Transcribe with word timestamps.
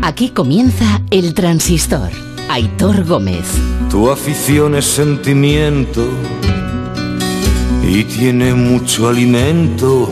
Aquí 0.00 0.30
comienza 0.30 1.02
El 1.10 1.34
Transistor. 1.34 2.10
Aitor 2.48 3.04
Gómez. 3.04 3.44
Tu 3.90 4.10
afición 4.10 4.74
es 4.74 4.86
sentimiento 4.86 6.06
y 7.86 8.04
tiene 8.04 8.54
mucho 8.54 9.08
alimento. 9.08 10.08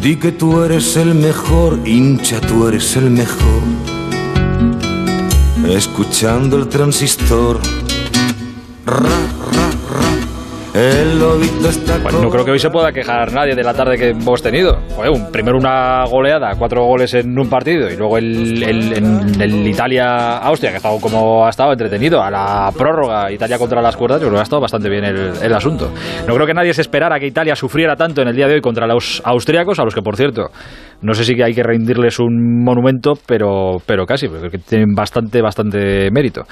Di 0.00 0.16
que 0.16 0.32
tú 0.32 0.62
eres 0.62 0.96
el 0.96 1.14
mejor, 1.14 1.78
hincha, 1.86 2.40
tú 2.40 2.66
eres 2.66 2.96
el 2.96 3.10
mejor. 3.10 3.62
Escuchando 5.68 6.56
el 6.56 6.68
transistor. 6.68 7.60
Bueno, 12.02 12.22
no 12.22 12.30
creo 12.30 12.44
que 12.44 12.52
hoy 12.52 12.58
se 12.58 12.70
pueda 12.70 12.90
quejar 12.90 13.32
nadie 13.32 13.54
de 13.54 13.62
la 13.62 13.74
tarde 13.74 13.98
que 13.98 14.08
hemos 14.10 14.40
tenido. 14.40 14.78
primero 15.30 15.58
una 15.58 16.04
goleada, 16.06 16.54
cuatro 16.56 16.84
goles 16.84 17.12
en 17.12 17.38
un 17.38 17.50
partido 17.50 17.90
y 17.90 17.96
luego 17.96 18.16
el, 18.16 18.62
el, 18.62 19.66
Italia-Austria, 19.66 20.70
que 20.70 20.76
ha 20.76 20.78
estado 20.78 20.98
como 20.98 21.46
ha 21.46 21.50
estado 21.50 21.72
entretenido, 21.72 22.22
a 22.22 22.30
la 22.30 22.72
prórroga 22.76 23.30
Italia 23.30 23.58
contra 23.58 23.82
las 23.82 23.94
cuerdas, 23.94 24.22
yo 24.22 24.28
creo 24.28 24.36
que 24.36 24.40
ha 24.40 24.44
estado 24.44 24.62
bastante 24.62 24.88
bien 24.88 25.04
el, 25.04 25.52
asunto. 25.52 25.92
No 26.26 26.34
creo 26.34 26.46
que 26.46 26.54
nadie 26.54 26.72
se 26.72 26.80
esperara 26.80 27.20
que 27.20 27.26
Italia 27.26 27.54
sufriera 27.54 27.94
tanto 27.94 28.22
en 28.22 28.28
el 28.28 28.36
día 28.36 28.48
de 28.48 28.54
hoy 28.54 28.60
contra 28.62 28.86
los 28.86 29.20
austriacos, 29.24 29.78
a 29.78 29.84
los 29.84 29.94
que 29.94 30.00
por 30.00 30.16
cierto 30.16 30.50
no 31.02 31.14
sé 31.14 31.24
si 31.24 31.40
hay 31.42 31.54
que 31.54 31.62
rendirles 31.62 32.18
un 32.18 32.62
monumento, 32.62 33.14
pero, 33.26 33.78
pero 33.86 34.04
casi, 34.04 34.28
porque 34.28 34.58
tienen 34.58 34.94
bastante, 34.94 35.40
bastante 35.40 36.10
mérito. 36.10 36.42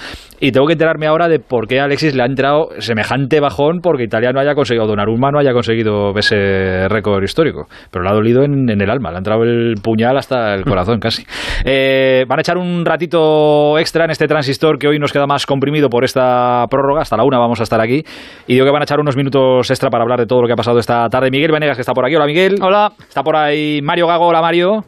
Y 0.41 0.53
tengo 0.53 0.67
que 0.67 0.73
enterarme 0.73 1.07
ahora 1.07 1.29
de 1.29 1.39
por 1.39 1.67
qué 1.67 1.81
a 1.81 1.85
Alexis 1.85 2.15
le 2.15 2.23
ha 2.23 2.27
entrado 2.27 2.69
semejante 2.79 3.41
bajón 3.41 3.81
porque 3.83 4.05
Italia 4.05 4.33
no 4.33 4.41
haya 4.41 4.55
conseguido, 4.55 4.87
Donnarumma 4.87 5.31
no 5.31 5.39
haya 5.39 5.53
conseguido 5.53 6.13
ese 6.17 6.89
récord 6.89 7.23
histórico. 7.23 7.67
Pero 7.91 8.05
le 8.05 8.11
ha 8.11 8.15
dolido 8.15 8.43
en, 8.43 8.69
el 8.69 8.91
alma, 8.91 9.11
le 9.11 9.17
ha 9.17 9.19
entrado 9.19 9.43
el 9.43 9.75
puñal 9.83 10.17
hasta 10.17 10.55
el 10.55 10.65
corazón 10.65 11.01
casi. 11.01 11.25
Eh, 11.65 12.25
van 12.29 12.39
a 12.39 12.43
echar 12.43 12.57
un 12.57 12.85
ratito 12.85 13.79
extra 13.79 14.05
en 14.05 14.11
este 14.11 14.27
transistor 14.27 14.79
que 14.79 14.89
hoy 14.89 14.99
nos 14.99 15.13
queda 15.13 15.27
más 15.27 15.45
comprimido 15.45 15.89
por 15.89 16.05
esta 16.05 16.65
prórroga. 16.71 17.03
Hasta 17.03 17.17
la 17.17 17.25
una 17.25 17.39
vamos 17.39 17.61
a 17.61 17.65
estar 17.65 17.81
aquí. 17.81 18.03
Y 18.47 18.55
digo 18.55 18.65
que 18.65 18.73
van 18.73 18.83
a 18.83 18.85
echar 18.85 19.01
unos 19.01 19.17
minutos 19.17 19.71
extra 19.71 19.91
para 19.91 20.05
hablar 20.05 20.21
de 20.21 20.27
todo 20.27 20.43
lo 20.43 20.47
que 20.47 20.53
ha 20.53 20.57
pasado 20.57 20.79
esta 20.79 21.09
tarde. 21.09 21.31
Miguel 21.31 21.53
Venegas, 21.53 21.77
que 21.77 21.83
está 21.83 21.93
por 21.93 22.07
aquí. 22.07 22.15
Hola, 22.15 22.27
Miguel. 22.27 22.57
Hola. 22.63 22.93
Está 23.01 23.23
por 23.23 23.37
ahí 23.37 23.81
Mario 23.83 24.07
Gago. 24.07 24.38
Mario. 24.41 24.85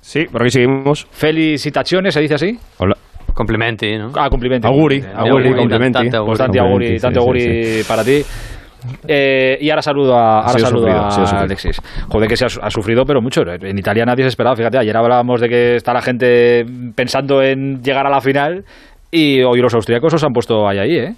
Sí, 0.00 0.24
por 0.30 0.42
aquí 0.42 0.50
seguimos. 0.50 1.06
Felicitaciones, 1.10 2.14
¿se 2.14 2.20
dice 2.20 2.34
así? 2.34 2.58
Hola. 2.78 2.96
Complimenti, 3.34 3.96
¿no? 3.96 4.10
Ah, 4.16 4.28
complimenti. 4.28 4.66
Auguri, 4.66 5.04
auguri, 5.14 5.54
complimenti. 5.54 6.08
Bastante 6.08 6.58
auguri, 6.58 6.98
tanto 6.98 7.20
auguri 7.20 7.82
para 7.86 8.02
ti. 8.02 8.22
Eh, 9.06 9.58
y 9.60 9.70
ahora 9.70 9.82
saludo 9.82 10.16
a, 10.16 10.40
ahora 10.40 10.58
saludo 10.58 10.88
a 10.88 11.40
Alexis. 11.40 11.80
Joder, 12.08 12.28
que 12.28 12.36
se 12.36 12.46
ha, 12.46 12.70
sufrido, 12.70 13.04
pero 13.04 13.20
mucho. 13.20 13.42
En 13.42 13.78
Italia 13.78 14.04
nadie 14.04 14.24
se 14.24 14.28
esperaba. 14.28 14.56
Fíjate, 14.56 14.78
ayer 14.78 14.96
hablábamos 14.96 15.40
de 15.40 15.48
que 15.48 15.76
está 15.76 15.92
la 15.92 16.02
gente 16.02 16.64
pensando 16.94 17.42
en 17.42 17.82
llegar 17.82 18.06
a 18.06 18.10
la 18.10 18.20
final 18.20 18.64
y 19.10 19.42
hoy 19.42 19.60
los 19.60 19.74
austríacos 19.74 20.14
os 20.14 20.24
han 20.24 20.32
puesto 20.32 20.68
ahí, 20.68 20.78
ahí, 20.78 20.96
¿eh? 20.96 21.14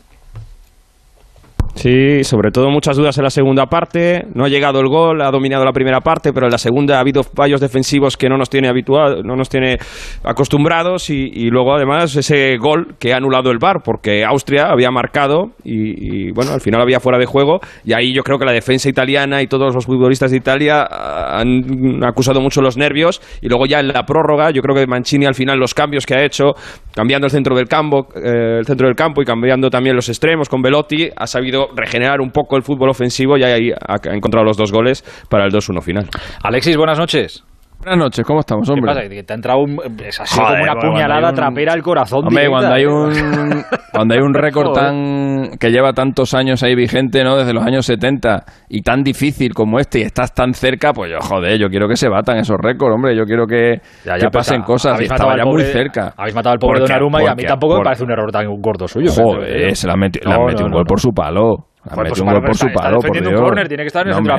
Sí, 1.75 2.25
sobre 2.25 2.51
todo 2.51 2.69
muchas 2.69 2.97
dudas 2.97 3.17
en 3.19 3.25
la 3.25 3.31
segunda 3.31 3.67
parte. 3.67 4.27
No 4.35 4.45
ha 4.45 4.49
llegado 4.49 4.81
el 4.81 4.89
gol, 4.89 5.23
ha 5.23 5.31
dominado 5.31 5.65
la 5.65 5.73
primera 5.73 6.01
parte, 6.01 6.33
pero 6.33 6.47
en 6.47 6.53
la 6.53 6.59
segunda 6.59 6.97
ha 6.97 7.01
habido 7.01 7.23
fallos 7.23 7.61
defensivos 7.61 8.17
que 8.17 8.29
no 8.29 8.37
nos 8.37 8.51
tiene 8.51 8.69
habituado, 8.69 9.23
no 9.23 9.37
nos 9.37 9.49
tiene 9.49 9.79
acostumbrados 10.25 11.11
y, 11.11 11.51
luego 11.51 11.75
además 11.75 12.15
ese 12.17 12.57
gol 12.59 12.95
que 12.99 13.13
ha 13.13 13.17
anulado 13.17 13.51
el 13.51 13.59
VAR 13.59 13.83
porque 13.85 14.25
Austria 14.25 14.67
había 14.71 14.91
marcado 14.91 15.53
y, 15.65 16.31
bueno, 16.33 16.53
al 16.53 16.61
final 16.61 16.81
había 16.81 17.01
fuera 17.01 17.19
de 17.19 17.27
juego 17.27 17.61
y 17.85 17.93
ahí 17.93 18.13
yo 18.15 18.23
creo 18.23 18.39
que 18.39 18.45
la 18.45 18.53
defensa 18.53 18.89
italiana 18.89 19.43
y 19.43 19.47
todos 19.47 19.75
los 19.75 19.87
futbolistas 19.87 20.31
de 20.31 20.37
Italia 20.37 20.87
han 20.87 22.05
acusado 22.05 22.41
mucho 22.41 22.61
los 22.61 22.77
nervios 22.77 23.21
y 23.41 23.49
luego 23.49 23.67
ya 23.67 23.81
en 23.81 23.89
la 23.89 24.05
prórroga 24.05 24.51
yo 24.51 24.61
creo 24.63 24.77
que 24.77 24.87
Mancini 24.87 25.27
al 25.27 25.35
final 25.35 25.59
los 25.59 25.75
cambios 25.75 26.07
que 26.07 26.15
ha 26.15 26.25
hecho, 26.25 26.53
cambiando 26.95 27.27
el 27.27 27.31
centro 27.31 27.57
del 27.57 27.69
campo, 27.69 28.09
eh, 28.15 28.59
el 28.59 28.67
centro 28.67 28.87
del 28.87 28.97
campo 28.97 29.23
y 29.23 29.25
cambiando 29.25 29.71
también 29.71 29.97
los 29.97 30.09
extremos 30.09 30.49
con 30.49 30.63
Velotti, 30.63 31.09
ha 31.17 31.27
sabido 31.27 31.60
regenerar 31.75 32.21
un 32.21 32.31
poco 32.31 32.57
el 32.57 32.63
fútbol 32.63 32.91
ofensivo 32.91 33.37
y 33.37 33.45
ahí 33.45 33.71
ha 33.73 34.15
encontrado 34.15 34.45
los 34.45 34.57
dos 34.57 34.73
goles 34.73 35.03
para 35.29 35.45
el 35.45 35.53
2-1 35.53 35.83
final. 35.83 36.09
Alexis, 36.43 36.77
buenas 36.77 36.99
noches. 36.99 37.45
Buenas 37.83 37.99
noches, 37.99 38.27
¿cómo 38.27 38.41
estamos, 38.41 38.69
hombre? 38.69 38.93
¿Qué 38.93 39.09
pasa? 39.09 39.25
te 39.25 39.33
ha 39.33 39.37
entrado 39.37 39.61
un, 39.61 39.81
es 40.05 40.21
así 40.21 40.39
como 40.39 40.53
una 40.53 40.75
puñalada 40.75 41.33
trapera 41.33 41.73
al 41.73 41.83
corazón. 41.83 42.27
Hombre, 42.27 42.47
cuando 42.47 42.75
hay 42.75 42.85
un 42.85 43.11
cuando 43.93 44.15
hay 44.15 44.21
un 44.21 44.35
récord 44.35 44.73
tan 44.73 45.59
que 45.59 45.71
lleva 45.71 45.93
tantos 45.93 46.35
años 46.35 46.63
ahí 46.63 46.75
vigente, 46.75 47.25
¿no? 47.25 47.37
Desde 47.37 47.53
los 47.53 47.65
años 47.65 47.87
70 47.87 48.45
y 48.69 48.83
tan 48.83 49.03
difícil 49.03 49.55
como 49.55 49.79
este 49.79 50.01
y 50.01 50.03
estás 50.03 50.35
tan 50.35 50.55
cerca, 50.55 50.93
pues 50.93 51.11
yo, 51.11 51.19
joder, 51.21 51.59
yo 51.59 51.69
quiero 51.69 51.89
que 51.89 51.97
se 51.97 52.09
batan 52.09 52.39
esos 52.39 52.57
récords, 52.59 52.95
hombre. 52.95 53.17
Yo 53.17 53.25
quiero 53.25 53.47
que, 53.47 53.81
ya, 54.05 54.31
pasen 54.31 54.63
cosas. 54.63 55.01
Y 55.01 55.05
estaba 55.05 55.37
ya 55.37 55.45
muy 55.45 55.63
cerca. 55.65 56.15
Habéis 56.17 56.35
matado 56.35 56.55
al 56.55 56.59
pobre 56.59 56.81
Donnarumma 56.81 57.23
y 57.23 57.27
a 57.27 57.35
mí 57.35 57.45
tampoco 57.45 57.79
me 57.79 57.85
parece 57.85 58.05
un 58.05 58.11
error 58.11 58.31
tan 58.31 58.47
gordo 58.61 58.87
suyo. 58.87 59.11
Joder, 59.13 59.75
se 59.77 59.87
le 59.87 59.93
ha 59.93 59.97
metido, 59.97 60.31
un 60.31 60.73
gol 60.73 60.85
por 60.85 61.01
su 61.01 61.11
palo. 61.11 61.70
Pues 61.83 62.21
un 62.21 62.27
gol 62.27 62.43
por 62.43 62.55
su 62.55 62.67
palo, 62.75 62.99
por 63.01 63.13
Dios. 63.19 63.27
un 63.27 63.35
corner, 63.43 63.67
tiene 63.67 63.85
que 63.85 63.87
estar 63.87 64.07
en 64.07 64.13
el 64.13 64.23
centro 64.23 64.37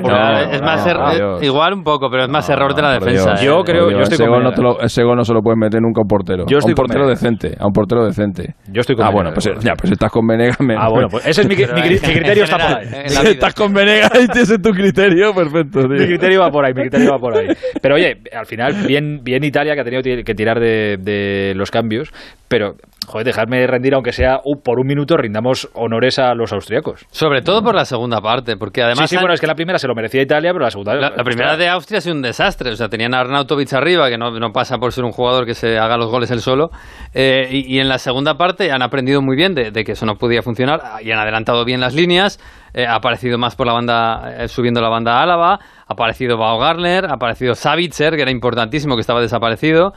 Es 0.51 0.61
más 0.61 0.85
er- 0.85 1.43
igual 1.43 1.73
un 1.73 1.83
poco, 1.83 2.09
pero 2.11 2.25
es 2.25 2.29
más 2.29 2.47
error 2.49 2.75
de 2.75 2.81
la 2.83 2.93
defensa. 2.93 3.33
¿eh? 3.33 3.45
Yo 3.45 3.63
creo, 3.63 3.89
yo 3.89 3.99
estoy 4.01 4.15
ese, 4.15 4.27
gol 4.27 4.43
no 4.43 4.51
lo, 4.51 4.79
ese 4.79 5.03
gol 5.03 5.17
no 5.17 5.23
se 5.23 5.33
lo 5.33 5.41
puede 5.41 5.57
meter 5.57 5.81
nunca 5.81 6.01
a 6.01 6.03
un 6.03 6.07
portero. 6.07 6.45
Yo 6.47 6.59
estoy 6.59 6.71
a 6.71 6.73
un 6.73 6.75
portero 6.75 7.07
decente, 7.07 7.55
a 7.59 7.65
un 7.65 7.73
portero 7.73 8.05
decente. 8.05 8.53
Yo 8.67 8.81
estoy 8.81 8.95
con 8.95 9.05
Ah, 9.05 9.09
bueno, 9.09 9.31
pues 9.33 9.49
ya, 9.59 9.73
pues 9.73 9.91
estás 9.91 10.11
con 10.11 10.27
Venegas. 10.27 10.57
Ah, 10.77 10.89
bueno, 10.89 11.07
pues 11.09 11.25
ese 11.25 11.41
es 11.41 11.47
mi, 11.47 11.55
mi, 11.55 11.63
criterio 11.99 12.43
está 12.43 12.57
por 12.57 12.77
ahí. 12.77 12.87
Estás 13.05 13.55
con 13.55 13.73
Venegas 13.73 14.11
y 14.15 14.39
ese 14.39 14.55
es 14.55 14.61
tu 14.61 14.69
criterio, 14.71 15.33
perfecto. 15.33 15.87
Mi 15.87 16.05
criterio 16.05 16.41
va 16.41 16.51
por 16.51 16.63
ahí, 16.65 16.73
mi 16.73 16.81
criterio 16.81 17.11
va 17.11 17.17
por 17.17 17.35
ahí. 17.37 17.47
Pero 17.81 17.95
oye, 17.95 18.17
al 18.37 18.45
final, 18.45 18.85
bien, 18.87 19.21
bien 19.23 19.43
Italia 19.43 19.73
que 19.73 19.81
ha 19.81 19.83
tenido 19.83 20.03
que 20.03 20.35
tirar 20.35 20.59
de, 20.59 20.97
de 20.99 21.53
los 21.55 21.71
cambios, 21.71 22.11
pero 22.47 22.75
joder, 23.07 23.25
dejarme 23.25 23.65
rendir, 23.67 23.93
aunque 23.93 24.11
sea 24.11 24.39
por 24.63 24.79
un 24.79 24.87
minuto, 24.87 25.17
rindamos 25.17 25.69
honores 25.73 26.19
a 26.19 26.33
los 26.33 26.53
austriacos. 26.53 27.05
Sobre 27.31 27.43
todo 27.43 27.63
por 27.63 27.73
la 27.73 27.85
segunda 27.85 28.19
parte, 28.19 28.57
porque 28.57 28.81
además... 28.81 29.09
Sí, 29.09 29.15
sí, 29.15 29.17
bueno, 29.17 29.33
es 29.33 29.39
que 29.39 29.47
la 29.47 29.55
primera 29.55 29.79
se 29.79 29.87
lo 29.87 29.95
merecía 29.95 30.21
Italia, 30.21 30.51
pero 30.51 30.65
la 30.65 30.69
segunda... 30.69 30.95
La, 30.95 31.23
primera 31.23 31.55
de 31.55 31.69
Austria 31.69 31.99
ha 31.99 32.01
sido 32.01 32.13
un 32.13 32.21
desastre, 32.21 32.71
o 32.71 32.75
sea, 32.75 32.89
tenían 32.89 33.13
a 33.13 33.21
Arnautovic 33.21 33.71
arriba, 33.71 34.09
que 34.09 34.17
no, 34.17 34.31
no 34.31 34.51
pasa 34.51 34.79
por 34.79 34.91
ser 34.91 35.05
un 35.05 35.13
jugador 35.13 35.45
que 35.45 35.53
se 35.53 35.77
haga 35.77 35.95
los 35.95 36.11
goles 36.11 36.29
él 36.29 36.41
solo, 36.41 36.71
eh, 37.13 37.47
y, 37.49 37.79
en 37.79 37.87
la 37.87 37.99
segunda 37.99 38.35
parte 38.37 38.69
han 38.73 38.81
aprendido 38.81 39.21
muy 39.21 39.37
bien 39.37 39.55
de, 39.55 39.71
que 39.71 39.93
eso 39.93 40.05
no 40.05 40.15
podía 40.15 40.41
funcionar, 40.41 40.81
y 41.01 41.09
han 41.09 41.19
adelantado 41.19 41.63
bien 41.63 41.79
las 41.79 41.95
líneas, 41.95 42.37
eh, 42.73 42.85
ha 42.85 42.95
aparecido 42.95 43.37
más 43.37 43.55
por 43.55 43.65
la 43.65 43.71
banda, 43.71 44.35
eh, 44.37 44.47
subiendo 44.49 44.81
la 44.81 44.89
banda 44.89 45.21
Álava, 45.21 45.53
ha 45.53 45.93
aparecido 45.93 46.37
Bao 46.37 46.59
Garner, 46.59 47.05
ha 47.05 47.13
aparecido 47.13 47.55
Savitzer, 47.55 48.17
que 48.17 48.23
era 48.23 48.31
importantísimo, 48.31 48.95
que 48.95 49.01
estaba 49.01 49.21
desaparecido, 49.21 49.93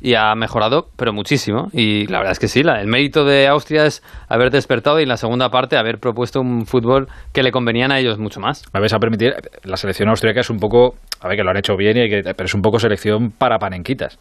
y 0.00 0.14
ha 0.14 0.34
mejorado, 0.34 0.88
pero 0.96 1.12
muchísimo. 1.12 1.68
Y 1.72 2.06
la 2.06 2.18
verdad 2.18 2.32
es 2.32 2.38
que 2.38 2.48
sí, 2.48 2.62
la, 2.62 2.80
el 2.80 2.86
mérito 2.86 3.24
de 3.24 3.48
Austria 3.48 3.84
es 3.86 4.02
haber 4.28 4.50
despertado 4.50 5.00
y 5.00 5.02
en 5.02 5.08
la 5.08 5.16
segunda 5.16 5.50
parte 5.50 5.76
haber 5.76 5.98
propuesto 5.98 6.40
un 6.40 6.66
fútbol 6.66 7.08
que 7.32 7.42
le 7.42 7.50
convenían 7.50 7.90
a 7.90 7.98
ellos 7.98 8.18
mucho 8.18 8.40
más. 8.40 8.64
Me 8.72 8.80
vais 8.80 8.92
a 8.92 8.98
permitir, 8.98 9.34
la 9.64 9.76
selección 9.76 10.08
austríaca 10.08 10.40
es 10.40 10.50
un 10.50 10.58
poco, 10.58 10.94
a 11.20 11.28
ver 11.28 11.36
que 11.36 11.42
lo 11.42 11.50
han 11.50 11.56
hecho 11.56 11.76
bien, 11.76 11.96
y 11.96 12.08
que, 12.08 12.22
pero 12.22 12.44
es 12.44 12.54
un 12.54 12.62
poco 12.62 12.78
selección 12.78 13.30
para 13.30 13.58
panenquitas. 13.58 14.18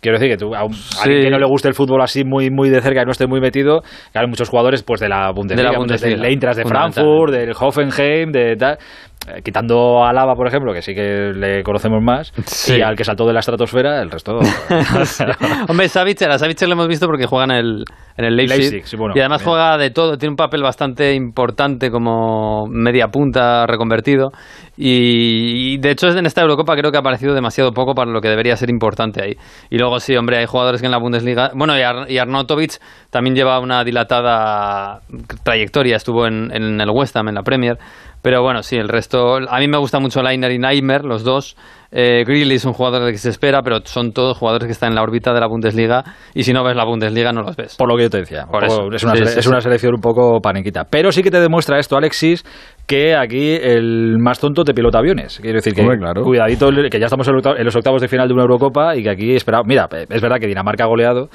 Quiero 0.00 0.18
decir 0.18 0.30
que 0.30 0.38
tú, 0.38 0.54
a, 0.54 0.60
alguien 1.02 1.24
que 1.24 1.30
no 1.30 1.38
le 1.38 1.46
guste 1.46 1.68
el 1.68 1.74
fútbol 1.74 2.00
así 2.00 2.24
muy 2.24 2.50
muy 2.50 2.70
de 2.70 2.80
cerca 2.80 3.02
y 3.02 3.04
no 3.04 3.10
esté 3.10 3.26
muy 3.26 3.38
metido, 3.38 3.82
hay 4.14 4.26
muchos 4.26 4.48
jugadores 4.48 4.82
pues 4.82 4.98
de 4.98 5.10
la 5.10 5.30
Bundesliga, 5.30 5.72
de 5.72 5.86
la 5.86 5.96
del 5.96 6.24
Eintracht 6.24 6.56
de 6.56 6.64
Frankfurt, 6.64 7.32
del 7.32 7.52
Hoffenheim, 7.52 8.32
de 8.32 8.56
tal, 8.56 8.78
eh, 9.28 9.42
quitando 9.42 10.02
a 10.02 10.14
Lava, 10.14 10.34
por 10.34 10.46
ejemplo, 10.46 10.72
que 10.72 10.80
sí 10.80 10.94
que 10.94 11.32
le 11.34 11.62
conocemos 11.62 12.02
más, 12.02 12.32
y 12.68 12.80
al 12.80 12.96
que 12.96 13.04
saltó 13.04 13.26
de 13.26 13.34
la 13.34 13.40
estratosfera, 13.40 14.00
el 14.00 14.10
resto... 14.10 14.38
Hombre, 15.68 15.88
Savitzer, 15.88 16.30
a 16.30 16.38
Savitzer 16.38 16.66
lo 16.68 16.72
hemos 16.72 16.88
visto 16.88 17.06
porque 17.06 17.26
juega 17.26 17.44
en 17.44 17.50
el, 17.50 17.84
en 18.16 18.24
el 18.24 18.34
Leipzig, 18.34 18.82
y 19.14 19.18
además 19.18 19.42
juega 19.42 19.76
de 19.76 19.90
todo, 19.90 20.16
tiene 20.16 20.30
un 20.30 20.36
papel 20.36 20.62
bastante 20.62 21.14
importante 21.14 21.90
como 21.90 22.66
media 22.68 23.08
punta 23.08 23.66
reconvertido, 23.66 24.30
y, 24.78 25.76
de 25.76 25.90
hecho 25.90 26.08
en 26.08 26.24
esta 26.24 26.40
Eurocopa 26.40 26.74
creo 26.74 26.90
que 26.90 26.96
ha 26.96 27.00
aparecido 27.00 27.34
demasiado 27.34 27.72
poco 27.72 27.94
para 27.94 28.10
lo 28.10 28.22
que 28.22 28.28
debería 28.28 28.56
ser 28.56 28.70
importante 28.70 29.22
ahí. 29.22 29.36
Y 29.68 29.76
luego 29.76 30.00
sí, 30.00 30.16
hombre, 30.16 30.38
hay 30.38 30.46
jugadores 30.46 30.80
que 30.80 30.86
en 30.86 30.92
la 30.92 30.98
Bundesliga... 30.98 31.50
Bueno, 31.54 31.78
y, 31.78 31.82
Ar 31.82 32.10
y 32.10 32.16
Arnautovic 32.16 32.80
también 33.10 33.36
lleva 33.36 33.60
una 33.60 33.84
dilatada 33.84 35.00
trayectoria, 35.42 35.96
estuvo 35.96 36.26
en, 36.26 36.50
en 36.54 36.80
el 36.80 36.88
West 36.90 37.14
Ham, 37.16 37.28
en 37.28 37.34
la 37.34 37.42
Premier, 37.42 37.76
pero 38.22 38.42
bueno, 38.42 38.62
sí, 38.62 38.76
el 38.76 38.88
resto. 38.88 39.36
A 39.36 39.58
mí 39.58 39.68
me 39.68 39.78
gusta 39.78 39.98
mucho 39.98 40.22
Leiner 40.22 40.50
y 40.50 40.58
Neimer, 40.58 41.04
los 41.04 41.24
dos. 41.24 41.56
Eh, 41.92 42.22
es 42.26 42.64
un 42.64 42.72
jugador 42.72 43.04
de 43.04 43.12
que 43.12 43.18
se 43.18 43.30
espera, 43.30 43.62
pero 43.62 43.78
son 43.84 44.12
todos 44.12 44.36
jugadores 44.38 44.66
que 44.66 44.72
están 44.72 44.90
en 44.90 44.94
la 44.94 45.02
órbita 45.02 45.32
de 45.32 45.40
la 45.40 45.48
Bundesliga. 45.48 46.04
Y 46.34 46.44
si 46.44 46.52
no 46.52 46.62
ves 46.62 46.76
la 46.76 46.84
Bundesliga, 46.84 47.32
no 47.32 47.42
los 47.42 47.56
ves. 47.56 47.76
Por 47.76 47.88
lo 47.88 47.96
que 47.96 48.04
yo 48.04 48.10
te 48.10 48.18
decía. 48.18 48.46
Es, 48.92 49.04
una, 49.04 49.14
es 49.14 49.46
una 49.46 49.60
selección 49.60 49.94
un 49.94 50.00
poco 50.00 50.40
paniquita. 50.40 50.84
Pero 50.84 51.10
sí 51.12 51.22
que 51.22 51.30
te 51.30 51.40
demuestra 51.40 51.78
esto, 51.78 51.96
Alexis, 51.96 52.44
que 52.86 53.16
aquí 53.16 53.52
el 53.54 54.18
más 54.18 54.38
tonto 54.38 54.64
te 54.64 54.74
pilota 54.74 54.98
aviones. 54.98 55.40
Quiero 55.40 55.56
decir 55.56 55.74
que 55.74 55.82
cuidadito, 56.22 56.70
que 56.90 57.00
ya 57.00 57.06
estamos 57.06 57.26
en 57.26 57.64
los 57.64 57.76
octavos 57.76 58.02
de 58.02 58.08
final 58.08 58.28
de 58.28 58.34
una 58.34 58.42
Eurocopa 58.42 58.96
y 58.96 59.02
que 59.02 59.10
aquí 59.10 59.34
esperamos. 59.34 59.66
Mira, 59.66 59.88
es 60.08 60.20
verdad 60.20 60.36
que 60.38 60.46
Dinamarca 60.46 60.84
ha 60.84 60.88
goleado, 60.88 61.28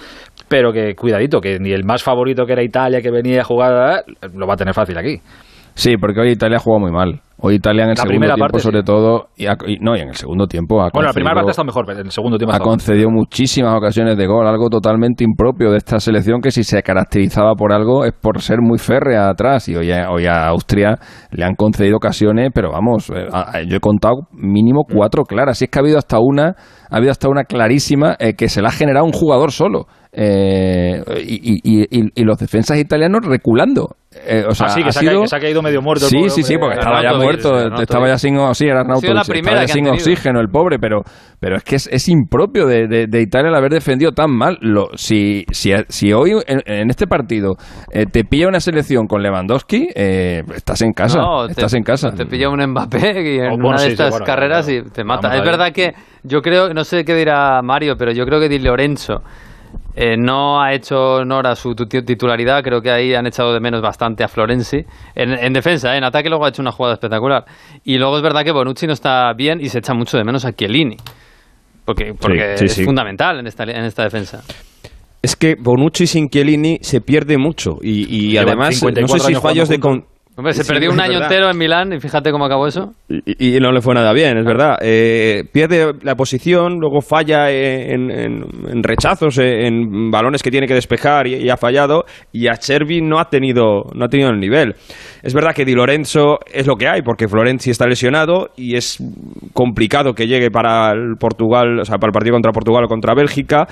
pero 0.47 0.71
que 0.71 0.95
cuidadito, 0.95 1.41
que 1.41 1.59
ni 1.59 1.71
el 1.71 1.83
más 1.83 2.03
favorito 2.03 2.45
que 2.45 2.53
era 2.53 2.63
Italia, 2.63 3.01
que 3.01 3.11
venía 3.11 3.41
a 3.41 3.43
jugar, 3.43 4.03
lo 4.33 4.47
va 4.47 4.53
a 4.53 4.57
tener 4.57 4.73
fácil 4.73 4.97
aquí. 4.97 5.19
Sí, 5.75 5.97
porque 5.97 6.21
hoy 6.21 6.31
Italia 6.31 6.57
jugado 6.57 6.79
muy 6.79 6.91
mal. 6.91 7.21
Hoy 7.37 7.55
Italia 7.55 7.83
en 7.83 7.89
el 7.89 7.97
segundo 7.97 8.33
tiempo, 8.33 8.59
sobre 8.59 8.81
todo, 8.81 9.27
y, 9.35 9.45
no, 9.81 9.97
y 9.97 9.99
en 9.99 10.07
el 10.07 10.15
segundo 10.15 10.47
tiempo 10.47 10.81
ha 10.81 10.89
Bueno, 10.93 11.09
la 11.09 11.13
primera 11.13 11.35
parte 11.35 11.51
está 11.51 11.65
mejor, 11.65 11.85
pero 11.85 11.99
en 11.99 12.05
el 12.05 12.11
segundo 12.11 12.37
tiempo 12.37 12.55
ha 12.55 12.59
concedido 12.59 13.09
muchísimas 13.09 13.75
ocasiones 13.75 14.17
de 14.17 14.25
gol, 14.25 14.47
algo 14.47 14.69
totalmente 14.69 15.25
impropio 15.25 15.69
de 15.71 15.77
esta 15.77 15.99
selección 15.99 16.39
que 16.39 16.49
si 16.49 16.63
se 16.63 16.81
caracterizaba 16.81 17.53
por 17.55 17.73
algo 17.73 18.05
es 18.05 18.13
por 18.13 18.41
ser 18.41 18.61
muy 18.61 18.79
férrea 18.79 19.29
atrás 19.29 19.67
y 19.67 19.75
hoy 19.75 19.91
a, 19.91 20.09
hoy 20.11 20.25
a 20.27 20.47
Austria 20.47 20.97
le 21.31 21.43
han 21.43 21.55
concedido 21.55 21.97
ocasiones, 21.97 22.51
pero 22.53 22.71
vamos, 22.71 23.09
eh, 23.09 23.27
yo 23.67 23.75
he 23.75 23.81
contado 23.81 24.29
mínimo 24.31 24.83
cuatro 24.89 25.23
claras, 25.23 25.57
si 25.57 25.65
es 25.65 25.71
que 25.71 25.77
ha 25.77 25.81
habido 25.81 25.97
hasta 25.97 26.17
una, 26.19 26.55
ha 26.89 26.95
habido 26.95 27.11
hasta 27.11 27.27
una 27.27 27.43
clarísima 27.43 28.15
eh, 28.17 28.33
que 28.35 28.47
se 28.47 28.61
la 28.61 28.69
ha 28.69 28.71
generado 28.71 29.05
un 29.05 29.11
jugador 29.11 29.51
solo. 29.51 29.87
Eh, 30.17 31.03
y, 31.27 32.23
los 32.23 32.37
defensas 32.37 32.77
italianos 32.77 33.25
reculando. 33.25 33.97
Eh, 34.27 34.45
o 34.47 34.55
sea, 34.55 34.69
sí, 34.69 34.81
que, 34.81 34.91
se 34.91 34.99
ha, 35.35 35.39
caído 35.39 35.61
medio 35.61 35.81
muerto. 35.81 36.05
Sí, 36.07 36.29
sí, 36.29 36.43
sí, 36.43 36.57
porque 36.57 36.79
estaba 36.79 37.03
ya 37.03 37.13
muerto, 37.13 37.81
estaba 37.81 38.07
ya 38.07 38.17
sin, 38.17 38.37
sí, 38.53 38.65
era 38.65 38.81
estaba 38.81 39.67
sin 39.67 39.87
oxígeno 39.87 40.39
el 40.39 40.47
pobre, 40.47 40.79
pero, 40.79 41.01
pero 41.39 41.57
es 41.57 41.63
que 41.63 41.75
es, 41.75 42.09
impropio 42.09 42.65
de, 42.65 43.07
de, 43.07 43.21
Italia 43.21 43.49
el 43.49 43.55
haber 43.55 43.71
defendido 43.71 44.13
tan 44.13 44.31
mal. 44.31 44.57
Lo, 44.61 44.89
si, 44.95 45.45
si, 45.51 45.73
si 45.89 46.13
hoy 46.13 46.31
en, 46.47 46.89
este 46.89 47.07
partido 47.07 47.55
eh, 47.91 48.05
te 48.05 48.23
pilla 48.23 48.47
una 48.47 48.59
selección 48.59 49.05
con 49.05 49.21
Lewandowski, 49.21 49.89
estás 49.95 50.81
en 50.81 50.93
casa. 50.93 51.19
estás 51.49 51.73
en 51.73 51.83
casa. 51.83 52.11
Te 52.11 52.25
pilla 52.25 52.49
un 52.49 52.65
Mbappé 52.65 53.35
y 53.35 53.39
en 53.39 53.63
una 53.63 53.81
de 53.81 53.89
estas 53.89 54.19
carreras 54.21 54.69
y 54.69 54.81
te 54.83 55.03
mata. 55.03 55.35
Es 55.35 55.43
verdad 55.43 55.71
que 55.73 55.93
yo 56.23 56.41
creo, 56.41 56.73
no 56.73 56.83
sé 56.83 57.03
qué 57.03 57.13
dirá 57.15 57.61
Mario, 57.61 57.95
pero 57.97 58.11
yo 58.11 58.25
creo 58.25 58.39
que 58.39 58.49
Di 58.49 58.59
Lorenzo 58.59 59.21
eh, 59.95 60.17
no 60.17 60.61
ha 60.61 60.73
hecho 60.73 61.15
honor 61.21 61.47
a 61.47 61.55
su 61.55 61.73
titularidad, 61.73 62.61
creo 62.63 62.81
que 62.81 62.91
ahí 62.91 63.13
han 63.13 63.27
echado 63.27 63.53
de 63.53 63.59
menos 63.59 63.81
bastante 63.81 64.23
a 64.23 64.27
Florenzi. 64.27 64.85
En, 65.15 65.53
defensa, 65.53 65.93
¿eh? 65.93 65.97
en 65.97 66.03
ataque 66.03 66.29
luego 66.29 66.45
ha 66.45 66.49
hecho 66.49 66.61
una 66.61 66.71
jugada 66.71 66.95
espectacular. 66.95 67.45
Y 67.83 67.97
luego 67.97 68.17
es 68.17 68.23
verdad 68.23 68.43
que 68.43 68.51
Bonucci 68.51 68.87
no 68.87 68.93
está 68.93 69.31
bien 69.33 69.61
y 69.61 69.69
se 69.69 69.79
echa 69.79 69.93
mucho 69.93 70.17
de 70.17 70.23
menos 70.23 70.45
a 70.45 70.51
Chiellini, 70.51 70.97
porque, 71.85 72.13
porque 72.19 72.55
es 72.55 72.83
fundamental 72.83 73.39
en 73.39 73.47
esta, 73.47 73.63
en 73.63 73.85
esta 73.85 74.03
defensa. 74.03 74.41
Es 75.21 75.35
que 75.35 75.55
Bonucci 75.59 76.07
sin 76.07 76.29
Chiellini 76.29 76.77
se 76.81 77.01
pierde 77.01 77.37
mucho 77.37 77.77
y, 77.81 78.37
además 78.37 78.83
no 78.83 79.07
sé 79.07 79.19
si 79.19 79.35
fallos 79.35 79.69
de... 79.69 79.79
Hombre, 80.37 80.53
se 80.53 80.65
perdió 80.65 80.91
un 80.91 80.99
año 80.99 81.21
entero 81.21 81.49
en 81.49 81.57
Milán 81.57 81.93
y 81.93 81.99
fíjate 82.01 82.29
cómo 82.31 82.45
acabó 82.45 82.67
eso. 82.67 82.91
Y, 83.07 83.57
no 83.61 83.71
le 83.71 83.79
fue 83.79 83.95
nada 83.95 84.11
bien, 84.11 84.37
es 84.37 84.45
verdad. 84.45 84.75
Eh, 84.81 85.43
pierde 85.53 85.93
la 86.01 86.15
posición, 86.15 86.77
luego 86.77 86.99
falla 86.99 87.49
en, 87.49 88.83
rechazos, 88.83 89.37
en 89.37 90.11
balones 90.11 90.43
que 90.43 90.51
tiene 90.51 90.67
que 90.67 90.73
despejar 90.73 91.27
y, 91.27 91.49
ha 91.49 91.55
fallado. 91.55 92.03
Y 92.33 92.47
a 92.47 92.57
Chervi 92.57 93.01
no 93.01 93.19
ha 93.19 93.29
tenido 93.29 93.85
no 93.93 94.05
ha 94.05 94.09
tenido 94.09 94.29
el 94.29 94.39
nivel. 94.39 94.75
Es 95.23 95.33
verdad 95.33 95.53
que 95.55 95.63
Di 95.63 95.73
Lorenzo 95.73 96.39
es 96.51 96.67
lo 96.67 96.75
que 96.75 96.89
hay, 96.89 97.01
porque 97.01 97.29
Florenzi 97.29 97.69
está 97.69 97.87
lesionado 97.87 98.49
y 98.57 98.75
es 98.75 99.01
complicado 99.53 100.13
que 100.13 100.27
llegue 100.27 100.51
para 100.51 100.91
el 100.91 101.15
Portugal, 101.17 101.79
o 101.79 101.85
sea, 101.85 101.97
para 101.97 102.09
el 102.09 102.13
partido 102.13 102.33
contra 102.33 102.51
Portugal 102.51 102.83
o 102.83 102.87
contra 102.89 103.13
Bélgica 103.15 103.67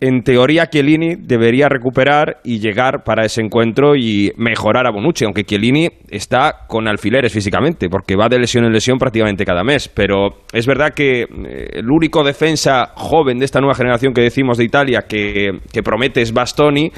en 0.00 0.22
teoría 0.22 0.66
Chiellini 0.66 1.16
debería 1.16 1.68
recuperar 1.68 2.38
y 2.42 2.58
llegar 2.58 3.04
para 3.04 3.26
ese 3.26 3.42
encuentro 3.42 3.94
y 3.94 4.32
mejorar 4.36 4.86
a 4.86 4.90
Bonucci, 4.90 5.26
aunque 5.26 5.44
Chiellini 5.44 5.88
está 6.08 6.64
con 6.66 6.88
alfileres 6.88 7.32
físicamente, 7.32 7.90
porque 7.90 8.16
va 8.16 8.28
de 8.28 8.38
lesión 8.38 8.64
en 8.64 8.72
lesión 8.72 8.96
prácticamente 8.98 9.44
cada 9.44 9.62
mes. 9.62 9.88
Pero 9.88 10.44
es 10.52 10.66
verdad 10.66 10.94
que 10.94 11.22
eh, 11.22 11.26
el 11.74 11.90
único 11.90 12.24
defensa 12.24 12.92
joven 12.94 13.38
de 13.38 13.44
esta 13.44 13.60
nueva 13.60 13.74
generación 13.74 14.14
que 14.14 14.22
decimos 14.22 14.56
de 14.56 14.64
Italia 14.64 15.02
que, 15.06 15.50
promete 15.84 16.22
es 16.22 16.32
Bastoni, 16.32 16.90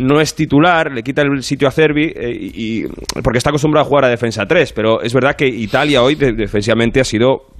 no 0.00 0.20
es 0.20 0.34
titular, 0.34 0.90
le 0.92 1.02
quita 1.02 1.22
el 1.22 1.42
sitio 1.42 1.68
a 1.68 1.70
Cervi, 1.70 2.12
eh, 2.14 2.30
y, 2.32 2.84
porque 3.22 3.38
está 3.38 3.50
acostumbrado 3.50 3.84
a 3.84 3.88
jugar 3.88 4.04
a 4.06 4.08
defensa 4.08 4.46
3, 4.46 4.72
pero 4.72 5.02
es 5.02 5.12
verdad 5.12 5.34
que 5.36 5.46
Italia 5.46 6.02
hoy 6.02 6.14
defensivamente 6.14 7.00
ha 7.00 7.04
sido 7.04 7.57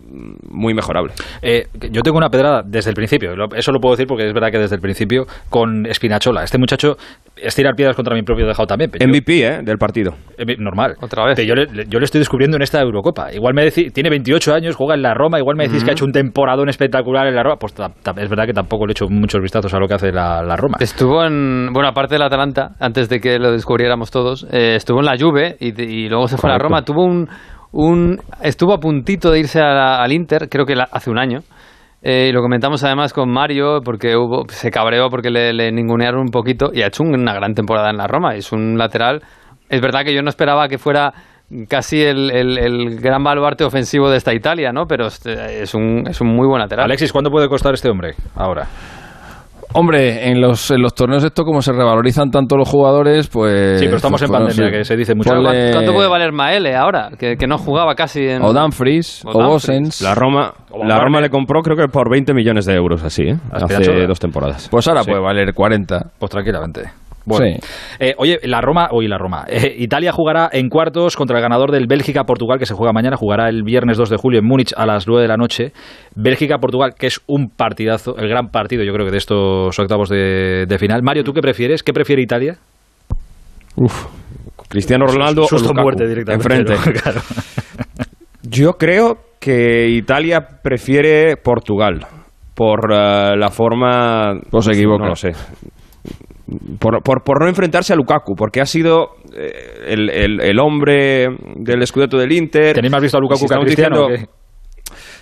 muy 0.51 0.75
mejorable. 0.75 1.13
Eh, 1.43 1.67
yo 1.91 2.03
tengo 2.03 2.19
una 2.19 2.31
pedrada 2.31 2.63
desde 2.65 2.91
el 2.91 2.97
principio, 2.97 3.33
eso 3.55 3.73
lo 3.73 3.81
puedo 3.81 3.95
decir 3.95 4.07
porque 4.07 4.27
es 4.27 4.33
verdad 4.33 4.51
que 4.51 4.59
desde 4.59 4.77
el 4.77 4.81
principio 4.81 5.27
con 5.49 5.87
Espinachola. 5.87 6.43
Este 6.43 6.59
muchacho 6.59 6.97
es 7.37 7.55
tirar 7.55 7.75
piedras 7.75 7.97
contra 7.97 8.15
mi 8.15 8.23
propio 8.23 8.47
dejado 8.47 8.67
también. 8.67 8.91
MVP, 8.91 9.47
¿eh? 9.47 9.61
Del 9.63 9.79
partido. 9.79 10.15
Normal. 10.59 10.97
Otra 11.01 11.25
vez. 11.25 11.39
yo, 11.47 11.55
le, 11.55 11.87
yo 11.89 11.99
le 11.99 12.05
estoy 12.05 12.19
descubriendo 12.21 12.57
en 12.57 12.63
esta 12.63 12.81
Eurocopa. 12.81 13.33
Igual 13.33 13.55
me 13.55 13.65
decís, 13.65 13.93
tiene 13.93 14.11
28 14.11 14.55
años, 14.55 14.77
juega 14.77 14.95
en 14.95 15.03
la 15.03 15.15
Roma, 15.15 15.39
igual 15.39 15.57
me 15.57 15.67
decís 15.67 15.85
que 15.85 15.91
ha 15.91 15.93
hecho 15.93 16.05
un 16.05 16.13
temporadón 16.13 16.69
espectacular 16.69 17.27
en 17.27 17.35
la 17.35 17.43
Roma. 17.43 17.57
Pues 17.57 17.75
es 17.75 18.29
verdad 18.29 18.47
que 18.47 18.53
tampoco 18.53 18.87
le 18.87 18.93
he 18.93 18.93
hecho 18.93 19.07
muchos 19.09 19.41
vistazos 19.41 19.73
a 19.75 19.79
lo 19.79 19.87
que 19.87 19.95
hace 19.95 20.13
la, 20.13 20.57
Roma. 20.57 20.79
Estuvo 20.81 21.25
en, 21.25 21.73
bueno, 21.73 21.89
aparte 21.89 22.15
del 22.15 22.23
Atalanta, 22.23 22.75
antes 22.81 23.09
de 23.09 23.21
que 23.21 23.39
lo 23.39 23.53
descubriéramos 23.53 24.11
todos, 24.11 24.47
eh, 24.51 24.75
estuvo 24.77 25.01
en 25.01 25.07
la 25.07 25.17
Juve 25.19 25.57
y, 25.61 26.09
luego 26.09 26.29
se 26.29 26.37
fue 26.37 26.51
a 26.51 26.55
la 26.55 26.59
Roma. 26.59 26.83
Tuvo 26.83 27.05
un, 27.05 27.29
un, 27.73 28.19
estuvo 28.43 28.73
a 28.73 28.79
puntito 28.79 29.31
de 29.31 29.41
irse 29.41 29.61
al 29.61 30.13
Inter, 30.13 30.49
creo 30.49 30.65
que 30.65 30.75
hace 30.91 31.11
un 31.11 31.19
año. 31.19 31.41
Eh, 32.01 32.29
y 32.29 32.33
lo 32.33 32.43
comentamos 32.43 32.85
además 32.85 33.13
con 33.13 33.29
Mario 33.29 33.81
porque 33.85 34.17
hubo, 34.17 34.45
se 34.49 34.71
cabreó 34.71 35.09
porque 35.11 35.31
le, 35.31 35.73
ningunearon 35.73 36.21
un 36.21 36.31
poquito 36.31 36.71
y 36.73 36.83
ha 36.83 36.87
hecho 36.87 37.03
una 37.03 37.35
gran 37.35 37.55
temporada 37.55 37.91
en 37.91 37.97
la 37.97 38.07
Roma. 38.07 38.35
Es 38.35 38.53
un 38.53 38.79
lateral. 38.79 39.23
Es 39.69 39.81
verdad 39.81 40.03
que 40.05 40.15
yo 40.15 40.23
no 40.23 40.29
esperaba 40.29 40.69
que 40.69 40.79
fuera 40.79 41.13
casi 41.69 42.03
el, 42.03 43.01
gran 43.01 43.25
baluarte 43.25 43.65
ofensivo 43.65 44.11
de 44.11 44.19
esta 44.19 44.33
Italia, 44.33 44.71
¿no? 44.73 44.85
Pero 44.87 45.07
es 45.07 45.75
un, 45.75 46.05
es 46.09 46.21
un 46.21 46.29
muy 46.29 46.47
buen 46.47 46.61
lateral. 46.61 46.85
Alexis, 46.85 47.13
¿cuánto 47.13 47.31
puede 47.31 47.49
costar 47.49 47.75
este 47.75 47.91
hombre 47.91 48.15
ahora? 48.37 48.67
Hombre, 49.75 50.31
en 50.31 50.41
los, 50.41 50.71
en 50.71 50.81
los 50.81 50.95
torneos 50.95 51.23
esto 51.25 51.45
como 51.45 51.61
se 51.61 51.73
revalorizan 51.73 52.31
tanto 52.31 52.57
los 52.57 52.69
jugadores, 52.69 53.29
pues... 53.29 53.79
Sí, 53.79 53.85
pero 53.87 53.97
estamos 53.97 54.21
pues, 54.21 54.31
en 54.31 54.37
pandemia, 54.37 54.71
que 54.71 54.85
se 54.85 54.97
dice 54.97 55.15
mucho. 55.15 55.31
¿Cuánto 55.31 55.93
puede 55.93 56.09
valer 56.09 56.33
Maele 56.33 56.75
ahora? 56.75 57.11
Que, 57.19 57.37
que, 57.37 57.47
no 57.47 57.59
jugaba 57.59 57.95
casi 57.95 58.27
en... 58.27 58.43
O 58.43 58.53
Dumfries, 58.53 59.25
o, 59.27 59.33
Gosens. 59.33 60.01
La 60.01 60.15
Roma, 60.15 60.53
la 60.85 61.01
Roma 61.01 61.21
le 61.21 61.29
compró 61.29 61.61
creo 61.63 61.77
que 61.77 61.89
por 61.89 62.11
20 62.11 62.33
millones 62.35 62.67
de 62.67 62.75
euros, 62.75 63.05
así, 63.05 63.23
¿eh? 63.23 63.37
Hace 63.53 64.07
dos 64.07 64.19
temporadas. 64.19 64.69
Pues 64.71 64.89
ahora 64.89 65.05
puede 65.05 65.21
valer 65.21 65.53
40. 65.53 66.13
Pues 66.19 66.31
tranquilamente. 66.31 66.91
Bueno, 67.29 67.57
eh, 67.99 68.15
oye, 68.17 68.39
la 68.45 68.61
Roma, 68.61 68.89
hoy 68.91 69.07
la 69.07 69.19
Roma. 69.19 69.45
Eh, 69.49 69.75
Italia 69.79 70.13
jugará 70.13 70.49
en 70.53 70.69
cuartos 70.69 71.17
contra 71.17 71.37
el 71.37 71.43
ganador 71.43 71.71
del 71.71 71.87
Bélgica-Portugal, 71.87 72.59
que 72.59 72.67
se 72.67 72.75
juega 72.75 72.93
mañana. 72.93 73.17
Jugará 73.17 73.49
el 73.49 73.63
viernes 73.63 73.99
2 73.99 74.09
de 74.09 74.17
julio 74.17 74.41
en 74.41 74.47
Múnich 74.47 74.73
a 74.77 74.87
las 74.87 75.07
9 75.07 75.23
de 75.23 75.29
la 75.29 75.37
noche. 75.37 75.73
Bélgica-Portugal, 76.15 76.95
que 76.99 77.07
es 77.09 77.21
un 77.27 77.51
partidazo, 77.51 78.17
el 78.17 78.29
gran 78.29 78.49
partido, 78.49 78.83
yo 78.83 78.93
creo 78.93 79.05
que 79.05 79.13
de 79.13 79.19
estos 79.19 79.79
octavos 79.79 80.09
de, 80.09 80.77
final. 80.79 81.03
Mario, 81.03 81.25
¿tú 81.25 81.33
qué 81.33 81.41
prefieres? 81.41 81.83
¿Qué 81.83 81.93
prefiere 81.93 82.23
Italia? 82.23 82.57
Uf, 83.77 84.07
Cristiano 84.69 85.07
Ronaldo 85.07 85.45
Susto 85.45 85.75
muerte 85.75 86.07
directamente. 86.07 86.73
Enfrente. 86.73 87.21
Yo 88.43 88.73
creo 88.73 89.19
que 89.41 89.89
Italia 89.89 90.41
prefiere 90.63 91.37
Portugal 91.37 92.07
por 92.55 92.93
eh, 92.93 93.37
la 93.37 93.51
forma. 93.51 94.41
Pues 94.51 94.65
se 94.65 94.73
equivoca. 94.73 95.05
No 95.05 95.11
lo 95.11 95.17
sé 95.17 95.33
por, 96.79 97.03
por, 97.03 97.23
por, 97.23 97.43
no 97.43 97.49
enfrentarse 97.49 97.93
a 97.93 97.97
Lukaku, 97.97 98.35
porque 98.35 98.61
ha 98.61 98.67
sido 98.67 99.17
eh, 99.37 99.53
el, 99.87 100.11
el, 100.11 100.41
el, 100.41 100.59
hombre 100.59 101.29
del 101.57 101.83
escudeto 101.83 102.17
del 102.17 102.33
Inter. 102.33 102.75
¿Tenéis 102.75 102.93
más 102.93 103.03
visto 103.03 103.19
a 103.19 103.21
Lukaku 103.21 103.47
que 103.47 103.55
a 103.55 103.59
Cristiano? 103.59 104.09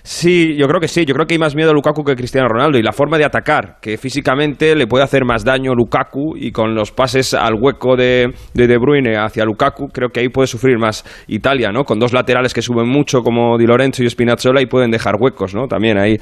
Sí, 0.03 0.55
yo 0.57 0.69
creo 0.69 0.81
que 0.81 0.87
sí. 0.87 1.05
Yo 1.05 1.15
creo 1.15 1.27
que 1.27 1.35
hay 1.35 1.39
más 1.39 1.57
miedo 1.57 1.71
a 1.71 1.75
Lukaku 1.75 2.05
que 2.05 2.13
a 2.13 2.15
Cristiano 2.15 2.47
Ronaldo. 2.49 2.79
Y 2.79 2.83
la 2.83 2.93
forma 2.93 3.19
de 3.19 3.25
atacar, 3.25 3.79
que 3.83 3.99
físicamente 3.99 4.77
le 4.77 4.87
puede 4.87 5.03
hacer 5.03 5.25
más 5.25 5.45
daño 5.45 5.73
a 5.73 5.75
Lukaku 5.75 6.37
y 6.37 6.53
con 6.53 6.77
los 6.77 6.93
pases 6.93 7.35
al 7.35 7.55
hueco 7.55 7.97
de, 7.97 8.33
de 8.55 8.67
De 8.69 8.79
Bruyne 8.79 9.17
hacia 9.17 9.45
Lukaku, 9.45 9.89
creo 9.89 10.11
que 10.11 10.21
ahí 10.21 10.29
puede 10.29 10.47
sufrir 10.47 10.79
más 10.79 11.05
Italia, 11.27 11.73
¿no? 11.73 11.83
Con 11.83 11.99
dos 11.99 12.13
laterales 12.13 12.55
que 12.55 12.63
suben 12.63 12.89
mucho 12.89 13.23
como 13.23 13.59
Di 13.59 13.67
Lorenzo 13.67 14.05
y 14.05 14.09
Spinazzola 14.09 14.63
y 14.63 14.67
pueden 14.67 14.93
dejar 14.93 15.17
huecos, 15.19 15.57
¿no? 15.57 15.67
También 15.67 15.99
ahí. 15.99 16.17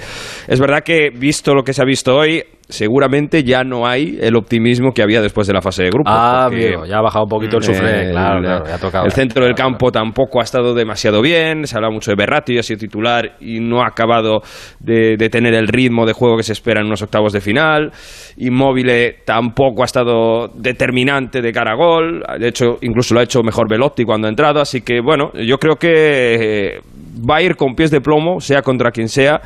Es 0.48 0.60
verdad 0.60 0.80
que, 0.82 1.10
visto 1.10 1.54
lo 1.54 1.62
que 1.62 1.74
se 1.74 1.82
ha 1.82 1.84
visto 1.84 2.16
hoy, 2.16 2.42
seguramente 2.68 3.44
ya 3.44 3.62
no 3.62 3.86
hay 3.86 4.18
el 4.20 4.36
optimismo 4.36 4.92
que 4.92 5.02
había 5.02 5.20
después 5.20 5.46
de 5.46 5.52
la 5.52 5.60
fase 5.60 5.84
de 5.84 5.90
grupo. 5.90 6.10
Ah, 6.10 6.48
ya 6.88 6.98
ha 6.98 7.02
bajado 7.02 7.24
un 7.24 7.28
poquito 7.28 7.58
el 7.58 7.62
sufre, 7.62 8.10
claro, 8.10 8.40
claro, 8.40 8.66
ya 8.66 8.74
ha 8.74 8.78
tocado. 8.78 9.04
El 9.04 9.12
centro 9.12 9.44
del 9.44 9.54
campo 9.54 9.92
tampoco 9.92 10.40
ha 10.40 10.44
estado 10.44 10.74
demasiado 10.74 11.20
bien, 11.20 11.66
se 11.66 11.76
habla 11.76 11.90
mucho 11.90 12.10
de 12.10 12.16
Berratti, 12.16 12.58
ha 12.58 12.62
sido 12.62 12.78
titular 12.78 13.36
y 13.40 13.60
no 13.60 13.82
ha 13.82 13.88
acabado 13.88 14.40
de, 14.80 15.16
tener 15.30 15.54
el 15.54 15.68
ritmo 15.68 16.06
de 16.06 16.12
juego 16.12 16.36
que 16.36 16.42
se 16.42 16.52
espera 16.52 16.80
en 16.80 16.86
unos 16.86 17.02
octavos 17.02 17.32
de 17.32 17.40
final. 17.40 17.92
Inmóvil 18.36 18.90
tampoco 19.24 19.82
ha 19.82 19.86
estado 19.86 20.48
determinante 20.48 21.40
de 21.40 21.52
cara 21.52 21.72
a 21.72 21.76
gol, 21.76 22.22
de 22.38 22.48
hecho 22.48 22.78
incluso 22.80 23.14
lo 23.14 23.20
ha 23.20 23.24
hecho 23.24 23.42
mejor 23.42 23.68
Velotti 23.68 24.04
cuando 24.04 24.26
ha 24.26 24.30
entrado, 24.30 24.60
así 24.60 24.80
que 24.80 25.00
bueno, 25.00 25.32
yo 25.34 25.58
creo 25.58 25.76
que 25.76 26.80
va 27.28 27.36
a 27.36 27.42
ir 27.42 27.56
con 27.56 27.74
pies 27.74 27.90
de 27.90 28.00
plomo, 28.00 28.40
sea 28.40 28.62
contra 28.62 28.90
quien 28.90 29.08
sea, 29.08 29.40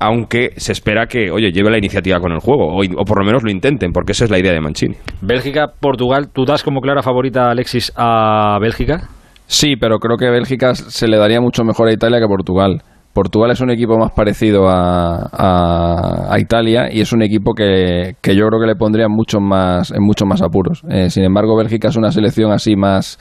aunque 0.00 0.50
se 0.56 0.72
espera 0.72 1.06
que, 1.06 1.30
oye, 1.30 1.52
lleve 1.52 1.70
la 1.70 1.78
iniciativa 1.78 2.20
con 2.20 2.32
el 2.32 2.40
juego, 2.40 2.76
o, 2.76 3.04
por 3.04 3.18
lo 3.18 3.24
menos 3.24 3.42
lo 3.42 3.50
intenten, 3.50 3.92
porque 3.92 4.12
esa 4.12 4.24
es 4.24 4.30
la 4.30 4.38
idea 4.38 4.52
de 4.52 4.60
Mancini. 4.60 4.96
Bélgica, 5.22 5.68
Portugal, 5.80 6.28
¿tú 6.32 6.44
das 6.44 6.62
como 6.62 6.80
clara 6.80 7.02
favorita, 7.02 7.50
Alexis, 7.50 7.92
a 7.96 8.58
Bélgica? 8.60 9.08
Sí, 9.46 9.76
pero 9.76 9.98
creo 9.98 10.16
que 10.16 10.30
Bélgica 10.30 10.74
se 10.74 11.06
le 11.06 11.18
daría 11.18 11.40
mucho 11.40 11.64
mejor 11.64 11.88
a 11.88 11.92
Italia 11.92 12.18
que 12.18 12.24
a 12.24 12.28
Portugal. 12.28 12.82
Portugal 13.14 13.52
es 13.52 13.60
un 13.60 13.70
equipo 13.70 13.96
más 13.96 14.10
parecido 14.10 14.68
a, 14.68 16.32
a, 16.32 16.38
Italia 16.40 16.88
y 16.92 17.00
es 17.00 17.12
un 17.12 17.22
equipo 17.22 17.54
que, 17.54 18.16
que, 18.20 18.34
yo 18.34 18.48
creo 18.48 18.60
que 18.60 18.66
le 18.66 18.74
pondría 18.74 19.06
mucho 19.08 19.38
más, 19.38 19.92
en 19.92 20.02
muchos 20.02 20.26
más 20.26 20.42
apuros. 20.42 20.82
Eh, 20.90 21.08
sin 21.10 21.22
embargo, 21.22 21.56
Bélgica 21.56 21.88
es 21.88 21.96
una 21.96 22.10
selección 22.10 22.50
así 22.50 22.74
más, 22.74 23.16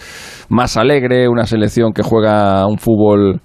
más 0.49 0.77
alegre, 0.77 1.29
una 1.29 1.45
selección 1.45 1.93
que 1.93 2.01
juega 2.01 2.65
un 2.65 2.79
fútbol 2.79 3.41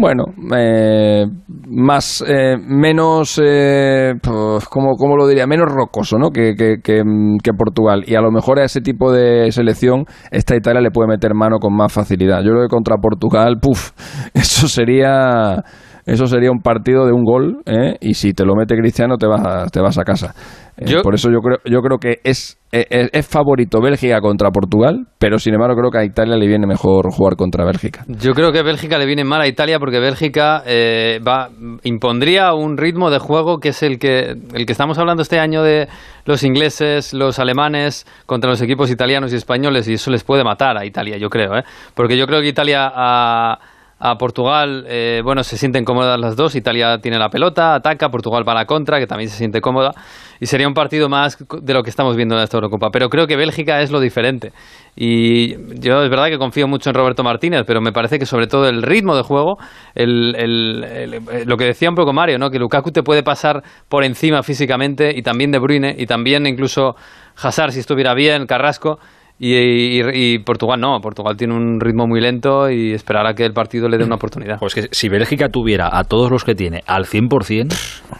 bueno, 0.00 0.24
eh, 0.56 1.26
más, 1.68 2.24
eh, 2.26 2.56
menos, 2.58 3.40
eh, 3.44 4.14
pues, 4.22 4.66
¿cómo, 4.66 5.16
lo 5.16 5.26
diría? 5.26 5.46
Menos 5.46 5.70
rocoso, 5.70 6.16
¿no? 6.18 6.30
Que, 6.30 6.54
que, 6.54 6.76
que, 6.82 7.52
Portugal. 7.52 8.04
Y 8.06 8.14
a 8.14 8.20
lo 8.20 8.30
mejor 8.30 8.58
a 8.60 8.64
ese 8.64 8.80
tipo 8.80 9.12
de 9.12 9.52
selección, 9.52 10.06
esta 10.30 10.56
Italia 10.56 10.80
le 10.80 10.90
puede 10.90 11.08
meter 11.08 11.34
mano 11.34 11.58
con 11.58 11.76
más 11.76 11.92
facilidad. 11.92 12.42
Yo 12.42 12.52
creo 12.52 12.62
que 12.62 12.74
contra 12.74 12.96
Portugal, 12.96 13.58
puff, 13.60 13.92
eso 14.34 14.68
sería 14.68 15.62
eso 16.06 16.26
sería 16.26 16.50
un 16.50 16.60
partido 16.60 17.06
de 17.06 17.12
un 17.12 17.24
gol, 17.24 17.62
¿eh? 17.66 17.96
y 18.00 18.14
si 18.14 18.32
te 18.32 18.44
lo 18.44 18.56
mete 18.56 18.74
Cristiano 18.74 19.16
te 19.16 19.26
vas 19.26 19.70
te 19.70 19.80
vas 19.80 19.98
a 19.98 20.02
casa. 20.02 20.34
Eh, 20.80 21.02
por 21.02 21.14
eso 21.14 21.30
yo 21.30 21.40
creo, 21.40 21.58
yo 21.66 21.80
creo 21.82 21.98
que 21.98 22.20
es, 22.24 22.58
es, 22.72 22.86
es, 23.12 23.26
favorito 23.26 23.82
Bélgica 23.82 24.20
contra 24.20 24.50
Portugal, 24.50 25.06
pero 25.18 25.38
sin 25.38 25.52
embargo 25.52 25.76
creo 25.76 25.90
que 25.90 25.98
a 25.98 26.04
Italia 26.04 26.36
le 26.36 26.46
viene 26.46 26.66
mejor 26.66 27.12
jugar 27.12 27.36
contra 27.36 27.66
Bélgica. 27.66 28.04
Yo 28.08 28.32
creo 28.32 28.50
que 28.50 28.62
Bélgica 28.62 28.96
le 28.96 29.04
viene 29.04 29.22
mal 29.22 29.42
a 29.42 29.46
Italia 29.46 29.78
porque 29.78 30.00
Bélgica 30.00 30.62
eh, 30.64 31.20
va, 31.26 31.50
impondría 31.82 32.54
un 32.54 32.78
ritmo 32.78 33.10
de 33.10 33.18
juego 33.18 33.58
que 33.58 33.68
es 33.68 33.82
el 33.82 33.98
que, 33.98 34.30
el 34.54 34.66
que 34.66 34.72
estamos 34.72 34.98
hablando 34.98 35.22
este 35.22 35.38
año 35.38 35.62
de 35.62 35.88
los 36.24 36.42
ingleses, 36.44 37.12
los 37.12 37.38
alemanes 37.38 38.06
contra 38.24 38.48
los 38.48 38.62
equipos 38.62 38.90
italianos 38.90 39.34
y 39.34 39.36
españoles, 39.36 39.86
y 39.86 39.94
eso 39.94 40.10
les 40.10 40.24
puede 40.24 40.44
matar 40.44 40.78
a 40.78 40.86
Italia, 40.86 41.18
yo 41.18 41.28
creo, 41.28 41.58
¿eh? 41.58 41.64
porque 41.94 42.16
yo 42.16 42.26
creo 42.26 42.40
que 42.40 42.48
Italia... 42.48 42.90
A, 42.94 43.58
a 44.02 44.16
Portugal, 44.16 44.86
eh, 44.88 45.20
bueno, 45.22 45.44
se 45.44 45.58
sienten 45.58 45.84
cómodas 45.84 46.18
las 46.18 46.34
dos. 46.34 46.56
Italia 46.56 46.98
tiene 47.02 47.18
la 47.18 47.28
pelota, 47.28 47.74
ataca, 47.74 48.08
Portugal 48.08 48.48
va 48.48 48.54
la 48.54 48.64
contra, 48.64 48.98
que 48.98 49.06
también 49.06 49.28
se 49.28 49.36
siente 49.36 49.60
cómoda. 49.60 49.92
Y 50.40 50.46
sería 50.46 50.66
un 50.66 50.72
partido 50.72 51.10
más 51.10 51.36
de 51.60 51.74
lo 51.74 51.82
que 51.82 51.90
estamos 51.90 52.16
viendo 52.16 52.34
en 52.34 52.40
esta 52.40 52.56
Eurocopa. 52.56 52.88
Pero 52.90 53.10
creo 53.10 53.26
que 53.26 53.36
Bélgica 53.36 53.82
es 53.82 53.90
lo 53.90 54.00
diferente. 54.00 54.52
Y 54.96 55.54
yo 55.78 56.02
es 56.02 56.08
verdad 56.08 56.28
que 56.28 56.38
confío 56.38 56.66
mucho 56.66 56.88
en 56.88 56.94
Roberto 56.94 57.22
Martínez, 57.22 57.64
pero 57.66 57.82
me 57.82 57.92
parece 57.92 58.18
que 58.18 58.24
sobre 58.24 58.46
todo 58.46 58.66
el 58.66 58.82
ritmo 58.82 59.14
de 59.14 59.22
juego, 59.22 59.58
el, 59.94 61.10
lo 61.44 61.56
que 61.58 61.64
decía 61.66 61.90
un 61.90 61.94
poco 61.94 62.14
Mario, 62.14 62.38
¿no? 62.38 62.48
que 62.48 62.58
Lukaku 62.58 62.92
te 62.92 63.02
puede 63.02 63.22
pasar 63.22 63.62
por 63.90 64.02
encima 64.02 64.42
físicamente, 64.42 65.12
y 65.14 65.20
también 65.20 65.50
De 65.50 65.58
Bruyne, 65.58 65.94
y 65.98 66.06
también 66.06 66.46
incluso 66.46 66.94
Hazard 67.36 67.72
si 67.72 67.80
estuviera 67.80 68.14
bien, 68.14 68.46
Carrasco 68.46 68.98
y, 69.42 70.38
Portugal 70.40 70.78
no, 70.78 71.00
Portugal 71.00 71.36
tiene 71.36 71.54
un 71.54 71.80
ritmo 71.80 72.06
muy 72.06 72.20
lento 72.20 72.70
y 72.70 72.92
esperará 72.92 73.32
que 73.32 73.44
el 73.44 73.52
partido 73.52 73.88
le 73.88 73.96
dé 73.96 74.04
una 74.04 74.16
oportunidad. 74.16 74.58
Pues 74.58 74.74
que 74.74 74.88
si 74.90 75.08
Bélgica 75.08 75.48
tuviera 75.48 75.88
a 75.90 76.04
todos 76.04 76.30
los 76.30 76.44
que 76.44 76.54
tiene 76.54 76.82
al 76.86 77.04
100%, 77.04 77.72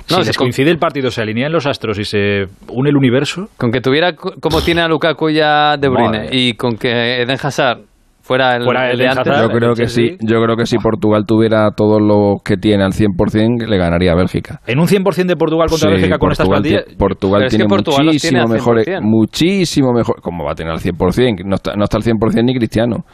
si 0.07 0.25
les 0.25 0.37
coincide 0.37 0.71
el 0.71 0.79
partido, 0.79 1.11
se 1.11 1.21
alinean 1.21 1.53
los 1.53 1.67
astros 1.67 1.99
y 1.99 2.05
se 2.05 2.47
une 2.69 2.89
el 2.89 2.97
universo. 2.97 3.49
Con 3.59 3.71
que 3.71 3.83
tuviera 3.83 4.15
como 4.15 4.63
tiene 4.63 4.81
a 4.81 4.89
Lukaku 4.89 5.29
ya 5.31 5.77
De 5.77 5.89
Bruyne 5.89 6.29
y 6.33 6.55
con 6.55 6.77
que 6.77 7.23
Eden 7.23 7.37
Hazard 7.43 7.90
fuera 8.21 8.57
el, 8.57 8.99
de 8.99 9.09
antes. 9.09 9.39
Yo 9.39 9.49
creo 9.49 9.75
que 9.75 9.89
sí, 9.89 10.17
yo 10.21 10.43
creo 10.43 10.57
que 10.57 10.67
si 10.67 10.79
Portugal 10.79 11.25
tuviera 11.27 11.71
todos 11.73 12.01
los 12.01 12.43
que 12.43 12.57
tiene 12.57 12.85
al 12.85 12.93
100%, 12.93 13.67
le 13.67 13.79
ganaría 13.79 14.13
a 14.13 14.15
Bélgica. 14.15 14.61
¿En 14.67 14.79
un 14.79 14.87
100% 14.87 15.27
de 15.27 15.37
Portugal 15.37 15.69
contra 15.69 15.91
Bélgica 15.91 16.19
con 16.19 16.33
estas 16.33 16.49
plantillas? 16.49 16.85
Portugal 16.99 17.49
tiene 17.49 17.67
muchísimo 17.67 18.47
mejor, 18.47 18.83
muchísimo 19.03 19.93
mejor, 19.93 20.21
¿cómo 20.23 20.45
va 20.45 20.53
a 20.53 20.55
tener 20.55 20.73
al 20.73 20.81
100%? 20.81 21.45
No 21.45 21.57
está, 21.57 21.75
no 21.75 21.85
está 21.85 21.97
al 21.97 22.03
100% 22.03 22.45
ni 22.45 22.55
Cristiano. 22.55 23.05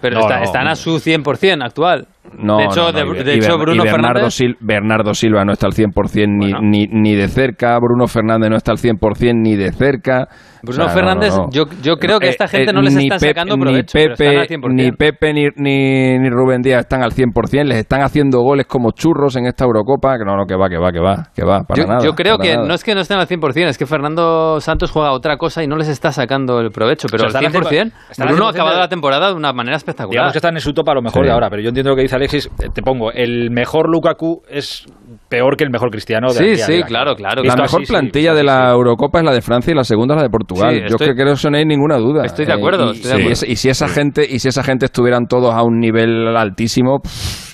Pero 0.00 0.18
están 0.42 0.66
a 0.66 0.74
su 0.74 0.96
100% 0.96 1.64
actual. 1.64 2.08
No, 2.38 2.56
de 2.56 2.64
hecho, 2.64 2.92
de, 2.92 3.34
hecho 3.34 3.58
Bruno 3.58 3.82
Bernardo, 3.82 4.28
Bernardo 4.60 5.12
Silva 5.12 5.44
no 5.44 5.52
está 5.52 5.66
al 5.66 5.72
100% 5.72 6.28
ni, 6.28 6.52
ni, 6.52 6.86
ni, 6.86 7.14
de 7.16 7.26
cerca, 7.26 7.76
Bruno 7.78 8.06
Fernández 8.06 8.48
no 8.48 8.56
está 8.56 8.70
al 8.70 8.78
100% 8.78 9.34
ni 9.34 9.56
de 9.56 9.72
cerca. 9.72 10.28
Bruno 10.62 10.88
Fernández, 10.90 11.34
Yo, 11.50 11.64
yo 11.82 11.96
creo 11.96 12.20
que 12.20 12.28
esta 12.28 12.46
gente 12.46 12.72
no 12.72 12.80
les 12.80 12.96
está 12.96 13.18
sacando 13.18 13.56
provecho, 13.56 13.98
ni 13.98 14.06
Pepe, 14.06 14.58
Ni 14.68 14.92
Pepe 14.92 15.32
ni, 15.34 15.48
ni, 15.56 16.30
Rubén 16.30 16.62
Díaz 16.62 16.82
están 16.82 17.02
al 17.02 17.10
100%, 17.10 17.64
les 17.64 17.78
están 17.78 18.02
haciendo 18.02 18.38
goles 18.38 18.66
como 18.66 18.92
churros 18.92 19.34
en 19.34 19.46
esta 19.46 19.64
Eurocopa, 19.64 20.16
que 20.16 20.24
no, 20.24 20.36
no, 20.36 20.46
que 20.46 20.54
va, 20.54 20.68
que 20.68 20.78
va, 20.78 20.92
que 20.92 21.00
va, 21.00 21.24
que 21.34 21.44
va, 21.44 21.62
para 21.64 21.82
yo, 21.82 21.88
nada. 21.88 22.04
Yo 22.04 22.12
creo 22.12 22.38
que 22.38 22.56
no 22.56 22.72
es 22.72 22.84
que 22.84 22.94
no 22.94 23.00
estén 23.00 23.18
al 23.18 23.26
100%, 23.26 23.66
es 23.66 23.76
que 23.76 23.86
Fernando 23.86 24.60
Santos 24.60 24.92
juega 24.92 25.10
otra 25.10 25.36
cosa 25.36 25.64
y 25.64 25.66
no 25.66 25.76
les 25.76 25.88
está 25.88 26.12
sacando 26.12 26.60
el 26.60 26.70
provecho, 26.70 27.08
pero 27.10 27.24
al 27.24 27.32
100%, 27.32 27.92
Bruno 28.28 28.46
ha 28.46 28.50
acabado 28.50 28.78
la 28.78 28.88
temporada 28.88 29.30
de 29.30 29.34
una 29.34 29.52
manera 29.52 29.76
espectacular. 29.76 30.12
Digamos 30.12 30.32
que 30.32 30.38
están 30.38 30.54
en 30.54 30.60
su 30.60 30.72
topa 30.72 30.92
a 30.92 30.94
lo 30.94 31.02
mejor 31.02 31.24
de 31.24 31.32
ahora, 31.32 31.50
pero 31.50 31.60
yo 31.60 31.68
entiendo 31.70 31.90
lo 31.90 31.96
que 31.96 32.02
dice 32.02 32.11
Alexis, 32.16 32.50
eh, 32.58 32.68
te 32.72 32.82
pongo, 32.82 33.12
el 33.12 33.50
mejor 33.50 33.88
Lukaku 33.88 34.42
es 34.48 34.86
peor 35.28 35.56
que 35.56 35.64
el 35.64 35.70
mejor 35.70 35.90
Cristiano. 35.90 36.32
De 36.32 36.56
sí, 36.56 36.62
sí, 36.62 36.82
claro, 36.82 37.14
claro. 37.16 37.42
La 37.42 37.56
mejor 37.56 37.82
plantilla 37.86 38.34
de 38.34 38.44
la 38.44 38.70
Eurocopa 38.70 39.18
es 39.18 39.24
la 39.24 39.32
de 39.32 39.40
Francia 39.40 39.72
y 39.72 39.74
la 39.74 39.84
segunda 39.84 40.14
es 40.14 40.16
la 40.18 40.22
de 40.24 40.30
Portugal. 40.30 40.86
Yo 40.88 40.96
creo 40.96 41.14
que 41.14 41.32
eso 41.32 41.50
no 41.50 41.56
hay 41.56 41.64
ninguna 41.64 41.96
duda. 41.96 42.24
Estoy 42.24 42.46
de 42.46 42.52
acuerdo. 42.52 42.92
Y, 42.92 43.56
si 43.56 43.68
esa 43.68 43.88
gente 43.88 44.26
y 44.28 44.38
si 44.38 44.48
esa 44.48 44.62
gente 44.62 44.86
estuvieran 44.86 45.26
todos 45.26 45.54
a 45.54 45.62
un 45.62 45.80
nivel 45.80 46.36
altísimo. 46.36 47.00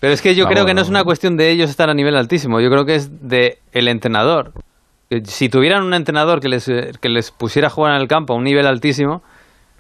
Pero 0.01 0.13
es 0.13 0.23
que 0.23 0.35
yo 0.35 0.47
creo 0.47 0.67
que 0.67 0.75
no 0.75 0.81
es 0.81 0.89
una 0.89 1.05
cuestión 1.05 1.37
de 1.37 1.51
ellos 1.51 1.71
estar 1.71 1.89
a 1.91 1.95
nivel 1.95 2.17
altísimo. 2.17 2.61
Yo 2.61 2.71
creo 2.71 2.85
que 2.85 2.95
es 2.95 3.29
de 3.29 3.59
el 3.73 3.89
entrenador. 3.89 4.53
Si 5.25 5.49
tuvieran 5.49 5.85
un 5.85 5.95
entrenador 5.95 6.41
que 6.41 6.49
les, 6.49 6.67
que 6.67 7.09
les 7.09 7.31
pusiera 7.31 7.69
a 7.69 7.71
jugar 7.71 7.95
en 7.95 8.03
el 8.03 8.09
campo 8.09 8.35
a 8.35 8.37
un 8.37 8.45
nivel 8.45 8.67
altísimo, 8.67 9.23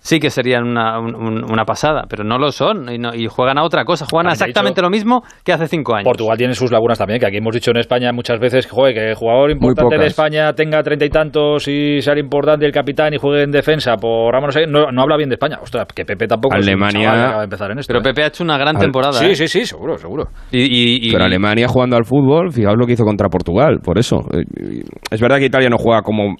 sí 0.09 0.21
que 0.21 0.31
serían 0.31 0.65
una, 0.65 0.99
una 0.99 1.65
pasada, 1.67 2.05
pero 2.09 2.25
no 2.25 2.38
lo 2.38 2.50
son 2.50 2.87
y, 2.88 3.27
juegan 3.27 3.59
a 3.59 3.62
otra 3.62 3.85
cosa, 3.85 4.07
juegan 4.11 4.33
exactamente 4.33 4.81
lo 4.81 4.88
mismo 4.88 5.23
que 5.45 5.53
hace 5.53 5.69
cinco 5.69 5.95
años. 5.95 6.05
Portugal 6.05 6.38
tiene 6.38 6.55
sus 6.55 6.73
lagunas 6.73 6.97
también, 6.97 7.21
que 7.21 7.27
aquí 7.27 7.37
hemos 7.37 7.55
dicho 7.55 7.73
en 7.73 7.77
España 7.77 8.11
muchas 8.12 8.41
veces 8.41 8.67
que, 8.67 8.95
que 8.95 9.11
el 9.11 9.15
jugador 9.15 9.50
importante 9.50 9.99
de 9.99 10.07
España 10.07 10.55
tenga 10.55 10.83
treinta 10.83 11.05
y 11.05 11.11
tantos 11.11 11.69
y 11.69 12.00
sea 12.00 12.19
importante 12.19 12.65
el 12.65 12.73
capitán 12.73 13.12
y 13.12 13.19
juegue 13.19 13.43
en 13.43 13.50
defensa 13.50 13.97
por 13.97 14.35
no, 14.67 14.91
no 14.91 15.03
habla 15.03 15.17
bien 15.19 15.29
de 15.29 15.35
España. 15.35 15.59
Ostras, 15.61 15.87
que 15.95 16.07
Pepe 16.07 16.27
tampoco 16.27 16.55
Alemania 16.55 17.43
empezar 17.43 17.71
en 17.71 17.79
esto. 17.79 17.93
Pero 17.93 18.00
¿eh? 18.00 18.05
Pepe 18.05 18.23
ha 18.23 18.27
hecho 18.29 18.45
una 18.45 18.57
gran 18.57 18.79
temporada. 18.79 19.12
Sí, 19.12 19.27
¿eh? 19.27 19.35
sí, 19.35 19.47
sí, 19.47 19.67
seguro, 19.67 19.99
seguro. 19.99 20.29
Y, 20.50 21.12
pero 21.12 21.25
Alemania 21.25 21.69
jugando 21.69 21.97
al 21.97 22.07
fútbol, 22.07 22.50
fijaos 22.50 22.77
lo 22.79 22.87
que 22.87 22.95
hizo 22.95 23.05
contra 23.05 23.29
Portugal, 23.29 23.81
por 23.85 23.99
eso. 23.99 24.21
Eh, 24.33 24.83
es 25.11 25.21
verdad 25.21 25.37
que 25.37 25.47
Italia 25.47 25.69
no 25.69 25.77
juega 25.77 26.00
como 26.00 26.37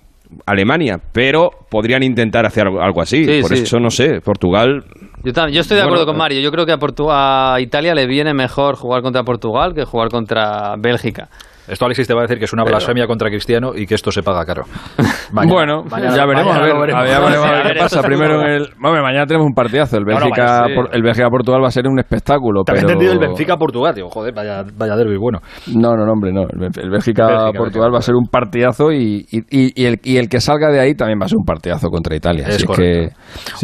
Alemania, 0.47 0.99
pero 1.13 1.51
podrían 1.71 2.03
intentar 2.03 2.47
hacer 2.47 2.67
algo, 2.67 3.01
así. 3.01 3.41
Por 3.41 3.53
eso 3.53 3.79
no 3.79 3.91
sé, 3.91 4.21
Portugal. 4.21 4.85
Yo, 5.25 5.33
yo 5.49 5.61
estoy 5.61 5.77
de 5.77 5.83
acuerdo 5.83 6.07
con 6.07 6.17
Mario. 6.17 6.41
Yo 6.41 6.51
creo 6.51 6.67
que 6.67 6.73
a, 6.73 7.55
a 7.55 7.61
Italia 7.61 7.95
le 7.95 8.07
viene 8.07 8.35
mejor 8.35 8.77
jugar 8.77 9.03
contra 9.03 9.23
Portugal 9.23 9.75
que 9.75 9.85
jugar 9.85 10.09
contra 10.09 10.75
Bélgica. 10.79 11.29
Esto 11.69 11.85
Alexis 11.85 12.07
te 12.07 12.15
va 12.15 12.21
a 12.21 12.23
decir 12.23 12.39
que 12.39 12.47
es 12.47 12.53
una 12.53 12.65
blasfemia 12.65 13.07
contra 13.07 13.29
Cristiano 13.29 13.73
y 13.75 13.87
que 13.87 13.95
esto 13.95 14.11
se 14.11 14.23
paga 14.23 14.45
caro. 14.45 14.65
bueno, 15.33 15.85
ya 15.91 16.27
veremos, 16.27 16.57
a 16.57 16.63
ver, 16.63 17.73
qué 17.73 17.79
pasa. 17.79 18.03
Primero 18.03 18.41
en 18.43 18.49
el... 18.49 18.69
mañana 18.79 19.27
tenemos 19.27 19.47
un 19.47 19.55
partidazo. 19.55 19.99
El 19.99 20.05
Bélgica, 20.05 20.67
el 20.93 21.03
Bélgica 21.03 21.29
Portugal 21.29 21.63
va 21.63 21.69
a 21.69 21.71
ser 21.71 21.87
un 21.87 21.99
espectáculo. 21.99 22.63
También 22.65 22.87
pero... 22.87 22.93
entendido 22.93 23.13
el 23.13 23.19
Benfica 23.19 23.57
Portugal, 23.57 23.95
digo, 23.95 24.09
joder, 24.09 24.35
vaya, 24.35 24.65
vaya 24.77 24.97
derby 24.97 25.17
bueno. 25.17 25.41
No, 25.75 25.95
no, 25.95 26.11
hombre, 26.11 26.33
no. 26.33 26.43
El 26.43 26.91
Bélgica, 26.91 27.51
Portugal 27.57 27.93
va 27.93 27.99
a 27.99 28.03
ser 28.03 28.15
un 28.15 28.27
partidazo 28.27 28.93
y, 28.93 29.27
y, 29.31 29.85
el, 29.85 30.01
y 30.03 30.17
el 30.17 30.29
que 30.29 30.41
salga 30.41 30.71
de 30.71 30.81
ahí 30.81 30.95
también 30.95 31.19
va 31.21 31.27
a 31.27 31.29
ser 31.29 31.39
un 31.39 31.45
partidazo 31.45 31.89
contra 31.89 32.17
Italia. 32.17 32.47
Es 32.49 32.65
que, 32.65 33.11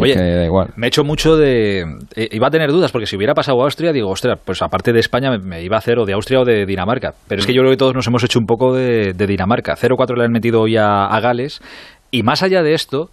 Oye, 0.01 0.15
da 0.15 0.45
igual. 0.45 0.69
me 0.75 0.87
he 0.87 0.89
hecho 0.89 1.03
mucho 1.03 1.37
de. 1.37 1.81
Eh, 2.15 2.29
iba 2.31 2.47
a 2.47 2.51
tener 2.51 2.71
dudas 2.71 2.91
porque 2.91 3.05
si 3.05 3.15
hubiera 3.15 3.33
pasado 3.33 3.61
a 3.61 3.63
Austria, 3.63 3.91
digo, 3.91 4.09
ostras, 4.09 4.39
pues 4.43 4.61
aparte 4.61 4.93
de 4.93 4.99
España 4.99 5.31
me, 5.37 5.63
iba 5.63 5.75
a 5.75 5.79
hacer 5.79 5.99
o 5.99 6.05
de 6.05 6.13
Austria 6.13 6.41
o 6.41 6.45
de 6.45 6.65
Dinamarca. 6.65 7.13
Pero 7.27 7.39
es 7.39 7.47
que 7.47 7.53
yo 7.53 7.61
creo 7.61 7.71
que 7.71 7.77
todos 7.77 7.94
nos 7.95 8.07
hemos 8.07 8.23
hecho 8.23 8.39
un 8.39 8.45
poco 8.45 8.73
de, 8.73 9.13
Dinamarca. 9.13 9.75
0-4 9.75 10.17
le 10.17 10.25
han 10.25 10.31
metido 10.31 10.61
hoy 10.61 10.77
a, 10.77 11.19
Gales. 11.19 11.61
Y 12.11 12.23
más 12.23 12.43
allá 12.43 12.61
de 12.61 12.73
esto, 12.73 13.09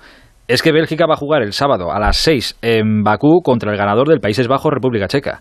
es 0.48 0.62
que 0.62 0.72
Bélgica 0.72 1.06
va 1.06 1.14
a 1.14 1.16
jugar 1.16 1.42
el 1.42 1.52
sábado 1.52 1.92
a 1.92 1.98
las 1.98 2.16
6 2.18 2.58
en 2.62 3.02
Bakú 3.02 3.40
contra 3.42 3.72
el 3.72 3.78
ganador 3.78 4.08
del 4.08 4.20
Países 4.20 4.48
Bajos, 4.48 4.72
República 4.72 5.08
Checa 5.08 5.40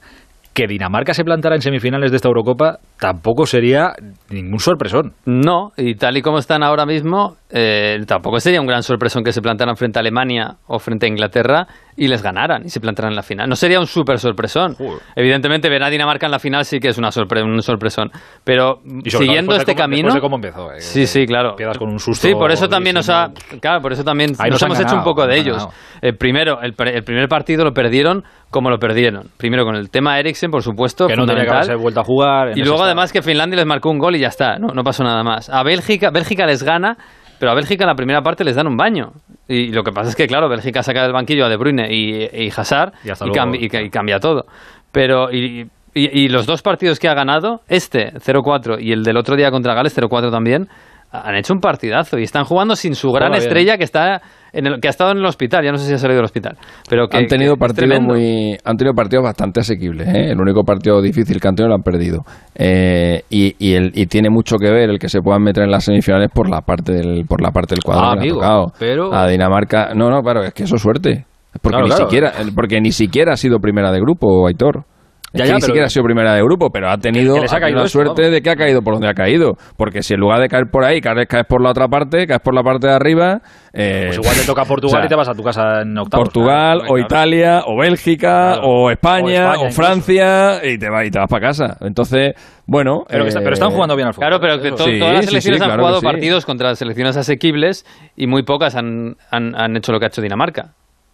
que 0.54 0.68
Dinamarca 0.68 1.14
se 1.14 1.24
plantara 1.24 1.56
en 1.56 1.62
semifinales 1.62 2.12
de 2.12 2.18
esta 2.18 2.28
Eurocopa 2.28 2.80
tampoco 3.00 3.46
sería 3.46 3.94
ningún 4.30 4.60
sorpresón. 4.60 5.14
No, 5.26 5.72
y 5.78 5.96
tal 5.96 6.18
y 6.18 6.22
como 6.22 6.40
están 6.40 6.62
ahora 6.62 6.86
mismo, 6.86 7.38
eh, 7.50 8.00
tampoco 8.06 8.40
sería 8.40 8.60
un 8.60 8.68
gran 8.68 8.84
sorpresón 8.84 9.24
que 9.24 9.32
se 9.32 9.42
plantaran 9.42 9.78
frente 9.78 10.00
a 10.00 10.02
Alemania 10.02 10.58
o 10.68 10.80
frente 10.80 11.06
a 11.06 11.10
Inglaterra 11.10 11.68
y 12.02 12.08
les 12.08 12.24
ganaran 12.24 12.64
y 12.66 12.70
se 12.70 12.80
plantaran 12.80 13.12
en 13.12 13.16
la 13.16 13.22
final. 13.22 13.48
No 13.48 13.56
sería 13.56 13.80
un 13.80 13.86
súper 13.86 14.18
sorpresón. 14.18 14.76
Evidentemente, 15.16 15.70
ver 15.70 15.84
a 15.84 15.90
Dinamarca 15.92 16.26
en 16.26 16.32
la 16.32 16.40
final 16.40 16.66
sí 16.66 16.80
que 16.80 16.88
es 16.88 16.98
una 16.98 17.12
sorpre 17.12 17.44
un 17.44 17.62
sorpresón. 17.62 18.10
Pero 18.44 18.80
siguiendo 19.06 19.56
este 19.56 19.76
camino. 19.76 20.12
cómo 20.20 20.38
empezó. 20.38 20.72
Eh, 20.72 20.80
sí, 20.80 21.06
sí, 21.06 21.28
claro. 21.28 21.56
Quedas 21.56 21.78
con 21.78 21.92
un 21.92 22.00
susto. 22.00 22.28
Sí, 22.28 22.34
por 22.34 22.52
eso 22.52 22.68
también 22.68 22.96
nos 22.96 23.08
ha. 23.12 23.28
Claro, 23.62 23.82
por 23.82 23.94
eso 23.94 24.04
también 24.04 24.32
nos, 24.32 24.64
hemos 24.64 24.80
hecho 24.80 24.96
un 24.96 25.04
poco 25.04 25.28
de 25.28 25.38
ellos. 25.38 25.68
Eh, 26.02 26.14
primero, 26.14 26.60
el, 26.64 26.74
primer 26.74 27.28
partido 27.28 27.64
lo 27.64 27.72
perdieron 27.72 28.24
como 28.50 28.72
lo 28.72 28.80
perdieron. 28.80 29.30
Primero 29.38 29.64
con 29.64 29.76
el 29.76 29.92
tema 29.92 30.18
Eriksen, 30.18 30.50
por 30.50 30.64
supuesto. 30.64 31.06
Que 31.06 31.16
no 31.16 31.28
tenía 31.28 31.44
que 31.44 31.52
haberse 31.52 31.76
vuelto 31.76 32.00
a 32.00 32.04
jugar. 32.04 32.58
Y 32.58 32.64
luego, 32.64 32.84
además, 32.84 33.14
que 33.14 33.22
Finlandia 33.22 33.58
les 33.58 33.68
marcó 33.68 33.92
un 33.92 34.00
gol 34.00 34.16
y 34.16 34.20
ya 34.22 34.30
está. 34.30 34.58
No, 34.58 34.70
no 34.74 34.84
pasó 34.84 35.04
nada 35.04 35.24
más. 35.24 35.52
A 35.52 35.62
Bélgica, 35.62 36.10
Bélgica 36.10 36.48
les 36.48 36.64
gana 36.64 36.98
pero 37.42 37.54
a 37.54 37.56
Bélgica 37.56 37.86
en 37.86 37.88
la 37.88 37.96
primera 37.96 38.22
parte 38.22 38.44
les 38.44 38.56
dan 38.56 38.68
un 38.68 38.78
baño. 38.78 39.14
Y 39.48 39.72
lo 39.72 39.82
que 39.82 39.92
pasa 39.92 40.12
es 40.12 40.16
que, 40.16 40.28
claro, 40.28 40.48
Bélgica 40.48 40.84
saca 40.84 41.02
del 41.02 41.12
banquillo 41.12 41.44
a 41.44 41.50
De 41.50 41.58
Bruyne 41.58 41.88
y, 41.92 42.46
y 42.46 42.52
Hazard 42.56 42.94
y, 43.04 43.90
cambia 43.90 44.20
todo. 44.20 44.46
Pero 44.92 45.32
y, 45.32 45.66
Y, 45.96 46.22
y 46.22 46.30
los 46.30 46.46
dos 46.46 46.62
partidos 46.62 47.00
que 47.00 47.10
ha 47.10 47.16
ganado, 47.16 47.62
este 47.68 48.14
0-4 48.14 48.78
y 48.80 48.92
el 48.92 49.02
del 49.02 49.18
otro 49.18 49.36
día 49.36 49.50
contra 49.50 49.74
Gales 49.74 49.98
0-4 49.98 50.30
también, 50.30 50.68
han 51.12 51.36
hecho 51.36 51.56
un 51.56 51.62
partidazo 51.62 52.20
y 52.20 52.24
están 52.24 52.44
jugando 52.44 52.76
sin 52.76 52.94
su 52.94 53.12
gran 53.12 53.34
estrella 53.34 53.76
que 53.76 53.86
está 53.86 54.22
en 54.54 54.68
el, 54.68 54.80
que 54.80 54.88
ha 54.88 54.92
estado 54.92 55.12
en 55.12 55.18
el 55.18 55.26
hospital, 55.26 55.64
ya 55.64 55.72
no 55.72 55.78
sé 55.78 55.88
si 55.88 55.94
ha 55.94 55.98
salido 55.98 56.18
del 56.18 56.26
hospital, 56.26 56.58
pero 56.90 57.08
que 57.08 57.18
han 57.18 57.28
tenido 57.28 57.56
partidos 57.56 58.02
muy 58.02 58.58
han 58.64 58.78
tenido 58.78 58.94
partidos 58.94 59.24
bastante 59.24 59.62
asequibles, 59.62 60.08
¿eh? 60.08 60.32
el 60.32 60.40
único 60.40 60.64
partido 60.64 61.02
difícil 61.02 61.40
que 61.40 61.48
han 61.48 61.56
tenido 61.56 61.70
lo 61.70 61.76
han 61.76 61.84
perdido 61.84 62.24
eh, 62.56 63.24
y, 63.30 63.56
y, 63.60 63.74
el, 63.74 63.92
y 63.94 64.06
tiene 64.08 64.30
mucho 64.30 64.58
que 64.58 64.70
ver 64.70 64.90
el 64.90 65.00
que 65.00 65.10
se 65.10 65.22
puedan 65.22 65.44
meter 65.44 65.64
en 65.64 65.72
las 65.72 65.86
semifinales 65.86 66.30
por 66.34 66.50
la 66.50 66.62
parte 66.62 66.94
del 66.94 67.26
por 67.26 67.42
la 67.42 67.52
parte 67.52 67.76
del 67.76 67.84
cuadro 67.84 68.06
ah, 68.06 68.14
amigo, 68.14 68.42
pero 68.78 69.14
a 69.14 69.28
Dinamarca, 69.28 69.94
no, 69.96 70.10
no, 70.10 70.22
claro, 70.22 70.44
es 70.44 70.54
que 70.54 70.64
eso 70.64 70.76
es 70.76 70.82
suerte. 70.82 71.26
Porque 71.62 71.82
ni 71.82 71.92
siquiera 71.92 72.32
porque 72.56 72.80
ni 72.80 72.92
siquiera 72.92 73.34
ha 73.34 73.38
sido 73.38 73.60
primera 73.60 73.92
de 73.92 74.00
grupo, 74.00 74.48
Aitor. 74.48 74.86
Ya, 75.34 75.46
ya, 75.46 75.56
ni 75.56 75.62
siquiera 75.62 75.86
ha 75.86 75.90
sido 75.90 76.04
primera 76.04 76.34
de 76.34 76.44
grupo, 76.44 76.70
pero 76.72 76.90
ha 76.90 76.98
tenido, 76.98 77.38
la 77.38 77.88
suerte 77.88 78.30
de 78.30 78.42
que 78.42 78.50
ha 78.50 78.56
caído 78.56 78.82
por 78.82 78.96
donde 78.96 79.08
ha 79.08 79.14
caído. 79.14 79.54
Porque 79.78 80.02
si 80.04 80.14
en 80.14 80.20
lugar 80.20 80.42
de 80.42 80.50
caer 80.50 80.66
por 80.70 80.84
ahí, 80.84 81.00
caes, 81.00 81.26
caes 81.28 81.46
por 81.48 81.62
la 81.62 81.70
otra 81.70 81.88
parte, 81.88 82.28
caes 82.28 82.42
por 82.42 82.54
la 82.54 82.64
parte 82.64 82.88
de 82.88 82.94
arriba. 82.94 83.40
Eh, 83.72 84.08
pues 84.08 84.18
igual 84.18 84.36
te 84.36 84.46
toca 84.46 84.66
Portugal 84.68 85.06
y 85.06 85.08
te 85.08 85.16
vas 85.16 85.30
a 85.30 85.34
tu 85.34 85.42
casa 85.42 85.82
en 85.84 85.98
octavos. 85.98 86.26
Portugal, 86.26 86.82
o 86.90 86.98
Italia, 86.98 87.62
o 87.66 87.80
Bélgica, 87.80 88.60
o, 88.62 88.92
España, 88.92 89.54
o, 89.54 89.70
Francia, 89.70 90.60
y 90.66 90.78
te, 90.78 90.90
vas, 90.90 91.08
y 91.08 91.12
te 91.12 91.20
vas 91.20 91.30
para 91.30 91.48
casa. 91.48 91.78
Entonces, 91.80 92.34
bueno. 92.66 93.06
Pero, 93.08 93.24
pero, 93.34 93.54
están 93.54 93.72
jugando 93.72 93.96
bien 93.96 94.08
al 94.08 94.14
fútbol. 94.14 94.28
Claro, 94.28 94.42
pero 94.42 94.62
que 94.62 94.72
todas 94.72 95.14
las 95.14 95.26
selecciones 95.28 95.62
han 95.62 95.80
jugado 95.80 96.02
partidos 96.02 96.46
contra 96.46 96.76
selecciones 96.76 97.16
asequibles 97.16 97.86
y 98.18 98.28
muy 98.28 98.44
pocas 98.44 98.76
han, 98.76 99.16
han, 99.30 99.56
han 99.56 99.78
hecho 99.78 99.94
lo 99.94 100.00
que 100.00 100.06
ha 100.06 100.10
hecho 100.10 100.22
Dinamarca. 100.22 100.74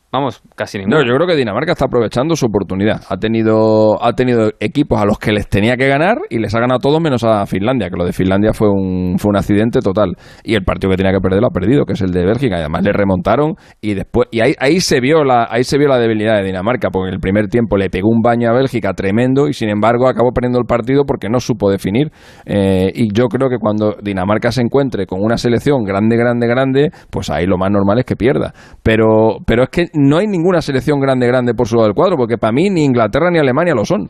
Vamos, 0.09 0.41
casi 0.55 0.77
ninguno. 0.77 0.99
No, 0.99 1.05
yo 1.05 1.13
creo 1.15 1.27
que 1.27 1.35
Dinamarca 1.35 1.73
está 1.73 1.85
aprovechando 1.85 2.33
su 2.37 2.45
oportunidad. 2.45 3.01
Ha 3.09 3.17
tenido, 3.17 4.01
ha 4.01 4.13
tenido 4.13 4.51
equipos 4.61 5.01
a 5.01 5.05
los 5.05 5.19
que 5.19 5.33
les 5.33 5.49
tenía 5.49 5.75
que 5.75 5.89
ganar 5.89 6.17
y 6.29 6.39
les 6.39 6.55
ha 6.55 6.61
ganado 6.61 6.79
todos 6.79 7.01
menos 7.01 7.25
a 7.25 7.45
Finlandia, 7.45 7.89
que 7.89 7.97
lo 7.97 8.05
de 8.05 8.13
Finlandia 8.13 8.53
fue 8.53 8.69
un, 8.69 9.17
fue 9.19 9.29
un 9.29 9.35
accidente 9.35 9.79
total. 9.81 10.13
Y 10.45 10.55
el 10.55 10.63
partido 10.63 10.91
que 10.91 10.97
tenía 10.97 11.11
que 11.11 11.19
perder 11.19 11.41
lo 11.41 11.47
ha 11.47 11.51
perdido, 11.51 11.83
que 11.85 11.93
es 11.93 12.01
el 12.01 12.11
de 12.11 12.25
Bélgica. 12.25 12.55
Y 12.55 12.59
además 12.59 12.83
le 12.83 12.93
remontaron 12.93 13.55
y 13.81 13.95
después, 13.95 14.29
y 14.31 14.39
ahí, 14.39 14.53
ahí 14.59 14.79
se 14.79 15.01
vio 15.01 15.25
la, 15.25 15.49
ahí 15.49 15.65
se 15.65 15.77
vio 15.77 15.89
la 15.89 15.99
debilidad 15.99 16.37
de 16.37 16.43
Dinamarca, 16.43 16.89
porque 16.89 17.09
en 17.09 17.15
el 17.15 17.19
primer 17.19 17.49
tiempo 17.49 17.75
le 17.75 17.89
pegó 17.89 18.07
un 18.07 18.21
baño 18.21 18.49
a 18.49 18.53
Bélgica 18.53 18.93
tremendo 18.93 19.49
y 19.49 19.53
sin 19.53 19.67
embargo 19.67 20.07
acabó 20.07 20.31
perdiendo 20.31 20.59
el 20.59 20.65
partido 20.65 21.03
porque 21.05 21.27
no 21.27 21.41
supo 21.41 21.69
definir. 21.69 22.11
Eh, 22.45 22.93
y 22.95 23.13
yo 23.13 23.27
creo 23.27 23.49
que 23.49 23.57
cuando 23.57 23.97
Dinamarca 24.01 24.53
se 24.53 24.61
encuentre 24.61 25.05
con 25.05 25.21
una 25.21 25.35
selección 25.35 25.83
grande, 25.83 26.15
grande, 26.15 26.47
grande, 26.47 26.91
pues 27.11 27.29
ahí 27.29 27.45
lo 27.45 27.57
más 27.57 27.71
normal 27.71 27.99
es 27.99 28.05
que 28.05 28.15
pierda. 28.15 28.53
Pero, 28.81 29.39
pero 29.45 29.63
es 29.63 29.69
que 29.69 29.87
no 29.97 30.17
hay 30.17 30.27
ninguna 30.27 30.61
selección 30.61 30.99
grande, 30.99 31.27
grande 31.27 31.53
por 31.53 31.67
su 31.67 31.75
lado 31.75 31.87
del 31.87 31.95
cuadro, 31.95 32.17
porque 32.17 32.37
para 32.37 32.53
mí 32.53 32.69
ni 32.69 32.85
Inglaterra 32.85 33.31
ni 33.31 33.39
Alemania 33.39 33.73
lo 33.73 33.83
son 33.83 34.09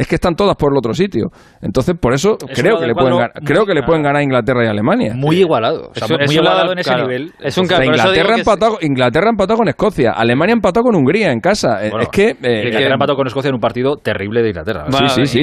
es 0.00 0.08
que 0.08 0.14
están 0.14 0.34
todas 0.34 0.56
por 0.56 0.72
el 0.72 0.78
otro 0.78 0.94
sitio. 0.94 1.30
Entonces, 1.60 1.94
por 2.00 2.14
eso 2.14 2.38
creo 2.54 2.78
que 2.78 2.86
le 2.86 2.94
pueden 2.94 3.16
ganar, 3.16 3.32
creo 3.44 3.66
que 3.66 3.74
le 3.74 3.82
pueden 3.82 4.02
ganar 4.02 4.20
a 4.20 4.22
Inglaterra 4.22 4.64
y 4.64 4.68
Alemania. 4.68 5.12
Muy 5.14 5.40
igualado, 5.40 5.90
muy 6.26 6.34
igualado 6.34 6.72
en 6.72 6.78
ese 6.78 6.96
nivel. 6.96 7.32
Es 7.38 7.58
un 7.58 7.64
Inglaterra 7.64 8.36
empatado, 8.36 8.78
Inglaterra 8.80 9.28
empatado 9.28 9.58
con 9.58 9.68
Escocia, 9.68 10.12
Alemania 10.12 10.54
empatado 10.54 10.84
con 10.84 10.94
Hungría 10.94 11.32
en 11.32 11.40
casa. 11.40 11.84
es 11.84 12.08
que 12.08 12.30
eh, 12.42 12.62
Inglaterra 12.66 12.94
empató 12.94 13.14
con 13.14 13.26
Escocia 13.26 13.50
en 13.50 13.54
un 13.56 13.60
partido 13.60 13.96
terrible 13.96 14.42
de 14.42 14.48
Inglaterra. 14.48 14.86
sí, 14.90 15.08
sí, 15.08 15.26
sí. 15.26 15.40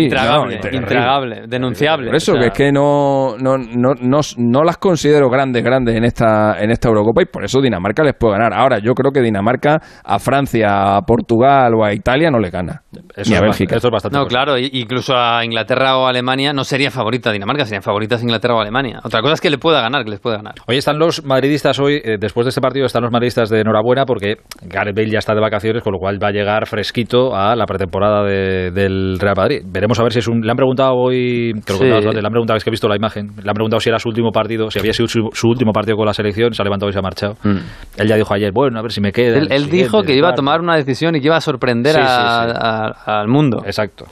Intragable, 0.72 1.44
denunciable. 1.48 2.08
Por 2.08 2.16
eso 2.16 2.34
que 2.34 2.48
es 2.48 2.54
que 2.54 2.72
no 2.72 3.36
no, 3.40 3.58
no, 3.58 3.94
no, 4.00 4.20
no 4.38 4.64
las 4.64 4.78
considero 4.78 5.30
grandes 5.30 5.64
grandes 5.64 5.96
en 5.96 6.04
esta 6.04 6.58
en 6.60 6.72
esta 6.72 6.88
Eurocopa 6.88 7.22
y 7.22 7.26
por 7.26 7.44
eso 7.44 7.62
Dinamarca 7.62 8.04
les 8.04 8.16
puede 8.16 8.38
ganar. 8.38 8.54
Ahora, 8.54 8.80
yo 8.80 8.94
creo 8.94 9.12
que 9.12 9.22
Dinamarca 9.22 9.80
a 10.04 10.20
Francia, 10.20 10.98
a 10.98 11.02
Portugal 11.02 11.74
o 11.76 11.86
a 11.86 11.94
Italia 11.94 12.32
no 12.32 12.40
le 12.40 12.50
gana. 12.50 12.82
ni 13.28 13.36
a 13.36 13.42
Bélgica. 13.42 13.76
Eso 13.76 13.88
es 13.88 13.92
bastante 13.92 14.18
Claro, 14.28 14.47
incluso 14.58 15.16
a 15.16 15.44
Inglaterra 15.44 15.98
o 15.98 16.08
Alemania 16.08 16.54
no 16.54 16.64
sería 16.64 16.92
favorita 16.92 17.32
Dinamarca, 17.32 17.66
serían 17.66 17.84
favoritas 17.84 18.22
Inglaterra 18.22 18.56
o 18.56 18.60
Alemania. 18.60 19.00
Otra 19.04 19.22
cosa 19.22 19.34
es 19.34 19.42
que 19.42 19.50
le 19.50 19.58
pueda 19.58 19.82
ganar, 19.82 20.04
que 20.04 20.12
les 20.12 20.20
pueda 20.20 20.38
ganar. 20.38 20.56
Hoy 20.68 20.78
están 20.78 21.00
los 21.00 21.26
madridistas, 21.26 21.80
hoy, 21.80 22.02
eh, 22.04 22.18
después 22.20 22.46
de 22.46 22.50
este 22.50 22.62
partido, 22.62 22.86
están 22.86 23.04
los 23.04 23.12
madridistas 23.12 23.50
de 23.50 23.62
enhorabuena 23.62 24.06
porque 24.06 24.36
Gareth 24.62 24.96
Bale 24.96 25.10
ya 25.10 25.20
está 25.20 25.34
de 25.34 25.42
vacaciones, 25.42 25.84
con 25.84 25.94
lo 25.94 26.00
cual 26.00 26.22
va 26.22 26.30
a 26.30 26.32
llegar 26.32 26.68
fresquito 26.68 27.36
a 27.36 27.56
la 27.56 27.66
pretemporada 27.66 28.24
del 28.24 29.18
Real 29.20 29.36
Madrid. 29.36 29.62
Veremos 29.66 30.00
a 30.00 30.04
ver 30.04 30.14
si 30.14 30.20
es 30.20 30.28
un. 30.28 30.42
Le 30.42 30.52
han 30.52 30.58
preguntado 30.58 30.94
hoy, 30.96 31.54
creo 31.66 31.80
que 31.80 31.86
le 31.86 31.96
han 31.96 32.32
preguntado, 32.32 32.58
es 32.58 32.64
que 32.64 32.70
he 32.70 32.72
visto 32.72 32.88
la 32.88 32.96
imagen, 32.96 33.32
le 33.42 33.50
han 33.50 33.56
preguntado 33.56 33.80
si 33.80 33.90
era 33.90 34.00
su 34.00 34.10
último 34.10 34.32
partido, 34.32 34.70
si 34.70 34.80
había 34.80 34.94
sido 34.94 35.08
su, 35.08 35.48
último 35.48 35.72
partido 35.72 35.98
con 35.98 36.06
la 36.06 36.14
selección, 36.14 36.54
se 36.54 36.62
ha 36.62 36.66
levantado 36.66 36.90
y 36.90 36.94
se 36.94 37.00
ha 37.00 37.02
marchado. 37.02 37.36
Mm. 37.44 37.58
Él 37.98 38.08
ya 38.08 38.16
dijo 38.16 38.34
ayer, 38.34 38.52
bueno, 38.54 38.80
a 38.80 38.82
ver 38.82 38.92
si 38.92 39.02
me 39.02 39.12
queda. 39.12 39.38
Él, 39.38 39.70
dijo 39.70 40.04
que 40.04 40.16
iba 40.16 40.30
a 40.30 40.34
tomar 40.34 40.62
una 40.62 40.76
decisión 40.76 41.16
y 41.16 41.20
que 41.20 41.28
iba 41.28 41.38
a 41.38 41.42
sorprender 41.42 41.96
al 41.98 43.28
mundo. 43.28 43.64
Exacto 43.66 44.06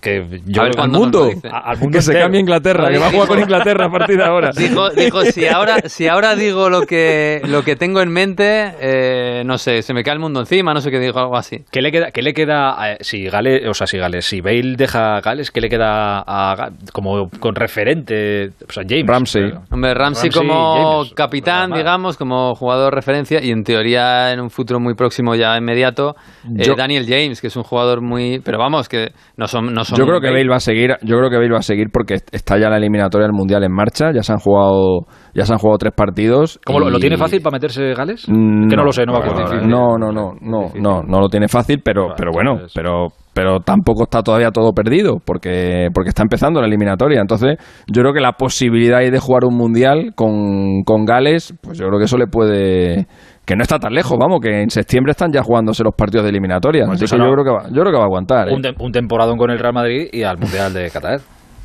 que 0.00 0.40
yo 0.46 0.62
al, 0.62 0.90
mundo, 0.90 1.30
al 1.50 1.78
mundo 1.80 1.98
que 1.98 2.02
se 2.02 2.12
cambie 2.14 2.40
Inglaterra, 2.40 2.88
que 2.90 2.98
va 2.98 3.08
a 3.08 3.10
jugar 3.10 3.28
con 3.28 3.38
Inglaterra 3.40 3.86
a 3.86 3.90
partir 3.90 4.16
de 4.16 4.24
ahora. 4.24 4.50
Dijo, 4.56 4.90
dijo 4.90 5.24
si 5.24 5.46
ahora 5.46 5.80
si 5.86 6.06
ahora 6.08 6.34
digo 6.36 6.68
lo 6.68 6.82
que 6.82 7.40
lo 7.44 7.62
que 7.62 7.76
tengo 7.76 8.00
en 8.00 8.10
mente, 8.10 8.74
eh, 8.80 9.42
no 9.44 9.58
sé, 9.58 9.82
se 9.82 9.94
me 9.94 10.02
cae 10.02 10.14
el 10.14 10.20
mundo 10.20 10.40
encima, 10.40 10.72
no 10.74 10.80
sé 10.80 10.90
qué 10.90 10.98
dijo 10.98 11.18
algo 11.18 11.36
así. 11.36 11.64
¿Qué 11.70 11.82
le 11.82 11.90
queda 11.90 12.10
qué 12.10 12.22
le 12.22 12.32
queda 12.32 12.76
si 13.00 13.24
Gales, 13.24 13.62
o 13.68 13.74
sea, 13.74 13.86
si 13.86 13.98
Gales, 13.98 14.24
si 14.24 14.40
Bale 14.40 14.74
deja 14.76 15.16
a 15.16 15.20
Gales, 15.20 15.50
qué 15.50 15.60
le 15.60 15.68
queda 15.68 16.22
a 16.26 16.70
como 16.92 17.28
con 17.40 17.54
referente, 17.54 18.50
o 18.68 18.72
sea, 18.72 18.84
James 18.88 19.06
Ramsey. 19.06 19.52
Hombre, 19.70 19.94
Ramsey, 19.94 20.30
como 20.30 21.04
capitán, 21.14 21.72
digamos, 21.72 22.16
como 22.16 22.54
jugador 22.54 22.94
referencia 22.94 23.42
y 23.42 23.50
en 23.50 23.64
teoría 23.64 24.32
en 24.32 24.40
un 24.40 24.50
futuro 24.50 24.80
muy 24.80 24.94
próximo 24.94 25.34
ya 25.34 25.56
inmediato 25.56 26.14
eh, 26.58 26.74
Daniel 26.76 27.04
James, 27.06 27.40
que 27.40 27.48
es 27.48 27.56
un 27.56 27.62
jugador 27.62 28.00
muy, 28.00 28.40
pero 28.40 28.58
vamos, 28.58 28.88
que 28.88 29.12
no 29.36 29.46
son 29.46 29.72
yo 29.82 30.04
creo 30.04 30.20
que 30.20 30.30
Bale 30.30 30.48
va 30.48 30.56
a 30.56 30.60
seguir, 30.60 30.96
yo 31.02 31.16
creo 31.16 31.30
que 31.30 31.36
Bale 31.36 31.52
va 31.52 31.58
a 31.58 31.62
seguir 31.62 31.88
porque 31.92 32.16
está 32.32 32.58
ya 32.58 32.68
la 32.68 32.76
eliminatoria 32.76 33.26
del 33.26 33.34
mundial 33.34 33.64
en 33.64 33.72
marcha, 33.72 34.12
ya 34.12 34.22
se 34.22 34.32
han 34.32 34.38
jugado, 34.38 35.06
ya 35.34 35.44
se 35.44 35.52
han 35.52 35.58
jugado 35.58 35.78
tres 35.78 35.92
partidos. 35.94 36.60
¿Cómo 36.64 36.80
lo, 36.80 36.98
tiene 36.98 37.16
fácil 37.16 37.40
para 37.42 37.54
meterse 37.54 37.94
Gales? 37.94 38.26
Mm, 38.28 38.68
que 38.68 38.76
no 38.76 38.84
lo 38.84 38.92
sé, 38.92 39.04
no 39.04 39.12
me 39.12 39.18
acuerdo. 39.18 39.66
No, 39.66 39.98
no, 39.98 40.12
no, 40.12 40.32
no, 40.40 40.72
no, 40.74 41.02
no 41.02 41.20
lo 41.20 41.28
tiene 41.28 41.48
fácil, 41.48 41.80
pero, 41.84 42.14
pero 42.16 42.30
bueno, 42.32 42.60
pero 42.74 43.08
pero 43.32 43.60
tampoco 43.60 44.04
está 44.04 44.22
todavía 44.22 44.50
todo 44.50 44.72
perdido 44.72 45.18
porque, 45.24 45.88
porque 45.94 46.08
está 46.08 46.22
empezando 46.22 46.60
la 46.60 46.66
eliminatoria. 46.66 47.20
Entonces, 47.20 47.56
yo 47.86 48.02
creo 48.02 48.12
que 48.12 48.20
la 48.20 48.32
posibilidad 48.32 48.98
de 48.98 49.18
jugar 49.18 49.44
un 49.44 49.56
mundial 49.56 50.12
con, 50.16 50.82
con 50.84 51.04
Gales, 51.04 51.54
pues 51.60 51.78
yo 51.78 51.86
creo 51.86 51.98
que 51.98 52.06
eso 52.06 52.18
le 52.18 52.26
puede 52.26 53.06
que 53.50 53.56
no 53.56 53.62
está 53.64 53.80
tan 53.80 53.92
lejos, 53.92 54.16
vamos, 54.16 54.38
que 54.40 54.62
en 54.62 54.70
septiembre 54.70 55.10
están 55.10 55.32
ya 55.32 55.42
jugándose 55.42 55.82
los 55.82 55.92
partidos 55.92 56.22
de 56.22 56.30
eliminatoria. 56.30 56.84
Así 56.88 57.04
que 57.04 57.18
yo 57.18 57.32
creo 57.32 57.44
que 57.44 57.50
va, 57.50 57.64
yo 57.64 57.80
creo 57.80 57.86
que 57.86 57.96
va 57.96 58.02
a 58.02 58.06
aguantar. 58.06 58.48
Un, 58.48 58.64
¿eh? 58.64 58.72
un 58.78 58.92
temporadón 58.92 59.36
con 59.36 59.50
el 59.50 59.58
Real 59.58 59.74
Madrid 59.74 60.06
y 60.12 60.22
al 60.22 60.38
Mundial 60.38 60.72
de 60.72 60.88
Qatar. 60.88 61.18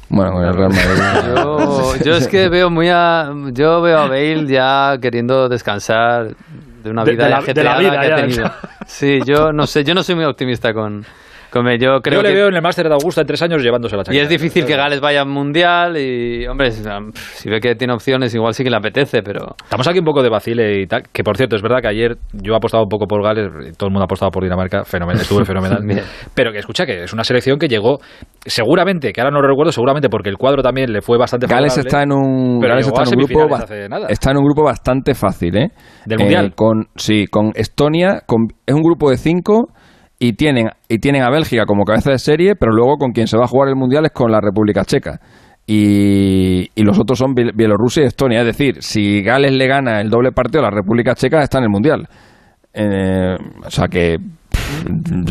Bueno, 0.10 0.32
con 0.32 0.44
el 0.46 0.54
Real 0.56 0.72
Madrid. 0.72 2.04
yo, 2.06 2.14
es 2.14 2.28
que 2.28 2.50
veo 2.50 2.72
muy 2.72 2.90
a, 2.90 3.30
yo 3.54 3.84
veo 3.84 4.00
a 4.00 4.08
Bale 4.08 4.48
ya 4.48 4.98
queriendo 5.00 5.48
descansar 5.48 6.30
de 6.84 6.90
una 6.90 7.04
vida 7.04 7.26
de, 7.26 7.30
la, 7.30 7.42
de 7.42 7.64
la 7.64 7.78
vida 7.78 8.02
que 8.02 8.14
ha 8.14 8.16
tenido. 8.16 8.46
Sí, 8.88 9.20
yo 9.24 9.52
no 9.54 9.68
sé, 9.68 9.84
yo 9.84 9.94
no 9.94 10.02
soy 10.02 10.16
muy 10.16 10.26
optimista 10.26 10.74
con 10.74 11.06
yo 11.80 12.02
creo 12.02 12.22
le 12.22 12.34
veo 12.34 12.48
en 12.48 12.56
el 12.56 12.62
máster 12.62 12.88
de 12.88 12.94
Augusta 12.94 13.22
en 13.22 13.28
tres 13.28 13.42
años 13.42 13.64
llevándose 13.64 13.96
la 13.96 14.04
chaqueta. 14.04 14.20
Y 14.20 14.24
es 14.24 14.30
difícil 14.30 14.66
que 14.66 14.76
Gales 14.76 15.00
vaya 15.00 15.22
al 15.22 15.28
mundial 15.28 15.98
y, 15.98 16.46
hombre, 16.48 16.72
si 16.72 17.50
ve 17.50 17.60
que 17.60 17.76
tiene 17.76 17.94
opciones, 17.94 18.34
igual 18.36 18.54
sí 18.54 18.64
que 18.64 18.70
le 18.70 18.78
apetece, 18.78 19.22
pero. 19.22 19.56
Estamos 19.64 19.88
aquí 19.88 20.00
un 20.00 20.06
poco 20.06 20.22
de 20.22 20.30
vacile 20.30 20.82
y 20.82 20.88
tal. 20.88 21.04
Que 21.12 21.24
por 21.24 21.38
cierto, 21.38 21.56
es 21.56 21.62
verdad 21.62 21.80
que 21.82 21.88
ayer 21.88 22.18
yo 22.34 22.54
he 22.54 22.56
apostado 22.56 22.84
un 22.84 22.90
poco 22.90 23.08
por 23.08 23.24
Gales, 23.24 23.78
todo 23.78 23.88
el 23.88 23.92
mundo 23.92 24.04
ha 24.04 24.06
apostado 24.06 24.32
por 24.32 24.44
Dinamarca, 24.44 24.84
fenomenal, 24.86 25.22
estuve 25.22 25.46
fenomenal. 25.46 25.80
pero 26.34 26.52
que 26.52 26.60
escucha 26.60 26.86
que 26.86 27.04
es 27.04 27.14
una 27.14 27.24
selección 27.24 27.58
que 27.58 27.68
llegó, 27.68 28.00
seguramente, 28.46 29.14
que 29.14 29.22
ahora 29.22 29.32
no 29.32 29.42
lo 29.42 29.48
recuerdo, 29.48 29.72
seguramente 29.72 30.10
porque 30.10 30.30
el 30.30 30.38
cuadro 30.38 30.62
también 30.62 30.92
le 30.92 31.02
fue 31.02 31.18
bastante 31.18 31.48
Gales 31.48 31.78
está 31.78 32.04
en 32.04 32.12
un, 32.12 32.60
Gales 32.60 32.88
está 32.88 33.04
en 33.04 33.08
un 33.10 33.26
grupo, 33.26 33.56
está 34.10 34.32
en 34.32 34.38
un 34.38 34.44
grupo 34.44 34.64
bastante 34.64 35.14
fácil, 35.14 35.56
¿eh? 35.58 35.70
Del 36.06 36.20
mundial. 36.20 36.46
Eh, 36.48 36.52
con, 36.56 36.88
sí, 36.96 37.26
con 37.28 37.52
Estonia, 37.56 38.22
con, 38.26 38.48
es 38.66 38.74
un 38.74 38.82
grupo 38.82 39.10
de 39.10 39.18
cinco 39.18 39.70
y 40.20 40.34
tienen, 40.34 40.70
y 40.88 41.00
tienen 41.00 41.24
a 41.24 41.30
Bélgica 41.30 41.66
como 41.66 41.84
cabeza 41.84 42.12
de 42.12 42.20
serie, 42.20 42.56
pero 42.56 42.72
luego 42.72 42.98
con 42.98 43.12
quien 43.12 43.28
se 43.28 43.38
va 43.38 43.46
a 43.46 43.48
jugar 43.48 43.70
el 43.70 43.76
Mundial 43.76 44.06
es 44.06 44.12
con 44.12 44.32
la 44.32 44.40
República 44.42 44.86
Checa. 44.86 45.20
Y, 45.68 46.70
y, 46.76 46.84
los 46.84 47.00
otros 47.00 47.18
son 47.18 47.34
Bielorrusia 47.34 48.04
y 48.04 48.06
Estonia. 48.06 48.42
Es 48.42 48.46
decir, 48.46 48.84
si 48.84 49.24
Gales 49.24 49.52
le 49.52 49.68
gana 49.68 50.00
el 50.00 50.10
doble 50.10 50.32
partido 50.32 50.60
a 50.60 50.70
la 50.70 50.76
República 50.76 51.16
Checa, 51.16 51.42
está 51.42 51.58
en 51.58 51.64
el 51.64 51.70
Mundial. 51.72 52.08
Eh, 52.78 53.36
o 53.66 53.72
sea 53.72 53.88
que 53.88 54.18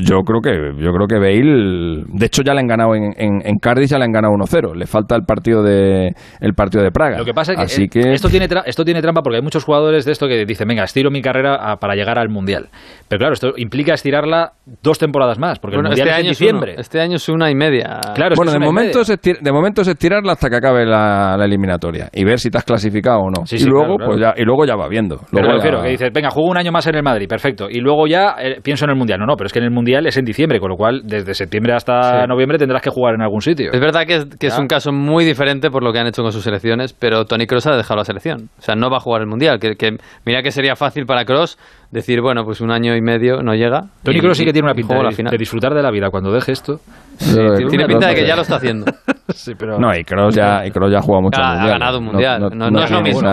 yo 0.02 0.22
creo 0.22 0.40
que 0.40 0.82
yo 0.82 0.92
creo 0.92 1.06
que 1.06 1.18
Bale 1.18 2.04
de 2.06 2.26
hecho 2.26 2.42
ya 2.42 2.54
le 2.54 2.60
han 2.60 2.66
ganado 2.66 2.94
en, 2.94 3.12
en, 3.16 3.58
Cardiff 3.58 3.90
ya 3.90 3.98
le 3.98 4.04
han 4.04 4.12
ganado 4.12 4.34
1-0 4.34 4.74
le 4.74 4.86
falta 4.86 5.16
el 5.16 5.22
partido 5.22 5.62
de 5.62 6.14
el 6.40 6.54
partido 6.54 6.82
de 6.82 6.90
Praga. 6.90 7.18
Lo 7.18 7.24
que 7.24 7.34
pasa 7.34 7.52
es 7.52 7.76
que, 7.90 8.00
eh, 8.00 8.12
esto 8.12 8.28
tiene 8.28 8.48
esto 8.66 8.84
tiene 8.84 9.00
trampa 9.00 9.22
porque 9.22 9.36
hay 9.36 9.42
muchos 9.42 9.64
jugadores 9.64 10.04
de 10.04 10.12
esto 10.12 10.26
que 10.26 10.44
dicen 10.44 10.68
venga 10.68 10.84
estiro 10.84 11.10
mi 11.10 11.22
carrera 11.22 11.76
para 11.76 11.94
llegar 11.94 12.18
al 12.18 12.28
mundial 12.28 12.68
pero 13.08 13.18
claro 13.18 13.34
esto 13.34 13.52
implica 13.56 13.94
estirarla 13.94 14.52
dos 14.82 14.98
temporadas 14.98 15.38
más 15.38 15.58
porque 15.58 15.76
el 15.76 15.82
mundial 15.82 16.08
este 16.08 16.20
es 16.20 16.24
en 16.24 16.28
diciembre. 16.28 16.74
este 16.78 17.00
año 17.00 17.16
es 17.16 17.28
una 17.28 17.50
y 17.50 17.54
media. 17.54 18.00
Claro 18.14 18.34
bueno 18.36 18.52
de 18.52 18.60
momento 18.60 19.00
es 19.00 19.08
de 19.08 19.52
momento 19.52 19.82
es 19.82 19.88
estirarla 19.88 20.32
hasta 20.32 20.48
que 20.50 20.56
acabe 20.56 20.86
la, 20.86 21.36
eliminatoria 21.44 22.08
y 22.12 22.24
ver 22.24 22.38
si 22.38 22.50
te 22.50 22.58
has 22.58 22.64
clasificado 22.64 23.20
o 23.20 23.30
no. 23.30 23.44
Y 23.50 23.64
luego 23.64 23.96
pues 23.98 24.20
ya 24.20 24.34
y 24.36 24.44
luego 24.44 24.64
ya 24.64 24.76
va 24.76 24.88
viendo. 24.88 25.20
Luego 25.30 25.82
que 25.82 25.90
dices 25.90 26.10
venga 26.12 26.30
juego 26.30 26.50
un 26.50 26.56
año 26.56 26.72
más 26.72 26.86
en 26.86 26.96
el 26.96 27.02
Madrid 27.02 27.28
perfecto 27.28 27.68
y 27.70 27.80
luego 27.80 28.06
ya 28.06 28.36
eh, 28.40 28.60
pienso 28.62 28.84
en 28.84 28.90
el 28.90 28.96
mundial 28.96 29.20
no, 29.24 29.32
no, 29.32 29.36
pero 29.36 29.46
es 29.46 29.52
que 29.52 29.58
en 29.58 29.64
el 29.64 29.70
Mundial 29.70 30.06
es 30.06 30.16
en 30.16 30.24
diciembre, 30.24 30.60
con 30.60 30.68
lo 30.68 30.76
cual 30.76 31.02
desde 31.04 31.34
septiembre 31.34 31.72
hasta 31.72 32.26
noviembre 32.26 32.58
tendrás 32.58 32.82
que 32.82 32.90
jugar 32.90 33.14
en 33.14 33.22
algún 33.22 33.40
sitio. 33.40 33.72
Es 33.72 33.80
verdad 33.80 34.06
que, 34.06 34.46
es, 34.46 34.58
un 34.58 34.66
caso 34.66 34.92
muy 34.92 35.24
diferente 35.24 35.70
por 35.70 35.82
lo 35.82 35.92
que 35.92 35.98
han 35.98 36.06
hecho 36.06 36.22
con 36.22 36.32
sus 36.32 36.44
selecciones, 36.44 36.92
pero 36.92 37.24
Tony 37.24 37.46
Cross 37.46 37.68
ha 37.68 37.76
dejado 37.76 37.98
la 37.98 38.04
selección. 38.04 38.50
O 38.58 38.62
sea, 38.62 38.74
no 38.74 38.90
va 38.90 38.98
a 38.98 39.00
jugar 39.00 39.22
el 39.22 39.26
Mundial. 39.26 39.58
Que, 39.58 39.76
que 39.76 39.96
mira 40.26 40.42
que 40.42 40.50
sería 40.50 40.76
fácil 40.76 41.06
para 41.06 41.24
Cross 41.24 41.58
decir, 41.94 42.20
bueno, 42.20 42.44
pues 42.44 42.60
un 42.60 42.72
año 42.72 42.96
y 42.96 43.00
medio 43.00 43.40
no 43.42 43.54
llega. 43.54 43.82
Tony 44.02 44.18
Kroos 44.18 44.36
sí 44.36 44.44
que 44.44 44.52
tiene 44.52 44.66
una 44.66 44.74
pinta 44.74 44.96
de, 44.96 45.38
disfrutar 45.38 45.72
de 45.72 45.82
la 45.82 45.90
vida 45.92 46.10
cuando 46.10 46.32
deje 46.32 46.52
esto. 46.52 46.80
tiene, 47.18 47.86
pinta 47.86 48.08
de 48.08 48.14
que 48.16 48.26
ya 48.26 48.34
lo 48.36 48.42
está 48.42 48.56
haciendo. 48.56 48.86
No, 49.78 49.90
y 49.96 50.04
Kroos 50.04 50.34
ya, 50.34 50.64
y 50.66 50.70
ya 50.70 50.98
ha 50.98 51.02
jugado 51.02 51.22
mucho 51.22 51.40
ha, 51.40 51.54
mundial. 51.54 51.66
Ha 51.66 51.72
ganado 51.72 51.98
un 51.98 52.04
mundial. 52.04 52.40
No, 52.54 52.84
es 52.84 52.90
lo 52.90 53.00
mismo. 53.00 53.28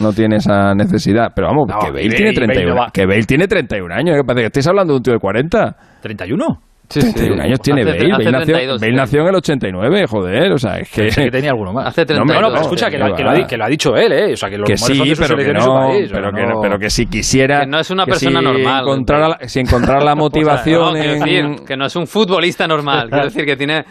No 0.00 0.12
tiene 0.12 0.36
esa 0.36 0.74
necesidad. 0.74 1.32
Pero 1.34 1.48
vamos, 1.48 1.66
que 1.80 1.90
Bale, 1.90 2.08
tiene 2.08 2.32
31, 2.32 2.86
que 2.92 3.04
Bale 3.04 3.24
tiene 3.24 3.48
31 3.48 3.94
años. 3.94 4.16
Que 4.24 4.44
estáis 4.44 4.66
hablando 4.68 4.92
de 4.92 4.96
un 4.98 5.02
tío 5.02 5.12
de 5.12 5.18
40. 5.18 5.76
¿31? 6.02 6.58
Sí, 6.88 7.00
31 7.00 7.42
años 7.42 7.60
tiene 7.60 7.84
Bale. 7.84 8.10
Bale, 8.10 8.30
nació, 8.30 8.54
Bale 8.78 8.92
nació, 8.92 9.20
en 9.22 9.28
el 9.28 9.34
89, 9.36 10.04
joder. 10.06 10.52
O 10.52 10.58
sea, 10.58 10.78
es 10.78 10.90
que. 10.90 11.08
que 11.08 11.30
tenía 11.30 11.50
alguno 11.50 11.72
más. 11.72 11.88
Hace 11.88 12.04
32. 12.04 12.26
No, 12.26 12.40
no, 12.40 12.48
pero 12.52 12.62
escucha, 12.62 12.90
que, 12.90 12.98
lo, 12.98 13.14
que, 13.14 13.22
lo 13.22 13.30
ha, 13.30 13.46
que, 13.46 13.56
lo, 13.56 13.64
ha, 13.64 13.68
dicho 13.68 13.96
él, 13.96 14.12
¿eh? 14.12 14.32
O 14.34 14.36
sea, 14.36 14.50
que, 14.50 14.58
lo 14.58 14.64
que 14.64 14.76
sí, 14.76 15.14
pero 15.18 15.36
que 15.36 15.52
no, 15.52 15.90
pero, 16.12 16.30
que, 16.30 16.44
pero 16.60 16.78
que 16.78 16.90
si 16.90 17.06
quisiera. 17.06 17.60
Que 17.60 17.66
no 17.66 17.80
es 17.80 17.90
una 17.90 18.04
persona 18.04 18.40
si 18.40 18.44
normal. 18.44 18.82
Encontrara 18.82 19.28
la, 19.28 19.38
si 19.48 19.60
encontrara 19.60 20.04
la 20.04 20.14
motivación. 20.14 20.82
o 20.82 20.92
sea, 20.92 21.04
no, 21.04 21.12
en... 21.12 21.20
decir, 21.20 21.66
que 21.66 21.76
no 21.76 21.86
es 21.86 21.96
un 21.96 22.06
futbolista 22.06 22.66
normal. 22.66 23.08
Quiero 23.08 23.24
decir 23.24 23.44
que 23.46 23.56
tiene 23.56 23.84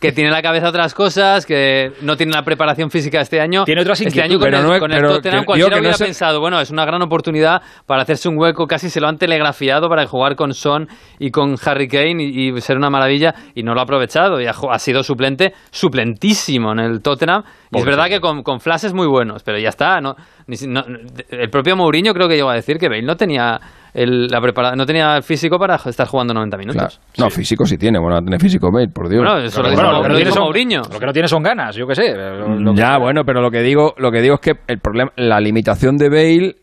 que 0.00 0.12
tiene 0.12 0.30
la 0.30 0.40
cabeza 0.40 0.70
otras 0.70 0.94
cosas, 0.94 1.44
que 1.44 1.92
no 2.00 2.16
tiene 2.16 2.32
la 2.32 2.42
preparación 2.42 2.90
física 2.90 3.20
este 3.20 3.38
año. 3.38 3.64
Tiene 3.64 3.82
otras 3.82 4.00
Este 4.00 4.22
año 4.22 4.38
con, 4.38 4.54
el, 4.54 4.80
con 4.80 4.90
el 4.90 5.02
Tottenham 5.02 5.44
cualquiera 5.44 5.78
hubiera 5.78 5.98
pensado, 5.98 6.40
bueno, 6.40 6.58
es 6.58 6.70
una 6.70 6.86
gran 6.86 7.02
oportunidad 7.02 7.60
para 7.84 8.02
hacerse 8.02 8.28
un 8.30 8.38
hueco, 8.38 8.66
casi 8.66 8.88
se 8.88 8.98
lo 9.00 9.08
han 9.08 9.18
telegrafiado 9.18 9.90
para 9.90 10.06
jugar 10.06 10.36
con 10.36 10.54
Son 10.54 10.88
y 11.18 11.30
con 11.30 11.56
Harry 11.62 11.86
Kane 11.86 12.22
y, 12.22 12.58
ser 12.62 12.78
una 12.78 12.88
maravilla, 12.88 13.34
y 13.54 13.62
no 13.62 13.74
lo 13.74 13.80
ha 13.80 13.84
aprovechado, 13.84 14.40
y 14.40 14.46
ha, 14.46 14.78
sido 14.78 15.02
suplente, 15.02 15.52
suplentísimo 15.70 16.72
en 16.72 16.78
el 16.78 17.02
Tottenham, 17.02 17.42
y 17.70 17.78
es 17.78 17.84
verdad 17.84 18.08
que 18.08 18.20
con, 18.20 18.42
con 18.42 18.60
flashes 18.60 18.94
muy 18.94 19.06
buenos, 19.06 19.42
pero 19.42 19.58
ya 19.58 19.68
está, 19.68 20.00
no, 20.00 20.16
el 20.50 21.50
propio 21.50 21.76
Mourinho 21.76 22.12
creo 22.12 22.28
que 22.28 22.36
llegó 22.36 22.50
a 22.50 22.54
decir 22.54 22.78
que 22.78 22.88
Bale 22.88 23.02
no 23.02 23.16
tenía 23.16 23.58
el, 23.92 24.28
la 24.28 24.40
prepara 24.40 24.76
no 24.76 24.86
tenía 24.86 25.16
el 25.16 25.22
físico 25.22 25.58
para 25.58 25.76
estar 25.76 26.06
jugando 26.06 26.34
90 26.34 26.56
minutos. 26.56 27.00
No, 27.18 27.30
físico 27.30 27.64
sí 27.64 27.76
tiene, 27.76 27.98
bueno, 27.98 28.20
tiene 28.20 28.38
físico 28.38 28.70
Bale, 28.72 28.88
por 28.88 29.08
Dios. 29.08 29.24
Bueno, 29.24 29.38
eso 29.38 29.62
lo, 29.62 29.70
lo, 29.70 30.02
que 30.02 30.08
no 30.08 30.14
tiene 30.14 30.30
son, 30.30 30.44
Mourinho. 30.44 30.82
Lo 30.92 30.98
que 30.98 31.06
no 31.06 31.12
tiene 31.12 31.28
son 31.28 31.42
ganas, 31.42 31.76
yo 31.76 31.86
qué 31.86 31.94
sé. 31.94 32.14
ya, 32.74 32.98
bueno, 32.98 33.22
pero 33.24 33.40
lo 33.40 33.50
que 33.50 33.62
digo, 33.62 33.94
lo 33.98 34.10
que 34.10 34.20
digo 34.20 34.34
es 34.34 34.40
que 34.40 34.52
el 34.66 34.78
problema, 34.78 35.12
la 35.16 35.40
limitación 35.40 35.96
de 35.96 36.08
Bale 36.08 36.56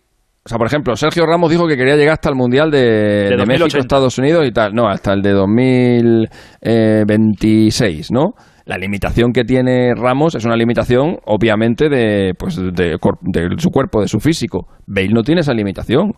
o 0.47 0.49
sea, 0.49 0.57
por 0.57 0.67
ejemplo, 0.67 0.95
Sergio 0.95 1.25
Ramos 1.25 1.51
dijo 1.51 1.67
que 1.67 1.75
quería 1.75 1.97
llegar 1.97 2.13
hasta 2.13 2.29
el 2.29 2.35
Mundial 2.35 2.71
de, 2.71 3.35
de, 3.35 3.45
México, 3.45 3.67
Estados 3.77 4.17
Unidos 4.17 4.47
y 4.47 4.53
tal. 4.53 4.73
No, 4.73 4.87
hasta 4.87 5.11
el 5.11 5.21
de 5.21 5.33
2026, 5.33 8.13
¿no? 8.13 8.27
La 8.67 8.77
limitación 8.77 9.31
que 9.31 9.45
tiene 9.45 9.95
Ramos 9.95 10.35
es 10.35 10.43
una 10.43 10.57
limitación, 10.57 11.19
obviamente, 11.25 11.87
de, 11.87 12.33
pues, 12.37 12.57
de, 12.57 12.97
de 12.97 13.49
su 13.57 13.69
cuerpo, 13.69 14.01
de 14.01 14.09
su 14.09 14.19
físico. 14.19 14.67
Bale 14.85 15.07
no 15.07 15.23
tiene 15.23 15.39
esa 15.39 15.53
limitación. 15.53 16.11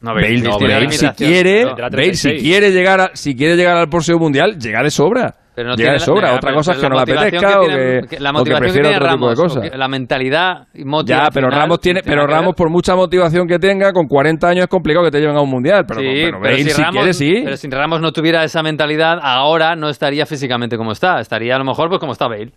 No, 0.00 0.14
Bale, 0.14 0.90
si 0.90 1.08
quiere, 1.10 1.66
si 2.14 2.30
quiere 2.36 2.70
llegar 2.70 3.00
a, 3.00 3.10
si 3.12 3.36
quiere 3.36 3.54
llegar 3.54 3.76
al 3.76 3.90
próximo 3.90 4.18
mundial, 4.18 4.58
llega 4.58 4.82
de 4.82 4.90
sobra. 4.90 5.39
Pero 5.60 5.72
no 5.72 5.76
llega 5.76 5.92
de 5.92 5.98
sobra. 5.98 6.34
Otra 6.34 6.54
cosa 6.54 6.72
es 6.72 6.78
que 6.78 6.88
no 6.88 6.96
la 6.96 7.02
apetezca 7.02 7.60
o 7.60 7.66
que, 7.66 8.18
la 8.18 8.32
motivación 8.32 8.66
que, 8.66 8.72
tiene 8.72 8.96
otro 8.96 9.06
Ramos, 9.06 9.18
tipo 9.18 9.28
de 9.28 9.36
cosas. 9.36 9.78
La 9.78 9.88
mentalidad 9.88 10.68
Ya, 11.04 11.28
pero 11.30 11.50
Ramos 11.50 11.80
tiene, 11.80 12.00
pero 12.02 12.26
Ramos 12.26 12.54
por 12.54 12.70
mucha 12.70 12.96
motivación 12.96 13.46
que 13.46 13.58
tenga, 13.58 13.92
con 13.92 14.06
40 14.06 14.48
años 14.48 14.62
es 14.62 14.68
complicado 14.68 15.04
que 15.04 15.10
te 15.10 15.20
lleven 15.20 15.36
a 15.36 15.42
un 15.42 15.50
mundial. 15.50 15.84
Pero, 15.86 16.00
sí, 16.00 16.30
pero, 16.42 16.56
si, 16.56 16.82
Ramos, 16.82 16.94
quiere, 16.94 17.12
sí. 17.12 17.42
Pero 17.44 17.56
si 17.58 17.68
Ramos 17.68 18.00
no 18.00 18.10
tuviera 18.10 18.42
esa 18.42 18.62
mentalidad, 18.62 19.18
ahora 19.20 19.76
no 19.76 19.90
estaría 19.90 20.24
físicamente 20.24 20.78
como 20.78 20.92
está. 20.92 21.20
Estaría 21.20 21.56
a 21.56 21.58
lo 21.58 21.66
mejor 21.66 21.90
pues 21.90 22.00
como 22.00 22.12
está 22.12 22.26
Bale. 22.26 22.52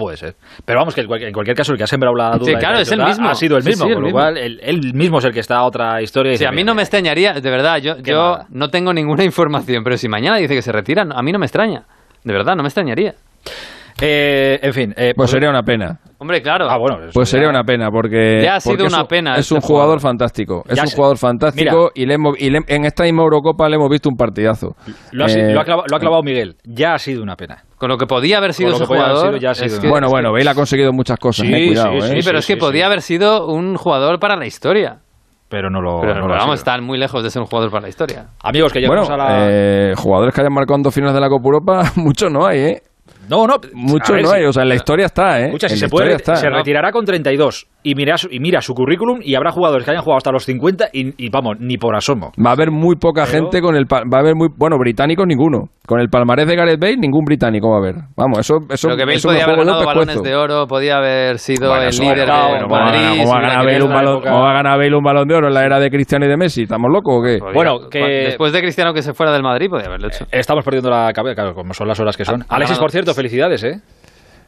Puede 0.00 0.16
ser. 0.16 0.34
Pero 0.64 0.78
vamos, 0.78 0.94
que 0.94 1.02
en 1.02 1.32
cualquier 1.32 1.54
caso 1.54 1.72
el 1.72 1.78
que 1.78 1.84
ha 1.84 1.86
sembrado 1.86 2.16
la 2.16 2.38
duda 2.38 2.58
claro, 2.58 2.78
es 2.78 2.90
el 2.90 3.02
mismo. 3.02 3.28
ha 3.28 3.34
sido 3.34 3.58
el 3.58 3.64
mismo, 3.64 3.84
con 3.84 4.02
lo 4.02 4.10
cual 4.10 4.38
él, 4.38 4.94
mismo 4.94 5.18
es 5.18 5.26
el 5.26 5.32
que 5.34 5.40
está 5.40 5.56
a 5.56 5.64
otra 5.64 6.00
historia. 6.00 6.38
sí, 6.38 6.46
a 6.46 6.52
mí 6.52 6.64
no 6.64 6.74
me 6.74 6.80
extrañaría, 6.80 7.34
de 7.34 7.50
verdad, 7.50 7.76
yo, 7.82 7.98
yo 7.98 8.38
no 8.48 8.68
tengo 8.70 8.94
ninguna 8.94 9.24
información, 9.30 9.84
pero 9.84 9.98
si 9.98 10.08
mañana 10.08 10.38
dice 10.38 10.54
que 10.54 10.62
se 10.62 10.72
retira, 10.72 11.02
a 11.02 11.22
mí 11.22 11.32
no 11.32 11.38
me 11.38 11.44
extraña. 11.44 11.84
De 12.24 12.32
verdad, 12.32 12.54
no 12.56 12.62
me 12.62 12.68
extrañaría. 12.68 13.14
Eh, 14.02 14.58
en 14.62 14.72
fin. 14.72 14.94
Eh, 14.96 15.12
pues 15.14 15.30
sería 15.30 15.50
una 15.50 15.62
pena. 15.62 16.00
Hombre, 16.18 16.40
claro. 16.42 16.68
Ah, 16.70 16.78
bueno, 16.78 16.98
pues 17.12 17.28
sería 17.28 17.48
una 17.48 17.64
pena 17.64 17.90
porque. 17.90 18.40
Ya 18.42 18.56
ha 18.56 18.60
sido 18.60 18.86
una 18.86 19.02
es, 19.02 19.08
pena. 19.08 19.36
Es 19.36 19.50
un 19.50 19.58
este 19.58 19.66
jugador, 19.66 20.00
fantástico. 20.00 20.62
Es 20.68 20.80
un 20.80 20.90
jugador 20.90 21.18
fantástico 21.18 21.90
y, 21.94 22.06
le 22.06 22.14
hemos, 22.14 22.40
y 22.40 22.48
en 22.48 22.84
esta 22.84 23.04
misma 23.04 23.22
Eurocopa 23.22 23.68
le 23.68 23.76
hemos 23.76 23.90
visto 23.90 24.08
un 24.08 24.16
partidazo. 24.16 24.74
Lo 25.12 25.24
ha, 25.24 25.28
eh, 25.28 25.52
lo, 25.52 25.60
ha 25.60 25.64
clavado, 25.64 26.22
Miguel. 26.22 26.56
Ya 26.64 26.94
ha 26.94 26.98
sido 26.98 27.22
una 27.22 27.36
pena. 27.36 27.64
Con 27.76 27.88
lo 27.88 27.96
que 27.96 28.06
podía 28.06 28.38
haber 28.38 28.52
sido 28.52 28.70
ese 28.70 28.86
jugador. 28.86 29.38
bueno, 29.88 30.08
bueno, 30.08 30.32
Bale 30.32 30.50
ha 30.50 30.54
conseguido 30.54 30.92
muchas 30.92 31.18
cosas. 31.18 31.46
Sí, 31.46 31.52
cuidado, 31.52 32.00
sí, 32.00 32.18
pero 32.24 32.38
es 32.38 32.46
que 32.46 32.56
podía 32.56 32.86
haber 32.86 33.02
sido 33.02 33.46
un 33.46 33.76
jugador 33.76 34.18
para 34.18 34.36
la 34.36 34.46
historia 34.46 35.00
pero 35.50 35.68
no 35.68 35.82
lo. 35.82 36.00
Pero, 36.00 36.28
vamos, 36.28 36.60
están 36.60 36.82
muy 36.82 36.96
lejos 36.96 37.22
de 37.22 37.30
ser 37.30 37.42
un 37.42 37.46
jugador 37.46 37.70
para 37.70 37.82
la 37.82 37.88
historia. 37.88 38.28
Amigos, 38.42 38.72
que 38.72 38.80
llegamos 38.80 39.08
bueno, 39.08 39.22
a 39.22 39.30
la. 39.30 39.48
Eh, 39.50 39.94
jugadores 39.96 40.32
que 40.32 40.40
hayan 40.40 40.54
marcado 40.54 40.76
en 40.76 40.82
dos 40.84 40.94
finales 40.94 41.12
de 41.12 41.20
la 41.20 41.28
Copa 41.28 41.44
Europa, 41.44 41.82
muchos 41.96 42.30
no 42.30 42.46
hay, 42.46 42.58
¿eh? 42.60 42.82
No, 43.28 43.46
no. 43.46 43.56
Muchos 43.74 44.16
no 44.22 44.30
hay, 44.30 44.44
o 44.44 44.52
sea, 44.52 44.62
en 44.62 44.68
la 44.68 44.76
historia 44.76 45.06
está, 45.06 45.40
¿eh? 45.40 45.46
Escucha, 45.46 45.68
si 45.68 45.76
se 45.76 45.88
puede, 45.88 46.18
se 46.18 46.48
retirará 46.48 46.92
con 46.92 47.04
32 47.04 47.66
y 47.82 47.94
mira, 47.94 48.16
su, 48.16 48.28
y 48.30 48.40
mira 48.40 48.60
su 48.60 48.74
currículum 48.74 49.20
y 49.22 49.34
habrá 49.34 49.50
jugadores 49.52 49.84
que 49.84 49.92
hayan 49.92 50.02
jugado 50.02 50.18
hasta 50.18 50.32
los 50.32 50.44
50 50.44 50.88
y, 50.92 51.30
vamos, 51.30 51.56
ni 51.60 51.78
por 51.78 51.96
asomo. 51.96 52.32
Va 52.44 52.50
a 52.50 52.52
haber 52.52 52.70
muy 52.70 52.96
poca 52.96 53.26
gente 53.26 53.60
con 53.60 53.76
el... 53.76 53.84
Va 53.84 54.18
a 54.18 54.20
haber 54.20 54.34
muy... 54.34 54.48
Bueno, 54.56 54.76
británicos 54.78 55.26
ninguno. 55.26 55.68
Con 55.86 56.00
el 56.00 56.08
palmarés 56.08 56.46
de 56.46 56.56
Gareth 56.56 56.80
Bale, 56.80 56.96
ningún 56.96 57.24
británico 57.24 57.70
va 57.70 57.76
a 57.76 57.78
haber. 57.78 57.94
Vamos, 58.16 58.38
eso... 58.40 58.58
eso 58.68 58.88
Pero 58.88 58.96
que 58.96 59.04
Bale 59.04 59.20
podía 59.22 59.44
haber 59.44 59.56
ganado 59.58 59.84
balones 59.84 60.22
de 60.22 60.36
oro, 60.36 60.66
podía 60.66 60.98
haber 60.98 61.38
sido 61.38 61.74
el 61.76 61.88
líder 61.90 62.26
de 62.26 62.48
bueno, 62.48 62.68
Madrid... 62.68 63.22
¿Cómo 63.22 63.32
va, 63.32 63.38
a 63.38 63.42
ganar 63.42 63.64
Bale 63.64 63.82
un 63.82 63.92
balón, 63.92 64.22
va 64.24 64.50
a 64.50 64.54
ganar 64.54 64.78
Bale 64.78 64.96
un 64.96 65.02
balón 65.02 65.28
de 65.28 65.34
oro 65.34 65.48
en 65.48 65.54
la 65.54 65.64
era 65.64 65.80
de 65.80 65.90
Cristiano 65.90 66.26
y 66.26 66.28
de 66.28 66.36
Messi? 66.36 66.62
¿Estamos 66.62 66.90
locos 66.92 67.16
o 67.18 67.22
qué? 67.22 67.38
bueno, 67.54 67.88
que... 67.90 68.00
Después 68.00 68.52
de 68.52 68.60
Cristiano 68.60 68.92
que 68.92 69.02
se 69.02 69.14
fuera 69.14 69.32
del 69.32 69.42
Madrid, 69.42 69.68
podía 69.68 69.86
haberlo 69.86 70.08
hecho. 70.08 70.26
Estamos 70.30 70.64
perdiendo 70.64 70.90
la 70.90 71.12
cabeza, 71.12 71.34
claro, 71.34 71.54
como 71.54 71.72
son 71.74 71.88
las 71.88 71.98
horas 71.98 72.16
que 72.16 72.24
son. 72.24 72.44
Alexis, 72.48 72.78
por 72.78 72.90
cierto, 72.90 73.14
felicidades, 73.14 73.64
¿eh? 73.64 73.80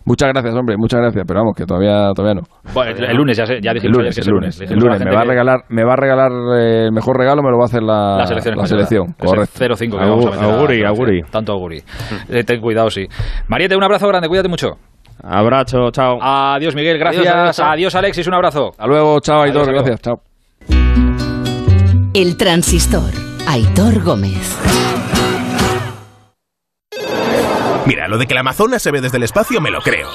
Muchas 0.04 0.30
gracias, 0.32 0.54
hombre, 0.54 0.76
muchas 0.76 1.00
gracias, 1.00 1.24
pero 1.26 1.40
vamos, 1.40 1.54
que 1.56 1.64
todavía, 1.64 2.10
todavía 2.14 2.40
no. 2.40 2.72
Bueno, 2.74 2.90
el, 3.06 3.16
lunes, 3.16 3.36
ya, 3.36 3.44
ya 3.44 3.72
dijimos 3.72 3.84
el 3.84 3.92
lunes, 3.92 4.14
que 4.14 4.20
es 4.20 4.26
el 4.26 4.32
lunes. 4.34 4.60
El 4.60 4.78
lunes, 4.78 5.04
me 5.04 5.14
va 5.14 5.20
a 5.20 5.24
regalar, 5.24 5.60
me 5.68 5.84
va 5.84 5.92
a 5.92 5.96
regalar 5.96 6.30
eh, 6.58 6.86
el 6.86 6.92
mejor 6.92 7.16
regalo, 7.16 7.42
me 7.42 7.50
lo 7.50 7.58
va 7.58 7.64
a 7.64 7.66
hacer 7.66 7.82
la, 7.82 8.16
la 8.18 8.26
selección. 8.26 8.56
La 8.56 8.66
selección 8.66 9.14
correcto. 9.18 9.58
0-5 9.58 9.90
que 9.90 9.96
vamos 9.96 10.26
a 10.26 10.30
meter 10.30 10.44
auguri, 10.44 10.84
auguri. 10.84 11.22
Tanto 11.30 11.52
auguri. 11.52 11.82
Eh, 12.28 12.44
ten 12.44 12.60
cuidado, 12.60 12.90
sí. 12.90 13.06
Mariette, 13.48 13.76
un 13.76 13.84
abrazo 13.84 14.08
grande, 14.08 14.28
cuídate 14.28 14.48
mucho. 14.48 14.70
Abrazo, 15.22 15.90
chao. 15.92 16.18
Adiós, 16.20 16.74
Miguel, 16.74 16.98
gracias. 16.98 17.60
Adiós, 17.60 17.94
Alexis, 17.94 18.26
un 18.26 18.34
abrazo. 18.34 18.70
Hasta 18.70 18.86
luego, 18.86 19.20
chao, 19.20 19.42
Aitor, 19.42 19.72
gracias, 19.72 20.00
chao. 20.00 20.16
El 22.14 22.36
transistor, 22.36 23.10
Aitor 23.46 24.02
Gómez. 24.02 24.81
Mira, 27.86 28.08
lo 28.08 28.18
de 28.18 28.26
que 28.26 28.34
la 28.34 28.40
Amazonas 28.40 28.82
se 28.82 28.90
ve 28.90 29.00
desde 29.00 29.16
el 29.16 29.24
espacio 29.24 29.60
me 29.60 29.70
lo 29.70 29.80
creo. 29.80 30.08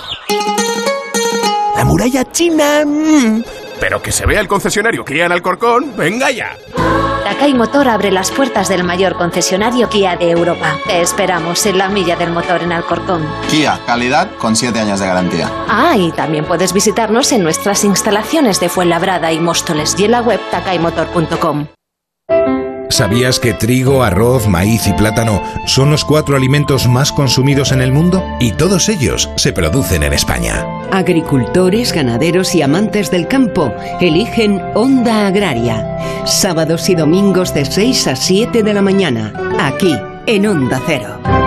La 1.76 1.86
muralla 1.86 2.30
china... 2.32 2.84
Mm. 2.86 3.44
Pero 3.80 4.02
que 4.02 4.12
se 4.12 4.26
vea 4.26 4.40
el 4.40 4.48
concesionario 4.48 5.06
Kia 5.06 5.26
en 5.26 5.32
Alcorcón, 5.32 5.96
venga 5.96 6.32
ya. 6.32 6.58
Takai 7.24 7.54
Motor 7.54 7.88
abre 7.90 8.10
las 8.10 8.32
puertas 8.32 8.70
del 8.70 8.84
mayor 8.84 9.16
concesionario 9.16 9.90
Kia 9.90 10.16
de 10.16 10.32
Europa. 10.32 10.78
Te 10.88 11.02
esperamos 11.02 11.66
en 11.66 11.78
la 11.78 11.90
milla 11.90 12.16
del 12.16 12.32
motor 12.32 12.64
en 12.64 12.72
Alcorcón. 12.72 13.28
Kia, 13.50 13.80
calidad 13.86 14.32
con 14.38 14.56
7 14.56 14.80
años 14.80 15.00
de 15.00 15.08
garantía. 15.08 15.52
Ah, 15.68 15.96
y 15.96 16.12
también 16.14 16.46
puedes 16.46 16.74
visitarnos 16.74 17.32
en 17.34 17.44
nuestras 17.44 17.84
instalaciones 17.84 18.60
de 18.60 18.70
Fuenlabrada 18.70 19.32
y 19.32 19.40
Móstoles 19.40 19.96
y 20.00 20.06
en 20.06 20.12
la 20.12 20.22
web 20.22 20.40
takaimotor.com. 20.50 21.68
¿Sabías 22.90 23.40
que 23.40 23.54
trigo, 23.54 24.04
arroz, 24.04 24.48
maíz 24.48 24.88
y 24.88 24.94
plátano 24.94 25.42
son 25.66 25.92
los 25.92 26.06
cuatro 26.06 26.36
alimentos 26.36 26.88
más 26.88 27.12
consumidos 27.12 27.72
en 27.72 27.82
el 27.82 27.92
mundo? 27.92 28.24
Y 28.40 28.54
todos 28.54 28.90
ellos 28.90 29.30
se 29.36 29.54
producen 29.54 30.04
en 30.04 30.14
España. 30.14 30.66
Agricultores, 30.92 31.92
ganaderos 31.92 32.56
y 32.56 32.62
amantes 32.62 33.12
del 33.12 33.28
campo 33.28 33.74
eligen 34.00 34.62
Onda 34.74 35.28
Agraria. 35.28 35.98
Sábados 36.26 36.90
y 36.90 36.96
domingos 36.96 37.54
de 37.54 37.66
6 37.66 38.08
a 38.08 38.16
7 38.16 38.64
de 38.64 38.74
la 38.74 38.82
mañana, 38.82 39.34
aquí 39.60 39.96
en 40.26 40.48
Onda 40.48 40.82
Cero. 40.86 41.47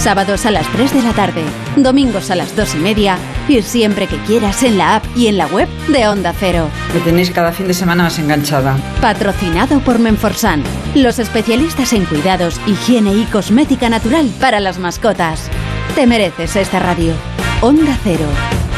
Sábados 0.00 0.46
a 0.46 0.50
las 0.50 0.66
3 0.72 0.94
de 0.94 1.02
la 1.02 1.12
tarde, 1.12 1.42
domingos 1.76 2.30
a 2.30 2.34
las 2.34 2.56
2 2.56 2.76
y 2.76 2.78
media 2.78 3.18
y 3.48 3.60
siempre 3.60 4.06
que 4.06 4.16
quieras 4.20 4.62
en 4.62 4.78
la 4.78 4.96
app 4.96 5.04
y 5.14 5.26
en 5.26 5.36
la 5.36 5.46
web 5.48 5.68
de 5.88 6.08
Onda 6.08 6.32
Cero. 6.32 6.70
Me 6.94 7.00
tenéis 7.00 7.30
cada 7.30 7.52
fin 7.52 7.66
de 7.66 7.74
semana 7.74 8.04
más 8.04 8.18
enganchada. 8.18 8.78
Patrocinado 9.02 9.78
por 9.80 9.98
Menforsan, 9.98 10.62
los 10.94 11.18
especialistas 11.18 11.92
en 11.92 12.06
cuidados, 12.06 12.58
higiene 12.66 13.12
y 13.12 13.24
cosmética 13.24 13.90
natural 13.90 14.32
para 14.40 14.58
las 14.58 14.78
mascotas. 14.78 15.50
Te 15.94 16.06
mereces 16.06 16.56
esta 16.56 16.78
radio. 16.78 17.12
Onda 17.60 17.94
Cero, 18.02 18.24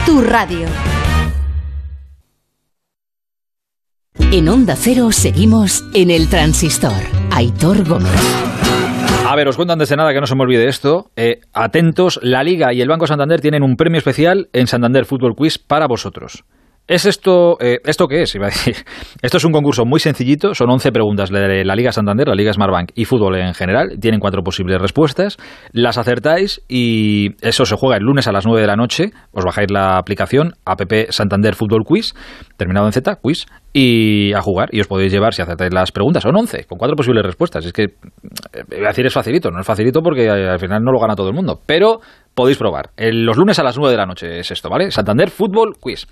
tu 0.05 0.23
radio. 0.23 0.67
En 4.33 4.49
Onda 4.49 4.75
Cero 4.75 5.13
seguimos 5.13 5.85
en 5.95 6.11
el 6.11 6.29
transistor. 6.29 7.01
Aitor 7.31 7.87
Gómez. 7.87 8.52
A 9.25 9.37
ver, 9.37 9.49
os 9.49 9.57
cuento 9.57 9.73
antes 9.73 9.89
de 9.89 9.97
nada 9.97 10.13
que 10.13 10.21
no 10.21 10.27
se 10.27 10.35
me 10.35 10.43
olvide 10.43 10.69
esto. 10.69 11.11
Eh, 11.17 11.41
atentos, 11.53 12.19
la 12.23 12.43
Liga 12.43 12.73
y 12.75 12.81
el 12.81 12.89
Banco 12.89 13.07
Santander 13.07 13.41
tienen 13.41 13.63
un 13.63 13.77
premio 13.77 13.99
especial 13.99 14.49
en 14.53 14.67
Santander 14.67 15.07
Fútbol 15.07 15.35
Quiz 15.35 15.59
para 15.59 15.87
vosotros. 15.87 16.45
¿Es 16.89 17.07
esto, 17.07 17.59
eh, 17.61 17.79
esto 17.85 18.09
qué 18.09 18.23
es? 18.23 18.35
Iba 18.35 18.47
a 18.47 18.51
decir. 18.51 18.75
Esto 19.23 19.37
es 19.37 19.45
un 19.45 19.53
concurso 19.53 19.85
muy 19.85 20.01
sencillito, 20.01 20.53
son 20.53 20.69
11 20.69 20.91
preguntas 20.91 21.31
de 21.31 21.65
la 21.65 21.77
Liga 21.77 21.93
Santander, 21.93 22.27
la 22.27 22.35
Liga 22.35 22.53
Smartbank 22.53 22.91
y 22.97 23.05
fútbol 23.05 23.37
en 23.37 23.55
general. 23.55 23.99
Tienen 24.01 24.19
cuatro 24.19 24.43
posibles 24.43 24.81
respuestas, 24.81 25.37
las 25.71 25.97
acertáis 25.97 26.61
y 26.69 27.37
eso 27.41 27.65
se 27.65 27.77
juega 27.77 27.99
el 27.99 28.03
lunes 28.03 28.27
a 28.27 28.33
las 28.33 28.47
9 28.47 28.61
de 28.61 28.67
la 28.67 28.75
noche. 28.75 29.13
Os 29.31 29.45
bajáis 29.45 29.71
la 29.71 29.97
aplicación 29.97 30.55
app 30.65 30.83
Santander 31.11 31.55
Fútbol 31.55 31.85
Quiz, 31.87 32.15
terminado 32.57 32.87
en 32.87 32.93
Z, 32.93 33.15
quiz, 33.23 33.47
y 33.73 34.33
a 34.33 34.43
jugar. 34.43 34.69
Y 34.73 34.81
os 34.81 34.89
podéis 34.89 35.13
llevar, 35.13 35.35
si 35.35 35.43
acertáis 35.43 35.73
las 35.73 35.93
preguntas, 35.93 36.25
son 36.25 36.37
11, 36.37 36.65
con 36.65 36.79
cuatro 36.79 36.97
posibles 36.97 37.25
respuestas. 37.25 37.65
Es 37.65 37.73
que, 37.73 37.85
eh, 37.85 38.85
a 38.85 38.89
decir, 38.89 39.07
es 39.07 39.15
facilito, 39.15 39.51
no 39.51 39.61
es 39.61 39.67
facilito 39.67 40.01
porque 40.03 40.29
al 40.29 40.59
final 40.59 40.83
no 40.83 40.91
lo 40.91 40.99
gana 40.99 41.15
todo 41.15 41.29
el 41.29 41.35
mundo, 41.35 41.61
pero 41.65 42.01
podéis 42.35 42.59
probar. 42.59 42.91
Los 42.97 43.37
lunes 43.37 43.59
a 43.59 43.63
las 43.63 43.77
9 43.77 43.93
de 43.93 43.97
la 43.97 44.07
noche 44.07 44.39
es 44.41 44.51
esto, 44.51 44.69
¿vale? 44.69 44.91
Santander 44.91 45.31
Fútbol 45.31 45.75
Quiz. 45.81 46.07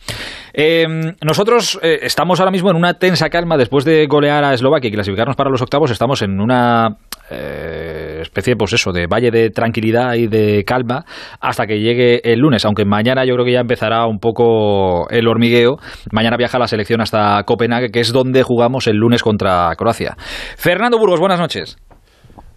Eh, 0.53 0.87
nosotros 1.25 1.79
eh, 1.83 2.01
estamos 2.03 2.41
ahora 2.41 2.53
mismo 2.53 2.71
en 2.71 2.77
una 2.77 2.95
tensa 2.95 3.29
calma 3.29 3.57
después 3.57 3.85
de 3.85 4.07
golear 4.07 4.45
a 4.45 4.55
Eslovaquia 4.55 4.89
y 4.89 4.93
clasificarnos 4.93 5.37
para 5.37 5.51
los 5.51 5.63
octavos. 5.63 5.91
Estamos 5.91 6.23
en 6.23 6.41
una 6.41 6.97
eh, 7.31 8.19
especie, 8.23 8.57
pues 8.57 8.73
eso, 8.73 8.93
de 8.93 9.07
valle 9.07 9.31
de 9.31 9.51
tranquilidad 9.51 10.15
y 10.15 10.27
de 10.27 10.65
calma 10.65 11.05
hasta 11.41 11.67
que 11.67 11.81
llegue 11.81 12.21
el 12.25 12.41
lunes. 12.41 12.65
Aunque 12.65 12.85
mañana 12.85 13.25
yo 13.25 13.35
creo 13.35 13.45
que 13.45 13.53
ya 13.53 13.61
empezará 13.61 14.07
un 14.07 14.19
poco 14.19 15.09
el 15.11 15.27
hormigueo. 15.29 15.79
Mañana 16.13 16.37
viaja 16.37 16.59
la 16.59 16.67
selección 16.67 17.01
hasta 17.01 17.43
Copenhague, 17.45 17.91
que 17.91 18.01
es 18.01 18.13
donde 18.13 18.43
jugamos 18.43 18.87
el 18.87 18.97
lunes 18.97 19.23
contra 19.23 19.75
Croacia. 19.77 20.17
Fernando 20.57 20.99
Burgos, 20.99 21.21
buenas 21.21 21.41
noches. 21.41 21.79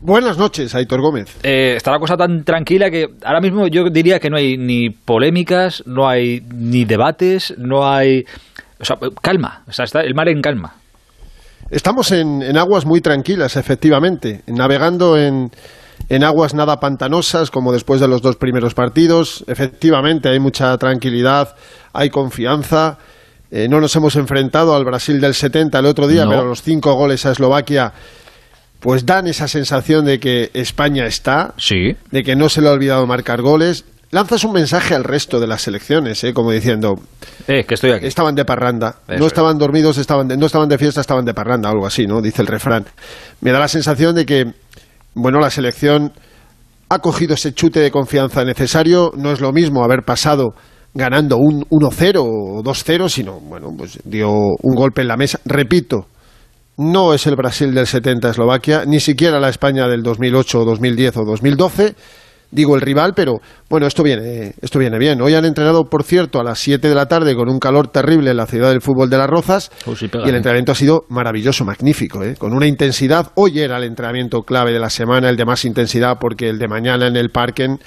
Buenas 0.06 0.38
noches, 0.38 0.76
Aitor 0.76 1.00
Gómez. 1.00 1.34
Eh, 1.44 1.76
está 1.78 1.92
la 1.92 2.00
cosa 2.00 2.18
tan 2.18 2.44
tranquila 2.44 2.92
que 2.92 3.08
ahora 3.24 3.40
mismo 3.40 3.68
yo 3.68 3.90
diría 3.90 4.20
que 4.20 4.30
no 4.30 4.36
hay 4.36 4.58
ni 4.58 4.90
polémicas, 4.90 5.82
no 5.86 6.10
hay 6.10 6.44
ni 6.54 6.84
debates, 6.84 7.54
no 7.58 7.90
hay... 7.90 8.26
O 8.82 8.86
sea, 8.86 8.98
calma, 9.22 9.64
o 9.66 9.72
sea, 9.72 9.86
está 9.86 10.02
el 10.02 10.14
mar 10.14 10.28
en 10.28 10.42
calma. 10.42 10.76
Estamos 11.70 12.12
en, 12.12 12.42
en 12.42 12.58
aguas 12.58 12.86
muy 12.86 13.00
tranquilas, 13.00 13.56
efectivamente, 13.56 14.42
navegando 14.48 15.18
en, 15.18 15.52
en 16.10 16.24
aguas 16.26 16.54
nada 16.54 16.82
pantanosas, 16.82 17.50
como 17.50 17.72
después 17.72 18.02
de 18.02 18.10
los 18.10 18.22
dos 18.22 18.36
primeros 18.36 18.74
partidos. 18.74 19.46
Efectivamente, 19.48 20.28
hay 20.28 20.40
mucha 20.42 20.78
tranquilidad, 20.78 21.56
hay 21.94 22.10
confianza. 22.10 22.98
Eh, 23.52 23.68
no 23.70 23.80
nos 23.80 23.96
hemos 23.96 24.18
enfrentado 24.18 24.76
al 24.76 24.84
Brasil 24.84 25.22
del 25.22 25.34
70 25.34 25.80
el 25.80 25.86
otro 25.86 26.08
día, 26.10 26.26
No. 26.26 26.32
pero 26.32 26.44
los 26.46 26.62
cinco 26.62 26.94
goles 26.96 27.26
a 27.26 27.32
Eslovaquia 27.32 27.94
pues 28.84 29.06
dan 29.06 29.28
esa 29.28 29.48
sensación 29.48 30.04
de 30.04 30.20
que 30.20 30.52
España 30.54 31.06
está, 31.06 31.54
Sí. 31.58 31.96
de 32.12 32.22
que 32.22 32.36
no 32.36 32.50
se 32.50 32.62
le 32.62 32.68
ha 32.68 32.74
olvidado 32.74 33.08
marcar 33.08 33.42
goles. 33.42 33.86
Lanzas 34.12 34.44
un 34.44 34.52
mensaje 34.52 34.94
al 34.94 35.06
resto 35.06 35.40
de 35.40 35.48
las 35.48 35.62
selecciones, 35.62 36.22
¿eh? 36.26 36.34
como 36.34 36.52
diciendo, 36.52 36.96
Eh, 37.48 37.64
que 37.64 37.76
estoy 37.76 37.92
aquí. 37.92 38.06
estaban 38.08 38.36
de 38.36 38.44
parranda. 38.44 38.98
Eso 39.08 39.20
no 39.20 39.26
estaban 39.26 39.58
dormidos, 39.58 39.98
estaban 39.98 40.28
de- 40.28 40.36
no 40.36 40.46
estaban 40.48 40.68
de 40.68 40.78
fiesta, 40.78 41.00
estaban 41.00 41.24
de 41.24 41.34
parranda, 41.34 41.70
algo 41.70 41.88
así, 41.88 42.06
¿no? 42.06 42.22
Dice 42.22 42.42
el 42.42 42.48
refrán. 42.50 42.86
Me 43.40 43.52
da 43.52 43.60
la 43.60 43.70
sensación 43.70 44.14
de 44.16 44.26
que, 44.26 44.46
bueno, 45.16 45.40
la 45.40 45.50
selección 45.50 46.12
ha 46.90 47.00
cogido 47.00 47.36
ese 47.36 47.54
chute 47.54 47.80
de 47.80 47.90
confianza 47.90 48.44
necesario. 48.44 49.14
No 49.16 49.32
es 49.32 49.40
lo 49.40 49.54
mismo 49.54 49.82
haber 49.84 50.04
pasado 50.04 50.50
ganando 50.94 51.38
un 51.38 51.66
1-0 51.70 52.22
o 52.24 52.62
2-0, 52.62 53.08
sino, 53.10 53.40
bueno, 53.40 53.70
pues 53.76 53.98
dio 54.04 54.30
un 54.32 54.76
golpe 54.76 55.02
en 55.02 55.08
la 55.08 55.16
mesa. 55.18 55.40
Repito, 55.46 56.06
no 56.78 57.14
es 57.14 57.28
el 57.28 57.36
Brasil 57.36 57.74
del 57.74 57.88
70 57.88 58.30
Eslovaquia, 58.30 58.84
ni 58.86 59.00
siquiera 59.00 59.40
la 59.40 59.50
España 59.50 59.88
del 59.88 60.04
2008 60.04 60.62
o 60.62 60.66
2010 60.66 61.18
o 61.18 61.26
2012 61.26 61.96
digo 62.54 62.76
el 62.76 62.82
rival, 62.82 63.14
pero 63.16 63.42
bueno, 63.70 63.88
esto 63.88 64.04
viene, 64.04 64.54
esto 64.62 64.80
viene 64.80 64.98
bien. 65.00 65.22
Hoy 65.22 65.34
han 65.34 65.46
entrenado, 65.46 65.86
por 65.86 66.04
cierto, 66.04 66.40
a 66.40 66.44
las 66.44 66.60
7 66.60 66.88
de 66.88 66.96
la 66.96 67.08
tarde 67.08 67.36
con 67.36 67.50
un 67.50 67.60
calor 67.60 67.88
terrible 67.88 68.32
en 68.32 68.38
la 68.38 68.46
ciudad 68.46 68.70
del 68.70 68.82
fútbol 68.82 69.10
de 69.10 69.18
las 69.18 69.28
Rozas 69.28 69.72
pega, 69.86 70.26
y 70.26 70.30
el 70.30 70.36
entrenamiento 70.36 70.72
ha 70.72 70.76
sido 70.76 71.06
maravilloso, 71.10 71.66
magnífico, 71.66 72.24
¿eh? 72.24 72.36
con 72.38 72.54
una 72.54 72.68
intensidad. 72.68 73.32
Hoy 73.36 73.60
era 73.60 73.78
el 73.78 73.84
entrenamiento 73.84 74.44
clave 74.44 74.72
de 74.72 74.80
la 74.80 74.90
semana, 74.90 75.30
el 75.30 75.36
de 75.36 75.46
más 75.46 75.66
intensidad, 75.66 76.18
porque 76.20 76.48
el 76.48 76.60
de 76.60 76.68
mañana 76.68 77.08
en 77.08 77.16
el 77.16 77.30
Parken 77.32 77.80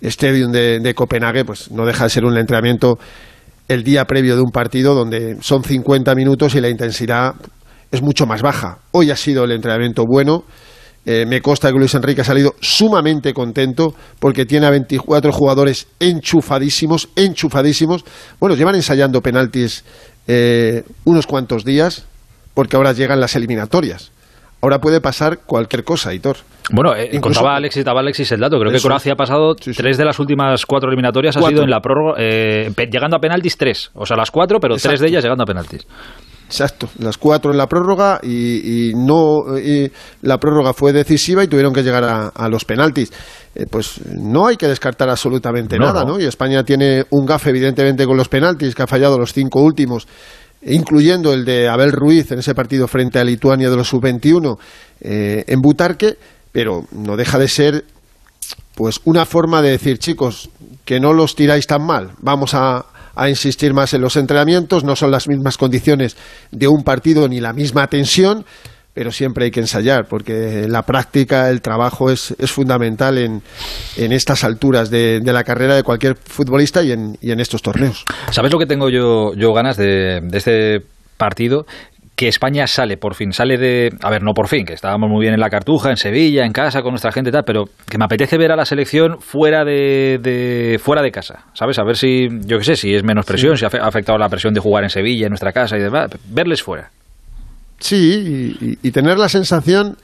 Stadium 0.00 0.52
de, 0.52 0.78
de 0.78 0.94
Copenhague, 0.94 1.44
pues 1.44 1.70
no 1.72 1.84
deja 1.84 2.04
de 2.04 2.10
ser 2.10 2.24
un 2.24 2.36
entrenamiento 2.36 2.98
el 3.68 3.82
día 3.82 4.04
previo 4.04 4.36
de 4.36 4.42
un 4.42 4.52
partido 4.52 4.94
donde 4.94 5.38
son 5.40 5.64
50 5.64 6.14
minutos 6.14 6.54
y 6.54 6.60
la 6.60 6.68
intensidad 6.68 7.34
es 7.90 8.02
mucho 8.02 8.26
más 8.26 8.42
baja. 8.42 8.78
Hoy 8.92 9.10
ha 9.10 9.16
sido 9.16 9.44
el 9.44 9.52
entrenamiento 9.52 10.04
bueno. 10.06 10.44
Eh, 11.04 11.24
me 11.24 11.40
consta 11.40 11.70
que 11.70 11.78
Luis 11.78 11.94
Enrique 11.94 12.22
ha 12.22 12.24
salido 12.24 12.54
sumamente 12.60 13.32
contento 13.32 13.94
porque 14.18 14.44
tiene 14.44 14.66
a 14.66 14.70
24 14.70 15.30
jugadores 15.32 15.86
enchufadísimos, 16.00 17.08
enchufadísimos. 17.14 18.04
Bueno, 18.40 18.56
llevan 18.56 18.74
ensayando 18.74 19.20
penaltis 19.20 19.84
eh, 20.26 20.82
unos 21.04 21.26
cuantos 21.28 21.64
días 21.64 22.06
porque 22.54 22.76
ahora 22.76 22.92
llegan 22.92 23.20
las 23.20 23.36
eliminatorias. 23.36 24.10
Ahora 24.62 24.80
puede 24.80 25.00
pasar 25.00 25.40
cualquier 25.46 25.84
cosa, 25.84 26.12
Hitor. 26.12 26.38
Bueno, 26.72 26.96
eh, 26.96 27.10
Incluso- 27.12 27.40
contaba 27.40 27.56
Alexis, 27.56 27.84
daba 27.84 28.00
Alexis 28.00 28.32
el 28.32 28.40
dato. 28.40 28.58
Creo 28.58 28.72
que. 28.72 28.80
Croacia 28.80 29.12
ha 29.12 29.16
pasado 29.16 29.54
tres 29.54 29.96
de 29.98 30.04
las 30.04 30.18
últimas 30.18 30.64
cuatro 30.66 30.88
eliminatorias 30.88 31.36
ha 31.36 31.42
sido 31.42 31.62
en 31.62 31.70
la 31.70 31.80
prórroga, 31.80 32.16
eh, 32.18 32.72
llegando 32.90 33.16
a 33.16 33.20
penaltis 33.20 33.56
tres. 33.56 33.90
O 33.94 34.06
sea, 34.06 34.16
las 34.16 34.30
cuatro, 34.30 34.58
pero 34.58 34.76
tres 34.76 34.98
de 34.98 35.08
ellas 35.08 35.22
llegando 35.22 35.44
a 35.44 35.46
penaltis. 35.46 35.86
Exacto, 36.46 36.88
las 37.00 37.18
cuatro 37.18 37.50
en 37.50 37.58
la 37.58 37.66
prórroga 37.66 38.20
y, 38.22 38.90
y 38.90 38.94
no 38.94 39.58
y 39.58 39.90
la 40.22 40.38
prórroga 40.38 40.72
fue 40.72 40.92
decisiva 40.92 41.42
y 41.42 41.48
tuvieron 41.48 41.72
que 41.72 41.82
llegar 41.82 42.04
a, 42.04 42.28
a 42.28 42.48
los 42.48 42.64
penaltis. 42.64 43.12
Eh, 43.54 43.66
pues 43.68 44.00
no 44.06 44.46
hay 44.46 44.56
que 44.56 44.68
descartar 44.68 45.08
absolutamente 45.08 45.78
No, 45.78 45.86
nada, 45.86 46.04
no. 46.04 46.12
¿no? 46.12 46.20
Y 46.20 46.24
España 46.24 46.62
tiene 46.62 47.04
un 47.10 47.26
gafe 47.26 47.50
evidentemente 47.50 48.06
con 48.06 48.16
los 48.16 48.28
penaltis 48.28 48.74
que 48.74 48.82
ha 48.82 48.86
fallado 48.86 49.18
los 49.18 49.32
cinco 49.32 49.60
últimos, 49.60 50.06
incluyendo 50.62 51.32
el 51.32 51.44
de 51.44 51.68
Abel 51.68 51.90
Ruiz 51.90 52.30
en 52.30 52.38
ese 52.38 52.54
partido 52.54 52.86
frente 52.86 53.18
a 53.18 53.24
Lituania 53.24 53.68
de 53.68 53.76
los 53.76 53.88
sub-21 53.88 54.58
eh, 55.00 55.44
en 55.48 55.60
Butarque, 55.60 56.16
pero 56.52 56.84
no 56.92 57.16
deja 57.16 57.38
de 57.38 57.48
ser 57.48 57.84
pues 58.74 59.00
una 59.04 59.24
forma 59.24 59.62
de 59.62 59.70
decir, 59.70 59.98
chicos, 59.98 60.50
que 60.84 61.00
no 61.00 61.12
los 61.12 61.34
tiráis 61.34 61.66
tan 61.66 61.82
mal, 61.82 62.12
vamos 62.20 62.52
a, 62.54 62.84
a 63.16 63.28
insistir 63.28 63.74
más 63.74 63.94
en 63.94 64.02
los 64.02 64.16
entrenamientos, 64.16 64.84
no 64.84 64.94
son 64.94 65.10
las 65.10 65.26
mismas 65.26 65.56
condiciones 65.56 66.16
de 66.52 66.68
un 66.68 66.84
partido 66.84 67.28
ni 67.28 67.40
la 67.40 67.52
misma 67.52 67.86
tensión, 67.88 68.44
pero 68.94 69.10
siempre 69.10 69.46
hay 69.46 69.50
que 69.50 69.60
ensayar, 69.60 70.06
porque 70.06 70.66
la 70.68 70.82
práctica, 70.82 71.50
el 71.50 71.60
trabajo 71.60 72.10
es, 72.10 72.34
es 72.38 72.50
fundamental 72.50 73.18
en, 73.18 73.42
en 73.96 74.12
estas 74.12 74.44
alturas 74.44 74.88
de, 74.90 75.20
la 75.24 75.44
carrera 75.44 75.74
de 75.74 75.82
cualquier 75.82 76.16
futbolista 76.16 76.82
y 76.82 76.92
en, 76.92 77.18
y 77.20 77.30
en 77.30 77.40
estos 77.40 77.60
torneos. 77.60 78.04
¿Sabes 78.30 78.52
lo 78.52 78.58
que 78.58 78.66
tengo 78.66 78.88
yo, 78.88 79.34
yo 79.34 79.52
ganas 79.52 79.76
de 79.76 80.22
este 80.32 80.80
partido? 81.16 81.66
Que 82.16 82.28
España 82.28 82.66
sale, 82.66 82.96
por 82.96 83.14
fin, 83.14 83.32
sale 83.32 83.58
de... 83.58 83.90
A 84.02 84.08
ver, 84.08 84.22
no 84.22 84.32
por 84.32 84.48
fin, 84.48 84.64
que 84.64 84.72
estábamos 84.72 85.10
muy 85.10 85.20
bien 85.20 85.34
en 85.34 85.40
la 85.40 85.50
Cartuja, 85.50 85.90
en 85.90 85.98
Sevilla, 85.98 86.46
en 86.46 86.52
casa, 86.52 86.80
con 86.80 86.92
nuestra 86.92 87.12
gente 87.12 87.28
y 87.28 87.32
tal, 87.32 87.44
pero 87.44 87.64
que 87.88 87.98
me 87.98 88.06
apetece 88.06 88.38
ver 88.38 88.50
a 88.52 88.56
la 88.56 88.64
selección 88.64 89.20
fuera 89.20 89.66
de, 89.66 90.18
de- 90.22 90.78
fuera 90.82 91.02
de 91.02 91.10
casa, 91.10 91.44
¿sabes? 91.52 91.78
A 91.78 91.84
ver 91.84 91.96
si, 91.98 92.26
yo 92.46 92.56
qué 92.56 92.64
sé, 92.64 92.76
si 92.76 92.94
es 92.94 93.04
menos 93.04 93.26
presión, 93.26 93.58
si 93.58 93.66
ha 93.66 93.68
afe- 93.68 93.80
ha 93.82 93.86
afectado 93.86 94.16
la 94.16 94.30
presión 94.30 94.54
de 94.54 94.60
jugar 94.60 94.82
en 94.84 94.88
Sevilla, 94.88 95.26
en 95.26 95.30
nuestra 95.30 95.52
casa 95.52 95.76
y 95.76 95.80
demás. 95.80 96.10
Verles 96.30 96.62
fuera. 96.62 96.90
Sí, 97.78 98.56
y, 98.60 98.66
y- 98.66 98.78
y 98.82 98.90
tener 98.92 99.18
la 99.18 99.28
sensación 99.28 99.98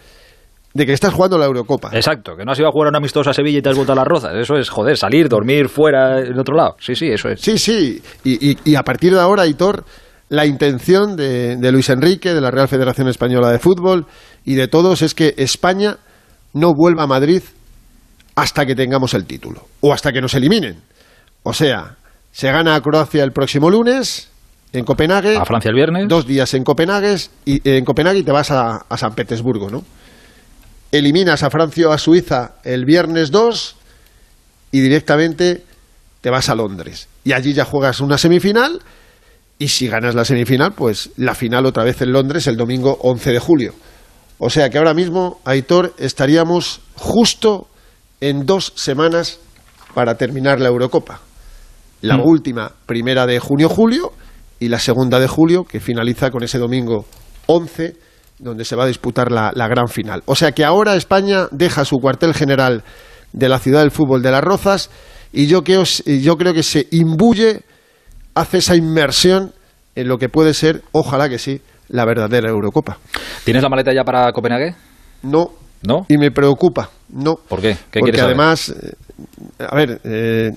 de 0.75 0.85
que 0.87 0.93
estás 0.93 1.15
jugando 1.15 1.39
la 1.39 1.47
Eurocopa. 1.47 1.91
Exacto, 1.95 2.37
que 2.37 2.45
no 2.45 2.53
has 2.53 2.59
ido 2.59 2.69
a 2.69 2.73
jugar 2.73 2.89
una 2.91 2.99
amistosa 2.99 3.31
a 3.31 3.35
Sevilla 3.35 3.59
y 3.59 3.63
te 3.63 3.71
has 3.71 3.77
vuelto 3.77 3.93
a 3.95 3.97
las 3.97 4.07
rozas. 4.07 4.35
Eso 4.35 4.57
es, 4.57 4.69
joder, 4.69 4.99
salir, 4.99 5.31
dormir 5.31 5.71
fuera, 5.71 6.21
en 6.21 6.39
otro 6.39 6.55
lado. 6.55 6.77
Sí, 6.79 6.95
sí, 6.95 7.09
eso 7.09 7.31
es. 7.31 7.41
Sí, 7.41 7.57
sí. 7.57 8.03
Y, 8.25 8.71
y, 8.71 8.75
a 8.75 8.83
partir 8.83 9.15
de 9.15 9.21
ahora, 9.21 9.47
Hitor, 9.47 9.85
la 10.33 10.47
intención 10.47 11.15
de, 11.15 11.57
de, 11.57 11.73
Luis 11.73 11.91
Enrique, 11.91 12.33
de 12.33 12.41
la 12.41 12.51
Real 12.51 12.67
Federación 12.67 13.07
Española 13.07 13.51
de 13.51 13.59
Fútbol 13.59 14.07
y 14.47 14.55
de 14.55 14.67
todos 14.67 15.03
es 15.03 15.15
que 15.15 15.35
España 15.37 15.99
no 16.55 16.73
vuelva 16.75 17.03
a 17.03 17.07
Madrid 17.07 17.43
hasta 18.35 18.65
que 18.65 18.75
tengamos 18.75 19.13
el 19.13 19.27
título 19.27 19.69
o 19.83 19.93
hasta 19.93 20.11
que 20.11 20.23
nos 20.23 20.33
eliminen. 20.33 20.81
O 21.43 21.53
sea, 21.53 21.97
se 22.31 22.51
gana 22.51 22.75
a 22.75 22.81
Croacia 22.81 23.25
el 23.25 23.33
próximo 23.33 23.69
lunes 23.69 24.31
en 24.73 24.87
Copenhague. 24.87 25.37
A 25.37 25.45
Francia 25.45 25.69
el 25.69 25.75
viernes. 25.75 26.09
Dos 26.09 26.27
días 26.27 26.55
en 26.55 26.65
Copenhague 26.65 27.15
y, 27.45 27.69
en 27.69 27.85
Copenhague 27.85 28.21
y 28.21 28.23
te 28.23 28.33
vas 28.33 28.51
a, 28.51 28.87
a 28.89 28.97
San 28.97 29.15
Petersburgo, 29.15 29.69
¿no? 29.69 29.85
eliminas 30.93 31.43
a 31.43 31.51
Francia 31.51 31.91
o 31.91 31.93
a 31.93 31.99
Suiza 31.99 32.53
el 32.65 32.87
viernes 32.87 33.31
2 33.31 33.77
y 34.71 34.81
directamente 34.81 35.63
te 36.23 36.31
vas 36.31 36.49
a 36.49 36.55
Londres. 36.55 37.09
Y 37.23 37.35
allí 37.35 37.53
ya 37.53 37.67
juegas 37.67 38.01
una 38.01 38.17
semifinal 38.17 38.81
y 39.59 39.69
si 39.69 39.89
ganas 39.89 40.15
la 40.15 40.25
semifinal, 40.25 40.73
pues 40.73 41.11
la 41.17 41.35
final 41.35 41.67
otra 41.67 41.85
vez 41.85 42.03
en 42.03 42.13
Londres 42.13 42.47
el 42.47 42.57
domingo 42.57 42.99
11 43.01 43.31
de 43.31 43.39
julio. 43.39 43.75
O 44.39 44.51
sea 44.51 44.71
que 44.71 44.79
ahora 44.79 44.95
mismo, 44.95 45.41
Aitor, 45.45 45.95
estaríamos 45.99 46.81
justo 46.97 47.69
en 48.21 48.45
dos 48.45 48.73
semanas 48.77 49.39
para 49.95 50.17
terminar 50.17 50.61
la 50.61 50.69
Eurocopa. 50.69 51.21
La 52.01 52.17
mm. 52.17 52.27
última, 52.27 52.73
primera 52.87 53.27
de 53.27 53.39
junio-julio, 53.39 54.13
y 54.59 54.69
la 54.69 54.79
segunda 54.79 55.21
de 55.21 55.29
julio, 55.29 55.65
que 55.65 55.81
finaliza 55.81 56.31
con 56.31 56.43
ese 56.43 56.59
domingo 56.59 57.05
11 57.47 57.97
donde 58.43 58.65
se 58.65 58.77
va 58.77 58.85
a 58.85 58.89
disputar 58.89 59.31
la, 59.31 59.53
gran 59.69 59.89
final. 59.89 60.23
O 60.27 60.35
sea 60.35 60.53
que 60.53 60.65
ahora 60.65 60.97
España 60.97 61.47
deja 61.53 61.85
su 61.85 61.99
cuartel 61.99 62.35
general 62.35 62.83
de 63.33 63.49
la 63.49 63.59
ciudad 63.59 63.81
del 63.81 63.93
fútbol 63.93 64.21
de 64.21 64.33
las 64.33 64.43
Rozas 64.43 64.91
y 65.33 65.47
yo 65.47 65.63
creo, 65.63 65.85
yo 65.85 66.37
creo 66.37 66.53
que 66.53 66.63
se 66.63 66.89
imbuye, 66.91 67.63
hace 68.35 68.59
esa 68.59 68.77
inmersión 68.77 69.53
en 69.95 70.09
lo 70.09 70.19
que 70.19 70.29
puede 70.29 70.55
ser, 70.55 70.83
ojalá 70.93 71.29
que 71.29 71.39
sí, 71.39 71.61
la 71.89 72.05
verdadera 72.05 72.49
Eurocopa. 72.49 72.99
¿Tienes 73.45 73.63
la 73.63 73.69
maleta 73.69 73.93
ya 73.93 74.05
para 74.05 74.33
Copenhague? 74.33 74.75
No. 75.23 75.51
¿No? 75.83 76.07
Y 76.09 76.17
me 76.17 76.31
preocupa, 76.31 76.91
no. 77.09 77.35
¿Por 77.49 77.61
qué? 77.61 77.77
¿Qué 77.91 78.01
Porque 78.01 78.21
además, 78.21 78.69
eh, 78.69 78.95
a 79.59 79.75
ver, 79.75 80.01
eh, 80.05 80.53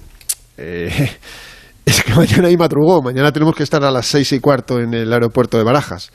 eh, 0.58 1.12
es 1.86 2.04
que 2.04 2.14
mañana 2.14 2.48
hay 2.48 2.58
madrugó, 2.58 3.02
mañana 3.02 3.32
tenemos 3.32 3.56
que 3.56 3.64
estar 3.64 3.84
a 3.84 3.90
las 3.90 4.06
seis 4.06 4.32
y 4.34 4.40
cuarto 4.40 4.80
en 4.80 4.94
el 4.94 5.12
aeropuerto 5.12 5.58
de 5.58 5.64
Barajas 5.64 6.12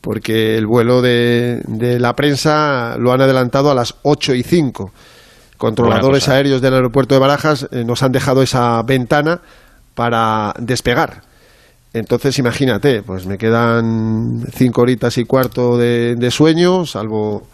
porque 0.00 0.56
el 0.56 0.66
vuelo 0.66 1.02
de, 1.02 1.60
la 1.98 2.14
prensa 2.14 2.96
lo 2.98 3.12
han 3.12 3.20
adelantado 3.20 3.70
a 3.70 3.74
las 3.74 3.96
8 4.02 4.34
y 4.34 4.42
5. 4.42 4.92
Controladores 5.56 6.28
aéreos 6.28 6.62
del 6.62 6.74
aeropuerto 6.74 7.14
de 7.14 7.20
Barajas 7.20 7.68
eh, 7.72 7.84
nos 7.84 8.02
han 8.02 8.12
dejado 8.12 8.42
esa 8.42 8.80
ventana 8.82 9.40
para 9.98 10.54
despegar. 10.60 11.22
Entonces, 11.92 12.38
imagínate, 12.38 13.02
pues 13.02 13.26
me 13.26 13.36
quedan 13.36 14.44
cinco 14.52 14.82
horitas 14.82 15.18
y 15.18 15.24
cuarto 15.24 15.76
de, 15.76 16.14
de 16.14 16.30
sueño, 16.30 16.86
salvo 16.86 17.48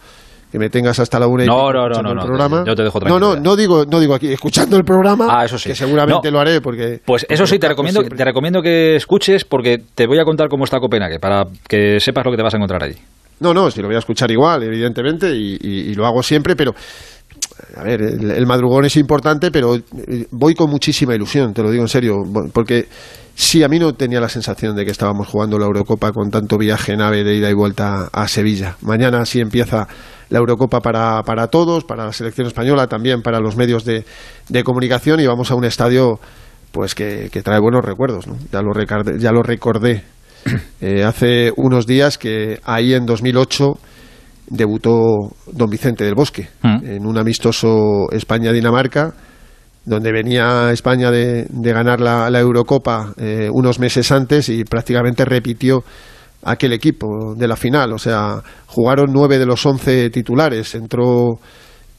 que 0.51 0.59
me 0.59 0.69
tengas 0.69 0.99
hasta 0.99 1.19
la 1.19 1.25
una 1.25 1.43
y 1.43 1.47
no, 1.47 1.73
no, 1.73 1.89
no, 1.89 2.01
no, 2.03 2.11
el 2.11 2.19
programa. 2.19 2.63
Yo 2.67 2.75
te 2.75 2.83
dejo. 2.83 2.99
No, 2.99 3.19
no, 3.19 3.35
no 3.35 3.55
digo, 3.55 3.85
no 3.85 3.99
digo 3.99 4.13
aquí, 4.13 4.31
escuchando 4.31 4.77
el 4.77 4.83
programa, 4.83 5.27
ah, 5.27 5.45
eso 5.45 5.57
sí. 5.57 5.69
que 5.69 5.75
seguramente 5.75 6.29
lo 6.29 6.39
haré 6.39 6.61
porque... 6.61 7.01
Pues 7.03 7.25
eso 7.27 7.47
sí, 7.47 7.57
te 7.57 7.67
recomiendo, 7.67 8.03
te 8.03 8.23
recomiendo 8.23 8.61
que 8.61 8.95
escuches 8.95 9.43
porque 9.43 9.81
te 9.95 10.05
voy 10.05 10.19
a 10.19 10.23
contar 10.23 10.47
cómo 10.47 10.65
está 10.65 10.79
Copenhague, 10.79 11.19
para 11.19 11.45
que 11.67 11.99
sepas 11.99 12.25
lo 12.25 12.31
que 12.31 12.37
te 12.37 12.43
vas 12.43 12.53
a 12.53 12.57
encontrar 12.57 12.83
allí. 12.83 12.95
No, 13.39 13.55
no, 13.55 13.71
si 13.71 13.81
lo 13.81 13.87
voy 13.87 13.95
a 13.95 13.99
escuchar 13.99 14.29
igual, 14.29 14.61
evidentemente, 14.61 15.31
y, 15.35 15.95
lo 15.95 16.05
hago 16.05 16.21
siempre, 16.21 16.55
pero... 16.55 16.75
A 17.75 17.83
ver, 17.83 18.01
el, 18.01 18.45
madrugón 18.45 18.85
es 18.85 18.95
importante, 18.95 19.51
pero 19.51 19.75
voy 20.31 20.53
con 20.53 20.69
muchísima 20.69 21.15
ilusión, 21.15 21.53
te 21.53 21.63
lo 21.63 21.71
digo 21.71 21.83
en 21.83 21.89
serio, 21.89 22.17
porque 22.53 22.87
sí, 23.33 23.63
a 23.63 23.67
mí 23.67 23.79
no 23.79 23.93
tenía 23.93 24.19
la 24.19 24.29
sensación 24.29 24.75
de 24.75 24.85
que 24.85 24.91
estábamos 24.91 25.27
jugando 25.27 25.57
la 25.57 25.65
Eurocopa 25.65 26.11
con 26.11 26.29
tanto 26.29 26.57
viaje 26.57 26.95
nave 26.95 27.23
de 27.23 27.35
ida 27.35 27.49
y 27.49 27.53
vuelta 27.53 28.07
a 28.11 28.27
Sevilla. 28.27 28.77
Mañana 28.81 29.25
sí 29.25 29.39
empieza 29.39 29.87
la 30.29 30.39
Eurocopa 30.39 30.79
para, 30.79 31.21
para 31.23 31.47
todos, 31.47 31.83
para 31.83 32.05
la 32.05 32.13
selección 32.13 32.47
española, 32.47 32.87
también 32.87 33.21
para 33.21 33.39
los 33.39 33.57
medios 33.57 33.83
de, 33.83 34.05
de 34.49 34.63
comunicación 34.63 35.19
y 35.19 35.27
vamos 35.27 35.51
a 35.51 35.55
un 35.55 35.65
estadio 35.65 36.19
pues 36.75 36.93
que, 36.93 37.29
trae 37.41 37.59
buenos 37.59 37.85
recuerdos. 37.85 38.27
¿no? 38.27 38.37
Ya, 38.51 38.61
lo 38.61 38.73
recordé, 38.73 39.17
ya 39.17 39.31
lo 39.31 39.41
recordé 39.41 40.03
eh, 40.81 41.03
hace 41.03 41.51
unos 41.55 41.87
días 41.87 42.17
que 42.17 42.59
ahí 42.65 42.93
en 42.93 43.05
2008 43.05 43.77
debutó 44.47 45.33
don 45.51 45.69
Vicente 45.69 46.03
del 46.03 46.15
Bosque 46.15 46.49
mm. 46.61 46.85
en 46.85 47.05
un 47.05 47.17
amistoso 47.17 48.09
España-Dinamarca 48.11 49.13
donde 49.85 50.11
venía 50.11 50.71
España 50.71 51.11
de, 51.11 51.45
de 51.47 51.73
ganar 51.73 52.01
la, 52.01 52.29
la 52.29 52.39
Eurocopa 52.39 53.13
eh, 53.17 53.49
unos 53.51 53.79
meses 53.79 54.11
antes 54.11 54.49
y 54.49 54.63
prácticamente 54.63 55.25
repitió 55.25 55.83
aquel 56.43 56.73
equipo 56.73 57.35
de 57.35 57.47
la 57.47 57.55
final. 57.55 57.93
O 57.93 57.97
sea, 57.97 58.41
jugaron 58.67 59.07
nueve 59.11 59.37
de 59.37 59.45
los 59.45 59.65
once 59.65 60.09
titulares. 60.09 60.73
Entró 60.75 61.39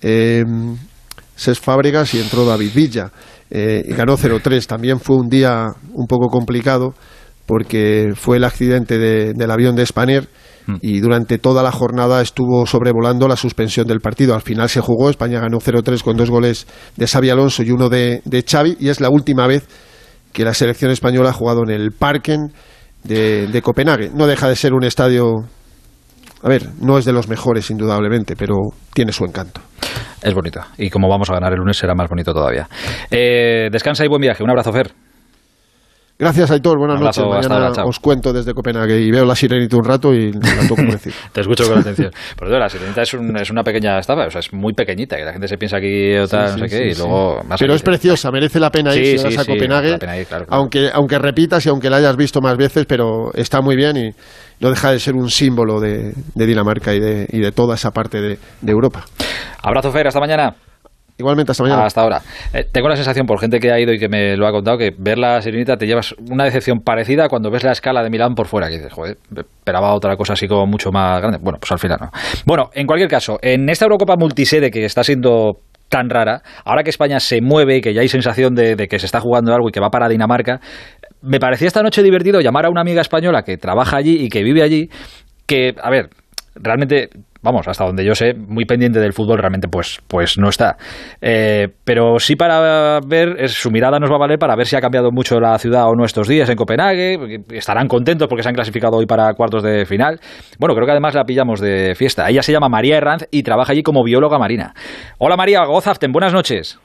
eh, 0.02 0.44
Ses 1.34 1.60
Fábregas 1.60 2.12
y 2.14 2.20
entró 2.20 2.44
David 2.44 2.70
Villa. 2.74 3.10
Eh, 3.50 3.84
y 3.86 3.92
ganó 3.94 4.16
0-3. 4.16 4.66
También 4.66 4.98
fue 4.98 5.16
un 5.16 5.28
día 5.28 5.66
un 5.92 6.06
poco 6.06 6.28
complicado 6.28 6.94
porque 7.46 8.12
fue 8.16 8.38
el 8.38 8.44
accidente 8.44 8.98
del 8.98 9.50
avión 9.52 9.76
de 9.76 9.86
Spanair 9.86 10.24
hmm. 10.24 10.55
Y 10.80 11.00
durante 11.00 11.38
toda 11.38 11.62
la 11.62 11.72
jornada 11.72 12.20
estuvo 12.20 12.66
sobrevolando 12.66 13.28
la 13.28 13.36
suspensión 13.36 13.86
del 13.86 14.00
partido. 14.00 14.34
Al 14.34 14.42
final 14.42 14.68
se 14.68 14.80
jugó, 14.80 15.10
España 15.10 15.40
ganó 15.40 15.58
0-3 15.58 16.02
con 16.02 16.16
dos 16.16 16.30
goles 16.30 16.66
de 16.96 17.06
Xavi 17.06 17.30
Alonso 17.30 17.62
y 17.62 17.70
uno 17.70 17.88
de, 17.88 18.22
de 18.24 18.42
Xavi 18.42 18.76
y 18.80 18.88
es 18.88 19.00
la 19.00 19.10
última 19.10 19.46
vez 19.46 19.66
que 20.32 20.44
la 20.44 20.54
selección 20.54 20.90
española 20.90 21.30
ha 21.30 21.32
jugado 21.32 21.62
en 21.62 21.70
el 21.70 21.92
Parken 21.92 22.52
de, 23.04 23.60
Copenhague. 23.62 24.10
No 24.14 24.26
deja 24.26 24.48
de 24.48 24.56
ser 24.56 24.74
un 24.74 24.84
estadio 24.84 25.46
a 26.42 26.48
ver, 26.48 26.68
no 26.80 26.98
es 26.98 27.04
de 27.04 27.12
los 27.12 27.28
mejores 27.28 27.70
indudablemente, 27.70 28.36
pero 28.36 28.56
tiene 28.92 29.12
su 29.12 29.24
encanto. 29.24 29.60
Es 30.22 30.34
bonito. 30.34 30.60
Y 30.76 30.90
como 30.90 31.08
vamos 31.08 31.30
a 31.30 31.34
ganar 31.34 31.52
el 31.52 31.58
lunes 31.58 31.76
será 31.76 31.94
más 31.94 32.08
bonito 32.08 32.32
todavía. 32.32 32.68
Eh, 33.10 33.68
descansa 33.70 34.04
y 34.04 34.08
buen 34.08 34.20
viaje. 34.20 34.42
Un 34.42 34.50
abrazo, 34.50 34.72
Fer. 34.72 34.92
Gracias, 36.18 36.50
Aitor. 36.50 36.78
Buenas 36.78 36.98
noches. 36.98 37.22
Mañana 37.22 37.84
os 37.84 38.00
cuento 38.00 38.32
desde 38.32 38.54
Copenhague 38.54 38.98
y 39.00 39.10
veo 39.10 39.26
la 39.26 39.34
sirenita 39.34 39.76
un 39.76 39.84
rato 39.84 40.14
y 40.14 40.32
la 40.32 40.66
toco 40.66 40.82
decir. 40.82 41.12
Te 41.32 41.42
escucho 41.42 41.68
con 41.68 41.78
atención. 41.78 42.10
Pero 42.38 42.58
la 42.58 42.70
sirenita 42.70 43.02
es, 43.02 43.12
es 43.12 43.50
una 43.50 43.62
pequeña 43.62 43.98
estafa, 43.98 44.26
o 44.26 44.30
sea, 44.30 44.38
es 44.38 44.50
muy 44.52 44.72
pequeñita, 44.72 45.16
que 45.16 45.24
la 45.24 45.32
gente 45.32 45.46
se 45.46 45.58
piensa 45.58 45.76
aquí 45.76 46.16
o 46.16 46.26
tal, 46.26 46.58
no 46.58 46.66
sé 46.66 46.74
qué, 46.74 46.88
y 46.88 46.94
luego... 46.94 47.42
Pero 47.58 47.74
es 47.74 47.82
preciosa, 47.82 48.30
merece 48.30 48.58
la 48.58 48.70
pena 48.70 48.94
ir 48.94 49.18
si 49.18 49.24
vas 49.24 49.38
a 49.38 49.44
Copenhague, 49.44 49.98
aunque, 50.48 50.90
aunque 50.92 51.18
repitas 51.18 51.66
y 51.66 51.68
aunque 51.68 51.90
la 51.90 51.98
hayas 51.98 52.16
visto 52.16 52.40
más 52.40 52.56
veces, 52.56 52.86
pero 52.88 53.30
está 53.34 53.60
muy 53.60 53.76
bien 53.76 53.96
y 53.98 54.10
no 54.60 54.70
deja 54.70 54.92
de 54.92 54.98
ser 54.98 55.14
un 55.14 55.28
símbolo 55.28 55.80
de, 55.80 56.14
Dinamarca 56.34 56.94
y 56.94 57.00
de, 57.00 57.26
y 57.30 57.40
de 57.40 57.52
toda 57.52 57.74
esa 57.74 57.90
parte 57.90 58.22
de, 58.22 58.38
de 58.62 58.72
Europa. 58.72 59.04
Abrazo, 59.62 59.92
Fer, 59.92 60.06
hasta 60.06 60.20
mañana. 60.20 60.54
Igualmente, 61.18 61.52
hasta 61.52 61.62
mañana. 61.62 61.84
Hasta 61.84 62.02
ahora. 62.02 62.20
Eh, 62.52 62.64
tengo 62.70 62.88
la 62.88 62.96
sensación, 62.96 63.26
por 63.26 63.40
gente 63.40 63.58
que 63.58 63.72
ha 63.72 63.80
ido 63.80 63.92
y 63.92 63.98
que 63.98 64.08
me 64.08 64.36
lo 64.36 64.46
ha 64.46 64.52
contado, 64.52 64.76
que 64.76 64.90
ver 64.98 65.18
la 65.18 65.40
Sirenita 65.40 65.76
te 65.76 65.86
llevas 65.86 66.14
una 66.30 66.44
decepción 66.44 66.80
parecida 66.80 67.28
cuando 67.28 67.50
ves 67.50 67.64
la 67.64 67.72
escala 67.72 68.02
de 68.02 68.10
Milán 68.10 68.34
por 68.34 68.46
fuera, 68.46 68.68
que 68.68 68.76
dices, 68.76 68.92
joder, 68.92 69.16
esperaba 69.34 69.94
otra 69.94 70.16
cosa 70.16 70.34
así 70.34 70.46
como 70.46 70.66
mucho 70.66 70.90
más 70.90 71.20
grande. 71.20 71.38
Bueno, 71.42 71.58
pues 71.58 71.72
al 71.72 71.78
final 71.78 71.98
no. 72.00 72.10
Bueno, 72.44 72.70
en 72.74 72.86
cualquier 72.86 73.08
caso, 73.08 73.38
en 73.40 73.68
esta 73.68 73.86
Eurocopa 73.86 74.16
multisede 74.16 74.70
que 74.70 74.84
está 74.84 75.02
siendo 75.02 75.60
tan 75.88 76.10
rara, 76.10 76.42
ahora 76.64 76.82
que 76.82 76.90
España 76.90 77.20
se 77.20 77.40
mueve 77.40 77.76
y 77.76 77.80
que 77.80 77.94
ya 77.94 78.02
hay 78.02 78.08
sensación 78.08 78.54
de, 78.54 78.76
de 78.76 78.88
que 78.88 78.98
se 78.98 79.06
está 79.06 79.20
jugando 79.20 79.54
algo 79.54 79.68
y 79.68 79.72
que 79.72 79.80
va 79.80 79.88
para 79.88 80.08
Dinamarca, 80.08 80.60
me 81.22 81.40
parecía 81.40 81.68
esta 81.68 81.82
noche 81.82 82.02
divertido 82.02 82.40
llamar 82.40 82.66
a 82.66 82.70
una 82.70 82.82
amiga 82.82 83.00
española 83.00 83.42
que 83.42 83.56
trabaja 83.56 83.96
allí 83.96 84.16
y 84.24 84.28
que 84.28 84.42
vive 84.42 84.62
allí, 84.62 84.90
que, 85.46 85.74
a 85.80 85.90
ver, 85.90 86.10
realmente 86.54 87.08
vamos, 87.46 87.68
hasta 87.68 87.84
donde 87.84 88.04
yo 88.04 88.14
sé, 88.16 88.34
muy 88.34 88.64
pendiente 88.64 88.98
del 88.98 89.12
fútbol, 89.12 89.38
realmente 89.38 89.68
pues, 89.68 90.00
pues 90.08 90.36
no 90.36 90.48
está. 90.48 90.76
Eh, 91.20 91.68
pero 91.84 92.18
sí 92.18 92.34
para 92.34 92.98
ver, 93.06 93.48
su 93.48 93.70
mirada 93.70 94.00
nos 94.00 94.10
va 94.10 94.16
a 94.16 94.18
valer 94.18 94.38
para 94.38 94.56
ver 94.56 94.66
si 94.66 94.74
ha 94.74 94.80
cambiado 94.80 95.12
mucho 95.12 95.38
la 95.38 95.56
ciudad 95.60 95.88
o 95.88 95.94
no 95.94 96.04
estos 96.04 96.26
días 96.26 96.48
en 96.50 96.56
Copenhague. 96.56 97.44
Estarán 97.50 97.86
contentos 97.86 98.26
porque 98.26 98.42
se 98.42 98.48
han 98.48 98.54
clasificado 98.56 98.96
hoy 98.96 99.06
para 99.06 99.32
cuartos 99.34 99.62
de 99.62 99.86
final. 99.86 100.18
Bueno, 100.58 100.74
creo 100.74 100.86
que 100.86 100.92
además 100.92 101.14
la 101.14 101.24
pillamos 101.24 101.60
de 101.60 101.94
fiesta. 101.94 102.28
Ella 102.28 102.42
se 102.42 102.50
llama 102.50 102.68
María 102.68 102.96
Herranz 102.96 103.28
y 103.30 103.44
trabaja 103.44 103.72
allí 103.72 103.84
como 103.84 104.02
bióloga 104.02 104.38
marina. 104.38 104.74
Hola 105.18 105.36
María, 105.36 105.64
Gozaften, 105.64 106.10
buenas 106.10 106.32
noches. 106.32 106.80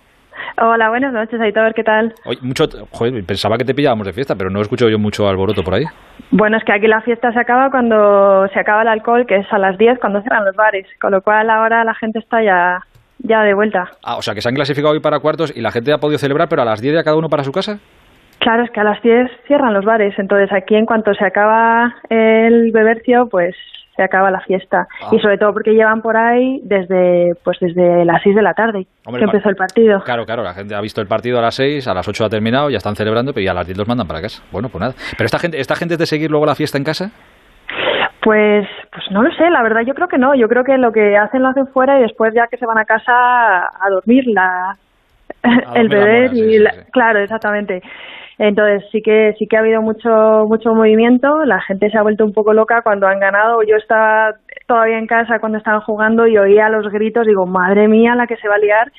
Hola, 0.63 0.89
buenas 0.89 1.11
noches, 1.11 1.41
Aitor, 1.41 1.73
¿qué 1.73 1.83
tal? 1.83 2.13
mucho, 2.41 2.65
joder, 2.91 3.23
pensaba 3.25 3.57
que 3.57 3.65
te 3.65 3.73
pillábamos 3.73 4.05
de 4.05 4.13
fiesta, 4.13 4.35
pero 4.35 4.51
no 4.51 4.61
escucho 4.61 4.89
yo 4.89 4.99
mucho 4.99 5.27
alboroto 5.27 5.63
por 5.63 5.73
ahí. 5.73 5.85
Bueno, 6.29 6.55
es 6.57 6.63
que 6.63 6.71
aquí 6.71 6.85
la 6.85 7.01
fiesta 7.01 7.33
se 7.33 7.39
acaba 7.39 7.71
cuando 7.71 8.47
se 8.53 8.59
acaba 8.59 8.83
el 8.83 8.87
alcohol, 8.87 9.25
que 9.25 9.37
es 9.37 9.51
a 9.51 9.57
las 9.57 9.75
10 9.79 9.97
cuando 9.99 10.21
cierran 10.21 10.45
los 10.45 10.55
bares, 10.55 10.85
con 11.01 11.13
lo 11.13 11.23
cual 11.23 11.49
ahora 11.49 11.83
la 11.83 11.95
gente 11.95 12.19
está 12.19 12.43
ya, 12.43 12.79
ya 13.17 13.41
de 13.41 13.55
vuelta. 13.55 13.89
Ah, 14.03 14.17
o 14.17 14.21
sea, 14.21 14.35
que 14.35 14.41
se 14.41 14.49
han 14.49 14.53
clasificado 14.53 14.93
hoy 14.93 14.99
para 14.99 15.19
cuartos 15.19 15.51
y 15.57 15.61
la 15.61 15.71
gente 15.71 15.93
ha 15.93 15.97
podido 15.97 16.19
celebrar, 16.19 16.47
pero 16.47 16.61
a 16.61 16.65
las 16.65 16.79
10 16.79 16.93
ya 16.93 17.03
cada 17.03 17.17
uno 17.17 17.27
para 17.27 17.43
su 17.43 17.51
casa. 17.51 17.79
Claro, 18.37 18.61
es 18.61 18.69
que 18.69 18.81
a 18.81 18.83
las 18.83 19.01
10 19.01 19.31
cierran 19.47 19.73
los 19.73 19.83
bares, 19.83 20.13
entonces 20.19 20.51
aquí 20.53 20.75
en 20.75 20.85
cuanto 20.85 21.11
se 21.15 21.25
acaba 21.25 21.95
el 22.09 22.71
bebercio, 22.71 23.27
pues 23.31 23.55
se 24.01 24.05
acaba 24.05 24.31
la 24.31 24.41
fiesta. 24.41 24.87
Y 25.11 25.19
sobre 25.19 25.37
todo 25.37 25.53
porque 25.53 25.73
llevan 25.73 26.01
por 26.01 26.17
ahí 26.17 26.59
desde 26.63 27.35
pues 27.43 27.57
desde 27.59 28.03
las 28.03 28.21
6 28.23 28.35
de 28.35 28.41
la 28.41 28.53
tarde 28.53 28.87
que 29.05 29.23
empezó 29.23 29.49
el 29.49 29.55
partido. 29.55 30.01
Claro, 30.03 30.25
claro, 30.25 30.41
la 30.41 30.53
gente 30.53 30.73
ha 30.73 30.81
visto 30.81 31.01
el 31.01 31.07
partido 31.07 31.37
a 31.37 31.41
las 31.41 31.55
6, 31.55 31.87
a 31.87 31.93
las 31.93 32.07
8 32.07 32.25
ha 32.25 32.29
terminado, 32.29 32.69
ya 32.69 32.77
están 32.77 32.95
celebrando, 32.95 33.31
pero 33.33 33.45
ya 33.45 33.51
a 33.51 33.55
las 33.55 33.67
10 33.67 33.77
los 33.77 33.87
mandan 33.87 34.07
para 34.07 34.21
casa. 34.21 34.41
Bueno, 34.51 34.69
pues 34.69 34.81
nada. 34.81 34.93
Pero 35.17 35.25
esta 35.25 35.37
gente, 35.37 35.59
esta 35.59 35.75
gente 35.75 35.93
es 35.93 35.99
de 35.99 36.05
seguir 36.07 36.31
luego 36.31 36.45
la 36.45 36.55
fiesta 36.55 36.77
en 36.77 36.83
casa? 36.83 37.11
Pues, 38.23 38.67
pues 38.91 39.05
no 39.11 39.23
lo 39.23 39.31
sé, 39.33 39.49
la 39.49 39.63
verdad 39.63 39.81
yo 39.85 39.93
creo 39.93 40.07
que 40.07 40.17
no. 40.17 40.33
Yo 40.35 40.47
creo 40.47 40.63
que 40.63 40.77
lo 40.77 40.91
que 40.91 41.17
hacen 41.17 41.43
lo 41.43 41.49
hacen 41.49 41.67
fuera 41.67 41.99
y 41.99 42.01
después 42.01 42.33
ya 42.33 42.47
que 42.47 42.57
se 42.57 42.65
van 42.65 42.77
a 42.77 42.85
casa 42.85 43.13
a 43.13 43.89
dormir 43.89 44.23
la, 44.27 44.77
el 45.75 45.89
beber 45.89 46.31
y 46.33 46.63
claro, 46.91 47.19
exactamente. 47.19 47.81
Entonces 48.37 48.83
sí 48.91 49.01
que 49.03 49.35
sí 49.37 49.45
que 49.47 49.55
ha 49.55 49.59
habido 49.59 49.81
mucho 49.81 50.45
mucho 50.47 50.73
movimiento. 50.73 51.45
La 51.45 51.61
gente 51.61 51.91
se 51.91 51.97
ha 51.97 52.01
vuelto 52.01 52.25
un 52.25 52.33
poco 52.33 52.53
loca 52.53 52.81
cuando 52.81 53.07
han 53.07 53.19
ganado. 53.19 53.61
Yo 53.61 53.75
estaba 53.75 54.33
todavía 54.65 54.97
en 54.97 55.05
casa 55.05 55.39
cuando 55.39 55.59
estaban 55.59 55.81
jugando 55.81 56.25
y 56.25 56.37
oía 56.37 56.69
los 56.69 56.91
gritos. 56.91 57.27
Digo, 57.27 57.45
madre 57.45 57.87
mía, 57.87 58.15
la 58.15 58.25
que 58.25 58.37
se 58.37 58.47
va 58.47 58.55
a 58.55 58.59
liar 58.59 58.91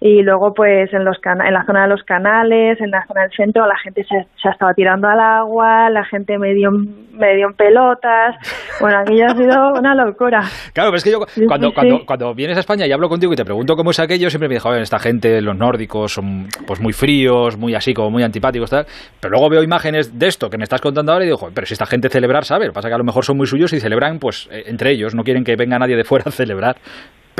y 0.00 0.22
luego 0.22 0.54
pues 0.54 0.92
en 0.92 1.04
los 1.04 1.16
en 1.24 1.52
la 1.52 1.64
zona 1.64 1.82
de 1.82 1.88
los 1.88 2.02
canales 2.04 2.80
en 2.80 2.90
la 2.90 3.04
zona 3.06 3.22
del 3.22 3.32
centro 3.32 3.66
la 3.66 3.76
gente 3.78 4.04
se, 4.04 4.26
se 4.40 4.48
estaba 4.48 4.72
tirando 4.72 5.08
al 5.08 5.18
agua 5.18 5.90
la 5.90 6.04
gente 6.04 6.38
medio 6.38 6.70
medio 6.70 7.48
en 7.48 7.54
pelotas. 7.54 8.36
Bueno 8.80 8.98
aquello 8.98 9.26
ha 9.26 9.34
sido 9.34 9.72
una 9.74 9.94
locura. 9.94 10.42
Claro 10.72 10.90
pero 10.90 10.96
es 10.98 11.04
que 11.04 11.10
yo 11.10 11.18
cuando, 11.48 11.72
cuando, 11.72 12.06
cuando 12.06 12.34
vienes 12.34 12.56
a 12.56 12.60
España 12.60 12.86
y 12.86 12.92
hablo 12.92 13.08
contigo 13.08 13.32
y 13.32 13.36
te 13.36 13.44
pregunto 13.44 13.74
cómo 13.74 13.90
es 13.90 13.98
aquello 13.98 14.30
siempre 14.30 14.48
me 14.48 14.54
digo 14.54 14.72
esta 14.74 14.98
gente 14.98 15.40
los 15.40 15.56
nórdicos 15.56 16.12
son 16.12 16.46
pues 16.66 16.80
muy 16.80 16.92
fríos 16.92 17.56
muy 17.58 17.74
así 17.74 17.92
como 17.92 18.10
muy 18.10 18.22
antipáticos 18.22 18.70
tal 18.70 18.86
pero 19.20 19.32
luego 19.32 19.50
veo 19.50 19.62
imágenes 19.62 20.16
de 20.16 20.28
esto 20.28 20.48
que 20.48 20.58
me 20.58 20.64
estás 20.64 20.80
contando 20.80 21.12
ahora 21.12 21.24
y 21.24 21.28
digo 21.28 21.48
pero 21.52 21.66
si 21.66 21.72
esta 21.72 21.86
gente 21.86 22.08
celebrar 22.08 22.44
sabe 22.44 22.66
lo 22.66 22.72
que 22.72 22.74
pasa 22.74 22.88
que 22.88 22.94
a 22.94 22.98
lo 22.98 23.04
mejor 23.04 23.24
son 23.24 23.36
muy 23.36 23.46
suyos 23.46 23.72
y 23.72 23.80
celebran 23.80 24.18
pues 24.18 24.48
eh, 24.52 24.64
entre 24.66 24.92
ellos 24.92 25.14
no 25.14 25.24
quieren 25.24 25.42
que 25.42 25.56
venga 25.56 25.78
nadie 25.78 25.96
de 25.96 26.04
fuera 26.04 26.24
a 26.28 26.30
celebrar 26.30 26.76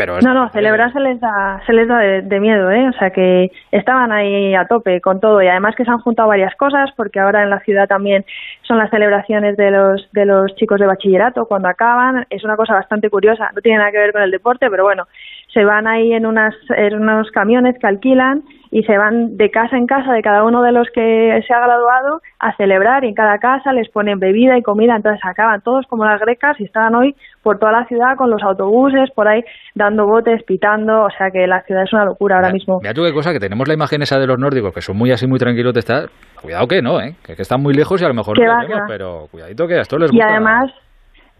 no, 0.06 0.34
no, 0.34 0.48
celebrar 0.50 0.92
se 0.92 1.00
les 1.00 1.20
da, 1.20 1.60
se 1.66 1.72
les 1.72 1.88
da 1.88 1.98
de, 1.98 2.40
miedo, 2.40 2.70
¿eh? 2.70 2.88
O 2.88 2.92
sea 2.98 3.10
que 3.10 3.50
estaban 3.72 4.12
ahí 4.12 4.54
a 4.54 4.66
tope 4.66 5.00
con 5.00 5.20
todo 5.20 5.42
y 5.42 5.48
además 5.48 5.74
que 5.76 5.84
se 5.84 5.90
han 5.90 5.98
juntado 5.98 6.28
varias 6.28 6.54
cosas 6.56 6.90
porque 6.96 7.20
ahora 7.20 7.42
en 7.42 7.50
la 7.50 7.60
ciudad 7.60 7.88
también 7.88 8.24
son 8.62 8.78
las 8.78 8.90
celebraciones 8.90 9.56
de 9.56 9.70
los, 9.70 10.08
de 10.12 10.24
los 10.24 10.54
chicos 10.54 10.78
de 10.80 10.86
bachillerato 10.86 11.46
cuando 11.46 11.68
acaban. 11.68 12.26
Es 12.30 12.44
una 12.44 12.56
cosa 12.56 12.74
bastante 12.74 13.10
curiosa, 13.10 13.50
no 13.54 13.60
tiene 13.60 13.78
nada 13.78 13.90
que 13.90 13.98
ver 13.98 14.12
con 14.12 14.22
el 14.22 14.30
deporte, 14.30 14.70
pero 14.70 14.84
bueno, 14.84 15.06
se 15.52 15.64
van 15.64 15.86
ahí 15.86 16.12
en, 16.12 16.26
unas, 16.26 16.54
en 16.70 16.94
unos 16.94 17.30
camiones 17.30 17.76
que 17.78 17.86
alquilan 17.86 18.42
y 18.70 18.82
se 18.82 18.96
van 18.98 19.36
de 19.36 19.50
casa 19.50 19.76
en 19.76 19.86
casa 19.86 20.12
de 20.12 20.22
cada 20.22 20.44
uno 20.44 20.62
de 20.62 20.72
los 20.72 20.88
que 20.92 21.40
se 21.46 21.54
ha 21.54 21.60
graduado 21.60 22.20
a 22.38 22.54
celebrar 22.56 23.04
y 23.04 23.08
en 23.08 23.14
cada 23.14 23.38
casa 23.38 23.72
les 23.72 23.88
ponen 23.88 24.18
bebida 24.18 24.58
y 24.58 24.62
comida, 24.62 24.96
entonces 24.96 25.20
acaban 25.24 25.60
todos 25.62 25.86
como 25.86 26.04
las 26.04 26.20
grecas 26.20 26.58
y 26.60 26.64
estaban 26.64 26.94
hoy 26.94 27.14
por 27.42 27.58
toda 27.58 27.72
la 27.72 27.86
ciudad 27.86 28.16
con 28.16 28.30
los 28.30 28.42
autobuses 28.42 29.10
por 29.14 29.28
ahí 29.28 29.42
dando 29.74 30.06
botes, 30.06 30.42
pitando, 30.44 31.04
o 31.04 31.10
sea 31.16 31.30
que 31.30 31.46
la 31.46 31.62
ciudad 31.62 31.84
es 31.84 31.92
una 31.92 32.04
locura 32.04 32.36
ahora 32.36 32.52
mismo. 32.52 32.78
Mira 32.80 32.94
tú 32.94 33.02
qué 33.02 33.12
cosa, 33.12 33.32
que 33.32 33.40
tenemos 33.40 33.66
la 33.68 33.74
imagen 33.74 34.02
esa 34.02 34.18
de 34.18 34.26
los 34.26 34.38
nórdicos 34.38 34.74
que 34.74 34.80
son 34.80 34.96
muy 34.96 35.10
así, 35.10 35.26
muy 35.26 35.38
tranquilos 35.38 35.72
de 35.72 35.80
estar, 35.80 36.08
cuidado 36.40 36.66
que 36.66 36.82
no, 36.82 37.00
¿eh? 37.00 37.14
que, 37.24 37.32
están 37.32 37.62
muy 37.62 37.74
lejos 37.74 38.00
y 38.02 38.04
a 38.04 38.08
lo 38.08 38.14
mejor 38.14 38.38
no 38.38 38.44
lo 38.44 38.68
vemos, 38.68 38.82
pero 38.88 39.26
cuidadito 39.30 39.66
que 39.66 39.74
a 39.74 39.80
esto 39.80 39.98
les 39.98 40.10
gusta. 40.10 40.26
Y 40.26 40.30
además 40.30 40.70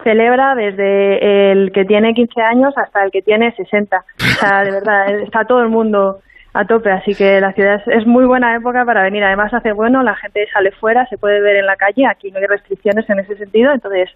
celebra 0.03 0.55
desde 0.55 1.53
el 1.53 1.72
que 1.72 1.85
tiene 1.85 2.14
15 2.14 2.41
años 2.41 2.74
hasta 2.76 3.05
el 3.05 3.11
que 3.11 3.22
tiene 3.22 3.53
60. 3.53 3.97
O 3.97 4.20
sea, 4.20 4.62
de 4.62 4.70
verdad, 4.70 5.09
está 5.20 5.45
todo 5.45 5.61
el 5.61 5.68
mundo 5.68 6.18
a 6.59 6.64
tope, 6.64 6.90
así 6.90 7.14
que 7.14 7.40
la 7.40 7.52
ciudad 7.52 7.80
es, 7.86 8.04
muy 8.04 8.26
buena 8.26 8.56
época 8.56 8.84
para 8.84 9.04
venir. 9.04 9.22
Además 9.22 9.54
hace 9.54 9.72
bueno, 9.72 10.02
la 10.02 10.16
gente 10.16 10.44
sale 10.52 10.72
fuera, 10.72 11.06
se 11.06 11.16
puede 11.16 11.40
ver 11.40 11.56
en 11.56 11.66
la 11.66 11.76
calle, 11.76 12.04
aquí 12.11 12.32
no 12.32 12.38
hay 12.38 12.46
restricciones 12.46 13.09
en 13.09 13.20
ese 13.20 13.36
sentido, 13.36 13.72
entonces 13.72 14.11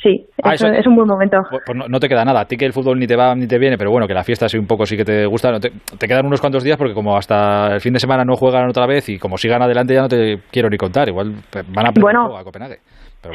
sí, 0.00 0.24
ah, 0.44 0.54
es, 0.54 0.86
un 0.86 0.94
buen 0.94 1.08
momento. 1.08 1.38
Pues, 1.50 1.62
pues 1.66 1.78
no, 1.88 1.98
te 1.98 2.08
queda 2.08 2.24
nada, 2.24 2.42
a 2.42 2.44
ti 2.44 2.56
que 2.56 2.64
el 2.64 2.72
fútbol 2.72 3.00
ni 3.00 3.08
te 3.08 3.16
va 3.16 3.34
ni 3.34 3.48
te 3.48 3.58
viene, 3.58 3.76
pero 3.76 3.90
bueno, 3.90 4.06
que 4.06 4.14
la 4.14 4.22
fiesta 4.22 4.48
sí 4.48 4.56
un 4.56 4.68
poco 4.68 4.86
sí 4.86 4.96
que 4.96 5.04
te 5.04 5.26
gusta, 5.26 5.58
te, 5.58 5.70
te, 5.98 6.06
quedan 6.06 6.26
unos 6.26 6.40
cuantos 6.40 6.62
días 6.62 6.76
porque 6.76 6.94
como 6.94 7.16
hasta 7.16 7.74
el 7.74 7.80
fin 7.80 7.92
de 7.92 7.98
semana 7.98 8.24
no 8.24 8.36
juegan 8.36 8.68
otra 8.68 8.86
vez 8.86 9.08
y 9.08 9.18
como 9.18 9.36
sigan 9.36 9.60
adelante 9.60 9.94
ya 9.94 10.02
no 10.02 10.08
te 10.08 10.38
quiero 10.52 10.70
ni 10.70 10.76
contar, 10.76 11.08
igual 11.08 11.32
van 11.74 11.86
a 11.86 11.90
bueno, 12.00 12.36
a 12.36 12.44
Copenhague. 12.44 12.78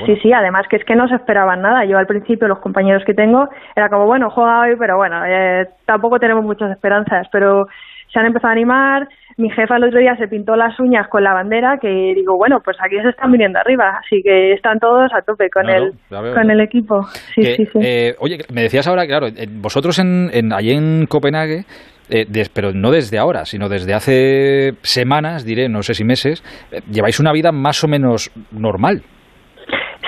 Sí, 0.06 0.16
sí, 0.22 0.32
además 0.32 0.66
que 0.70 0.76
es 0.78 0.86
que 0.86 0.96
no 0.96 1.08
se 1.08 1.16
esperaban 1.16 1.62
nada. 1.62 1.84
Yo 1.86 1.98
al 1.98 2.06
principio, 2.06 2.48
los 2.48 2.60
compañeros 2.60 3.04
que 3.06 3.14
tengo, 3.14 3.50
era 3.76 3.90
como, 3.90 4.06
bueno, 4.06 4.30
juega 4.30 4.62
hoy, 4.62 4.76
pero 4.78 4.98
bueno, 4.98 5.26
eh, 5.26 5.68
tampoco 5.86 6.20
tenemos 6.20 6.44
muchas 6.44 6.72
esperanzas. 6.72 7.28
Pero 7.32 7.66
se 8.12 8.20
han 8.20 8.26
empezado 8.26 8.50
a 8.50 8.54
animar. 8.54 9.08
Mi 9.38 9.50
jefa 9.50 9.78
el 9.78 9.86
otro 9.86 10.00
día 10.00 10.18
se 10.18 10.28
pintó 10.28 10.56
las 10.58 10.78
uñas 10.80 11.08
con 11.08 11.24
la 11.24 11.34
bandera, 11.34 11.78
que 11.78 11.88
digo, 11.88 12.36
bueno, 12.36 12.60
pues 12.60 12.76
aquí 12.84 12.98
se 13.02 13.10
están 13.10 13.32
viniendo 13.32 13.58
arriba, 13.58 14.00
así 14.04 14.22
que 14.22 14.52
están 14.52 14.80
todos 14.80 15.14
a 15.14 15.22
tope 15.22 15.50
con, 15.50 15.70
el, 15.70 15.94
con 16.10 16.52
el 16.52 16.60
equipo. 16.60 17.04
Sí, 17.36 17.44
sí, 17.56 17.66
sí. 17.66 17.80
Eh, 17.82 18.16
oye, 18.20 18.40
me 18.54 18.64
decías 18.64 18.86
ahora, 18.88 19.08
claro, 19.08 19.28
vosotros 19.62 19.98
en, 20.00 20.30
en, 20.34 20.52
allí 20.52 20.72
en 20.72 21.06
Copenhague, 21.06 21.64
eh, 22.10 22.26
pero 22.54 22.74
no 22.74 22.92
desde 22.92 23.18
ahora, 23.18 23.46
sino 23.46 23.70
desde 23.70 23.94
hace 23.94 24.74
semanas, 24.82 25.46
diré, 25.46 25.70
no 25.70 25.84
sé 25.84 25.94
si 25.94 26.04
meses, 26.04 26.44
eh, 26.74 26.82
lleváis 26.92 27.20
una 27.22 27.32
vida 27.32 27.54
más 27.54 27.82
o 27.84 27.88
menos 27.88 28.32
normal 28.52 29.04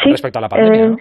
respecto 0.04 0.40
a 0.40 0.42
la 0.42 0.50
pandemia. 0.50 0.98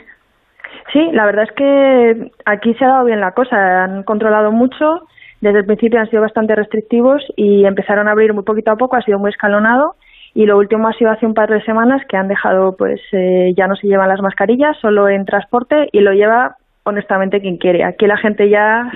Sí, 0.92 1.08
la 1.12 1.24
verdad 1.24 1.44
es 1.44 1.52
que 1.52 2.30
aquí 2.44 2.74
se 2.74 2.84
ha 2.84 2.88
dado 2.88 3.06
bien 3.06 3.20
la 3.20 3.32
cosa, 3.32 3.84
han 3.84 4.02
controlado 4.02 4.52
mucho 4.52 5.06
desde 5.40 5.60
el 5.60 5.66
principio 5.66 6.00
han 6.00 6.10
sido 6.10 6.22
bastante 6.22 6.54
restrictivos 6.54 7.22
y 7.36 7.64
empezaron 7.64 8.08
a 8.08 8.12
abrir 8.12 8.34
muy 8.34 8.44
poquito 8.44 8.70
a 8.70 8.76
poco, 8.76 8.96
ha 8.96 9.02
sido 9.02 9.18
muy 9.18 9.30
escalonado 9.30 9.94
y 10.34 10.46
lo 10.46 10.58
último 10.58 10.88
ha 10.88 10.92
sido 10.92 11.10
hace 11.10 11.26
un 11.26 11.34
par 11.34 11.48
de 11.48 11.62
semanas 11.62 12.02
que 12.08 12.16
han 12.16 12.28
dejado, 12.28 12.76
pues 12.76 13.00
eh, 13.12 13.52
ya 13.56 13.66
no 13.66 13.74
se 13.74 13.88
llevan 13.88 14.08
las 14.08 14.20
mascarillas, 14.20 14.76
solo 14.80 15.08
en 15.08 15.24
transporte 15.24 15.88
y 15.92 16.00
lo 16.00 16.12
lleva 16.12 16.56
honestamente 16.84 17.40
quien 17.40 17.56
quiere. 17.56 17.84
Aquí 17.84 18.06
la 18.06 18.16
gente 18.16 18.48
ya 18.48 18.90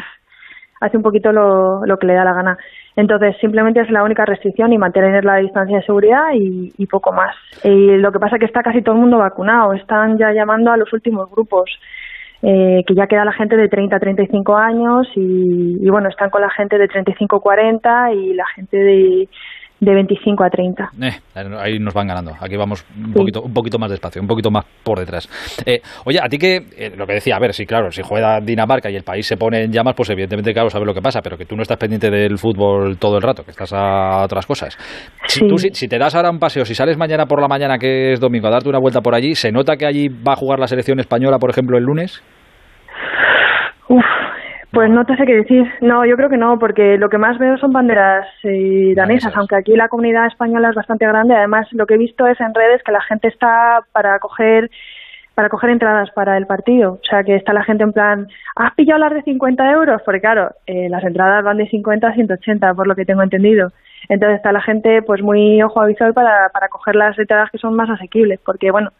hace 0.81 0.97
un 0.97 1.03
poquito 1.03 1.33
lo, 1.33 1.81
que 1.99 2.07
le 2.07 2.15
da 2.15 2.25
la 2.25 2.35
gana. 2.35 2.59
Entonces, 2.95 3.37
simplemente 3.41 3.81
es 3.81 3.91
la 3.91 4.05
única 4.05 4.25
restricción 4.25 4.73
y 4.73 4.79
mantener 4.79 5.25
la 5.25 5.37
distancia 5.37 5.79
de 5.79 5.85
seguridad 5.85 6.33
y, 6.35 6.73
y, 6.77 6.87
poco 6.87 7.13
más. 7.13 7.35
Y 7.65 7.97
lo 7.97 8.13
que 8.13 8.19
pasa 8.19 8.37
es 8.37 8.41
que 8.41 8.47
está 8.47 8.63
casi 8.63 8.83
todo 8.83 8.95
el 8.95 9.01
mundo 9.01 9.19
vacunado. 9.19 9.73
Están 9.73 10.19
ya 10.19 10.33
llamando 10.33 10.71
a 10.71 10.77
los 10.77 10.93
últimos 10.93 11.31
grupos 11.31 11.71
eh, 12.47 12.83
que 12.87 12.95
ya 12.95 13.07
queda 13.07 13.25
la 13.25 13.33
gente 13.33 13.57
de 13.57 13.69
30 13.69 13.97
a 13.97 14.01
35 14.01 14.57
años 14.57 15.09
y, 15.17 15.79
y 15.81 15.89
bueno, 15.89 16.09
están 16.09 16.29
con 16.29 16.43
la 16.43 16.51
gente 16.51 16.77
de 16.77 16.89
35 16.89 17.37
a 17.37 17.41
40 17.41 18.13
y 18.13 18.35
la 18.35 18.47
gente 18.55 18.77
de, 18.77 19.29
de 19.81 19.95
25 19.95 20.45
a 20.45 20.51
30. 20.51 20.91
Eh, 21.03 21.11
ahí 21.59 21.79
nos 21.79 21.95
van 21.95 22.07
ganando. 22.07 22.33
Aquí 22.41 22.57
vamos 22.57 22.85
un 22.97 23.13
poquito, 23.13 23.43
un 23.43 23.53
poquito 23.53 23.79
más 23.79 23.91
despacio, 23.91 24.23
un 24.23 24.29
poquito 24.29 24.51
más 24.51 24.65
por 24.83 24.99
detrás. 24.99 25.29
Eh, 25.67 25.81
oye, 26.05 26.19
a 26.23 26.29
ti 26.29 26.39
que, 26.39 26.57
eh, 26.77 26.93
lo 26.97 27.07
que 27.07 27.15
decía, 27.15 27.37
a 27.37 27.39
ver, 27.39 27.53
sí, 27.53 27.67
claro, 27.67 27.91
si 27.91 28.03
juega 28.03 28.41
Dinamarca 28.41 28.91
y 28.91 28.97
el 28.97 29.03
país 29.03 29.27
se 29.27 29.37
pone 29.37 29.65
en 29.65 29.73
llamas, 29.73 29.95
pues 29.97 30.11
evidentemente, 30.11 30.53
claro, 30.53 30.71
sabes 30.71 30.87
lo 30.87 30.95
que 30.95 31.03
pasa, 31.03 31.21
pero 31.23 31.37
que 31.37 31.45
tú 31.45 31.57
no 31.57 31.63
estás 31.63 31.77
pendiente 31.77 32.11
del 32.11 32.39
fútbol 32.39 32.97
todo 32.99 33.17
el 33.17 33.23
rato, 33.23 33.45
que 33.45 33.51
estás 33.51 33.73
a 33.73 34.25
otras 34.25 34.47
cosas. 34.47 34.77
Si, 35.27 35.47
tú, 35.47 35.59
si, 35.59 35.89
te 35.89 35.99
das 35.99 36.15
ahora 36.15 36.31
un 36.31 36.39
paseo, 36.39 36.65
si 36.65 36.75
sales 36.75 36.97
mañana 36.97 37.27
por 37.27 37.41
la 37.41 37.49
mañana, 37.49 37.79
que 37.79 38.13
es 38.13 38.21
domingo, 38.21 38.49
a 38.49 38.51
darte 38.51 38.69
una 38.69 38.79
vuelta 38.79 39.01
por 39.01 39.15
allí, 39.15 39.35
¿se 39.35 39.51
nota 39.51 39.77
que 39.77 39.87
allí 39.87 40.09
va 40.09 40.33
a 40.33 40.37
jugar 40.37 40.59
la 40.59 40.67
selección 40.67 41.01
española, 41.01 41.39
por 41.39 41.51
ejemplo, 41.51 41.77
el 41.77 41.85
lunes? 41.85 42.23
Uf, 43.89 44.05
pues 44.73 44.91
no 44.91 45.05
te 45.05 45.17
sé 45.17 45.25
qué 45.27 45.37
decir. 45.37 45.71
No, 45.81 46.05
yo 46.05 46.17
creo 46.17 46.29
que 46.29 46.37
no, 46.37 46.59
porque 46.59 46.99
lo 46.99 47.09
que 47.09 47.19
más 47.19 47.39
veo 47.39 47.57
son 47.59 47.73
banderas 47.73 48.27
eh, 48.43 48.93
danesas, 48.97 49.37
aunque 49.37 49.57
aquí 49.57 49.77
la 49.77 49.89
comunidad 49.89 50.27
española 50.27 50.71
es 50.71 50.75
bastante 50.75 51.07
grande. 51.07 51.35
Además, 51.35 51.69
lo 51.73 51.87
que 51.87 51.95
he 51.95 51.99
visto 51.99 52.27
es 52.27 52.41
en 52.41 52.55
redes 52.55 52.83
que 52.83 52.93
la 52.93 53.03
gente 53.03 53.29
está 53.29 53.85
para 53.93 54.19
coger 54.19 54.71
para 55.35 55.49
coger 55.49 55.71
entradas 55.71 56.11
para 56.13 56.37
el 56.37 56.47
partido. 56.47 56.93
O 56.93 57.07
sea, 57.09 57.25
que 57.25 57.35
está 57.35 57.53
la 57.53 57.65
gente 57.65 57.83
en 57.83 57.93
plan, 57.93 58.29
¿has 58.57 58.73
pillado 58.75 59.01
las 59.01 59.15
de 59.15 59.23
50 59.23 59.71
euros? 59.73 60.01
Porque 60.05 60.21
claro, 60.21 60.51
eh, 60.67 60.89
las 60.89 61.03
entradas 61.03 61.43
van 61.43 61.57
de 61.57 61.69
50 61.69 62.07
a 62.07 62.15
180, 62.15 62.75
por 62.75 62.87
lo 62.87 62.95
que 62.95 63.05
tengo 63.05 63.23
entendido. 63.23 63.73
Entonces 64.09 64.37
está 64.37 64.53
la 64.53 64.61
gente 64.61 65.03
pues 65.03 65.23
muy 65.23 65.61
ojo 65.63 65.81
avisado 65.81 66.13
para, 66.15 66.49
para 66.51 66.69
coger 66.69 66.95
las 66.95 67.19
entradas 67.19 67.51
que 67.51 67.59
son 67.59 67.75
más 67.75 67.91
asequibles, 67.91 68.39
porque 68.45 68.71
bueno, 68.71 68.91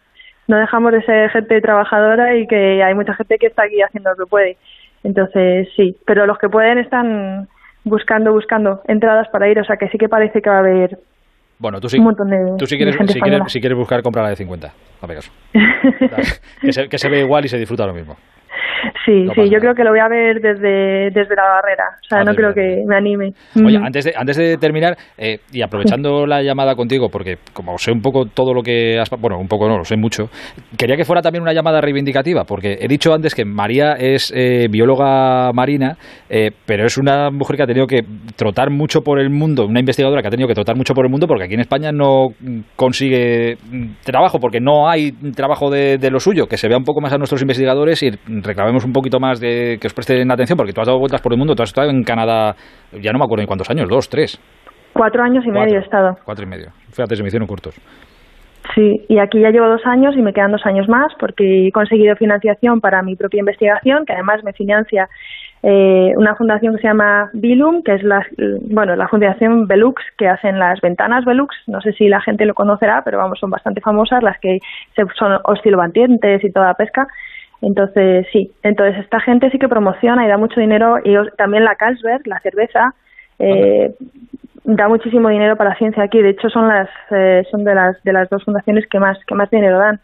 no 0.47 0.57
dejamos 0.57 0.91
de 0.91 1.03
ser 1.03 1.29
gente 1.31 1.61
trabajadora 1.61 2.35
y 2.35 2.47
que 2.47 2.83
hay 2.83 2.93
mucha 2.93 3.13
gente 3.15 3.37
que 3.37 3.47
está 3.47 3.63
aquí 3.63 3.81
haciendo 3.81 4.11
lo 4.11 4.17
que 4.17 4.29
puede. 4.29 4.57
Entonces, 5.05 5.69
sí, 5.75 5.95
pero 6.05 6.25
los 6.25 6.37
que 6.39 6.49
pueden 6.49 6.79
están 6.79 7.47
buscando, 7.83 8.33
buscando 8.33 8.81
entradas 8.87 9.27
para 9.29 9.47
ir, 9.47 9.59
o 9.59 9.63
sea 9.63 9.77
que 9.77 9.87
sí 9.89 9.97
que 9.97 10.09
parece 10.09 10.41
que 10.41 10.49
va 10.49 10.57
a 10.57 10.59
haber 10.59 10.97
bueno, 11.57 11.79
tú 11.79 11.87
sí, 11.87 11.97
un 11.97 12.05
montón 12.05 12.29
de, 12.29 12.37
tú 12.57 12.65
si 12.65 12.75
quieres, 12.75 12.97
si 13.07 13.21
quieres, 13.21 13.41
si 13.47 13.61
quieres 13.61 13.77
buscar, 13.77 14.01
compra 14.01 14.23
la 14.23 14.29
de 14.29 14.35
50, 14.35 14.73
que, 16.61 16.73
se, 16.73 16.89
que 16.89 16.97
se 16.97 17.09
ve 17.09 17.19
igual 17.21 17.45
y 17.45 17.47
se 17.47 17.57
disfruta 17.57 17.85
lo 17.85 17.93
mismo. 17.93 18.17
Sí, 19.05 19.27
sí, 19.33 19.49
yo 19.49 19.59
creo 19.59 19.73
que 19.73 19.83
lo 19.83 19.91
voy 19.91 19.99
a 19.99 20.07
ver 20.07 20.39
desde, 20.41 21.09
desde 21.11 21.35
la 21.35 21.43
barrera. 21.43 21.83
O 22.03 22.07
sea, 22.07 22.19
ah, 22.19 22.23
no 22.23 22.33
creo 22.33 22.53
que 22.53 22.83
me 22.87 22.95
anime. 22.95 23.33
Oye, 23.55 23.77
antes 23.77 24.05
de, 24.05 24.13
antes 24.15 24.37
de 24.37 24.57
terminar, 24.57 24.95
eh, 25.17 25.39
y 25.51 25.61
aprovechando 25.61 26.25
la 26.27 26.41
llamada 26.41 26.75
contigo, 26.75 27.09
porque 27.09 27.37
como 27.53 27.77
sé 27.77 27.91
un 27.91 28.01
poco 28.01 28.25
todo 28.25 28.53
lo 28.53 28.61
que 28.61 28.99
has... 28.99 29.09
Bueno, 29.19 29.37
un 29.39 29.47
poco 29.47 29.67
no, 29.67 29.77
lo 29.77 29.83
sé 29.83 29.95
mucho. 29.97 30.25
Quería 30.77 30.97
que 30.97 31.05
fuera 31.05 31.21
también 31.21 31.41
una 31.41 31.53
llamada 31.53 31.81
reivindicativa, 31.81 32.43
porque 32.43 32.77
he 32.79 32.87
dicho 32.87 33.13
antes 33.13 33.33
que 33.33 33.45
María 33.45 33.93
es 33.93 34.31
eh, 34.35 34.67
bióloga 34.69 35.51
marina, 35.53 35.97
eh, 36.29 36.51
pero 36.65 36.85
es 36.85 36.97
una 36.97 37.29
mujer 37.31 37.57
que 37.57 37.63
ha 37.63 37.67
tenido 37.67 37.87
que 37.87 38.01
trotar 38.35 38.69
mucho 38.69 39.01
por 39.01 39.19
el 39.19 39.29
mundo, 39.29 39.65
una 39.65 39.79
investigadora 39.79 40.21
que 40.21 40.27
ha 40.27 40.31
tenido 40.31 40.47
que 40.47 40.55
trotar 40.55 40.75
mucho 40.75 40.93
por 40.93 41.05
el 41.05 41.11
mundo, 41.11 41.27
porque 41.27 41.45
aquí 41.45 41.53
en 41.53 41.61
España 41.61 41.91
no 41.91 42.29
consigue 42.75 43.57
trabajo, 44.03 44.39
porque 44.39 44.59
no 44.59 44.89
hay 44.89 45.11
trabajo 45.35 45.69
de, 45.69 45.97
de 45.97 46.11
lo 46.11 46.19
suyo, 46.19 46.47
que 46.47 46.57
se 46.57 46.67
vea 46.67 46.77
un 46.77 46.83
poco 46.83 47.01
más 47.01 47.13
a 47.13 47.17
nuestros 47.17 47.41
investigadores 47.41 48.03
y 48.03 48.11
reclamemos 48.41 48.74
un 48.83 48.91
poquito 48.91 49.19
más 49.19 49.39
de 49.39 49.77
que 49.79 49.87
os 49.87 49.93
presten 49.93 50.29
atención, 50.31 50.57
porque 50.57 50.73
tú 50.73 50.81
has 50.81 50.87
dado 50.87 50.99
vueltas 50.99 51.21
por 51.21 51.31
el 51.31 51.37
mundo, 51.37 51.55
tú 51.55 51.63
has 51.63 51.69
estado 51.69 51.89
en 51.89 52.03
Canadá, 52.03 52.55
ya 52.91 53.11
no 53.11 53.19
me 53.19 53.25
acuerdo 53.25 53.43
en 53.43 53.47
cuántos 53.47 53.69
años, 53.69 53.87
dos, 53.87 54.09
tres. 54.09 54.41
Cuatro 54.93 55.23
años 55.23 55.45
y 55.45 55.51
medio 55.51 55.77
he 55.77 55.81
estado. 55.83 56.17
Cuatro 56.25 56.45
y 56.45 56.49
medio. 56.49 56.71
Fíjate, 56.91 57.15
se 57.15 57.21
me 57.21 57.27
hicieron 57.27 57.47
cortos. 57.47 57.75
Sí, 58.73 59.05
y 59.07 59.19
aquí 59.19 59.39
ya 59.39 59.51
llevo 59.51 59.67
dos 59.67 59.85
años 59.85 60.15
y 60.17 60.21
me 60.21 60.33
quedan 60.33 60.51
dos 60.51 60.65
años 60.65 60.89
más 60.89 61.13
porque 61.19 61.67
he 61.67 61.71
conseguido 61.71 62.15
financiación 62.15 62.81
para 62.81 63.03
mi 63.03 63.15
propia 63.15 63.39
investigación, 63.39 64.05
que 64.05 64.13
además 64.13 64.43
me 64.43 64.53
financia 64.53 65.07
eh, 65.61 66.13
una 66.15 66.35
fundación 66.35 66.75
que 66.75 66.81
se 66.81 66.87
llama 66.87 67.29
Bilum, 67.33 67.83
que 67.83 67.95
es 67.95 68.03
la, 68.03 68.25
bueno, 68.69 68.95
la 68.95 69.07
fundación 69.07 69.67
Velux, 69.67 70.01
que 70.17 70.27
hacen 70.27 70.59
las 70.59 70.79
ventanas 70.81 71.25
Velux. 71.25 71.55
No 71.67 71.81
sé 71.81 71.91
si 71.93 72.07
la 72.07 72.21
gente 72.21 72.45
lo 72.45 72.53
conocerá, 72.53 73.01
pero 73.03 73.17
vamos, 73.17 73.39
son 73.39 73.49
bastante 73.49 73.81
famosas, 73.81 74.23
las 74.23 74.39
que 74.39 74.59
son 75.17 75.39
oscilobantientes 75.43 76.43
y 76.43 76.51
toda 76.51 76.67
la 76.67 76.73
pesca. 76.75 77.07
Entonces, 77.61 78.27
sí, 78.31 78.51
entonces 78.63 79.03
esta 79.03 79.19
gente 79.19 79.49
sí 79.49 79.57
que 79.57 79.69
promociona 79.69 80.25
y 80.25 80.29
da 80.29 80.37
mucho 80.37 80.59
dinero. 80.59 80.97
Y 81.03 81.15
también 81.37 81.63
la 81.63 81.75
Carlsberg, 81.75 82.27
la 82.27 82.39
cerveza, 82.39 82.93
eh, 83.39 83.93
da 84.63 84.87
muchísimo 84.87 85.29
dinero 85.29 85.55
para 85.55 85.71
la 85.71 85.77
ciencia 85.77 86.03
aquí. 86.03 86.21
De 86.21 86.29
hecho, 86.29 86.49
son 86.49 86.67
las 86.67 86.89
eh, 87.11 87.43
son 87.51 87.63
de 87.63 87.75
las 87.75 88.01
de 88.03 88.13
las 88.13 88.29
dos 88.29 88.43
fundaciones 88.43 88.85
que 88.87 88.99
más 88.99 89.17
que 89.25 89.35
más 89.35 89.49
dinero 89.49 89.79
dan. 89.79 89.99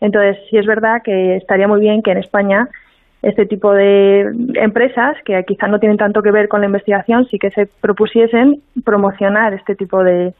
Entonces, 0.00 0.38
sí 0.50 0.58
es 0.58 0.66
verdad 0.66 1.02
que 1.02 1.36
estaría 1.36 1.68
muy 1.68 1.80
bien 1.80 2.02
que 2.02 2.12
en 2.12 2.18
España 2.18 2.68
este 3.22 3.46
tipo 3.46 3.72
de 3.72 4.22
empresas 4.54 5.16
que 5.24 5.44
quizás 5.44 5.70
no 5.70 5.78
tienen 5.78 5.96
tanto 5.96 6.22
que 6.22 6.32
ver 6.32 6.48
con 6.48 6.60
la 6.60 6.66
investigación 6.66 7.24
sí 7.28 7.38
que 7.38 7.50
se 7.52 7.66
propusiesen 7.80 8.60
promocionar 8.84 9.54
este 9.54 9.76
tipo 9.76 10.02
de, 10.02 10.34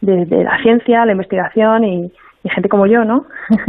de 0.00 0.44
la 0.44 0.56
ciencia, 0.62 1.04
la 1.04 1.12
investigación 1.12 1.82
y, 1.82 2.12
y 2.48 2.54
gente 2.54 2.68
como 2.68 2.86
yo, 2.86 3.04
¿no? 3.04 3.26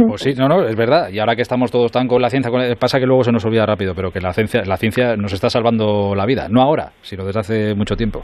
Pues 0.08 0.22
sí, 0.22 0.32
no, 0.36 0.48
no, 0.48 0.64
es 0.64 0.76
verdad. 0.76 1.08
Y 1.10 1.18
ahora 1.18 1.36
que 1.36 1.42
estamos 1.42 1.70
todos 1.70 1.92
tan 1.92 2.06
con 2.06 2.20
la 2.20 2.30
ciencia, 2.30 2.50
pasa 2.78 2.98
que 2.98 3.06
luego 3.06 3.22
se 3.22 3.32
nos 3.32 3.44
olvida 3.44 3.66
rápido, 3.66 3.94
pero 3.94 4.10
que 4.10 4.20
la 4.20 4.32
ciencia, 4.32 4.62
la 4.64 4.76
ciencia 4.76 5.16
nos 5.16 5.32
está 5.32 5.48
salvando 5.50 6.14
la 6.14 6.26
vida. 6.26 6.48
No 6.48 6.62
ahora, 6.62 6.90
sino 7.02 7.24
desde 7.24 7.40
hace 7.40 7.74
mucho 7.74 7.96
tiempo. 7.96 8.22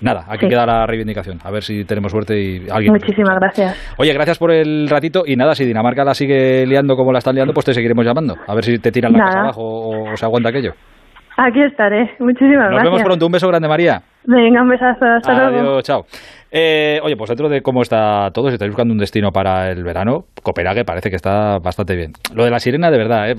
Nada, 0.00 0.24
aquí 0.28 0.48
queda 0.48 0.66
la 0.66 0.86
reivindicación. 0.86 1.38
A 1.44 1.50
ver 1.50 1.62
si 1.62 1.84
tenemos 1.84 2.12
suerte 2.12 2.38
y 2.38 2.68
alguien. 2.70 2.92
Muchísimas 2.92 3.36
gracias. 3.38 3.94
Oye, 3.98 4.12
gracias 4.12 4.38
por 4.38 4.50
el 4.50 4.88
ratito. 4.88 5.22
Y 5.26 5.36
nada, 5.36 5.54
si 5.54 5.64
Dinamarca 5.64 6.04
la 6.04 6.14
sigue 6.14 6.66
liando 6.66 6.96
como 6.96 7.12
la 7.12 7.18
están 7.18 7.34
liando, 7.34 7.52
pues 7.52 7.66
te 7.66 7.74
seguiremos 7.74 8.04
llamando. 8.04 8.34
A 8.46 8.54
ver 8.54 8.64
si 8.64 8.78
te 8.78 8.90
tiran 8.90 9.12
la 9.12 9.24
casa 9.24 9.40
abajo 9.40 9.62
o, 9.62 10.16
se 10.16 10.24
aguanta 10.24 10.48
aquello. 10.50 10.72
Aquí 11.36 11.62
estaré. 11.62 12.10
Muchísimas 12.18 12.70
gracias. 12.70 12.82
Nos 12.82 12.84
vemos 12.84 13.02
pronto. 13.02 13.26
Un 13.26 13.32
beso 13.32 13.46
grande, 13.46 13.68
María. 13.68 14.02
Venga, 14.24 14.62
un 14.62 14.68
besazo. 14.68 15.04
Hasta 15.04 15.46
Adiós, 15.46 15.82
chao. 15.84 16.04
Eh, 16.50 17.00
oye, 17.02 17.16
pues 17.16 17.28
dentro 17.28 17.48
de 17.48 17.60
cómo 17.60 17.82
está 17.82 18.30
todo, 18.32 18.48
si 18.48 18.54
estáis 18.54 18.70
buscando 18.70 18.92
un 18.92 18.98
destino 18.98 19.30
para 19.30 19.70
el 19.70 19.84
verano, 19.84 20.26
Copenhague 20.42 20.84
parece 20.84 21.10
que 21.10 21.16
está 21.16 21.58
bastante 21.58 21.94
bien. 21.94 22.12
Lo 22.34 22.44
de 22.44 22.50
la 22.50 22.58
sirena, 22.58 22.90
de 22.90 22.98
verdad, 22.98 23.30
eh, 23.30 23.36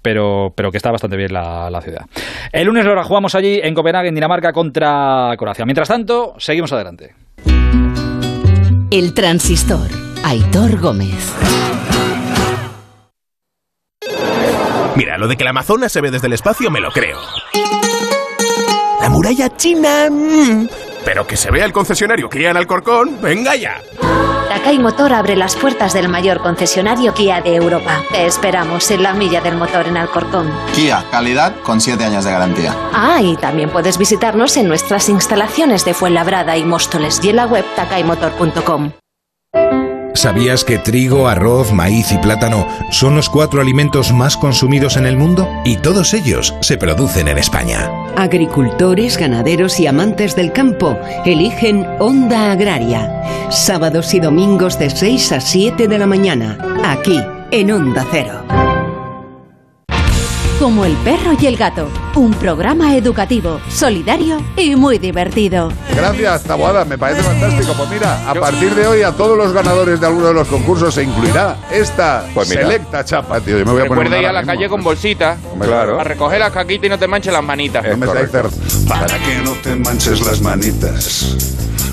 pero, 0.00 0.52
pero 0.54 0.70
que 0.70 0.78
está 0.78 0.90
bastante 0.90 1.16
bien 1.16 1.32
la, 1.32 1.68
la, 1.70 1.80
ciudad. 1.80 2.06
El 2.52 2.66
lunes 2.66 2.84
lo 2.84 3.02
jugamos 3.04 3.34
allí 3.34 3.60
en 3.62 3.74
Copenhague, 3.74 4.08
en 4.08 4.14
Dinamarca, 4.14 4.52
contra 4.52 5.34
Croacia. 5.36 5.64
Mientras 5.64 5.88
tanto, 5.88 6.34
seguimos 6.38 6.72
adelante. 6.72 7.14
El 8.90 9.12
transistor. 9.14 9.88
Aitor 10.24 10.80
Gómez. 10.80 11.34
Mira, 14.96 15.18
lo 15.18 15.28
de 15.28 15.36
que 15.36 15.44
la 15.44 15.50
Amazonas 15.50 15.92
se 15.92 16.00
ve 16.00 16.10
desde 16.10 16.28
el 16.28 16.32
espacio 16.32 16.70
me 16.70 16.80
lo 16.80 16.90
creo. 16.90 17.18
La 19.00 19.10
muralla 19.10 19.54
china... 19.56 20.08
Pero 21.06 21.24
que 21.24 21.36
se 21.36 21.52
vea 21.52 21.64
el 21.64 21.72
concesionario 21.72 22.28
Kia 22.28 22.50
en 22.50 22.56
Alcorcón, 22.56 23.20
venga 23.22 23.54
ya. 23.54 23.80
Takai 24.48 24.80
Motor 24.80 25.12
abre 25.12 25.36
las 25.36 25.54
puertas 25.54 25.94
del 25.94 26.08
mayor 26.08 26.40
concesionario 26.40 27.14
Kia 27.14 27.40
de 27.40 27.54
Europa. 27.54 28.02
Te 28.10 28.26
esperamos 28.26 28.90
en 28.90 29.04
la 29.04 29.14
milla 29.14 29.40
del 29.40 29.56
motor 29.56 29.86
en 29.86 29.96
Alcorcón. 29.98 30.50
Kia, 30.74 31.04
calidad 31.12 31.54
con 31.62 31.80
7 31.80 32.02
años 32.02 32.24
de 32.24 32.32
garantía. 32.32 32.74
Ah, 32.92 33.20
y 33.22 33.36
también 33.36 33.70
puedes 33.70 33.98
visitarnos 33.98 34.56
en 34.56 34.66
nuestras 34.66 35.08
instalaciones 35.08 35.84
de 35.84 35.94
Fuenlabrada 35.94 36.56
y 36.56 36.64
Móstoles 36.64 37.20
y 37.22 37.30
en 37.30 37.36
la 37.36 37.46
web 37.46 37.64
takaimotor.com. 37.76 38.90
¿Sabías 40.16 40.64
que 40.64 40.78
trigo, 40.78 41.28
arroz, 41.28 41.72
maíz 41.72 42.10
y 42.10 42.16
plátano 42.16 42.66
son 42.90 43.14
los 43.14 43.28
cuatro 43.28 43.60
alimentos 43.60 44.12
más 44.12 44.36
consumidos 44.36 44.96
en 44.96 45.04
el 45.04 45.16
mundo? 45.16 45.46
Y 45.64 45.76
todos 45.76 46.14
ellos 46.14 46.54
se 46.62 46.78
producen 46.78 47.28
en 47.28 47.36
España. 47.36 47.90
Agricultores, 48.16 49.18
ganaderos 49.18 49.78
y 49.78 49.86
amantes 49.86 50.34
del 50.34 50.52
campo 50.52 50.98
eligen 51.26 51.86
Onda 51.98 52.50
Agraria. 52.50 53.22
Sábados 53.50 54.14
y 54.14 54.20
domingos 54.20 54.78
de 54.78 54.88
6 54.88 55.32
a 55.32 55.40
7 55.40 55.86
de 55.86 55.98
la 55.98 56.06
mañana, 56.06 56.56
aquí 56.82 57.20
en 57.50 57.70
Onda 57.70 58.06
Cero. 58.10 58.85
Como 60.58 60.86
el 60.86 60.94
perro 60.96 61.32
y 61.38 61.46
el 61.46 61.56
gato, 61.58 61.90
un 62.14 62.32
programa 62.32 62.96
educativo, 62.96 63.60
solidario 63.68 64.42
y 64.56 64.74
muy 64.74 64.98
divertido. 64.98 65.70
Gracias, 65.94 66.44
Taboada, 66.44 66.86
me 66.86 66.96
parece 66.96 67.22
fantástico. 67.22 67.74
Pues 67.76 67.90
mira, 67.90 68.30
a 68.30 68.34
partir 68.34 68.74
de 68.74 68.86
hoy 68.86 69.02
a 69.02 69.12
todos 69.12 69.36
los 69.36 69.52
ganadores 69.52 70.00
de 70.00 70.06
alguno 70.06 70.28
de 70.28 70.34
los 70.34 70.48
concursos 70.48 70.94
se 70.94 71.02
incluirá 71.02 71.58
esta 71.70 72.24
pues 72.32 72.48
selecta 72.48 73.04
chapa, 73.04 73.38
tío. 73.40 73.58
Yo 73.58 73.66
me 73.66 73.72
voy 73.72 73.82
a 73.82 73.84
Recuerda 73.84 74.18
ir 74.18 74.26
a 74.26 74.32
la 74.32 74.44
calle 74.44 74.66
con 74.70 74.82
bolsita, 74.82 75.36
claro. 75.60 76.00
a 76.00 76.04
recoger 76.04 76.40
las 76.40 76.52
caquitas 76.52 76.86
y 76.86 76.88
no 76.88 76.98
te 76.98 77.06
manches 77.06 77.34
las 77.34 77.44
manitas. 77.44 77.84
Para 78.88 79.18
que 79.18 79.34
no 79.44 79.52
te 79.62 79.76
manches 79.76 80.24
las 80.24 80.40
manitas. 80.40 81.36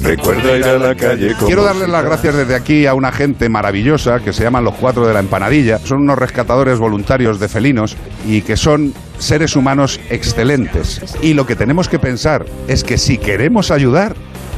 Recuerda 0.04 0.58
ir 0.58 0.66
a 0.66 0.78
la 0.78 0.96
calle. 0.96 1.34
Quiero 1.46 1.64
darles 1.64 1.88
las 1.88 2.04
gracias 2.04 2.36
desde 2.36 2.56
aquí 2.56 2.86
a 2.86 2.94
una 2.94 3.12
gente 3.12 3.48
maravillosa 3.48 4.20
que 4.20 4.34
se 4.34 4.44
llaman 4.44 4.66
los 4.66 4.76
cuatro 4.76 5.08
de 5.08 5.14
la 5.14 5.22
empanadilla. 5.22 5.80
Son 5.80 6.02
unos 6.02 6.20
rescatadores 6.20 6.78
voluntarios 6.78 7.40
de 7.40 7.48
felinos 7.48 7.96
y 8.28 8.42
que 8.42 8.58
son 8.58 8.94
seres 9.18 9.56
humanos 9.56 10.00
excelentes. 10.10 11.02
Y 11.22 11.34
lo 11.34 11.48
que 11.48 11.56
tenemos 11.56 11.88
que 11.88 12.00
pensar 12.00 12.46
es 12.68 12.84
que 12.84 12.98
si 12.98 13.18
queremos 13.18 13.72
ayudar, 13.72 14.16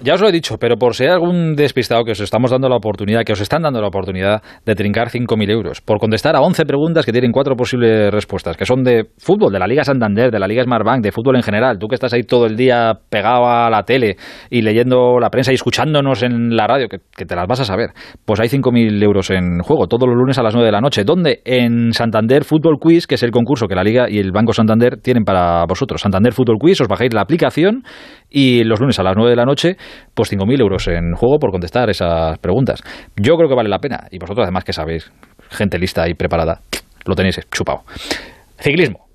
Ya 0.00 0.14
os 0.14 0.20
lo 0.20 0.28
he 0.28 0.32
dicho, 0.32 0.58
pero 0.58 0.76
por 0.76 0.94
si 0.94 1.02
hay 1.02 1.10
algún 1.10 1.56
despistado 1.56 2.04
que 2.04 2.12
os 2.12 2.20
estamos 2.20 2.52
dando 2.52 2.68
la 2.68 2.76
oportunidad, 2.76 3.24
que 3.24 3.32
os 3.32 3.40
están 3.40 3.62
dando 3.62 3.80
la 3.80 3.88
oportunidad 3.88 4.42
de 4.64 4.76
trincar 4.76 5.08
5.000 5.08 5.50
euros 5.50 5.80
por 5.80 5.98
contestar 5.98 6.36
a 6.36 6.40
11 6.40 6.66
preguntas 6.66 7.04
que 7.04 7.10
tienen 7.10 7.32
cuatro 7.32 7.56
posibles 7.56 8.12
respuestas, 8.12 8.56
que 8.56 8.64
son 8.64 8.84
de 8.84 9.06
fútbol, 9.18 9.52
de 9.52 9.58
la 9.58 9.66
Liga 9.66 9.82
Santander, 9.82 10.30
de 10.30 10.38
la 10.38 10.46
Liga 10.46 10.62
Smartbank, 10.62 11.02
de 11.02 11.10
fútbol 11.10 11.34
en 11.34 11.42
general. 11.42 11.80
Tú 11.80 11.88
que 11.88 11.96
estás 11.96 12.12
ahí 12.12 12.22
todo 12.22 12.46
el 12.46 12.56
día 12.56 12.92
pegado 13.10 13.46
a 13.48 13.68
la 13.70 13.82
tele 13.82 14.16
y 14.50 14.62
leyendo 14.62 15.18
la 15.18 15.30
prensa 15.30 15.50
y 15.50 15.56
escuchándonos 15.56 16.22
en 16.22 16.56
la 16.56 16.68
radio, 16.68 16.86
que, 16.88 17.24
te 17.24 17.34
las 17.34 17.48
vas 17.48 17.58
a 17.58 17.64
saber. 17.64 17.90
Pues 18.24 18.38
hay 18.38 18.48
5.000 18.48 19.02
euros 19.02 19.30
en 19.30 19.58
juego 19.62 19.88
todos 19.88 20.08
los 20.08 20.16
lunes 20.16 20.38
a 20.38 20.44
las 20.44 20.54
9 20.54 20.64
de 20.64 20.72
la 20.72 20.80
noche. 20.80 21.02
¿Dónde? 21.02 21.42
En 21.44 21.92
Santander 21.92 22.44
Fútbol 22.44 22.78
Quiz, 22.80 23.08
que 23.08 23.16
es 23.16 23.22
el 23.24 23.32
concurso 23.32 23.66
que 23.66 23.74
la 23.74 23.82
Liga 23.82 24.08
y 24.08 24.20
el 24.20 24.30
Banco 24.30 24.52
Santander 24.52 25.00
tienen 25.02 25.24
para 25.24 25.64
vosotros. 25.66 26.00
Santander 26.02 26.32
Fútbol 26.32 26.58
Quiz, 26.60 26.80
os 26.82 26.86
bajáis 26.86 27.12
la 27.12 27.22
aplicación 27.22 27.82
y 28.30 28.64
los 28.64 28.80
lunes 28.80 28.98
a 28.98 29.02
las 29.02 29.14
9 29.16 29.30
de 29.30 29.36
la 29.36 29.44
noche, 29.44 29.76
pues 30.14 30.32
5.000 30.32 30.60
euros 30.60 30.86
en 30.88 31.14
juego 31.14 31.38
por 31.38 31.50
contestar 31.50 31.90
esas 31.90 32.38
preguntas. 32.38 32.82
Yo 33.16 33.36
creo 33.36 33.48
que 33.48 33.54
vale 33.54 33.68
la 33.68 33.78
pena, 33.78 34.06
y 34.10 34.18
vosotros 34.18 34.44
además 34.44 34.64
que 34.64 34.72
sabéis, 34.72 35.10
gente 35.50 35.78
lista 35.78 36.08
y 36.08 36.14
preparada, 36.14 36.60
lo 37.06 37.14
tenéis 37.14 37.40
chupado. 37.50 37.82
Ciclismo. 38.58 39.07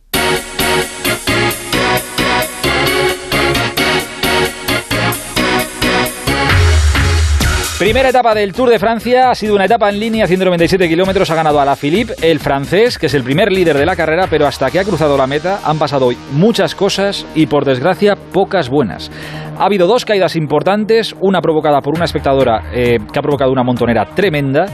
Primera 7.84 8.08
etapa 8.08 8.34
del 8.34 8.54
Tour 8.54 8.70
de 8.70 8.80
Francia 8.80 9.30
ha 9.30 9.36
sido 9.36 9.56
una 9.56 9.66
etapa 9.66 9.90
en 9.90 10.00
línea, 10.00 10.26
197 10.26 10.88
kilómetros. 10.88 11.30
Ha 11.30 11.36
ganado 11.36 11.60
a 11.60 11.66
la 11.66 11.76
Philippe, 11.76 12.14
el 12.22 12.40
francés, 12.40 12.98
que 12.98 13.08
es 13.08 13.14
el 13.14 13.26
primer 13.26 13.52
líder 13.52 13.78
de 13.78 13.86
la 13.86 13.98
carrera, 13.98 14.28
pero 14.30 14.48
hasta 14.48 14.72
que 14.72 14.80
ha 14.80 14.86
cruzado 14.86 15.18
la 15.18 15.28
meta 15.28 15.60
han 15.66 15.78
pasado 15.78 16.06
hoy 16.06 16.18
muchas 16.32 16.76
cosas 16.76 17.26
y, 17.36 17.46
por 17.48 17.66
desgracia, 17.66 18.16
pocas 18.16 18.70
buenas. 18.70 19.12
Ha 19.58 19.66
habido 19.66 19.86
dos 19.86 20.06
caídas 20.06 20.38
importantes, 20.38 21.14
una 21.20 21.42
provocada 21.42 21.82
por 21.82 21.94
una 21.94 22.06
espectadora 22.06 22.72
eh, 22.74 23.00
que 23.12 23.20
ha 23.20 23.22
provocado 23.22 23.52
una 23.52 23.64
montonera 23.64 24.06
tremenda 24.16 24.68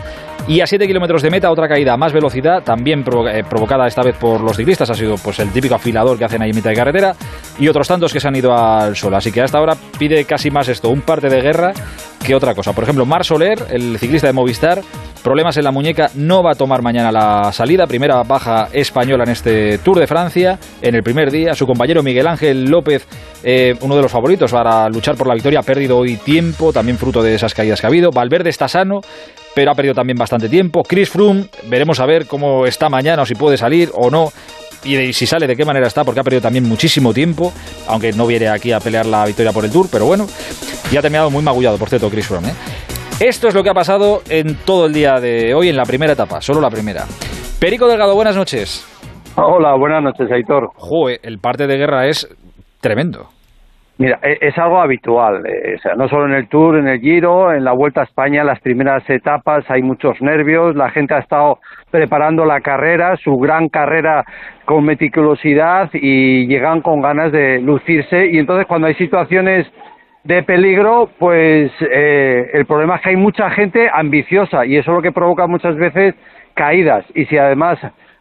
y 0.50 0.62
a 0.62 0.66
7 0.66 0.88
kilómetros 0.88 1.22
de 1.22 1.30
meta, 1.30 1.52
otra 1.52 1.68
caída 1.68 1.96
más 1.96 2.12
velocidad, 2.12 2.64
también 2.64 3.06
eh, 3.32 3.44
provocada 3.48 3.86
esta 3.86 4.02
vez 4.02 4.16
por 4.18 4.42
los 4.42 4.58
ciclistas. 4.58 4.90
Ha 4.90 4.96
sido 4.96 5.14
pues 5.24 5.38
el 5.38 5.52
típico 5.52 5.76
afilador 5.76 6.18
que 6.18 6.26
hacen 6.26 6.42
ahí 6.42 6.50
en 6.50 6.56
mitad 6.56 6.72
de 6.72 6.76
carretera. 6.76 7.14
Y 7.60 7.68
otros 7.68 7.88
tantos 7.88 8.12
que 8.12 8.20
se 8.20 8.28
han 8.28 8.36
ido 8.36 8.52
al 8.52 8.96
sol. 8.96 9.14
Así 9.14 9.32
que 9.32 9.44
hasta 9.44 9.60
ahora 9.60 9.76
pide 10.00 10.26
casi 10.26 10.50
más 10.50 10.68
esto, 10.68 10.90
un 10.90 11.02
parte 11.02 11.30
de 11.30 11.40
guerra 11.40 11.72
que 12.26 12.34
otra 12.34 12.56
cosa. 12.56 12.74
Por 12.74 12.84
ejemplo, 12.84 13.06
Mar 13.06 13.24
Soler, 13.24 13.60
el 13.70 14.00
ciclista 14.00 14.26
de 14.26 14.34
Movistar, 14.34 14.82
problemas 15.24 15.56
en 15.58 15.66
la 15.66 15.72
muñeca, 15.72 16.10
no 16.16 16.42
va 16.42 16.54
a 16.54 16.56
tomar 16.56 16.82
mañana 16.82 17.12
la 17.12 17.52
salida. 17.52 17.86
Primera 17.86 18.24
baja 18.24 18.70
española 18.74 19.26
en 19.26 19.30
este 19.30 19.78
Tour 19.78 20.00
de 20.00 20.08
Francia. 20.08 20.58
En 20.82 20.96
el 20.96 21.04
primer 21.04 21.30
día, 21.30 21.54
su 21.54 21.68
compañero 21.68 22.02
Miguel 22.02 22.26
Ángel 22.26 22.66
López, 22.66 23.08
eh, 23.44 23.76
uno 23.82 23.96
de 23.96 24.02
los 24.02 24.12
favoritos 24.12 24.52
para 24.52 24.90
luchar 24.90 25.16
por 25.16 25.28
la 25.28 25.36
victoria, 25.36 25.60
ha 25.60 25.64
perdido 25.64 25.98
hoy 25.98 26.16
tiempo, 26.16 26.74
también 26.74 26.98
fruto 26.98 27.22
de 27.22 27.36
esas 27.36 27.54
caídas 27.54 27.80
que 27.80 27.86
ha 27.86 27.90
habido. 27.90 28.10
Valverde 28.10 28.50
está 28.50 28.68
sano, 28.68 29.02
pero 29.56 29.72
ha 29.72 29.76
perdido 29.76 29.94
también 29.94 30.18
bastante 30.18 30.50
tiempo. 30.50 30.84
Chris 30.84 31.10
Froome, 31.10 31.46
veremos 31.68 32.00
a 32.00 32.06
ver 32.06 32.28
cómo 32.28 32.66
está 32.66 32.90
mañana 32.90 33.24
o 33.24 33.26
si 33.26 33.36
puede 33.36 33.58
salir 33.58 33.90
o 33.94 34.10
no. 34.10 34.30
Y 34.84 35.12
si 35.12 35.26
sale, 35.26 35.46
de 35.46 35.58
qué 35.58 35.66
manera 35.66 35.88
está, 35.88 36.06
porque 36.06 36.22
ha 36.22 36.24
perdido 36.24 36.42
también 36.42 36.68
muchísimo 36.68 37.14
tiempo, 37.14 37.52
aunque 37.88 38.14
no 38.14 38.26
viene 38.26 38.48
aquí 38.48 38.72
a 38.72 38.80
pelear 38.80 39.06
la 39.06 39.26
victoria 39.26 39.52
por 39.52 39.66
el 39.66 39.72
Tour, 39.72 39.88
pero 39.92 40.06
bueno, 40.06 40.26
y 40.90 40.96
ha 40.96 41.02
terminado 41.02 41.30
muy 41.30 41.44
magullado, 41.44 41.78
por 41.78 41.90
cierto, 41.90 42.10
Chris 42.10 42.28
Froome. 42.28 42.48
¿eh? 42.48 42.54
Esto 43.20 43.50
es 43.50 43.54
lo 43.54 43.62
que 43.62 43.70
ha 43.70 43.74
pasado 43.74 44.22
en 44.30 44.56
todo 44.64 44.86
el 44.86 44.94
día 44.94 45.20
de 45.20 45.54
hoy, 45.54 45.68
en 45.68 45.76
la 45.76 45.84
primera 45.84 46.14
etapa, 46.14 46.40
solo 46.40 46.62
la 46.62 46.70
primera. 46.70 47.06
Perico 47.60 47.88
Delgado, 47.88 48.16
buenas 48.16 48.38
noches. 48.38 48.88
Hola, 49.36 49.76
buenas 49.78 50.02
noches, 50.02 50.32
Aitor. 50.32 50.70
Joder, 50.76 51.20
el 51.24 51.40
parte 51.40 51.68
de 51.68 51.76
guerra 51.76 52.08
es 52.08 52.28
tremendo. 52.80 53.28
Mira, 54.00 54.18
e-, 54.24 54.38
es, 54.40 54.58
algo 54.58 54.80
habitual, 54.80 55.46
eh, 55.46 55.76
o 55.78 55.82
sea, 55.82 55.94
no 55.96 56.08
solo 56.08 56.26
en 56.26 56.32
el 56.32 56.48
Tour, 56.48 56.78
en 56.78 56.88
el 56.88 57.02
Giro, 57.02 57.52
en 57.52 57.66
la 57.66 57.74
Vuelta 57.74 58.00
a 58.00 58.06
España, 58.06 58.46
las 58.46 58.62
primeras 58.62 59.08
etapas 59.10 59.70
hay 59.70 59.82
muchos 59.82 60.22
nervios, 60.22 60.74
la 60.74 60.90
gente 60.90 61.16
ha 61.16 61.20
estado 61.20 61.60
preparando 61.92 62.46
la 62.46 62.62
carrera, 62.62 63.18
su 63.18 63.38
gran 63.38 63.68
carrera 63.68 64.24
con 64.64 64.86
meticulosidad 64.86 65.90
y 65.92 66.48
llegan 66.48 66.80
con 66.80 67.02
ganas 67.02 67.34
de 67.34 67.60
lucirse 67.60 68.28
y 68.28 68.38
entonces 68.38 68.68
cuando 68.68 68.88
hay 68.88 68.96
situaciones 68.96 69.68
de 70.24 70.44
peligro, 70.44 71.10
pues 71.20 71.70
eh, 71.82 72.52
el 72.54 72.66
problema 72.66 72.96
es 72.96 73.02
que 73.02 73.10
hay 73.10 73.18
mucha 73.18 73.50
gente 73.50 73.90
ambiciosa 73.94 74.66
y 74.66 74.78
eso 74.78 74.92
es 74.92 74.96
lo 74.96 75.02
que 75.02 75.12
provoca 75.12 75.46
muchas 75.46 75.76
veces 75.76 76.16
caídas 76.54 77.04
y 77.16 77.26
si 77.26 77.38
además 77.38 77.78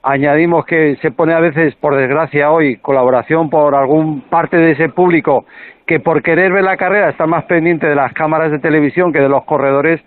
añadimos 0.09 0.65
que 0.65 0.97
se 1.03 1.11
pone 1.11 1.35
a 1.35 1.41
veces, 1.41 1.75
por 1.75 1.95
desgracia 1.95 2.51
hoy, 2.51 2.77
colaboración 2.77 3.51
por 3.51 3.75
algún 3.75 4.23
parte 4.23 4.57
de 4.57 4.71
ese 4.71 4.89
público 4.89 5.45
que 5.87 6.01
por 6.01 6.23
querer 6.23 6.51
ver 6.51 6.65
la 6.65 6.79
carrera 6.79 7.11
está 7.11 7.27
más 7.27 7.45
pendiente 7.45 7.87
de 7.87 7.95
las 7.95 8.15
cámaras 8.15 8.51
de 8.51 8.59
televisión 8.59 9.13
que 9.13 9.21
de 9.21 9.29
los 9.29 9.45
corredores, 9.45 10.01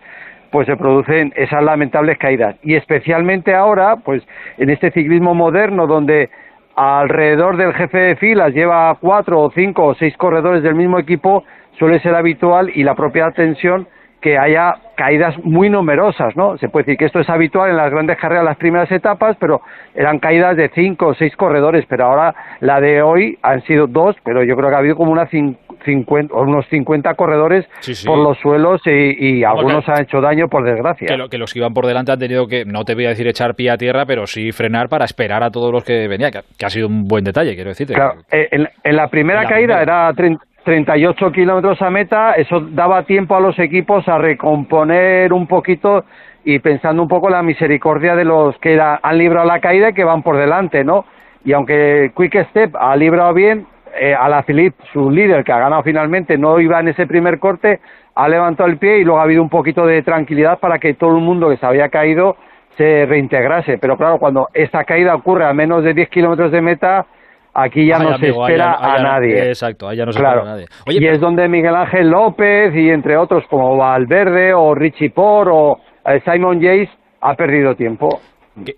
pues 0.52 0.66
se 0.66 0.76
producen 0.76 1.32
esas 1.36 1.64
lamentables 1.64 2.18
caídas. 2.18 2.56
Y 2.64 2.76
especialmente 2.76 3.54
ahora, 3.54 3.98
pues 3.98 4.24
en 4.58 4.72
este 4.72 4.90
ciclismo 4.90 5.36
moderno 5.36 5.86
donde 5.86 6.32
alrededor 6.76 7.58
del 7.58 7.74
jefe 7.74 7.98
de 8.00 8.16
filas 8.16 8.54
lleva 8.54 8.96
cuatro 9.00 9.40
o 9.40 9.52
cinco 9.52 9.86
o 9.86 9.94
seis 9.94 10.18
corredores 10.18 10.64
del 10.64 10.74
mismo 10.74 10.98
equipo, 10.98 11.44
suele 11.78 12.00
ser 12.00 12.16
habitual 12.16 12.72
y 12.74 12.84
la 12.84 12.96
propia 12.96 13.30
tensión 13.32 13.88
que 14.22 14.38
haya 14.38 14.76
caídas 14.96 15.36
muy 15.44 15.70
numerosas, 15.70 16.36
¿no? 16.36 16.58
Se 16.60 16.70
puede 16.70 16.86
decir 16.86 16.98
que 17.00 17.06
esto 17.06 17.20
es 17.20 17.30
habitual 17.30 17.72
en 17.72 17.78
las 17.78 17.90
grandes 17.90 18.20
carreras, 18.20 18.46
las 18.46 18.58
primeras 18.58 18.92
etapas, 18.92 19.36
pero 19.40 19.62
eran 19.96 20.20
caídas 20.20 20.56
de 20.56 20.70
cinco 20.76 21.08
o 21.08 21.14
seis 21.16 21.36
corredores, 21.36 21.86
pero 21.90 22.06
ahora 22.06 22.36
la 22.60 22.80
de 22.80 23.02
hoy 23.02 23.38
han 23.42 23.64
sido 23.64 23.88
dos, 23.88 24.16
pero 24.24 24.44
yo 24.44 24.56
creo 24.56 24.70
que 24.70 24.76
ha 24.76 24.80
habido 24.80 24.96
como 24.96 25.12
una 25.12 25.28
50, 25.28 26.36
unos 26.36 26.68
50 26.68 27.16
corredores 27.16 27.66
por 28.06 28.20
los 28.20 28.38
suelos 28.38 28.82
y, 28.86 29.44
algunos 29.44 29.88
han 29.90 30.04
hecho 30.04 30.22
daño 30.22 30.48
por 30.48 30.64
desgracia. 30.64 31.08
Que, 31.30 31.38
los 31.38 31.52
que 31.52 31.60
iban 31.60 31.74
por 31.74 31.88
delante 31.88 32.12
han 32.12 32.20
tenido 32.20 32.46
que, 32.46 32.64
no 32.66 32.84
te 32.84 32.94
voy 32.94 33.06
a 33.06 33.10
decir 33.10 33.28
echar 33.28 33.56
pie 33.56 33.72
a 33.72 33.78
tierra, 33.78 34.06
pero 34.06 34.28
sí 34.28 34.52
frenar 34.52 34.88
para 34.88 35.06
esperar 35.06 35.44
a 35.44 35.50
todos 35.50 35.72
los 35.72 35.84
que 35.84 36.08
venían, 36.08 36.32
que, 36.32 36.66
ha 36.66 36.70
sido 36.70 36.88
un 36.88 37.06
buen 37.06 37.24
detalle, 37.24 37.56
quiero 37.56 37.70
decirte. 37.70 37.96
Claro, 37.96 38.22
eh, 38.32 38.50
en, 38.52 38.96
la 38.96 39.08
primera 39.08 39.46
caída 39.46 39.82
era 39.82 40.14
30 40.14 40.44
38 40.64 41.32
kilómetros 41.32 41.82
a 41.82 41.90
meta, 41.90 42.34
eso 42.34 42.60
daba 42.60 43.04
tiempo 43.04 43.36
a 43.36 43.40
los 43.40 43.58
equipos 43.60 44.08
a 44.08 44.18
recomponer 44.18 45.34
un 45.34 45.48
poquito 45.48 46.06
y 46.44 46.60
pensando 46.60 47.02
un 47.02 47.08
poco 47.08 47.30
la 47.30 47.44
misericordia 47.44 48.16
de 48.16 48.26
los 48.26 48.58
que 48.60 48.80
han 48.80 49.18
librado 49.18 49.48
la 49.48 49.60
caída 49.60 49.90
y 49.90 49.94
que 49.94 50.04
van 50.04 50.24
por 50.24 50.38
delante, 50.38 50.84
¿no? 50.84 51.06
Y 51.44 51.54
aunque 51.54 52.12
Quick 52.16 52.50
Step 52.50 52.76
ha 52.76 52.96
librado 52.96 53.34
bien, 53.34 53.66
eh, 53.94 54.16
a 54.16 54.30
la 54.30 54.46
su 54.94 55.10
líder, 55.12 55.44
que 55.44 55.52
ha 55.52 55.60
ganado 55.60 55.84
finalmente, 55.84 56.38
no 56.38 56.60
iba 56.60 56.80
en 56.80 56.88
ese 56.88 57.06
primer 57.08 57.40
corte, 57.40 57.82
ha 58.16 58.30
levantado 58.30 58.70
el 58.70 58.78
pie 58.78 59.00
y 59.00 59.04
luego 59.04 59.20
ha 59.20 59.24
habido 59.24 59.42
un 59.42 59.50
poquito 59.50 59.86
de 59.86 60.02
tranquilidad 60.02 60.60
para 60.60 60.80
que 60.80 60.94
todo 60.94 61.18
el 61.18 61.22
mundo 61.22 61.50
que 61.50 61.58
se 61.58 61.66
había 61.66 61.90
caído 61.90 62.38
se 62.78 63.06
reintegrase. 63.06 63.78
Pero 63.80 63.98
claro, 63.98 64.18
cuando 64.18 64.48
esta 64.54 64.86
caída 64.86 65.14
ocurre 65.14 65.46
a 65.46 65.54
menos 65.54 65.84
de 65.84 65.94
10 65.94 66.10
kilómetros 66.10 66.52
de 66.52 66.62
meta, 66.62 67.06
aquí 67.54 67.88
ya 67.88 68.00
no 68.00 68.18
se 68.18 68.30
espera 68.30 68.76
a 68.80 69.02
nadie. 69.02 69.50
Exacto, 69.50 69.92
ya 69.94 70.06
no 70.06 70.12
se 70.12 70.20
espera 70.20 70.42
a 70.42 70.46
nadie. 70.46 70.66
y 70.88 71.08
es 71.08 71.20
donde 71.20 71.48
Miguel 71.48 71.76
Ángel 71.76 72.10
López 72.10 72.76
y 72.76 72.90
entre 72.90 73.18
otros 73.18 73.44
como 73.50 73.78
Valverde 73.78 74.54
o 74.54 74.74
Richie 74.76 75.10
Por 75.10 75.50
o 75.50 75.80
Simon 76.26 76.60
Yates 76.60 76.90
ha 77.22 77.36
perdido 77.36 77.76
tiempo. 77.76 78.20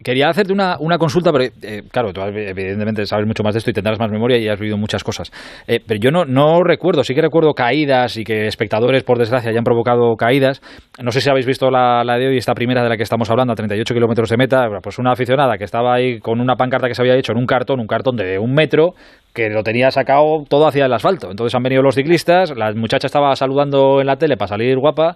Quería 0.03 0.29
hacerte 0.29 0.53
una, 0.53 0.77
una 0.79 0.99
consulta, 0.99 1.31
pero 1.31 1.45
eh, 1.63 1.81
claro, 1.91 2.13
tú 2.13 2.21
evidentemente 2.21 3.07
sabes 3.07 3.25
mucho 3.25 3.41
más 3.41 3.55
de 3.55 3.57
esto 3.57 3.71
y 3.71 3.73
tendrás 3.73 3.99
más 3.99 4.11
memoria 4.11 4.37
y 4.37 4.47
has 4.47 4.59
vivido 4.59 4.77
muchas 4.77 5.03
cosas. 5.03 5.31
Eh, 5.67 5.79
pero 5.85 5.99
yo 5.99 6.11
no, 6.11 6.25
no 6.25 6.63
recuerdo, 6.63 7.03
sí 7.03 7.15
que 7.15 7.21
recuerdo 7.21 7.53
caídas 7.53 8.17
y 8.17 8.23
que 8.23 8.45
espectadores, 8.45 9.03
por 9.03 9.17
desgracia, 9.17 9.49
hayan 9.49 9.63
provocado 9.63 10.15
caídas. 10.15 10.61
No 11.01 11.11
sé 11.11 11.21
si 11.21 11.29
habéis 11.29 11.47
visto 11.47 11.71
la, 11.71 12.03
la 12.03 12.17
de 12.17 12.27
hoy, 12.27 12.37
esta 12.37 12.53
primera 12.53 12.83
de 12.83 12.89
la 12.89 12.97
que 12.97 13.03
estamos 13.03 13.31
hablando, 13.31 13.53
a 13.53 13.55
38 13.55 13.93
kilómetros 13.95 14.29
de 14.29 14.37
meta. 14.37 14.67
Pues 14.83 14.99
una 14.99 15.13
aficionada 15.13 15.57
que 15.57 15.63
estaba 15.63 15.95
ahí 15.95 16.19
con 16.19 16.39
una 16.39 16.55
pancarta 16.55 16.87
que 16.87 16.93
se 16.93 17.01
había 17.01 17.15
hecho 17.15 17.31
en 17.31 17.39
un 17.39 17.47
cartón, 17.47 17.79
un 17.79 17.87
cartón 17.87 18.15
de 18.15 18.37
un 18.37 18.53
metro, 18.53 18.93
que 19.33 19.49
lo 19.49 19.63
tenía 19.63 19.89
sacado 19.89 20.43
todo 20.47 20.67
hacia 20.67 20.85
el 20.85 20.93
asfalto. 20.93 21.31
Entonces 21.31 21.55
han 21.55 21.63
venido 21.63 21.81
los 21.81 21.95
ciclistas, 21.95 22.55
la 22.55 22.71
muchacha 22.73 23.07
estaba 23.07 23.35
saludando 23.35 23.99
en 24.01 24.07
la 24.07 24.17
tele 24.17 24.37
para 24.37 24.49
salir 24.49 24.77
guapa 24.77 25.15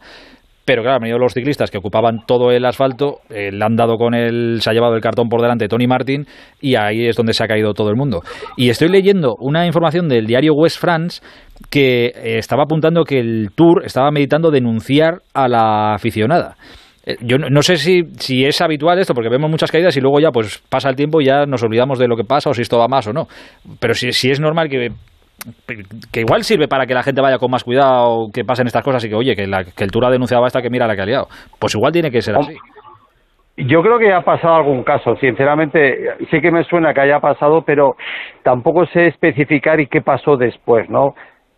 pero 0.68 0.82
claro, 0.82 0.96
han 0.96 1.02
venido 1.04 1.18
los 1.18 1.34
ciclistas 1.34 1.72
que 1.72 1.78
ocupaban 1.78 2.26
todo 2.28 2.52
el 2.52 2.66
asfalto, 2.66 3.20
eh, 3.30 3.52
le 3.54 3.64
han 3.64 3.78
dado 3.78 3.96
con 3.96 4.14
el, 4.14 4.60
se 4.60 4.70
ha 4.70 4.74
llevado 4.74 4.96
el 4.96 5.02
cartón 5.02 5.30
por 5.30 5.42
delante 5.42 5.70
Tony 5.70 5.88
Martin 5.88 6.26
y 6.60 6.76
ahí 6.76 7.08
es 7.08 7.16
donde 7.16 7.32
se 7.32 7.42
ha 7.42 7.48
caído 7.48 7.74
todo 7.74 7.90
el 7.90 7.96
mundo. 7.96 8.22
Y 8.58 8.68
estoy 8.68 8.90
leyendo 8.90 9.38
una 9.40 9.66
información 9.66 10.10
del 10.10 10.28
diario 10.28 10.52
West 10.54 10.82
France 10.82 11.22
que 11.70 12.08
eh, 12.08 12.38
estaba 12.38 12.64
apuntando 12.64 13.06
que 13.06 13.18
el 13.18 13.52
Tour 13.56 13.86
estaba 13.86 14.12
meditando 14.12 14.52
denunciar 14.52 15.22
a 15.34 15.48
la 15.48 15.94
aficionada. 15.94 16.58
Eh, 17.06 17.16
yo 17.22 17.38
no, 17.38 17.62
sé 17.62 17.78
si, 17.78 18.02
si 18.20 18.44
es 18.44 18.60
habitual 18.60 19.00
esto, 19.00 19.14
porque 19.14 19.30
vemos 19.30 19.50
muchas 19.50 19.72
caídas 19.72 19.96
y 19.96 20.02
luego 20.02 20.20
ya 20.20 20.32
pues 20.32 20.62
pasa 20.68 20.90
el 20.90 20.98
tiempo 20.98 21.22
y 21.22 21.28
ya 21.28 21.46
nos 21.46 21.64
olvidamos 21.64 21.98
de 21.98 22.10
lo 22.10 22.18
que 22.18 22.26
pasa 22.26 22.50
o 22.50 22.54
si 22.54 22.64
esto 22.64 22.78
va 22.78 22.90
más 22.90 23.08
o 23.08 23.14
no. 23.14 23.30
Pero 23.80 23.94
si, 23.94 24.12
si 24.12 24.32
es 24.32 24.42
normal 24.42 24.68
que 24.68 24.90
que 26.12 26.22
igual 26.22 26.44
sirve 26.44 26.68
para 26.68 26.86
que 26.86 26.94
la 26.94 27.04
gente 27.04 27.22
vaya 27.22 27.38
con 27.38 27.52
más 27.52 27.64
cuidado, 27.64 28.30
que 28.34 28.44
pasen 28.44 28.68
estas 28.68 28.84
cosas 28.84 29.04
y 29.06 29.10
que, 29.10 29.16
oye, 29.16 29.36
que, 29.36 29.44
el 29.44 29.92
Tour 29.92 30.06
ha 30.06 30.10
denunciado 30.10 30.46
esta 30.46 30.62
que 30.62 30.70
mira 30.70 30.88
la 30.88 30.96
que 30.96 31.02
ha 31.02 31.06
liado. 31.06 31.28
Pues 31.60 31.76
igual 31.76 31.92
tiene 31.94 32.12
que 32.12 32.22
ser 32.22 32.36
así. 32.36 32.56
Yo 33.58 33.82
creo 33.82 33.98
que 33.98 34.14
ha 34.14 34.22
pasado 34.22 34.56
algún 34.56 34.84
caso, 34.84 35.16
sinceramente, 35.16 36.12
sí 36.30 36.42
que 36.42 36.52
me 36.52 36.64
suena 36.64 36.94
que 36.94 37.02
haya 37.02 37.20
pasado, 37.20 37.64
pero 37.64 37.96
tampoco 38.44 38.86
sé 38.88 39.08
especificar 39.08 39.80
y 39.80 39.88
qué 39.88 40.02
pasó 40.02 40.38
después, 40.38 40.88
¿no? 40.90 41.16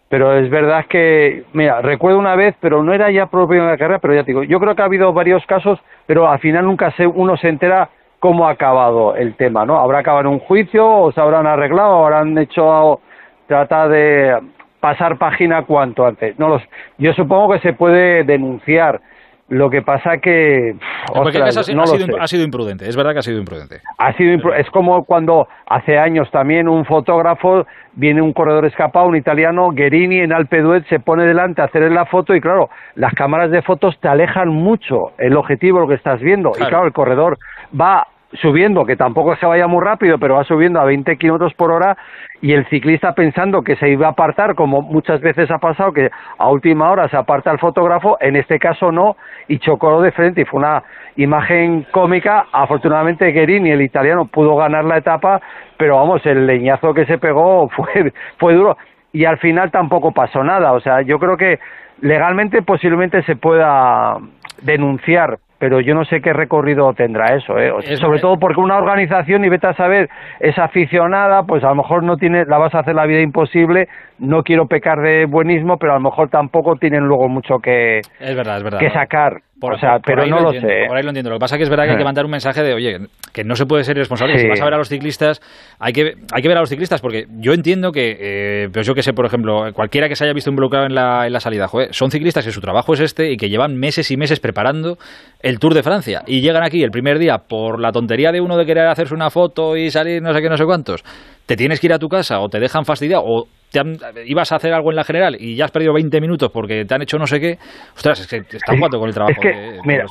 Pero 0.08 0.34
es 0.40 0.50
verdad 0.50 0.86
que, 0.90 1.44
mira, 1.52 1.82
recuerdo 1.82 2.18
una 2.18 2.36
vez, 2.36 2.56
pero 2.62 2.82
no 2.84 2.94
era 2.94 3.12
ya 3.12 3.26
propio 3.26 3.64
de 3.64 3.72
la 3.72 3.78
carrera, 3.78 4.00
pero 4.00 4.16
ya 4.16 4.24
te 4.24 4.32
digo, 4.32 4.44
yo 4.44 4.60
creo 4.60 4.76
que 4.76 4.82
ha 4.82 4.86
habido 4.86 5.12
varios 5.12 5.46
casos, 5.46 5.78
pero 6.08 6.30
al 6.30 6.40
final 6.40 6.66
nunca 6.66 6.92
se, 6.96 7.06
uno 7.06 7.36
se 7.36 7.50
entera 7.50 7.90
cómo 8.20 8.48
ha 8.48 8.52
acabado 8.52 9.16
el 9.16 9.36
tema, 9.36 9.66
¿no? 9.66 9.78
Habrá 9.78 10.00
acabado 10.00 10.22
en 10.22 10.34
un 10.34 10.40
juicio, 10.40 10.88
o 10.88 11.12
se 11.12 11.20
habrán 11.20 11.48
arreglado, 11.48 11.98
o 11.98 12.06
habrán 12.06 12.38
hecho 12.38 13.02
trata 13.50 13.88
de 13.88 14.39
pasar 14.80 15.18
página 15.18 15.64
cuanto 15.64 16.06
antes. 16.06 16.38
No 16.39 16.47
los, 16.47 16.62
yo 17.00 17.12
supongo 17.14 17.54
que 17.54 17.60
se 17.60 17.74
puede 17.74 18.24
denunciar. 18.24 19.02
Lo 19.50 19.72
que 19.72 19.82
pasa 19.82 20.20
que 20.20 20.76
ha, 21.12 22.28
sido, 22.28 22.43
imprudente, 22.43 22.88
es 22.88 22.95
verdad 22.95 23.14
que 23.14 23.18
ha 23.18 23.24
sido 23.24 23.39
imprudente. 23.39 23.82
Ha 23.97 24.14
sido 24.14 24.54
es 24.54 24.70
como 24.70 25.06
cuando 25.06 25.47
hace 25.66 25.97
años 25.97 26.30
también 26.30 26.70
un 26.70 26.86
fotógrafo 26.86 27.66
viene 27.93 28.22
un 28.22 28.32
corredor 28.32 28.66
escapado, 28.66 29.08
un 29.08 29.16
italiano, 29.16 29.72
Guerini 29.72 30.20
en 30.20 30.34
Alpe 30.34 30.62
d'Huez 30.62 30.86
se 30.88 31.00
pone 31.00 31.26
delante 31.26 31.64
a 31.64 31.66
hacer 31.66 31.91
la 31.91 32.06
foto 32.06 32.36
y 32.36 32.41
claro, 32.41 32.70
las 32.93 33.12
cámaras 33.16 33.50
de 33.50 33.64
fotos 33.64 34.00
te 34.00 34.08
alejan 34.08 34.50
mucho 34.50 35.14
el 35.18 35.36
objetivo 35.36 35.80
lo 35.80 35.88
que 35.88 35.95
estás 35.95 36.22
viendo 36.22 36.52
y 36.56 36.64
claro, 36.66 36.86
el 36.86 36.93
corredor 36.93 37.39
va 37.74 38.06
subiendo, 38.34 38.86
que 38.86 38.96
tampoco 38.96 39.36
se 39.38 39.46
vaya 39.46 39.68
muy 39.68 39.84
rápido, 39.84 40.18
pero 40.20 40.36
va 40.36 40.44
subiendo 40.44 40.80
a 40.80 40.86
20 40.86 41.18
kilómetros 41.18 41.54
por 41.56 41.72
hora, 41.72 41.98
y 42.42 42.54
el 42.54 42.66
ciclista 42.68 43.14
pensando 43.14 43.64
que 43.64 43.76
se 43.76 43.90
iba 43.90 44.08
a 44.08 44.12
apartar, 44.12 44.56
como 44.56 44.82
muchas 44.82 45.20
veces 45.22 45.50
ha 45.52 45.58
pasado, 45.58 45.92
que 45.92 46.10
a 46.38 46.50
última 46.50 46.92
hora 46.92 47.10
se 47.10 47.18
aparta 47.18 47.52
el 47.52 47.60
fotógrafo, 47.60 48.18
en 48.22 48.36
este 48.36 48.60
caso 48.60 48.92
no, 48.92 49.18
y 49.48 49.60
chocó 49.60 50.02
de 50.02 50.12
frente, 50.12 50.42
y 50.42 50.46
fue 50.46 50.60
una 50.60 50.84
imagen 51.16 51.86
cómica. 51.92 52.46
Afortunadamente, 52.52 53.32
Guerini, 53.32 53.72
el 53.72 53.82
italiano, 53.82 54.26
pudo 54.26 54.56
ganar 54.56 54.86
la 54.86 54.98
etapa, 54.98 55.42
pero 55.78 55.98
vamos, 55.98 56.26
el 56.26 56.46
leñazo 56.46 56.94
que 56.94 57.06
se 57.06 57.18
pegó 57.18 57.68
fue, 57.70 58.14
fue 58.38 58.54
duro. 58.54 58.78
Y 59.12 59.26
al 59.26 59.40
final 59.40 59.72
tampoco 59.72 60.12
pasó 60.12 60.44
nada. 60.44 60.72
O 60.74 60.80
sea, 60.80 61.02
yo 61.02 61.18
creo 61.18 61.36
que 61.36 61.60
legalmente 62.02 62.62
posiblemente 62.62 63.24
se 63.24 63.36
pueda 63.36 64.18
denunciar 64.62 65.40
pero 65.60 65.82
yo 65.82 65.93
no 65.93 66.05
sé 66.05 66.22
qué 66.22 66.32
recorrido 66.32 66.93
tendrá 66.93 67.36
eso, 67.36 67.60
¿eh? 67.60 67.72
sobre 67.97 68.20
todo 68.20 68.39
porque 68.39 68.62
una 68.62 68.78
organización, 68.78 69.43
y 69.43 69.49
vete 69.49 69.68
a 69.68 69.74
saber, 69.74 70.10
es 70.39 70.57
aficionada, 70.57 71.43
pues 71.43 71.64
a 71.64 71.70
lo 71.70 71.76
mejor 71.76 72.03
no 72.03 72.18
tiene, 72.18 72.45
la 72.45 72.57
vas 72.57 72.74
a 72.74 72.80
hacer 72.80 72.95
la 72.95 73.05
vida 73.05 73.20
imposible, 73.20 73.89
no 74.20 74.43
quiero 74.43 74.67
pecar 74.67 74.99
de 75.01 75.26
buenismo, 75.26 75.78
pero 75.78 75.93
a 75.93 75.95
lo 75.95 76.01
mejor 76.01 76.30
tampoco 76.30 76.76
tienen 76.76 77.03
luego 77.03 77.28
mucho 77.30 77.59
que, 77.61 77.99
es 77.99 78.36
verdad, 78.36 78.57
es 78.57 78.63
verdad. 78.63 78.80
que 78.80 78.89
sacar. 78.91 79.41
o 79.61 79.78
sea, 79.80 79.99
pero 80.05 80.26
no 80.26 80.39
lo, 80.39 80.51
sé. 80.51 80.86
Por 80.88 80.97
ahí 80.97 81.03
lo 81.03 81.09
entiendo. 81.09 81.30
Lo 81.30 81.38
que 81.38 81.41
pasa 81.41 81.55
es 81.55 81.59
que 81.59 81.63
es 81.63 81.70
verdad 81.70 81.86
que 81.86 81.91
hay 81.91 81.97
que 81.97 82.03
mandar 82.03 82.26
un 82.26 82.32
mensaje 82.32 82.61
de, 82.61 82.74
oye, 82.74 82.97
que 83.34 83.43
no 83.43 83.55
se 83.55 83.65
puede 83.65 83.84
ser 83.84 83.97
irresponsable. 83.97 84.38
Si 84.38 84.47
vas 84.47 84.61
a 84.61 84.65
ver 84.65 84.74
a 84.74 84.78
los 84.78 84.89
ciclistas, 84.89 85.41
hay 85.80 85.93
que, 85.93 86.13
hay 86.34 86.41
que 86.41 86.47
ver 86.47 86.57
a 86.57 86.61
los 86.61 86.70
ciclistas, 86.70 87.01
porque 87.01 87.26
yo 87.39 87.53
entiendo 87.53 87.91
que, 87.91 88.17
eh, 88.20 88.70
pues 88.74 88.86
yo 88.86 88.93
que 88.93 89.03
sé, 89.03 89.13
por 89.13 89.26
ejemplo, 89.26 89.72
cualquiera 89.74 90.07
que 90.07 90.15
se 90.15 90.26
haya 90.26 90.34
visto 90.34 90.49
involucrado 90.49 90.86
en 90.86 90.95
la, 90.95 91.26
en 91.26 91.34
la 91.34 91.39
salida, 91.39 91.67
joder, 91.67 91.93
son 91.93 92.11
ciclistas 92.11 92.45
que 92.45 92.51
su 92.51 92.61
trabajo 92.61 92.93
es 92.93 92.99
este 92.99 93.32
y 93.32 93.38
que 93.38 93.49
llevan 93.49 93.76
meses 93.76 94.11
y 94.11 94.17
meses 94.17 94.39
preparando 94.39 94.97
el 95.41 95.59
Tour 95.59 95.74
de 95.74 95.84
Francia 95.84 96.22
y 96.28 96.41
llegan 96.41 96.63
aquí 96.63 96.84
el 96.84 96.91
primer 96.91 97.20
día 97.20 97.39
por 97.47 97.80
la 97.80 97.91
tontería 97.91 98.32
de 98.32 98.41
uno 98.41 98.57
de 98.57 98.65
querer 98.65 98.88
hacerse 98.88 99.13
una 99.13 99.30
foto 99.30 99.78
y 99.78 99.89
salir 99.89 100.22
no 100.22 100.34
sé 100.34 100.41
qué, 100.41 100.49
no 100.49 100.57
sé 100.57 100.65
cuántos. 100.65 101.03
Te 101.50 101.56
tienes 101.56 101.80
que 101.80 101.88
ir 101.88 101.93
a 101.93 101.97
tu 101.97 102.08
casa 102.10 102.39
o 102.41 102.47
te 102.47 102.60
dejan 102.60 102.86
fastidiado 102.86 103.24
o 103.26 103.47
te 103.72 103.82
ibas 104.28 104.52
a 104.52 104.58
hacer 104.58 104.72
algo 104.72 104.91
en 104.91 104.95
la 104.97 105.04
general 105.04 105.36
y 105.39 105.56
ya 105.56 105.66
has 105.66 105.72
perdido 105.72 105.95
20 105.95 106.22
minutos 106.22 106.52
porque 106.54 106.86
te 106.86 106.93
han 106.93 107.02
hecho 107.02 107.18
no 107.18 107.26
sé 107.26 107.39
qué, 107.39 107.58
ostras, 107.95 108.20
es 108.20 108.28
que 108.28 108.41
te 108.41 108.58
estás 108.58 108.76
jugando 108.76 109.00
con 109.00 109.08
el 109.08 109.16
trabajo 109.16 109.41
de, 109.41 109.80
mira, 109.84 110.06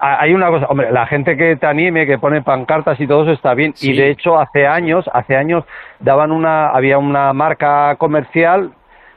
Hay 0.00 0.32
una 0.32 0.48
cosa, 0.48 0.64
hombre, 0.70 0.90
la 0.90 1.06
gente 1.06 1.36
que 1.36 1.56
te 1.56 1.66
anime, 1.66 2.06
que 2.06 2.16
pone 2.16 2.40
pancartas 2.40 2.98
y 3.02 3.06
todo 3.06 3.24
eso 3.24 3.32
está 3.32 3.52
bien. 3.52 3.74
Y 3.82 3.98
de 3.98 4.10
hecho, 4.10 4.38
hace 4.38 4.66
años, 4.66 5.04
hace 5.12 5.36
años 5.36 5.62
daban 6.00 6.32
una, 6.32 6.70
había 6.70 6.96
una 6.96 7.34
marca 7.34 7.96
comercial 7.96 8.72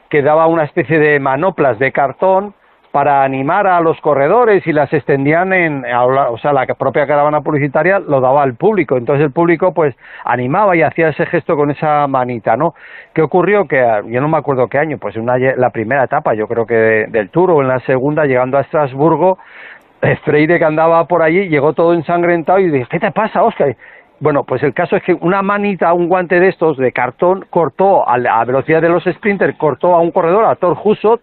que 0.09 0.21
daba 0.21 0.47
una 0.47 0.65
especie 0.65 0.99
de 0.99 1.21
manoplas 1.21 1.79
de 1.79 1.93
cartón 1.93 2.53
para 2.91 3.23
animar 3.23 3.67
a 3.67 3.79
los 3.79 3.99
corredores 4.01 4.67
y 4.67 4.73
las 4.73 4.91
extendían 4.91 5.53
en, 5.53 5.83
o 5.85 6.37
sea, 6.37 6.51
la 6.51 6.65
propia 6.65 7.07
caravana 7.07 7.41
publicitaria 7.41 7.99
lo 7.99 8.19
daba 8.19 8.43
al 8.43 8.55
público, 8.55 8.97
entonces 8.97 9.25
el 9.25 9.31
público 9.31 9.73
pues 9.73 9.95
animaba 10.25 10.75
y 10.75 10.81
hacía 10.81 11.09
ese 11.09 11.25
gesto 11.25 11.55
con 11.55 11.71
esa 11.71 12.07
manita, 12.07 12.57
¿no? 12.57 12.73
¿Qué 13.13 13.21
ocurrió? 13.21 13.65
Que 13.65 13.81
yo 14.07 14.19
no 14.19 14.27
me 14.27 14.37
acuerdo 14.37 14.67
qué 14.67 14.77
año, 14.77 14.97
pues 14.99 15.15
en 15.15 15.23
una, 15.23 15.37
la 15.37 15.69
primera 15.69 16.03
etapa, 16.03 16.33
yo 16.33 16.47
creo 16.47 16.65
que 16.65 16.75
del 17.09 17.29
Tour 17.29 17.51
o 17.51 17.61
en 17.61 17.69
la 17.69 17.79
segunda, 17.81 18.25
llegando 18.25 18.57
a 18.57 18.61
Estrasburgo, 18.61 19.37
Freire 20.25 20.59
que 20.59 20.65
andaba 20.65 21.05
por 21.05 21.21
allí, 21.21 21.47
llegó 21.47 21.73
todo 21.73 21.93
ensangrentado 21.93 22.59
y 22.59 22.69
dije, 22.69 22.87
¿qué 22.89 22.99
te 22.99 23.11
pasa, 23.11 23.43
Oscar? 23.43 23.75
Bueno, 24.19 24.43
pues 24.43 24.61
el 24.61 24.73
caso 24.73 24.95
es 24.95 25.03
que 25.03 25.13
una 25.13 25.41
manita, 25.41 25.93
un 25.93 26.07
guante 26.07 26.39
de 26.39 26.49
estos 26.49 26.77
de 26.77 26.91
cartón, 26.91 27.45
cortó 27.49 28.07
a 28.07 28.19
la 28.19 28.43
velocidad 28.45 28.81
de 28.81 28.89
los 28.89 29.03
sprinters, 29.03 29.57
cortó 29.57 29.95
a 29.95 29.99
un 29.99 30.11
corredor, 30.11 30.45
a 30.45 30.55
Thor 30.55 30.77
Husot, 30.83 31.21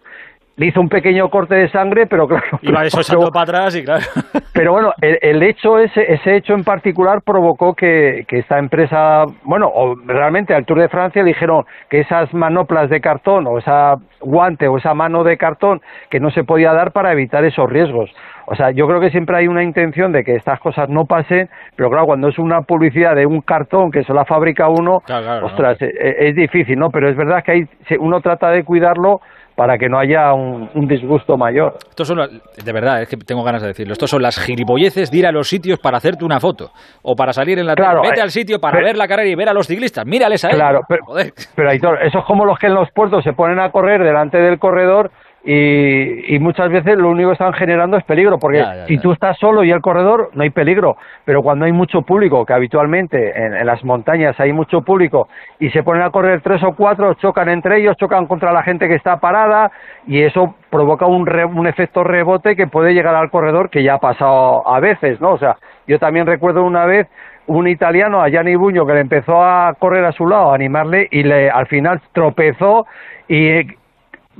le 0.59 0.65
hizo 0.65 0.81
un 0.81 0.89
pequeño 0.89 1.29
corte 1.29 1.55
de 1.55 1.69
sangre, 1.69 2.05
pero 2.05 2.27
claro. 2.27 2.59
Iba 2.61 2.83
eso 2.85 3.31
para 3.31 3.43
atrás 3.43 3.75
y 3.77 3.83
claro. 3.83 4.03
Pero 4.53 4.73
bueno, 4.73 4.91
el, 4.99 5.41
hecho, 5.43 5.79
ese, 5.79 6.11
ese 6.11 6.35
hecho 6.35 6.53
en 6.53 6.65
particular 6.65 7.21
provocó 7.21 7.73
que, 7.75 8.25
que 8.27 8.39
esta 8.39 8.59
empresa, 8.59 9.23
bueno, 9.45 9.69
o 9.73 9.95
realmente 10.05 10.53
al 10.53 10.65
Tour 10.65 10.81
de 10.81 10.89
Francia 10.89 11.23
le 11.23 11.29
dijeron 11.29 11.63
que 11.89 12.01
esas 12.01 12.33
manoplas 12.33 12.89
de 12.89 12.99
cartón 12.99 13.47
o 13.47 13.57
esa 13.57 13.95
guante 14.19 14.67
o 14.67 14.77
esa 14.77 14.93
mano 14.93 15.23
de 15.23 15.37
cartón 15.37 15.79
que 16.09 16.19
no 16.19 16.29
se 16.29 16.43
podía 16.43 16.73
dar 16.73 16.91
para 16.91 17.13
evitar 17.13 17.45
esos 17.45 17.69
riesgos. 17.69 18.11
O 18.47 18.55
sea, 18.55 18.71
yo 18.71 18.85
creo 18.87 18.99
que 18.99 19.11
siempre 19.11 19.37
hay 19.37 19.47
una 19.47 19.63
intención 19.63 20.11
de 20.11 20.23
que 20.23 20.35
estas 20.35 20.59
cosas 20.59 20.89
no 20.89 21.05
pasen, 21.05 21.47
pero 21.77 21.89
claro, 21.89 22.07
cuando 22.07 22.27
es 22.27 22.37
una 22.37 22.63
publicidad 22.63 23.15
de 23.15 23.25
un 23.25 23.41
cartón 23.41 23.91
que 23.91 24.03
se 24.03 24.13
la 24.13 24.25
fabrica 24.25 24.67
uno, 24.67 24.97
ostras, 25.43 25.81
es, 25.81 25.93
es, 25.93 26.35
difícil, 26.35 26.77
¿no? 26.77 26.89
Pero 26.89 27.09
es 27.09 27.15
verdad 27.15 27.43
que 27.45 27.51
hay, 27.51 27.63
uno 27.99 28.19
trata 28.19 28.49
de 28.49 28.63
cuidarlo 28.65 29.21
para 29.59 29.77
que 29.77 29.89
no 29.89 29.99
haya 29.99 30.31
un, 30.31 30.69
disgusto 30.87 31.35
mayor. 31.35 31.73
Estos 31.89 32.07
son, 32.07 32.17
de 32.17 32.71
verdad, 32.71 33.01
es 33.01 33.09
que 33.09 33.17
tengo 33.17 33.43
ganas 33.43 33.61
de 33.61 33.67
decirlo, 33.67 33.91
estos 33.91 34.09
son 34.09 34.21
las 34.21 34.39
gilipolleces 34.39 35.11
de 35.11 35.17
ir 35.17 35.27
a 35.27 35.33
los 35.33 35.49
sitios 35.49 35.79
para 35.79 35.97
hacerte 35.97 36.23
una 36.23 36.39
foto. 36.39 36.71
O 37.01 37.13
para 37.13 37.33
salir 37.33 37.59
en 37.59 37.65
la 37.65 37.75
claro, 37.75 38.01
Vete 38.01 38.21
eh, 38.21 38.23
al 38.23 38.31
sitio 38.31 38.61
para 38.61 38.81
ver 38.81 38.95
la 38.95 39.05
carrera 39.05 39.29
y 39.29 39.35
ver 39.35 39.49
a 39.49 39.53
los 39.53 39.67
ciclistas, 39.67 40.05
mírales 40.05 40.45
a 40.45 40.47
ellos. 40.47 40.59
Claro, 40.59 40.79
pero, 40.87 41.03
pero 41.55 41.71
eso 41.71 42.19
es 42.19 42.25
como 42.25 42.45
los 42.45 42.57
que 42.57 42.67
en 42.67 42.73
los 42.73 42.89
puertos 42.91 43.21
se 43.21 43.33
ponen 43.33 43.59
a 43.59 43.69
correr 43.69 44.01
delante 44.01 44.37
del 44.37 44.59
corredor 44.59 45.11
y, 45.51 46.37
muchas 46.39 46.69
veces 46.69 46.95
lo 46.95 47.09
único 47.09 47.29
que 47.29 47.33
están 47.33 47.53
generando 47.53 47.97
es 47.97 48.03
peligro, 48.03 48.37
porque 48.37 48.63
si 48.87 48.99
tú 48.99 49.11
estás 49.11 49.35
solo 49.39 49.63
y 49.63 49.71
el 49.71 49.81
corredor 49.81 50.29
no 50.33 50.43
hay 50.43 50.51
peligro, 50.51 50.95
pero 51.25 51.41
cuando 51.41 51.65
hay 51.65 51.71
mucho 51.71 52.03
público, 52.03 52.45
que 52.45 52.53
habitualmente 52.53 53.33
en, 53.35 53.65
las 53.65 53.83
montañas 53.83 54.39
hay 54.39 54.53
mucho 54.53 54.81
público, 54.81 55.27
y 55.59 55.71
se 55.71 55.81
ponen 55.81 56.03
a 56.03 56.11
correr 56.11 56.41
tres 56.41 56.61
o 56.63 56.75
cuatro, 56.75 57.15
chocan 57.15 57.49
entre 57.49 57.79
ellos, 57.79 57.97
chocan 57.97 58.27
contra 58.27 58.53
la 58.53 58.61
gente 58.61 58.87
que 58.87 58.93
está 58.93 59.17
parada, 59.17 59.71
y 60.05 60.21
eso 60.21 60.53
provoca 60.69 61.07
un, 61.07 61.27
un 61.27 61.65
efecto 61.65 62.03
rebote 62.03 62.55
que 62.55 62.67
puede 62.67 62.93
llegar 62.93 63.15
al 63.15 63.31
corredor, 63.31 63.71
que 63.71 63.81
ya 63.81 63.95
ha 63.95 63.99
pasado 63.99 64.67
a 64.67 64.79
veces, 64.79 65.19
¿no? 65.19 65.31
O 65.31 65.39
sea, 65.39 65.57
yo 65.87 65.97
también 65.97 66.27
recuerdo 66.27 66.63
una 66.63 66.85
vez 66.85 67.07
un 67.47 67.67
italiano, 67.67 68.21
a 68.21 68.29
Gianni 68.29 68.55
Buño, 68.55 68.85
que 68.85 68.93
le 68.93 68.99
empezó 68.99 69.43
a 69.43 69.73
correr 69.79 70.05
a 70.05 70.11
su 70.11 70.27
lado, 70.27 70.51
a 70.51 70.55
animarle, 70.55 71.07
y 71.09 71.23
le, 71.23 71.49
al 71.49 71.65
final 71.65 71.99
tropezó 72.13 72.85
y 73.27 73.78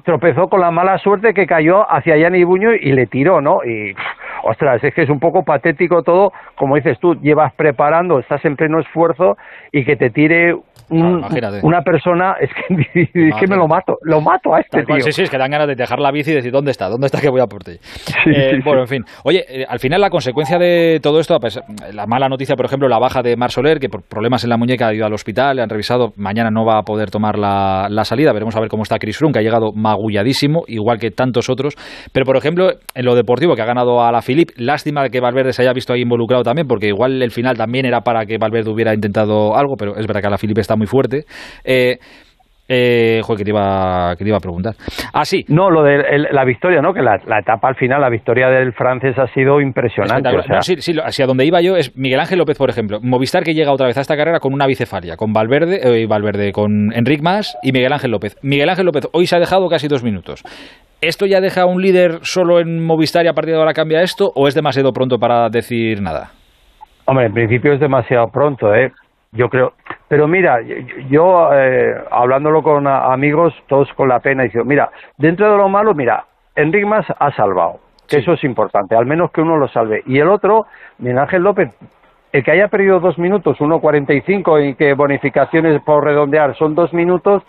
tropezó 0.04 0.50
con 0.50 0.62
la 0.62 0.72
mala 0.72 0.98
suerte 1.00 1.34
que 1.34 1.48
cayó 1.48 1.90
hacia 1.92 2.18
Yanni 2.18 2.44
Buño 2.44 2.74
y 2.74 2.92
le 2.92 3.08
tiró, 3.08 3.42
¿no? 3.42 3.64
Y, 3.64 3.96
ostras, 4.44 4.84
es 4.84 4.94
que 4.94 5.04
es 5.04 5.10
un 5.10 5.20
poco 5.20 5.44
patético 5.44 6.04
todo, 6.04 6.32
como 6.56 6.76
dices 6.76 7.00
tú, 7.00 7.16
llevas 7.16 7.54
preparando, 7.56 8.20
estás 8.20 8.44
en 8.46 8.56
pleno 8.56 8.80
esfuerzo 8.80 9.38
y 9.72 9.84
que 9.86 9.96
te 9.96 10.10
tire 10.10 10.56
una 10.90 11.82
persona, 11.82 12.36
es 12.42 12.50
que, 12.50 13.02
es 13.02 13.36
que 13.40 13.48
me 13.48 13.56
lo 13.56 13.68
mato, 13.68 13.98
lo 14.04 14.22
mato 14.22 14.56
a 14.56 14.60
este 14.60 14.84
tío. 14.84 15.00
sí, 15.02 15.12
sí, 15.12 15.22
es 15.24 15.30
que 15.30 15.38
dan 15.38 15.52
ganas 15.52 15.68
de 15.68 15.76
dejar 15.76 16.00
la 16.00 16.12
bici 16.12 16.32
y 16.32 16.36
decir, 16.36 16.52
¿dónde 16.52 16.72
está? 16.72 16.90
¿Dónde 16.90 17.06
está 17.08 17.22
que 17.22 17.30
voy 17.30 17.42
a 17.42 17.46
por 17.46 17.64
ti? 17.64 17.74
Eh, 18.30 18.60
bueno, 18.64 18.82
en 18.82 18.88
fin. 18.88 19.04
Oye, 19.24 19.44
eh, 19.48 19.66
al 19.68 19.80
final 19.80 20.02
la 20.02 20.10
consecuencia 20.10 20.60
de 20.60 21.00
todo 21.02 21.20
esto, 21.20 21.40
pues, 21.40 21.60
la 21.94 22.06
mala 22.06 22.28
noticia, 22.28 22.56
por 22.56 22.66
ejemplo, 22.66 22.88
la 22.88 23.00
baja 23.00 23.22
de 23.22 23.36
Mar 23.36 23.50
Soler, 23.50 23.80
que 23.80 23.90
por 23.90 24.04
problemas 24.04 24.44
en 24.44 24.50
la 24.50 24.58
muñeca 24.58 24.88
ha 24.88 24.94
ido 24.94 25.06
al 25.06 25.14
hospital, 25.14 25.56
le 25.56 25.64
han 25.64 25.70
revisado, 25.70 26.12
mañana 26.16 26.52
no 26.52 26.66
va 26.66 26.80
a 26.80 26.84
poder 26.84 27.10
tomar 27.10 27.40
la, 27.40 28.04
salida, 28.04 28.34
veremos 28.34 28.56
a 28.56 28.60
ver 28.60 28.70
cómo 28.70 28.84
está 28.84 29.00
Chris 29.00 29.18
Froome, 29.18 29.34
que 29.34 29.40
ha 29.40 29.42
llegado 29.42 29.72
magulladísimo, 29.74 30.64
igual 30.68 31.00
que 31.00 31.12
tantos 31.12 31.50
otros, 31.50 31.76
pero 32.14 32.26
por 32.26 32.38
ejemplo, 32.38 32.72
en 32.94 33.06
lo 33.06 33.16
deportivo, 33.16 33.56
que 33.56 33.62
ha 33.62 33.66
ganado 33.66 34.04
a 34.04 34.12
la 34.12 34.22
Philip, 34.30 34.52
lástima 34.58 35.10
que 35.10 35.20
Valverde 35.20 35.54
se 35.54 35.64
haya 35.64 35.74
visto 35.74 35.92
ahí 35.92 36.02
involucrado 36.02 36.44
también, 36.44 36.68
porque 36.68 36.86
igual 36.86 37.20
el 37.24 37.32
final 37.32 37.58
también 37.58 37.88
era 37.88 38.02
para 38.02 38.28
que 38.28 38.38
Valverde 38.38 38.70
hubiera 38.70 38.94
intentado 38.94 39.58
algo, 39.58 39.76
pero 39.76 39.98
es 39.98 40.06
verdad 40.06 40.22
que 40.22 40.30
la 40.30 40.38
Philip 40.38 40.60
está 40.60 40.76
muy 40.76 40.86
fuerte. 40.86 41.26
Eh, 41.64 41.98
eh, 42.72 43.22
joder, 43.24 43.40
que 43.40 43.44
te, 43.44 43.50
iba, 43.50 44.16
que 44.16 44.24
te 44.24 44.30
iba 44.30 44.38
a 44.38 44.40
preguntar. 44.42 44.76
Ah, 45.12 45.26
sí. 45.26 45.44
No, 45.48 45.72
lo 45.72 45.82
de 45.82 46.28
la 46.32 46.46
victoria, 46.46 46.82
¿no? 46.82 46.94
Que 46.94 47.02
la, 47.02 47.16
etapa 47.40 47.68
al 47.68 47.76
final, 47.76 48.00
la 48.00 48.10
victoria 48.10 48.50
del 48.50 48.74
francés 48.74 49.18
ha 49.18 49.26
sido 49.34 49.60
impresionante. 49.60 50.30
sí, 50.62 50.76
sí, 50.80 50.94
hacia 51.04 51.26
donde 51.26 51.46
iba 51.46 51.62
yo 51.62 51.76
es 51.76 51.98
Miguel 51.98 52.20
Ángel 52.20 52.38
López, 52.38 52.58
por 52.58 52.70
ejemplo. 52.70 53.00
Movistar 53.02 53.44
que 53.44 53.56
llega 53.56 53.72
otra 53.72 53.88
vez 53.88 53.98
a 53.98 54.02
esta 54.02 54.16
carrera 54.16 54.40
con 54.40 54.54
una 54.54 54.68
bicefalia, 54.68 55.18
con 55.18 55.34
Valverde, 55.34 55.80
eh, 55.84 56.06
Valverde 56.06 56.52
con 56.52 56.94
Enric 56.94 57.22
Mas 57.24 57.58
y 57.64 57.72
Miguel 57.72 57.92
Ángel 57.92 58.12
López. 58.12 58.38
Miguel 58.44 58.70
Ángel 58.70 58.86
López 58.86 59.08
hoy 59.14 59.26
se 59.26 59.36
ha 59.36 59.40
dejado 59.40 59.68
casi 59.68 59.88
dos 59.88 60.04
minutos. 60.04 60.44
¿Esto 61.02 61.26
ya 61.26 61.42
deja 61.42 61.66
un 61.66 61.82
líder 61.82 62.20
solo 62.22 62.60
en 62.60 62.86
Movistar 62.86 63.26
y 63.26 63.30
a 63.30 63.34
partir 63.34 63.54
de 63.54 63.60
ahora 63.60 63.74
cambia 63.74 64.02
esto 64.02 64.32
o 64.36 64.48
es 64.48 64.54
demasiado 64.54 64.92
pronto 64.92 65.18
para 65.18 65.50
decir 65.50 66.02
nada? 66.02 66.32
Hombre, 67.06 67.26
en 67.26 67.34
principio 67.34 67.74
es 67.74 67.80
demasiado 67.80 68.28
pronto, 68.28 68.76
¿eh? 68.76 68.92
Yo 69.32 69.48
creo, 69.48 69.74
pero 70.08 70.28
mira, 70.28 70.60
yo 71.10 71.54
eh, 71.54 71.94
hablándolo 72.10 72.64
con 72.64 72.88
amigos, 72.88 73.54
todos 73.68 73.92
con 73.94 74.10
la 74.10 74.20
pena, 74.20 74.46
y 74.46 74.50
mira, 74.66 74.90
dentro 75.18 75.52
de 75.52 75.58
lo 75.58 75.70
malo, 75.70 75.94
mira, 75.94 76.26
Enric 76.56 76.86
Mas 76.86 77.06
ha 77.20 77.32
salvado, 77.34 77.80
que 78.08 78.18
eso 78.18 78.34
es 78.34 78.44
importante, 78.44 78.96
al 78.96 79.06
menos 79.06 79.32
que 79.32 79.42
uno 79.42 79.58
lo 79.58 79.68
salve. 79.68 80.02
Y 80.08 80.18
el 80.18 80.30
otro, 80.30 80.66
Miguel 80.98 81.20
Ángel 81.20 81.44
López, 81.44 81.70
el 82.32 82.44
que 82.44 82.52
haya 82.52 82.68
perdido 82.70 83.00
dos 83.00 83.20
minutos, 83.20 83.58
1.45 83.60 84.70
y 84.70 84.76
que 84.76 84.94
bonificaciones 84.94 85.80
por 85.84 86.04
redondear 86.04 86.56
son 86.56 86.74
dos 86.74 86.92
minutos, 86.92 87.44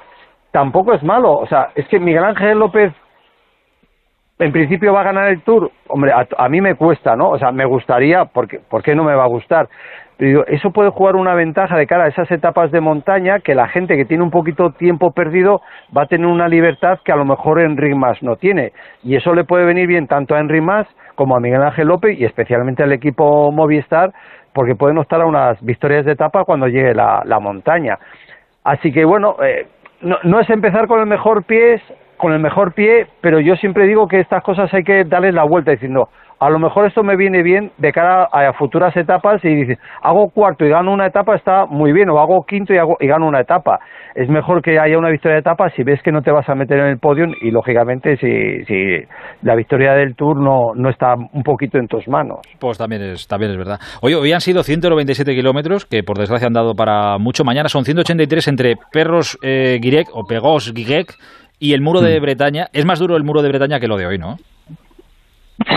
tampoco 0.52 0.92
es 0.92 1.02
malo. 1.02 1.32
O 1.32 1.46
sea, 1.46 1.70
es 1.74 1.86
que 1.88 1.98
Miguel 1.98 2.24
Ángel 2.24 2.58
López 2.58 2.92
en 4.38 4.52
principio 4.52 4.94
va 4.94 5.02
a 5.02 5.04
ganar 5.04 5.28
el 5.28 5.42
Tour. 5.42 5.70
Hombre, 5.88 6.12
a, 6.12 6.48
mí 6.48 6.60
me 6.62 6.74
cuesta, 6.74 7.14
¿no? 7.14 7.28
O 7.28 7.38
sea, 7.38 7.52
me 7.52 7.66
gustaría, 7.66 8.24
porque, 8.24 8.58
¿por 8.58 8.82
qué 8.82 8.94
no 8.94 9.04
me 9.04 9.14
va 9.14 9.24
a 9.24 9.28
gustar? 9.28 9.68
Eso 10.20 10.70
puede 10.70 10.90
jugar 10.90 11.16
una 11.16 11.34
ventaja 11.34 11.78
de 11.78 11.86
cara 11.86 12.04
a 12.04 12.08
esas 12.08 12.30
etapas 12.30 12.70
de 12.70 12.80
montaña 12.80 13.40
que 13.40 13.54
la 13.54 13.68
gente 13.68 13.96
que 13.96 14.04
tiene 14.04 14.22
un 14.22 14.30
poquito 14.30 14.72
tiempo 14.72 15.12
perdido 15.12 15.62
va 15.96 16.02
a 16.02 16.06
tener 16.06 16.26
una 16.26 16.46
libertad 16.46 16.98
que 17.02 17.12
a 17.12 17.16
lo 17.16 17.24
mejor 17.24 17.60
Enric 17.60 17.96
Mas 17.96 18.22
no 18.22 18.36
tiene. 18.36 18.72
Y 19.02 19.16
eso 19.16 19.34
le 19.34 19.44
puede 19.44 19.64
venir 19.64 19.86
bien 19.86 20.06
tanto 20.06 20.34
a 20.34 20.40
Enric 20.40 20.62
Mas 20.62 20.86
como 21.14 21.36
a 21.36 21.40
Miguel 21.40 21.62
Ángel 21.62 21.88
López 21.88 22.18
y 22.18 22.26
especialmente 22.26 22.82
al 22.82 22.92
equipo 22.92 23.50
Movistar 23.50 24.12
porque 24.52 24.74
pueden 24.74 24.98
optar 24.98 25.22
a 25.22 25.26
unas 25.26 25.60
victorias 25.62 26.04
de 26.04 26.12
etapa 26.12 26.44
cuando 26.44 26.66
llegue 26.66 26.94
la, 26.94 27.22
la 27.24 27.40
montaña. 27.40 27.98
Así 28.64 28.92
que 28.92 29.04
bueno, 29.04 29.36
eh, 29.42 29.66
no, 30.02 30.18
no, 30.22 30.40
es 30.40 30.50
empezar 30.50 30.86
con 30.86 31.00
el 31.00 31.06
mejor 31.06 31.44
pie, 31.44 31.80
con 32.16 32.32
el 32.32 32.40
mejor 32.40 32.72
pie, 32.74 33.06
pero 33.22 33.40
yo 33.40 33.56
siempre 33.56 33.86
digo 33.86 34.06
que 34.06 34.20
estas 34.20 34.42
cosas 34.42 34.72
hay 34.74 34.84
que 34.84 35.04
darles 35.04 35.34
la 35.34 35.44
vuelta 35.44 35.70
diciendo, 35.70 36.10
a 36.40 36.48
lo 36.48 36.58
mejor 36.58 36.86
esto 36.86 37.02
me 37.02 37.16
viene 37.16 37.42
bien 37.42 37.70
de 37.76 37.92
cara 37.92 38.24
a 38.32 38.52
futuras 38.54 38.96
etapas 38.96 39.44
y 39.44 39.54
dices, 39.54 39.78
hago 40.02 40.30
cuarto 40.30 40.64
y 40.64 40.70
gano 40.70 40.90
una 40.90 41.06
etapa, 41.06 41.36
está 41.36 41.66
muy 41.66 41.92
bien, 41.92 42.08
o 42.08 42.18
hago 42.18 42.44
quinto 42.48 42.72
y, 42.72 42.78
hago, 42.78 42.96
y 42.98 43.06
gano 43.06 43.28
una 43.28 43.42
etapa. 43.42 43.78
Es 44.14 44.26
mejor 44.30 44.62
que 44.62 44.78
haya 44.80 44.96
una 44.96 45.10
victoria 45.10 45.34
de 45.34 45.40
etapa 45.40 45.68
si 45.76 45.82
ves 45.82 46.00
que 46.02 46.10
no 46.10 46.22
te 46.22 46.30
vas 46.30 46.48
a 46.48 46.54
meter 46.54 46.78
en 46.78 46.86
el 46.86 46.98
podio 46.98 47.26
y, 47.42 47.50
lógicamente, 47.50 48.16
si, 48.16 48.64
si 48.64 49.06
la 49.42 49.54
victoria 49.54 49.92
del 49.92 50.16
Tour 50.16 50.40
no, 50.40 50.74
no 50.74 50.88
está 50.88 51.14
un 51.14 51.42
poquito 51.42 51.76
en 51.76 51.88
tus 51.88 52.08
manos. 52.08 52.38
Pues 52.58 52.78
también 52.78 53.02
es, 53.02 53.28
también 53.28 53.52
es 53.52 53.58
verdad. 53.58 53.78
Hoy, 54.00 54.14
hoy 54.14 54.32
han 54.32 54.40
sido 54.40 54.62
197 54.62 55.34
kilómetros, 55.34 55.84
que 55.84 56.02
por 56.02 56.16
desgracia 56.16 56.46
han 56.46 56.54
dado 56.54 56.74
para 56.74 57.18
mucho. 57.18 57.44
Mañana 57.44 57.68
son 57.68 57.84
183 57.84 58.48
entre 58.48 58.74
Perros 58.90 59.38
eh, 59.42 59.78
Guirec 59.78 60.08
o 60.14 60.24
Pegos 60.24 60.72
Guirec 60.72 61.12
y 61.58 61.74
el 61.74 61.82
muro 61.82 62.00
de 62.00 62.18
mm. 62.18 62.22
Bretaña. 62.22 62.66
Es 62.72 62.86
más 62.86 62.98
duro 62.98 63.16
el 63.16 63.24
muro 63.24 63.42
de 63.42 63.50
Bretaña 63.50 63.78
que 63.78 63.88
lo 63.88 63.98
de 63.98 64.06
hoy, 64.06 64.16
¿no? 64.16 64.36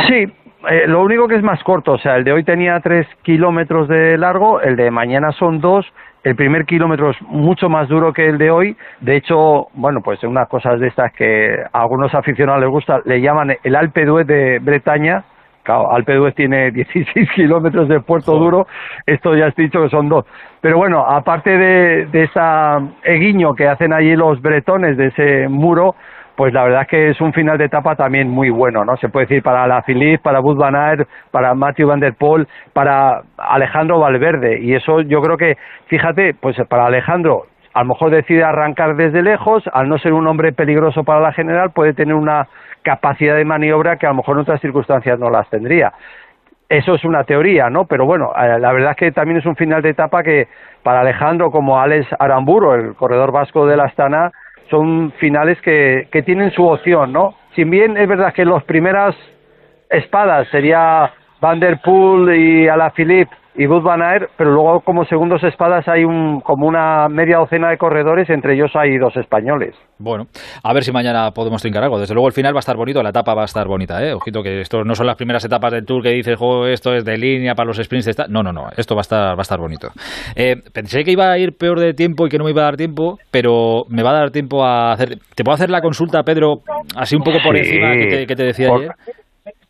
Sí, 0.08 0.26
eh, 0.70 0.88
lo 0.88 1.02
único 1.02 1.28
que 1.28 1.36
es 1.36 1.44
más 1.44 1.62
corto, 1.64 1.94
o 1.94 1.98
sea, 1.98 2.16
el 2.16 2.24
de 2.24 2.32
hoy 2.32 2.44
tenía 2.44 2.80
tres 2.80 3.08
kilómetros 3.24 3.88
de 3.88 4.18
largo, 4.18 4.62
el 4.62 4.76
de 4.76 4.92
mañana 4.92 5.32
son 5.34 5.60
dos, 5.60 5.86
el 6.24 6.36
primer 6.36 6.66
kilómetro 6.66 7.10
es 7.10 7.22
mucho 7.24 7.68
más 7.68 7.90
duro 7.90 8.14
que 8.14 8.28
el 8.28 8.38
de 8.38 8.50
hoy, 8.50 8.78
de 9.02 9.18
hecho, 9.18 9.68
bueno, 9.74 10.00
pues 10.02 10.24
unas 10.24 10.48
cosas 10.48 10.80
de 10.80 10.88
estas 10.88 11.12
que 11.14 11.56
a 11.72 11.82
algunos 11.82 12.14
aficionados 12.16 12.62
les 12.62 12.70
gusta, 12.70 13.02
le 13.04 13.20
llaman 13.20 13.56
el 13.62 13.76
Alpe 13.76 14.06
d'Huez 14.06 14.26
de 14.26 14.60
Bretaña, 14.60 15.26
claro, 15.64 15.92
Alpe 15.92 16.14
d'Huez 16.14 16.34
tiene 16.36 16.72
16 16.72 17.32
kilómetros 17.32 17.90
de 17.90 18.00
puerto 18.00 18.38
duro, 18.38 18.66
esto 19.06 19.36
ya 19.36 19.48
has 19.48 19.56
dicho 19.56 19.82
que 19.84 19.90
son 19.90 20.08
dos, 20.08 20.26
pero 20.62 20.78
bueno, 20.78 21.06
aparte 21.06 21.58
de, 21.58 22.06
de 22.06 22.24
esa 22.24 22.80
guiño 23.06 23.54
que 23.54 23.68
hacen 23.68 23.92
allí 23.92 24.16
los 24.16 24.42
bretones 24.42 24.96
de 24.96 25.08
ese 25.08 25.48
muro, 25.50 25.96
pues 26.36 26.54
la 26.54 26.64
verdad 26.64 26.82
es 26.82 26.88
que 26.88 27.10
es 27.10 27.22
un 27.22 27.32
final 27.34 27.58
de 27.58 27.66
etapa 27.66 27.96
también 27.96 28.30
muy 28.30 28.50
bueno, 28.50 28.84
¿no? 28.84 28.98
Se 28.98 29.10
puede 29.10 29.28
decir 29.28 29.44
para 29.44 29.68
la 29.68 29.84
Philippe, 29.84 30.24
para 30.24 30.40
Bud 30.40 30.58
Van 30.58 30.74
para 31.32 31.54
Matthew 31.54 31.88
Van 31.88 32.00
Der 32.00 32.16
Poel, 32.16 32.48
para 32.74 33.22
Alejandro 33.38 34.00
Valverde. 34.00 34.60
Y 34.62 34.74
eso 34.74 35.02
yo 35.02 35.22
creo 35.22 35.38
que, 35.38 35.58
fíjate, 35.88 36.34
pues 36.34 36.58
para 36.68 36.88
Alejandro, 36.88 37.44
a 37.74 37.84
lo 37.84 37.90
mejor 37.90 38.12
decide 38.12 38.44
arrancar 38.44 38.96
desde 38.96 39.22
lejos, 39.22 39.64
al 39.74 39.90
no 39.90 39.98
ser 39.98 40.14
un 40.14 40.28
hombre 40.28 40.54
peligroso 40.54 41.04
para 41.04 41.20
la 41.20 41.34
general, 41.34 41.72
puede 41.74 41.94
tener 41.94 42.16
una 42.16 42.48
capacidad 42.82 43.36
de 43.36 43.46
maniobra 43.46 43.98
que 43.98 44.08
a 44.08 44.10
lo 44.10 44.16
mejor 44.16 44.36
en 44.38 44.42
otras 44.42 44.62
circunstancias 44.62 45.20
no 45.20 45.30
las 45.30 45.50
tendría. 45.50 45.94
Eso 46.70 46.96
es 46.96 47.04
una 47.04 47.24
teoría, 47.24 47.70
¿no? 47.70 47.86
Pero 47.86 48.06
bueno, 48.06 48.32
eh, 48.36 48.60
la 48.60 48.74
verdad 48.74 48.92
es 48.92 48.98
que 48.98 49.12
también 49.12 49.38
es 49.38 49.46
un 49.46 49.56
final 49.56 49.82
de 49.82 49.90
etapa 49.90 50.24
que 50.24 50.48
para 50.82 51.02
Alejandro, 51.02 51.52
como 51.52 51.80
Alex 51.80 52.08
Aramburo, 52.18 52.74
el 52.74 52.96
corredor 52.96 53.32
vasco 53.32 53.68
de 53.68 53.78
la 53.78 53.84
Astana, 53.86 54.32
son 54.70 55.12
finales 55.20 55.60
que, 55.62 56.08
que 56.12 56.22
tienen 56.22 56.52
su 56.52 56.66
opción, 56.66 57.12
¿no? 57.12 57.36
Si 57.56 57.64
bien 57.64 57.98
es 57.98 58.08
verdad 58.08 58.34
que 58.34 58.46
las 58.46 58.64
primeras 58.64 59.16
espadas 59.90 60.48
sería 60.50 61.12
Van 61.40 61.60
der 61.60 61.80
Poel 61.80 62.36
y 62.36 62.68
Alaphilippe 62.68 63.36
y 63.56 63.68
Bud 63.68 63.84
Van 63.84 64.02
Aert, 64.02 64.32
pero 64.38 64.52
luego 64.52 64.82
como 64.82 65.06
segundos 65.06 65.44
espadas 65.44 65.88
hay 65.88 66.04
un, 66.04 66.42
como 66.42 66.68
una 66.68 67.08
media 67.08 67.38
docena 67.38 67.70
de 67.70 67.78
corredores, 67.78 68.30
entre 68.30 68.56
ellos 68.56 68.72
hay 68.76 68.98
dos 68.98 69.16
españoles. 69.16 69.76
Bueno, 70.00 70.26
a 70.64 70.74
ver 70.74 70.84
si 70.84 70.92
mañana 70.92 71.32
podemos 71.32 71.62
trincar 71.62 71.84
algo. 71.84 72.00
Desde 72.00 72.14
luego 72.14 72.28
el 72.28 72.34
final 72.34 72.54
va 72.54 72.58
a 72.58 72.60
estar 72.60 72.76
bonito, 72.76 73.02
la 73.04 73.10
etapa 73.10 73.34
va 73.36 73.44
a 73.44 73.46
estar 73.46 73.68
bonita, 73.68 74.04
¿eh? 74.04 74.14
Ojito 74.14 74.42
que 74.42 74.62
esto 74.62 74.84
no 74.84 74.96
son 74.96 75.08
las 75.08 75.16
primeras 75.16 75.46
etapas 75.46 75.72
del 75.72 75.86
Tour 75.86 76.02
que 76.02 76.10
dices, 76.10 76.36
juego 76.38 76.68
esto 76.68 76.94
es 76.94 77.06
de 77.06 77.18
línea 77.18 77.54
para 77.54 77.68
los 77.68 77.78
sprints. 77.78 78.06
De 78.06 78.26
No, 78.28 78.44
no, 78.44 78.52
no, 78.52 78.70
esto 78.76 78.96
va 78.96 79.02
a 79.02 79.04
estar, 79.04 79.36
va 79.36 79.40
a 79.40 79.42
estar 79.42 79.60
bonito. 79.60 79.90
Eh, 80.36 80.56
pensé 80.74 81.04
que 81.04 81.12
iba 81.12 81.32
a 81.32 81.38
ir 81.38 81.52
peor 81.58 81.80
de 81.80 81.94
tiempo 81.94 82.26
y 82.26 82.30
que 82.30 82.38
no 82.38 82.46
me 82.46 82.52
iba 82.52 82.62
a 82.62 82.66
dar 82.66 82.76
tiempo, 82.76 83.18
pero 83.32 83.84
me 83.90 84.04
va 84.04 84.12
a 84.12 84.14
dar 84.14 84.32
tiempo 84.32 84.64
a 84.64 84.94
hacer... 84.94 85.20
¿Te 85.36 85.44
puedo 85.44 85.54
hacer 85.54 85.70
la 85.70 85.82
consulta, 85.82 86.24
Pedro, 86.24 86.62
así 86.96 87.16
un 87.16 87.24
poco 87.24 87.38
por 87.44 87.56
encima 87.56 87.94
que 87.94 88.36
te, 88.36 88.44
decía 88.44 88.70
ayer? 88.76 88.92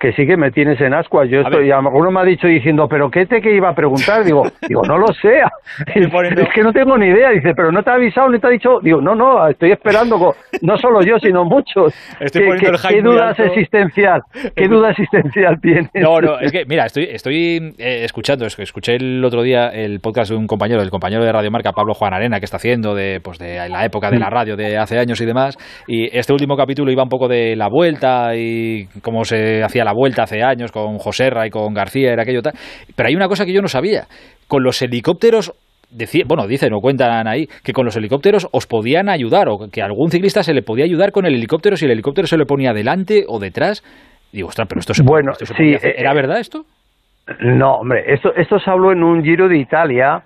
Que 0.04 0.12
sí 0.12 0.28
que 0.28 0.36
me 0.36 0.52
tienes 0.52 0.82
en 0.82 0.94
ascuas. 0.94 1.30
Yo 1.30 1.40
estoy, 1.40 1.72
a 1.72 1.80
uno 1.80 2.12
me 2.12 2.20
ha 2.20 2.26
dicho 2.26 2.46
diciendo, 2.46 2.90
¿pero 2.90 3.10
qué 3.10 3.26
te 3.26 3.40
que 3.40 3.56
iba 3.56 3.70
a 3.70 3.74
preguntar? 3.74 4.26
Digo, 4.26 4.44
digo, 4.68 4.82
no 4.86 4.98
lo 4.98 5.08
sé. 5.14 5.40
es 5.96 6.50
que 6.54 6.62
no 6.62 6.74
tengo 6.74 6.98
ni 6.98 7.06
idea. 7.06 7.30
Dice, 7.30 7.54
¿pero 7.56 7.72
no 7.72 7.82
te 7.82 7.90
ha 7.90 7.94
avisado 7.94 8.30
ni 8.30 8.38
te 8.38 8.48
ha 8.48 8.50
dicho? 8.50 8.82
Digo, 8.82 9.00
no, 9.00 9.16
no, 9.16 9.48
estoy 9.48 9.72
esperando, 9.72 10.36
no 10.62 10.78
solo 10.78 11.00
yo, 11.04 11.18
sino 11.20 11.46
muchos. 11.46 11.96
¿Qué, 12.20 13.02
duda 13.02 13.32
existencial? 13.32 14.24
¿Qué 14.54 14.68
duda 14.68 14.90
existencial 14.90 15.62
tienes? 15.62 15.90
No, 15.94 16.20
no, 16.20 16.38
es 16.38 16.52
que, 16.52 16.66
mira, 16.66 16.84
estoy, 16.84 17.06
estoy 17.10 17.74
eh, 17.78 18.04
escuchando, 18.04 18.46
es 18.46 18.58
que 18.58 18.64
escuché 18.64 18.96
el 18.96 19.24
otro 19.24 19.42
día 19.42 19.70
el 19.70 20.02
podcast 20.02 20.32
de 20.32 20.36
un 20.36 20.48
compañero, 20.48 20.82
el 20.82 20.90
compañero 20.90 21.24
de 21.24 21.32
Radio 21.32 21.50
Marca, 21.50 21.72
Pablo 21.72 21.94
Juan 21.94 22.14
Arena, 22.14 22.40
que 22.40 22.46
está 22.46 22.58
haciendo 22.58 22.94
de, 22.94 23.22
pues, 23.24 23.40
de 23.40 23.70
la 23.70 23.86
época 23.86 24.12
de 24.12 24.20
la 24.20 24.30
radio 24.30 24.58
de 24.58 24.78
hace 24.78 25.00
años 25.00 25.22
y 25.22 25.26
demás. 25.26 25.58
Y 25.88 26.10
este 26.18 26.34
último 26.34 26.58
capítulo 26.58 26.92
iba 26.92 27.04
un 27.04 27.10
poco 27.10 27.30
de 27.30 27.56
la 27.56 27.70
vuelta 27.70 28.36
y 28.36 28.88
cómo 29.02 29.24
se 29.24 29.64
hacía 29.64 29.86
la 29.86 29.93
vuelta 29.94 30.24
hace 30.24 30.44
años 30.44 30.72
con 30.72 30.98
Joserra 30.98 31.48
y 31.48 31.50
con 31.50 31.74
García, 31.74 32.12
era 32.12 32.24
aquello 32.24 32.42
tal. 32.42 32.54
Pero 32.96 33.08
hay 33.10 33.16
una 33.16 33.28
cosa 33.28 33.46
que 33.46 33.54
yo 33.54 33.62
no 33.62 33.68
sabía. 33.68 34.08
Con 34.48 34.64
los 34.64 34.82
helicópteros 34.82 35.54
bueno, 36.26 36.48
dicen 36.48 36.74
o 36.74 36.80
cuentan 36.80 37.28
ahí 37.28 37.48
que 37.64 37.72
con 37.74 37.86
los 37.86 37.96
helicópteros 37.96 38.48
os 38.52 38.66
podían 38.66 39.10
ayudar 39.10 39.48
o 39.50 39.70
que 39.72 39.82
algún 39.82 40.10
ciclista 40.10 40.44
se 40.44 40.54
le 40.54 40.64
podía 40.64 40.86
ayudar 40.86 41.12
con 41.12 41.26
el 41.26 41.36
helicóptero 41.36 41.76
si 41.76 41.86
el 41.86 41.92
helicóptero 41.92 42.28
se 42.28 42.38
le 42.38 42.46
ponía 42.46 42.74
delante 42.74 43.26
o 43.28 43.40
detrás. 43.40 43.84
Digo, 44.32 44.48
ostras, 44.48 44.68
pero 44.68 44.80
esto 44.80 44.94
se 44.96 45.04
bueno, 45.04 45.34
sí, 45.34 45.76
¿Era 45.82 46.12
eh, 46.12 46.16
verdad 46.16 46.40
esto? 46.40 46.64
No, 47.40 47.76
hombre, 47.76 48.04
esto, 48.12 48.34
esto 48.36 48.60
se 48.60 48.70
habló 48.70 48.92
en 48.92 49.04
un 49.04 49.24
Giro 49.24 49.48
de 49.48 49.58
Italia 49.58 50.24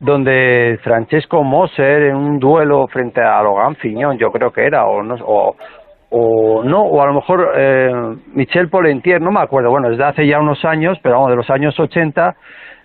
donde 0.00 0.78
Francesco 0.82 1.42
Moser 1.42 2.02
en 2.02 2.16
un 2.16 2.38
duelo 2.38 2.86
frente 2.88 3.22
a 3.22 3.42
Logan 3.42 3.76
Fiñón, 3.76 4.18
yo 4.18 4.30
creo 4.30 4.50
que 4.50 4.66
era, 4.66 4.84
o, 4.84 5.02
no, 5.02 5.14
o, 5.24 5.56
o 6.16 6.62
no, 6.62 6.82
o 6.82 7.02
a 7.02 7.06
lo 7.06 7.14
mejor 7.14 7.52
eh, 7.56 7.90
Michel 8.34 8.68
Polentier, 8.68 9.20
no 9.20 9.32
me 9.32 9.40
acuerdo, 9.40 9.70
bueno, 9.70 9.90
desde 9.90 10.04
hace 10.04 10.26
ya 10.28 10.38
unos 10.38 10.64
años, 10.64 10.96
pero 11.02 11.16
vamos, 11.16 11.30
de 11.30 11.36
los 11.36 11.50
años 11.50 11.78
80, 11.78 12.36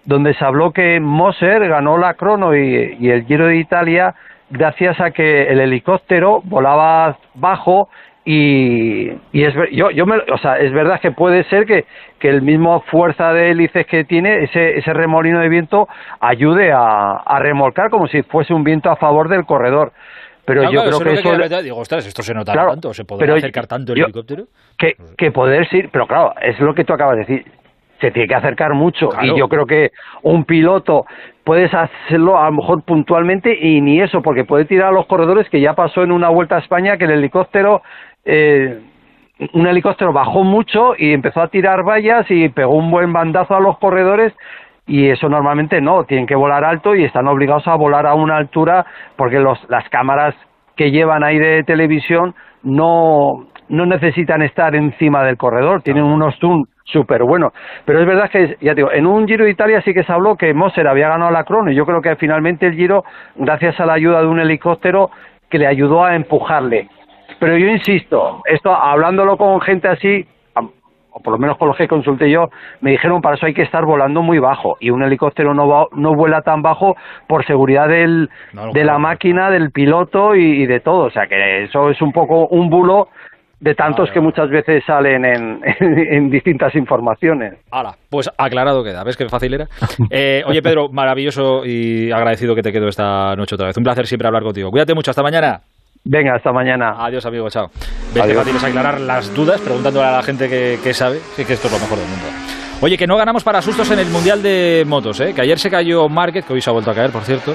donde 0.05 0.33
se 0.33 0.43
habló 0.43 0.71
que 0.71 0.99
Moser 0.99 1.67
ganó 1.67 1.99
la 1.99 2.15
crono 2.15 2.55
y, 2.55 3.07
el 3.07 3.25
Giro 3.25 3.45
de 3.45 3.57
Italia 3.57 4.15
gracias 4.49 4.99
a 4.99 5.11
que 5.11 5.43
el 5.43 5.59
helicóptero 5.59 6.41
volaba 6.43 7.17
bajo 7.35 7.89
y, 8.25 9.11
y 9.31 9.43
es 9.43 9.53
yo 9.71 9.91
yo 9.91 10.07
me, 10.07 10.15
o 10.17 10.37
sea 10.39 10.57
es 10.57 10.73
verdad 10.73 10.99
que 10.99 11.11
puede 11.11 11.43
ser 11.45 11.65
que, 11.65 11.85
que 12.19 12.29
el 12.29 12.41
mismo 12.41 12.81
fuerza 12.87 13.31
de 13.31 13.51
hélices 13.51 13.85
que 13.85 14.05
tiene 14.05 14.43
ese 14.43 14.79
ese 14.79 14.93
remolino 14.93 15.39
de 15.39 15.49
viento 15.49 15.87
ayude 16.19 16.71
a, 16.71 17.11
a 17.23 17.39
remolcar 17.39 17.91
como 17.91 18.07
si 18.07 18.23
fuese 18.23 18.53
un 18.55 18.63
viento 18.63 18.89
a 18.89 18.95
favor 18.95 19.29
del 19.29 19.45
corredor 19.45 19.91
pero 20.49 20.71
yo 20.71 20.83
creo 20.83 20.99
que, 20.99 21.13
eso... 21.13 21.61
digo, 21.61 21.77
ostras, 21.77 22.07
esto 22.07 22.23
se 22.23 22.33
nota 22.33 22.53
tanto, 22.53 22.91
¿se 22.91 23.05
podrá 23.05 23.35
acercar 23.35 23.67
tanto 23.67 23.93
el 23.93 24.01
helicóptero? 24.01 24.45
Que, 24.77 24.95
que 25.15 25.31
poder 25.31 25.67
sí, 25.69 25.83
pero 25.91 26.07
claro, 26.07 26.33
es 26.41 26.59
lo 26.59 26.73
que 26.73 26.83
tú 26.83 26.93
acabas 26.93 27.17
de 27.17 27.19
decir, 27.19 27.45
se 28.01 28.09
tiene 28.11 28.27
que 28.27 28.35
acercar 28.35 28.73
mucho 28.73 29.09
y 29.21 29.37
yo 29.37 29.47
creo 29.47 29.65
que 29.65 29.91
un 30.23 30.45
piloto 30.45 31.05
puedes 31.43 31.71
hacerlo 31.73 32.39
a 32.39 32.45
lo 32.45 32.53
mejor 32.53 32.83
puntualmente 32.83 33.55
y 33.55 33.79
ni 33.81 34.01
eso, 34.01 34.21
porque 34.23 34.43
puede 34.43 34.65
tirar 34.65 34.89
a 34.89 34.91
los 34.91 35.05
corredores 35.05 35.47
que 35.49 35.61
ya 35.61 35.73
pasó 35.73 36.01
en 36.01 36.11
una 36.11 36.29
vuelta 36.29 36.55
a 36.55 36.59
España 36.59 36.97
que 36.97 37.05
el 37.05 37.11
helicóptero... 37.11 37.81
Eh, 38.25 38.79
un 39.53 39.67
helicóptero 39.67 40.11
bajó 40.11 40.43
mucho 40.43 40.95
y 40.97 41.13
empezó 41.13 41.41
a 41.41 41.47
tirar 41.47 41.83
vallas 41.83 42.25
y 42.29 42.49
pegó 42.49 42.75
un 42.75 42.91
buen 42.91 43.13
bandazo 43.13 43.55
a 43.55 43.61
los 43.61 43.77
corredores 43.77 44.33
y 44.89 45.07
eso 45.07 45.29
normalmente 45.29 45.79
no, 45.81 46.03
tienen 46.05 46.25
que 46.25 46.35
volar 46.35 46.65
alto 46.65 46.95
y 46.95 47.03
están 47.03 47.27
obligados 47.27 47.67
a 47.67 47.75
volar 47.75 48.07
a 48.07 48.15
una 48.15 48.37
altura 48.37 48.85
porque 49.15 49.39
los, 49.39 49.59
las 49.69 49.87
cámaras 49.89 50.33
que 50.75 50.89
llevan 50.89 51.23
ahí 51.23 51.37
de 51.37 51.63
televisión 51.63 52.33
no, 52.63 53.45
no 53.69 53.85
necesitan 53.85 54.41
estar 54.41 54.75
encima 54.75 55.23
del 55.23 55.37
corredor, 55.37 55.83
tienen 55.83 56.03
unos 56.03 56.35
zoom 56.39 56.65
súper 56.85 57.21
buenos. 57.23 57.53
Pero 57.85 57.99
es 57.99 58.07
verdad 58.07 58.31
que, 58.31 58.57
ya 58.61 58.73
digo, 58.73 58.91
en 58.91 59.05
un 59.05 59.27
Giro 59.27 59.45
de 59.45 59.51
Italia 59.51 59.79
sí 59.81 59.93
que 59.93 60.03
se 60.03 60.11
habló 60.11 60.35
que 60.35 60.55
Moser 60.55 60.87
había 60.87 61.09
ganado 61.09 61.29
la 61.29 61.43
crono 61.43 61.71
y 61.71 61.75
yo 61.75 61.85
creo 61.85 62.01
que 62.01 62.15
finalmente 62.15 62.65
el 62.65 62.73
Giro, 62.73 63.03
gracias 63.35 63.79
a 63.79 63.85
la 63.85 63.93
ayuda 63.93 64.21
de 64.21 64.27
un 64.27 64.39
helicóptero, 64.39 65.11
que 65.51 65.59
le 65.59 65.67
ayudó 65.67 66.03
a 66.03 66.15
empujarle. 66.15 66.89
Pero 67.39 67.57
yo 67.57 67.67
insisto, 67.67 68.41
esto 68.45 68.73
hablándolo 68.73 69.37
con 69.37 69.61
gente 69.61 69.87
así, 69.87 70.25
o 71.11 71.19
por 71.21 71.33
lo 71.33 71.39
menos 71.39 71.57
con 71.57 71.67
los 71.67 71.77
que 71.77 71.87
consulté 71.87 72.29
yo, 72.29 72.49
me 72.81 72.91
dijeron 72.91 73.21
para 73.21 73.35
eso 73.35 73.45
hay 73.45 73.53
que 73.53 73.63
estar 73.63 73.85
volando 73.85 74.21
muy 74.21 74.39
bajo 74.39 74.77
y 74.79 74.89
un 74.89 75.03
helicóptero 75.03 75.53
no, 75.53 75.87
no 75.91 76.13
vuela 76.13 76.41
tan 76.41 76.61
bajo 76.61 76.95
por 77.27 77.45
seguridad 77.45 77.87
del, 77.87 78.29
de 78.73 78.83
la 78.83 78.97
máquina, 78.97 79.49
del 79.49 79.71
piloto 79.71 80.35
y, 80.35 80.65
de 80.65 80.79
todo. 80.79 81.05
O 81.05 81.11
sea 81.11 81.27
que 81.27 81.63
eso 81.63 81.89
es 81.89 82.01
un 82.01 82.11
poco 82.11 82.47
un 82.47 82.69
bulo 82.69 83.07
de 83.59 83.75
tantos 83.75 84.09
que 84.11 84.21
muchas 84.21 84.49
veces 84.49 84.83
salen 84.85 85.25
en, 85.25 85.59
en, 85.79 86.29
distintas 86.29 86.73
informaciones. 86.75 87.55
Ahora, 87.71 87.91
pues 88.09 88.29
aclarado 88.37 88.83
queda. 88.83 89.03
¿Ves 89.03 89.17
qué 89.17 89.27
fácil 89.27 89.53
era? 89.53 89.65
Eh, 90.11 90.43
oye, 90.45 90.61
Pedro, 90.61 90.89
maravilloso 90.89 91.65
y 91.65 92.11
agradecido 92.11 92.55
que 92.55 92.61
te 92.61 92.71
quedo 92.71 92.87
esta 92.87 93.35
noche 93.35 93.55
otra 93.55 93.67
vez. 93.67 93.77
Un 93.77 93.83
placer 93.83 94.07
siempre 94.07 94.27
hablar 94.27 94.43
contigo. 94.43 94.71
Cuídate 94.71 94.93
mucho. 94.93 95.11
Hasta 95.11 95.23
mañana. 95.23 95.61
Venga, 96.03 96.35
hasta 96.35 96.51
mañana. 96.51 96.95
Adiós, 96.97 97.25
amigo, 97.25 97.49
chao. 97.49 97.69
Vete 98.13 98.33
a 98.33 98.67
aclarar 98.67 99.01
las 99.01 99.33
dudas 99.33 99.61
preguntándole 99.61 100.07
a 100.07 100.11
la 100.11 100.23
gente 100.23 100.49
que, 100.49 100.79
que 100.83 100.93
sabe. 100.93 101.19
Sí, 101.35 101.45
que 101.45 101.53
esto 101.53 101.67
es 101.67 101.73
lo 101.73 101.79
mejor 101.79 101.97
del 101.97 102.07
mundo. 102.07 102.25
Oye, 102.81 102.97
que 102.97 103.07
no 103.07 103.17
ganamos 103.17 103.43
para 103.43 103.61
sustos 103.61 103.91
en 103.91 103.99
el 103.99 104.07
Mundial 104.07 104.41
de 104.41 104.85
Motos, 104.87 105.19
¿eh? 105.19 105.33
que 105.33 105.41
ayer 105.41 105.59
se 105.59 105.69
cayó 105.69 106.07
Márquez, 106.07 106.45
que 106.45 106.53
hoy 106.53 106.61
se 106.61 106.69
ha 106.69 106.73
vuelto 106.73 106.91
a 106.91 106.95
caer, 106.95 107.11
por 107.11 107.23
cierto. 107.23 107.53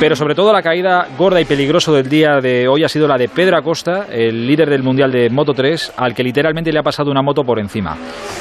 Pero 0.00 0.14
sobre 0.14 0.36
todo 0.36 0.52
la 0.52 0.62
caída 0.62 1.08
gorda 1.18 1.40
y 1.40 1.44
peligroso 1.44 1.92
del 1.92 2.08
día 2.08 2.40
de 2.40 2.68
hoy 2.68 2.84
ha 2.84 2.88
sido 2.88 3.08
la 3.08 3.18
de 3.18 3.28
Pedro 3.28 3.56
Acosta, 3.56 4.06
el 4.10 4.46
líder 4.46 4.70
del 4.70 4.84
Mundial 4.84 5.10
de 5.10 5.28
Moto 5.28 5.54
3, 5.54 5.94
al 5.96 6.14
que 6.14 6.22
literalmente 6.22 6.72
le 6.72 6.78
ha 6.78 6.84
pasado 6.84 7.10
una 7.10 7.20
moto 7.20 7.42
por 7.42 7.58
encima. 7.58 7.96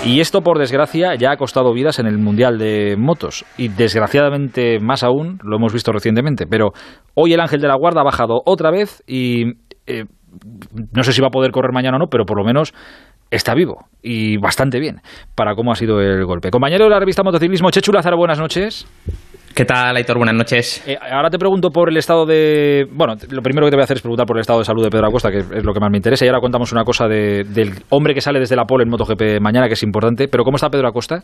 Y 0.05 0.19
esto, 0.19 0.41
por 0.41 0.59
desgracia, 0.59 1.15
ya 1.15 1.31
ha 1.31 1.37
costado 1.37 1.73
vidas 1.73 1.97
en 1.97 2.05
el 2.05 2.19
Mundial 2.19 2.59
de 2.59 2.95
Motos. 2.95 3.43
Y 3.57 3.69
desgraciadamente 3.69 4.79
más 4.79 5.03
aún, 5.03 5.39
lo 5.43 5.57
hemos 5.57 5.73
visto 5.73 5.91
recientemente. 5.91 6.45
Pero 6.45 6.73
hoy 7.15 7.33
el 7.33 7.39
Ángel 7.39 7.59
de 7.59 7.67
la 7.67 7.75
Guarda 7.75 8.01
ha 8.01 8.05
bajado 8.05 8.41
otra 8.45 8.69
vez 8.71 9.03
y... 9.07 9.53
Eh, 9.87 10.05
no 10.93 11.03
sé 11.03 11.13
si 11.13 11.21
va 11.21 11.27
a 11.27 11.31
poder 11.31 11.51
correr 11.51 11.71
mañana 11.71 11.97
o 11.97 11.99
no, 11.99 12.07
pero 12.07 12.25
por 12.25 12.37
lo 12.37 12.43
menos 12.43 12.73
está 13.31 13.53
vivo 13.53 13.87
y 14.01 14.37
bastante 14.37 14.79
bien 14.79 15.01
para 15.35 15.55
cómo 15.55 15.71
ha 15.71 15.75
sido 15.75 15.99
el 16.01 16.25
golpe. 16.25 16.51
Compañero 16.51 16.85
de 16.85 16.91
la 16.91 16.99
revista 16.99 17.23
Motociclismo, 17.23 17.71
Chechu 17.71 17.91
Lázaro, 17.91 18.17
buenas 18.17 18.39
noches. 18.39 18.85
¿Qué 19.57 19.65
tal, 19.65 19.95
Aitor? 19.95 20.17
Buenas 20.17 20.35
noches. 20.35 20.83
Eh, 20.85 20.95
ahora 21.11 21.31
te 21.31 21.39
pregunto 21.39 21.71
por 21.71 21.89
el 21.89 21.97
estado 21.97 22.27
de... 22.27 22.85
Bueno, 22.91 23.15
lo 23.31 23.41
primero 23.41 23.65
que 23.65 23.71
te 23.71 23.75
voy 23.75 23.81
a 23.81 23.85
hacer 23.85 23.97
es 23.97 24.03
preguntar 24.03 24.27
por 24.27 24.37
el 24.37 24.41
estado 24.41 24.59
de 24.59 24.65
salud 24.65 24.83
de 24.83 24.91
Pedro 24.91 25.07
Acosta, 25.07 25.31
que 25.31 25.39
es 25.39 25.65
lo 25.65 25.73
que 25.73 25.79
más 25.79 25.89
me 25.89 25.97
interesa. 25.97 26.25
Y 26.25 26.27
ahora 26.27 26.41
contamos 26.41 26.71
una 26.73 26.83
cosa 26.83 27.07
del 27.07 27.71
hombre 27.89 28.13
que 28.13 28.21
sale 28.21 28.37
desde 28.37 28.55
la 28.55 28.65
pole 28.65 28.83
en 28.83 28.91
MotoGP 28.91 29.41
mañana, 29.41 29.67
que 29.67 29.73
es 29.73 29.81
importante. 29.81 30.27
Pero 30.27 30.43
¿cómo 30.43 30.57
está 30.57 30.69
Pedro 30.69 30.87
Acosta? 30.87 31.23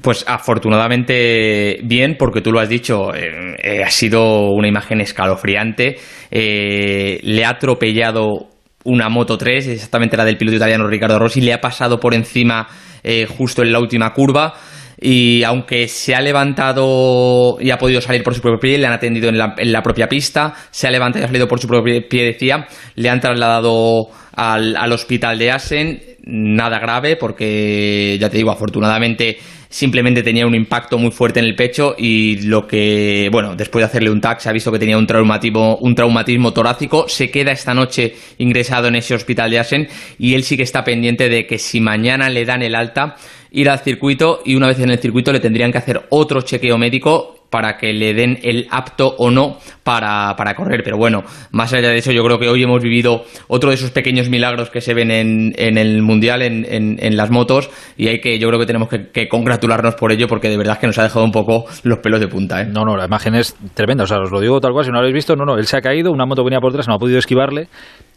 Pues 0.00 0.24
afortunadamente 0.28 1.80
bien, 1.82 2.14
porque 2.16 2.42
tú 2.42 2.52
lo 2.52 2.60
has 2.60 2.68
dicho, 2.68 3.12
eh, 3.12 3.56
eh, 3.60 3.82
ha 3.82 3.90
sido 3.90 4.52
una 4.52 4.68
imagen 4.68 5.00
escalofriante. 5.00 5.96
le 6.30 7.44
ha 7.44 7.48
atropellado 7.48 8.50
una 8.84 9.08
Moto 9.08 9.36
3, 9.36 9.66
exactamente 9.66 10.16
la 10.16 10.24
del 10.24 10.36
piloto 10.36 10.56
italiano 10.56 10.86
Ricardo 10.86 11.18
Rossi, 11.18 11.40
le 11.40 11.52
ha 11.52 11.60
pasado 11.60 11.98
por 11.98 12.14
encima 12.14 12.68
eh, 13.02 13.26
justo 13.26 13.62
en 13.62 13.72
la 13.72 13.78
última 13.78 14.12
curva 14.12 14.54
y 15.00 15.42
aunque 15.44 15.86
se 15.88 16.14
ha 16.14 16.20
levantado 16.20 17.58
y 17.60 17.70
ha 17.70 17.78
podido 17.78 18.00
salir 18.00 18.22
por 18.22 18.34
su 18.34 18.40
propio 18.40 18.58
pie, 18.58 18.78
le 18.78 18.86
han 18.86 18.92
atendido 18.92 19.28
en 19.28 19.38
la, 19.38 19.82
propia 19.82 20.08
pista, 20.08 20.54
se 20.70 20.86
ha 20.86 20.90
levantado 20.90 21.22
y 21.22 21.24
ha 21.24 21.28
salido 21.28 21.46
por 21.46 21.60
su 21.60 21.68
propio 21.68 22.08
pie, 22.08 22.24
decía, 22.24 22.66
le 22.96 23.08
han 23.08 23.20
trasladado 23.20 24.08
al, 24.34 24.76
al 24.76 24.92
hospital 24.92 25.38
de 25.38 25.50
Asen, 25.52 26.02
nada 26.24 26.78
grave 26.78 27.16
porque 27.16 28.18
ya 28.20 28.28
te 28.28 28.38
digo, 28.38 28.50
afortunadamente 28.50 29.38
simplemente 29.68 30.22
tenía 30.22 30.46
un 30.46 30.54
impacto 30.54 30.98
muy 30.98 31.10
fuerte 31.10 31.40
en 31.40 31.46
el 31.46 31.54
pecho 31.54 31.94
y 31.96 32.42
lo 32.46 32.66
que, 32.66 33.28
bueno, 33.30 33.54
después 33.54 33.82
de 33.82 33.86
hacerle 33.86 34.10
un 34.10 34.20
TAC 34.20 34.46
ha 34.46 34.52
visto 34.52 34.72
que 34.72 34.78
tenía 34.78 34.96
un 34.96 35.06
traumatismo, 35.06 35.76
un 35.76 35.94
traumatismo 35.94 36.52
torácico, 36.52 37.08
se 37.08 37.30
queda 37.30 37.52
esta 37.52 37.74
noche 37.74 38.14
ingresado 38.38 38.88
en 38.88 38.96
ese 38.96 39.14
hospital 39.14 39.50
de 39.50 39.58
Asen 39.58 39.88
y 40.18 40.34
él 40.34 40.42
sí 40.42 40.56
que 40.56 40.62
está 40.62 40.84
pendiente 40.84 41.28
de 41.28 41.46
que 41.46 41.58
si 41.58 41.80
mañana 41.80 42.30
le 42.30 42.44
dan 42.44 42.62
el 42.62 42.74
alta, 42.74 43.16
ir 43.50 43.68
al 43.70 43.80
circuito 43.80 44.40
y 44.44 44.54
una 44.54 44.68
vez 44.68 44.80
en 44.80 44.90
el 44.90 44.98
circuito 44.98 45.32
le 45.32 45.40
tendrían 45.40 45.72
que 45.72 45.78
hacer 45.78 46.02
otro 46.10 46.42
chequeo 46.42 46.78
médico 46.78 47.38
para 47.50 47.76
que 47.78 47.92
le 47.92 48.14
den 48.14 48.38
el 48.42 48.66
apto 48.70 49.14
o 49.18 49.30
no 49.30 49.56
para, 49.82 50.34
para, 50.36 50.54
correr. 50.54 50.82
Pero 50.84 50.98
bueno, 50.98 51.24
más 51.50 51.72
allá 51.72 51.88
de 51.88 51.98
eso, 51.98 52.12
yo 52.12 52.22
creo 52.24 52.38
que 52.38 52.48
hoy 52.48 52.62
hemos 52.62 52.82
vivido 52.82 53.24
otro 53.48 53.70
de 53.70 53.76
esos 53.76 53.90
pequeños 53.90 54.28
milagros 54.28 54.70
que 54.70 54.80
se 54.80 54.94
ven 54.94 55.10
en, 55.10 55.54
en 55.56 55.78
el 55.78 56.02
Mundial, 56.02 56.42
en, 56.42 56.66
en, 56.68 57.16
las 57.16 57.30
motos, 57.30 57.70
y 57.96 58.08
hay 58.08 58.20
que, 58.20 58.38
yo 58.38 58.48
creo 58.48 58.60
que 58.60 58.66
tenemos 58.66 58.88
que, 58.88 59.28
congratularnos 59.28 59.94
por 59.94 60.12
ello, 60.12 60.26
porque 60.28 60.48
de 60.48 60.56
verdad 60.56 60.78
que 60.78 60.86
nos 60.86 60.98
ha 60.98 61.02
dejado 61.02 61.24
un 61.24 61.32
poco 61.32 61.64
los 61.84 61.98
pelos 61.98 62.20
de 62.20 62.28
punta. 62.28 62.60
¿eh? 62.60 62.66
No, 62.66 62.84
no, 62.84 62.96
la 62.96 63.06
imagen 63.06 63.34
es 63.34 63.56
tremenda, 63.74 64.04
o 64.04 64.06
sea, 64.06 64.18
os 64.20 64.30
lo 64.30 64.40
digo 64.40 64.60
tal 64.60 64.72
cual, 64.72 64.84
si 64.84 64.90
no 64.90 64.96
lo 64.96 65.00
habéis 65.00 65.14
visto, 65.14 65.34
no, 65.34 65.44
no, 65.44 65.56
él 65.56 65.66
se 65.66 65.76
ha 65.76 65.80
caído, 65.80 66.12
una 66.12 66.26
moto 66.26 66.44
venía 66.44 66.60
por 66.60 66.70
detrás, 66.70 66.86
no 66.86 66.94
ha 66.94 66.98
podido 66.98 67.18
esquivarle, 67.18 67.68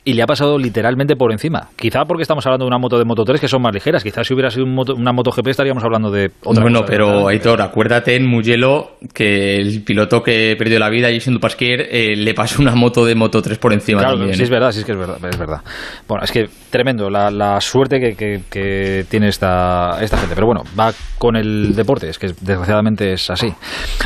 y 0.03 0.13
le 0.13 0.23
ha 0.23 0.25
pasado 0.25 0.57
literalmente 0.57 1.15
por 1.15 1.31
encima. 1.31 1.69
Quizá 1.75 2.05
porque 2.05 2.23
estamos 2.23 2.45
hablando 2.45 2.65
de 2.65 2.69
una 2.69 2.79
moto 2.79 2.97
de 2.97 3.05
Moto 3.05 3.23
3 3.23 3.39
que 3.39 3.47
son 3.47 3.61
más 3.61 3.73
ligeras. 3.73 4.03
Quizás 4.03 4.25
si 4.25 4.33
hubiera 4.33 4.49
sido 4.49 4.65
una 4.65 5.11
moto 5.13 5.31
GP 5.31 5.47
estaríamos 5.47 5.83
hablando 5.83 6.09
de 6.09 6.31
otra 6.43 6.63
Bueno, 6.63 6.83
pero 6.85 7.27
Aitor, 7.27 7.61
acuérdate 7.61 8.15
en 8.15 8.27
Mugello 8.27 8.93
que 9.13 9.57
el 9.57 9.83
piloto 9.83 10.23
que 10.23 10.55
perdió 10.57 10.79
la 10.79 10.89
vida, 10.89 11.09
Jason 11.11 11.35
Dupasquier, 11.35 11.87
eh, 11.91 12.15
le 12.15 12.33
pasó 12.33 12.61
una 12.61 12.73
moto 12.73 13.05
de 13.05 13.13
Moto 13.13 13.41
3 13.41 13.59
por 13.59 13.73
encima 13.73 13.99
claro, 13.99 14.15
también. 14.15 14.35
Sí, 14.35 14.43
es 14.43 14.49
¿eh? 14.49 14.51
verdad, 14.51 14.71
sí 14.71 14.79
es 14.79 14.85
que 14.85 14.93
es 14.93 14.97
verdad, 14.97 15.17
es 15.23 15.37
verdad. 15.37 15.61
Bueno, 16.07 16.23
es 16.23 16.31
que 16.31 16.45
tremendo 16.71 17.09
la, 17.09 17.61
suerte 17.61 17.99
que, 17.99 19.05
tiene 19.07 19.27
esta, 19.27 19.99
esta 20.01 20.17
gente. 20.17 20.33
Pero 20.33 20.47
bueno, 20.47 20.63
va 20.79 20.91
con 21.19 21.35
el 21.35 21.75
deporte, 21.75 22.09
es 22.09 22.17
que 22.17 22.27
desgraciadamente 22.27 23.13
es 23.13 23.29
así. 23.29 23.53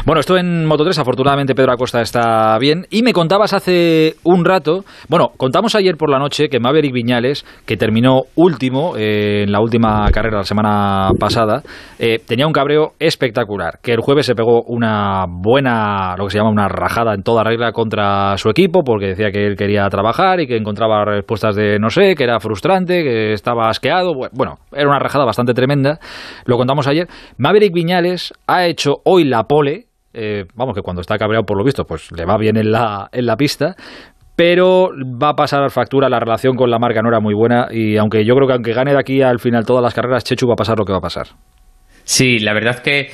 Bueno, 0.05 0.19
esto 0.19 0.37
en 0.37 0.65
Moto 0.65 0.83
3, 0.83 0.99
afortunadamente 0.99 1.55
Pedro 1.55 1.71
Acosta 1.71 2.01
está 2.01 2.57
bien. 2.59 2.85
Y 2.89 3.01
me 3.01 3.13
contabas 3.13 3.53
hace 3.53 4.15
un 4.23 4.43
rato, 4.43 4.83
bueno, 5.07 5.31
contamos 5.37 5.73
ayer 5.75 5.84
ayer 5.85 5.97
por 5.97 6.09
la 6.09 6.17
noche 6.17 6.49
que 6.49 6.59
Maverick 6.59 6.91
Viñales, 6.91 7.45
que 7.65 7.77
terminó 7.77 8.23
último 8.35 8.97
eh, 8.97 9.43
en 9.43 9.51
la 9.51 9.61
última 9.61 10.09
carrera 10.11 10.37
la 10.37 10.43
semana 10.43 11.11
pasada, 11.19 11.61
eh, 11.99 12.19
tenía 12.25 12.47
un 12.47 12.53
cabreo 12.53 12.93
espectacular. 12.99 13.79
Que 13.83 13.93
el 13.93 13.99
jueves 13.99 14.25
se 14.25 14.33
pegó 14.33 14.63
una 14.63 15.25
buena, 15.29 16.15
lo 16.17 16.25
que 16.25 16.31
se 16.31 16.39
llama 16.39 16.49
una 16.49 16.67
rajada 16.67 17.13
en 17.13 17.21
toda 17.21 17.43
regla 17.43 17.71
contra 17.71 18.35
su 18.37 18.49
equipo, 18.49 18.83
porque 18.83 19.09
decía 19.09 19.29
que 19.31 19.45
él 19.45 19.55
quería 19.55 19.87
trabajar 19.89 20.39
y 20.39 20.47
que 20.47 20.57
encontraba 20.57 21.05
respuestas 21.05 21.55
de 21.55 21.77
no 21.77 21.89
sé, 21.89 22.15
que 22.15 22.23
era 22.23 22.39
frustrante, 22.39 23.03
que 23.03 23.33
estaba 23.33 23.69
asqueado. 23.69 24.13
Bueno, 24.33 24.55
era 24.73 24.89
una 24.89 24.99
rajada 24.99 25.25
bastante 25.25 25.53
tremenda. 25.53 25.99
Lo 26.45 26.57
contamos 26.57 26.87
ayer. 26.87 27.07
Maverick 27.37 27.73
Viñales 27.73 28.33
ha 28.47 28.65
hecho 28.65 28.95
hoy 29.03 29.23
la 29.23 29.43
pole. 29.43 29.85
Eh, 30.17 30.45
vamos, 30.55 30.73
que 30.73 30.81
cuando 30.81 31.01
está 31.01 31.17
cabreado 31.17 31.43
por 31.43 31.57
lo 31.57 31.65
visto, 31.65 31.83
pues 31.83 32.09
le 32.13 32.25
va 32.25 32.37
bien 32.37 32.55
en 32.55 32.71
la, 32.71 33.09
en 33.11 33.25
la 33.25 33.35
pista, 33.35 33.75
pero 34.35 34.89
va 35.21 35.29
a 35.29 35.35
pasar 35.35 35.69
factura, 35.71 36.09
la 36.09 36.19
relación 36.19 36.55
con 36.55 36.69
la 36.69 36.79
marca 36.79 37.01
no 37.01 37.09
era 37.09 37.19
muy 37.19 37.33
buena 37.33 37.67
y 37.71 37.97
aunque 37.97 38.25
yo 38.25 38.35
creo 38.35 38.47
que 38.47 38.53
aunque 38.53 38.73
gane 38.73 38.91
de 38.91 38.99
aquí 38.99 39.21
al 39.21 39.39
final 39.39 39.65
todas 39.65 39.81
las 39.81 39.93
carreras, 39.93 40.23
Chechu 40.23 40.47
va 40.47 40.53
a 40.53 40.57
pasar 40.57 40.77
lo 40.77 40.85
que 40.85 40.91
va 40.91 40.99
a 40.99 41.01
pasar. 41.01 41.27
Sí, 42.03 42.39
la 42.39 42.53
verdad 42.53 42.79
que 42.79 43.09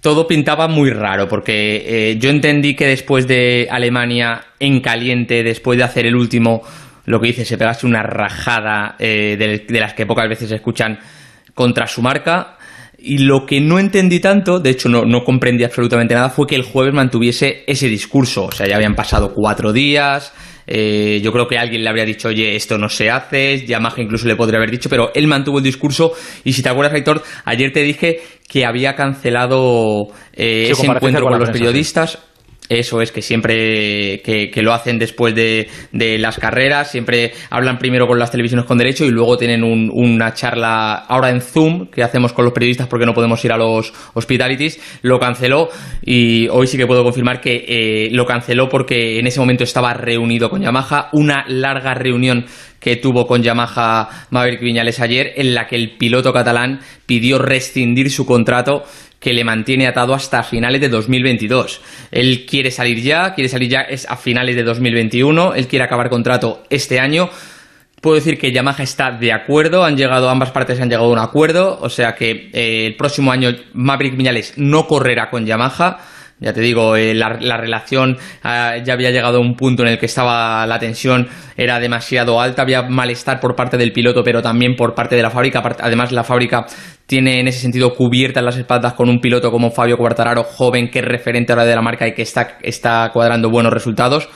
todo 0.00 0.26
pintaba 0.26 0.68
muy 0.68 0.90
raro 0.90 1.28
porque 1.28 2.10
eh, 2.10 2.18
yo 2.18 2.30
entendí 2.30 2.74
que 2.74 2.86
después 2.86 3.26
de 3.26 3.68
Alemania 3.70 4.40
en 4.58 4.80
caliente, 4.80 5.42
después 5.42 5.78
de 5.78 5.84
hacer 5.84 6.06
el 6.06 6.14
último, 6.14 6.62
lo 7.06 7.20
que 7.20 7.28
dice, 7.28 7.44
se 7.44 7.58
pegase 7.58 7.86
una 7.86 8.02
rajada 8.02 8.96
eh, 8.98 9.36
de, 9.68 9.80
las 9.80 9.94
que 9.94 10.06
pocas 10.06 10.28
veces 10.28 10.48
se 10.48 10.56
escuchan 10.56 10.98
contra 11.54 11.86
su 11.86 12.02
marca. 12.02 12.56
Y 13.02 13.18
lo 13.18 13.46
que 13.46 13.60
no 13.62 13.78
entendí 13.78 14.20
tanto, 14.20 14.60
de 14.60 14.70
hecho 14.70 14.90
no, 14.90 15.04
no, 15.04 15.24
comprendí 15.24 15.64
absolutamente 15.64 16.14
nada, 16.14 16.28
fue 16.28 16.46
que 16.46 16.54
el 16.54 16.62
jueves 16.62 16.92
mantuviese 16.92 17.64
ese 17.66 17.88
discurso. 17.88 18.44
O 18.44 18.52
sea, 18.52 18.66
ya 18.66 18.76
habían 18.76 18.94
pasado 18.94 19.32
cuatro 19.34 19.72
días, 19.72 20.34
eh, 20.72 21.20
yo 21.20 21.32
creo 21.32 21.48
que 21.48 21.58
alguien 21.58 21.82
le 21.82 21.90
habría 21.90 22.04
dicho, 22.04 22.28
oye, 22.28 22.54
esto 22.54 22.78
no 22.78 22.88
se 22.88 23.10
hace, 23.10 23.66
Yamaha 23.66 24.00
incluso 24.00 24.28
le 24.28 24.36
podría 24.36 24.58
haber 24.58 24.70
dicho, 24.70 24.88
pero 24.88 25.10
él 25.16 25.26
mantuvo 25.26 25.58
el 25.58 25.64
discurso 25.64 26.12
y 26.44 26.52
si 26.52 26.62
te 26.62 26.68
acuerdas, 26.68 26.94
Héctor, 26.94 27.24
ayer 27.44 27.72
te 27.72 27.82
dije 27.82 28.20
que 28.48 28.64
había 28.64 28.94
cancelado 28.94 30.06
eh, 30.32 30.68
ese 30.70 30.86
encuentro 30.86 31.26
con, 31.26 31.40
los 31.40 31.50
periodistas. 31.50 32.20
Eso 32.70 33.02
es, 33.02 33.10
que 33.10 33.20
siempre 33.20 34.22
que, 34.22 34.62
lo 34.62 34.72
hacen 34.72 35.00
después 35.00 35.34
de, 35.34 35.68
las 35.90 36.38
carreras, 36.38 36.88
siempre 36.88 37.32
hablan 37.50 37.78
primero 37.78 38.06
con 38.06 38.16
las 38.16 38.30
televisiones 38.30 38.64
con 38.64 38.78
derecho 38.78 39.04
y 39.04 39.10
luego 39.10 39.36
tienen 39.36 39.64
una 39.64 40.34
charla 40.34 40.94
ahora 40.94 41.30
en 41.30 41.40
Zoom 41.40 41.88
que 41.88 42.04
hacemos 42.04 42.32
con 42.32 42.44
los 42.44 42.54
periodistas 42.54 42.86
porque 42.86 43.06
no 43.06 43.12
podemos 43.12 43.44
ir 43.44 43.50
a 43.50 43.56
los 43.56 43.92
hospitalities. 44.14 44.80
Lo 45.02 45.18
canceló 45.18 45.68
y 46.00 46.46
hoy 46.46 46.68
sí 46.68 46.76
que 46.76 46.86
puedo 46.86 47.02
confirmar 47.02 47.40
que 47.40 47.64
eh, 47.66 48.08
lo 48.12 48.24
canceló 48.24 48.68
porque 48.68 49.18
en 49.18 49.26
ese 49.26 49.40
momento 49.40 49.64
estaba 49.64 49.92
reunido 49.92 50.48
con 50.48 50.62
Yamaha. 50.62 51.08
Una 51.12 51.44
larga 51.48 51.94
reunión 51.94 52.46
que 52.78 52.96
tuvo 52.96 53.26
con 53.26 53.42
Yamaha 53.42 54.26
Maverick 54.30 54.60
Viñales 54.60 55.00
ayer, 55.00 55.32
en 55.36 55.54
la 55.54 55.66
que 55.66 55.76
el 55.76 55.96
piloto 55.96 56.32
catalán 56.32 56.80
pidió 57.06 57.38
rescindir 57.38 58.10
su 58.10 58.24
contrato 58.24 58.84
que 59.20 59.34
le 59.34 59.44
mantiene 59.44 59.86
atado 59.86 60.14
hasta 60.14 60.42
finales 60.42 60.80
de 60.80 60.88
2022. 60.88 61.80
Él 62.10 62.46
quiere 62.46 62.70
salir 62.70 63.02
ya, 63.02 63.34
quiere 63.34 63.48
salir 63.48 63.68
ya 63.68 63.82
es 63.82 64.08
a 64.08 64.16
finales 64.16 64.56
de 64.56 64.62
2021, 64.64 65.54
él 65.54 65.68
quiere 65.68 65.84
acabar 65.84 66.08
contrato 66.08 66.64
este 66.70 66.98
año. 66.98 67.28
Puedo 68.00 68.16
decir 68.16 68.38
que 68.38 68.50
Yamaha 68.50 68.82
está 68.82 69.10
de 69.10 69.30
acuerdo, 69.30 69.84
han 69.84 69.94
llegado, 69.94 70.30
ambas 70.30 70.50
partes 70.52 70.80
han 70.80 70.88
llegado 70.88 71.08
a 71.08 71.12
un 71.12 71.18
acuerdo, 71.18 71.78
o 71.82 71.90
sea 71.90 72.14
que 72.14 72.48
eh, 72.54 72.86
el 72.86 72.96
próximo 72.96 73.30
año 73.30 73.50
Maverick 73.74 74.16
Viñales 74.16 74.54
no 74.56 74.86
correrá 74.86 75.28
con 75.28 75.44
Yamaha. 75.44 75.98
Ya 76.42 76.54
te 76.54 76.62
digo, 76.62 76.96
eh, 76.96 77.12
la, 77.12 77.28
relación 77.58 78.16
ah, 78.42 78.78
ya 78.82 78.94
había 78.94 79.10
llegado 79.10 79.36
a 79.36 79.40
un 79.42 79.56
punto 79.56 79.82
en 79.82 79.90
el 79.90 79.98
que 79.98 80.06
estaba 80.06 80.66
la 80.66 80.78
tensión 80.78 81.28
era 81.54 81.78
demasiado 81.78 82.40
alta, 82.40 82.62
había 82.62 82.80
malestar 82.80 83.38
por 83.38 83.54
parte 83.54 83.76
del 83.76 83.92
piloto, 83.92 84.24
pero 84.24 84.40
también 84.40 84.74
por 84.74 84.94
parte 84.94 85.16
de 85.16 85.22
la 85.22 85.30
fábrica. 85.30 85.62
Además, 85.80 86.12
la 86.12 86.24
fábrica 86.24 86.64
tiene 87.10 87.40
en 87.40 87.48
ese 87.48 87.58
sentido 87.58 87.92
cubiertas 87.96 88.44
las 88.44 88.56
espaldas 88.56 88.92
con 88.92 89.08
un 89.08 89.20
piloto 89.20 89.50
como 89.50 89.72
Fabio 89.72 89.96
Quartararo, 89.96 90.44
joven 90.44 90.90
que 90.90 91.00
es 91.00 91.04
referente 91.04 91.50
ahora 91.50 91.64
de 91.64 91.74
la 91.74 91.82
marca 91.82 92.06
y 92.06 92.14
que 92.14 92.22
está, 92.22 92.58
está 92.62 93.10
cuadrando 93.12 93.50
buenos 93.50 93.72
resultados. 93.72 94.28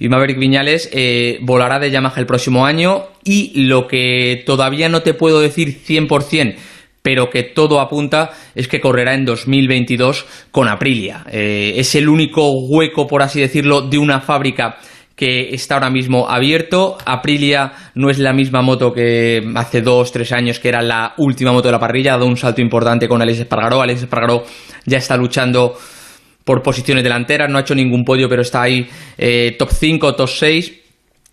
Y 0.00 0.08
Maverick 0.08 0.36
Viñales 0.36 0.90
eh, 0.92 1.38
volará 1.42 1.78
de 1.78 1.92
Yamaha 1.92 2.18
el 2.18 2.26
próximo 2.26 2.66
año 2.66 3.04
y 3.22 3.52
lo 3.68 3.86
que 3.86 4.42
todavía 4.44 4.88
no 4.88 5.02
te 5.02 5.14
puedo 5.14 5.38
decir 5.38 5.68
100%, 5.68 6.56
pero 7.00 7.30
que 7.30 7.44
todo 7.44 7.80
apunta 7.80 8.32
es 8.56 8.66
que 8.66 8.80
correrá 8.80 9.14
en 9.14 9.24
2022 9.24 10.26
con 10.50 10.66
Aprilia. 10.66 11.22
Eh, 11.30 11.74
es 11.76 11.94
el 11.94 12.08
único 12.08 12.50
hueco, 12.50 13.06
por 13.06 13.22
así 13.22 13.40
decirlo, 13.40 13.82
de 13.82 13.98
una 13.98 14.20
fábrica 14.20 14.78
que 15.16 15.54
está 15.54 15.74
ahora 15.74 15.90
mismo 15.90 16.28
abierto. 16.28 16.98
Aprilia 17.04 17.72
no 17.94 18.10
es 18.10 18.18
la 18.18 18.32
misma 18.32 18.62
moto 18.62 18.92
que 18.92 19.42
hace 19.56 19.80
dos, 19.80 20.12
tres 20.12 20.30
años, 20.30 20.60
que 20.60 20.68
era 20.68 20.82
la 20.82 21.14
última 21.16 21.52
moto 21.52 21.68
de 21.68 21.72
la 21.72 21.80
parrilla. 21.80 22.14
Ha 22.14 22.18
dado 22.18 22.28
un 22.28 22.36
salto 22.36 22.60
importante 22.60 23.08
con 23.08 23.20
Alex 23.20 23.40
Espargaró. 23.40 23.80
Alex 23.80 24.02
Espargaró 24.02 24.44
ya 24.84 24.98
está 24.98 25.16
luchando 25.16 25.76
por 26.44 26.62
posiciones 26.62 27.02
delanteras, 27.02 27.50
no 27.50 27.58
ha 27.58 27.62
hecho 27.62 27.74
ningún 27.74 28.04
podio, 28.04 28.28
pero 28.28 28.42
está 28.42 28.62
ahí 28.62 28.88
eh, 29.18 29.56
top 29.58 29.70
5, 29.72 30.14
top 30.14 30.28
6 30.28 30.85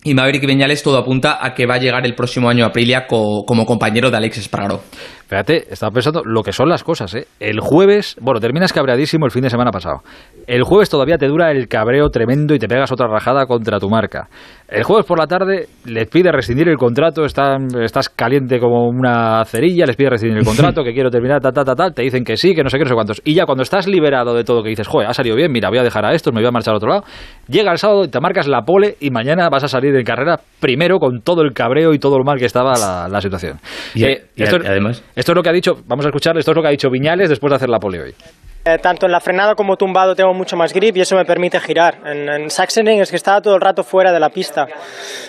y 0.04 0.14
Maverick 0.14 0.46
Viñales 0.46 0.84
todo 0.84 0.98
apunta 0.98 1.40
a 1.42 1.54
que 1.54 1.66
va 1.66 1.76
a 1.76 1.80
llegar 1.80 2.06
el 2.06 2.16
próximo 2.16 2.50
año 2.50 2.66
a 2.66 2.68
Aprilia 2.68 3.08
como 3.08 3.66
compañero 3.66 4.12
de 4.12 4.18
Alex 4.18 4.38
Espargaró. 4.38 4.82
Fíjate, 5.26 5.74
estaba 5.74 5.92
pensando 5.92 6.22
lo 6.24 6.44
que 6.44 6.52
son 6.52 6.70
las 6.70 6.84
cosas, 6.84 7.16
¿eh? 7.16 7.26
El 7.40 7.60
jueves, 7.60 8.16
bueno, 8.22 8.40
terminas 8.40 8.72
cabreadísimo 8.72 9.26
el 9.26 9.32
fin 9.32 9.42
de 9.42 9.50
semana 9.50 9.72
pasado. 9.72 10.02
El 10.46 10.64
jueves 10.64 10.90
todavía 10.90 11.18
te 11.18 11.28
dura 11.28 11.50
el 11.50 11.68
cabreo 11.68 12.10
tremendo 12.10 12.54
y 12.54 12.60
te 12.60 12.68
pegas 12.68 12.92
otra 12.92 13.08
rajada 13.08 13.48
contra 13.48 13.80
tu 13.80 13.90
marca. 13.90 14.28
El 14.68 14.84
jueves 14.84 15.06
por 15.06 15.18
la 15.18 15.26
tarde 15.26 15.70
les 15.86 16.08
pide 16.08 16.32
rescindir 16.32 16.68
el 16.68 16.78
contrato, 16.78 17.26
estás 17.26 18.10
caliente 18.10 18.60
como 18.60 18.88
una 18.88 19.44
cerilla, 19.46 19.86
les 19.86 19.96
pide 19.96 20.10
rescindir 20.10 20.38
el 20.38 20.46
contrato, 20.46 20.84
que 20.84 20.94
quiero 20.94 21.10
terminar, 21.10 21.42
tal, 21.42 21.54
tal, 21.54 21.76
tal, 21.76 21.94
te 21.94 22.04
dicen 22.04 22.24
que 22.24 22.36
sí, 22.36 22.54
que 22.54 22.62
no 22.62 22.70
sé 22.70 22.78
qué, 22.78 22.84
no 22.84 22.90
sé 22.90 22.96
cuántos. 22.96 23.22
Y 23.24 23.34
ya 23.34 23.46
cuando 23.46 23.64
estás 23.64 23.88
liberado 23.88 24.36
de 24.36 24.44
todo, 24.44 24.62
que 24.62 24.70
dices, 24.70 24.88
joder, 24.88 25.08
ha 25.10 25.14
salido 25.14 25.36
bien, 25.36 25.52
mira, 25.52 25.70
voy 25.70 25.80
a 25.80 25.84
dejar 25.84 26.06
a 26.06 26.14
estos, 26.14 26.34
me 26.34 26.42
voy 26.42 26.48
a 26.50 26.52
marchar 26.52 26.74
al 26.74 26.78
otro 26.78 26.90
lado, 26.90 27.04
llega 27.48 27.72
el 27.72 27.78
sábado 27.78 28.04
y 28.04 28.10
te 28.10 28.20
marcas 28.20 28.48
la 28.48 28.64
pole 28.64 28.98
y 29.00 29.10
mañana 29.10 29.50
vas 29.50 29.64
a 29.64 29.68
salir 29.68 29.93
de 29.94 30.04
carrera 30.04 30.40
primero 30.60 31.00
con 31.00 31.22
todo 31.22 31.42
el 31.42 31.54
cabreo 31.54 31.94
y 31.94 32.00
todo 32.00 32.18
lo 32.18 32.24
mal 32.24 32.38
que 32.38 32.46
estaba 32.46 32.74
la, 33.08 33.22
situación. 33.22 33.60
Y, 33.94 34.06
eh, 34.06 34.24
además... 34.38 35.04
Esto 35.16 35.32
es 35.32 35.36
lo 35.36 35.44
que 35.44 35.50
ha 35.50 35.54
dicho, 35.54 35.74
vamos 35.88 36.06
a 36.06 36.10
escuchar, 36.10 36.38
esto 36.38 36.52
es 36.52 36.56
lo 36.56 36.62
que 36.62 36.68
ha 36.68 36.72
dicho 36.72 36.90
Viñales 36.90 37.30
después 37.30 37.52
de 37.52 37.56
hacer 37.56 37.70
la 37.70 37.80
pole 37.80 38.02
hoy. 38.02 38.16
Eh, 38.66 38.78
tanto 38.78 39.08
en 39.08 39.12
la 39.12 39.20
frenada 39.20 39.56
como 39.56 39.76
tumbado 39.76 40.16
tengo 40.16 40.34
mucho 40.34 40.56
más 40.56 40.72
grip 40.72 40.96
y 40.96 41.02
eso 41.02 41.18
me 41.18 41.26
permite 41.26 41.60
girar. 41.60 41.98
En, 42.06 42.30
en 42.30 42.46
es 42.46 43.10
que 43.10 43.18
estaba 43.18 43.42
todo 43.42 43.56
el 43.56 43.62
rato 43.62 43.84
fuera 43.84 44.14
de 44.14 44.22
la 44.22 44.30
pista. 44.30 44.68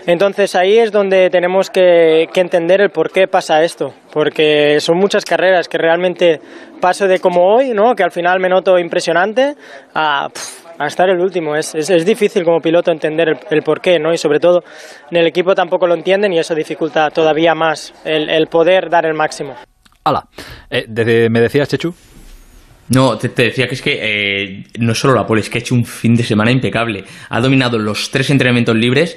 Entonces 0.06 0.54
ahí 0.54 0.78
es 0.78 0.92
donde 0.92 1.30
tenemos 1.30 1.68
que, 1.68 2.28
entender 2.32 2.80
el 2.80 2.90
por 2.90 3.10
qué 3.10 3.26
pasa 3.26 3.64
esto. 3.64 3.92
Porque 4.12 4.78
son 4.78 4.98
muchas 4.98 5.24
carreras 5.24 5.66
que 5.66 5.78
realmente 5.78 6.40
paso 6.80 7.08
de 7.08 7.18
como 7.18 7.56
hoy, 7.56 7.70
¿no? 7.70 7.96
que 7.96 8.04
al 8.04 8.12
final 8.12 8.38
me 8.38 8.48
noto 8.48 8.78
impresionante, 8.78 9.56
a, 9.94 10.28
estar 10.81 11.09
el 11.09 11.20
último. 11.20 11.57
Es, 11.57 11.75
es, 11.75 12.05
difícil 12.05 12.45
como 12.45 12.61
piloto 12.61 12.91
entender 12.91 13.29
el, 13.29 13.39
el, 13.51 13.62
por 13.62 13.81
qué, 13.81 13.99
¿no? 13.99 14.12
y 14.12 14.18
sobre 14.18 14.41
todo 14.41 14.62
en 15.11 15.16
el 15.16 15.27
equipo 15.27 15.55
tampoco 15.55 15.87
lo 15.87 15.95
entienden 15.95 16.33
y 16.33 16.39
eso 16.39 16.55
dificulta 16.55 17.11
todavía 17.11 17.55
más 17.55 17.95
el, 18.05 18.29
el 18.29 18.47
poder 18.49 18.91
dar 18.91 19.07
el 19.07 19.14
máximo. 19.14 19.55
Hala, 20.05 20.27
eh, 20.70 20.87
¿me 21.31 21.41
decías, 21.41 21.68
Chechu? 21.68 21.95
No, 22.91 23.16
te, 23.16 23.29
decía 23.29 23.66
que 23.66 23.75
es 23.75 23.81
que 23.81 23.99
eh, 24.03 24.64
no 24.79 24.95
solo 24.95 25.14
la 25.14 25.27
pole, 25.27 25.41
es 25.41 25.49
que 25.49 25.59
ha 25.59 25.61
hecho 25.61 25.75
un 25.75 25.87
fin 25.87 26.14
de 26.14 26.22
semana 26.22 26.51
impecable. 26.51 27.05
Ha 27.31 27.41
dominado 27.41 27.79
los 27.79 28.11
tres 28.11 28.29
entrenamientos 28.29 28.77
libres 28.77 29.16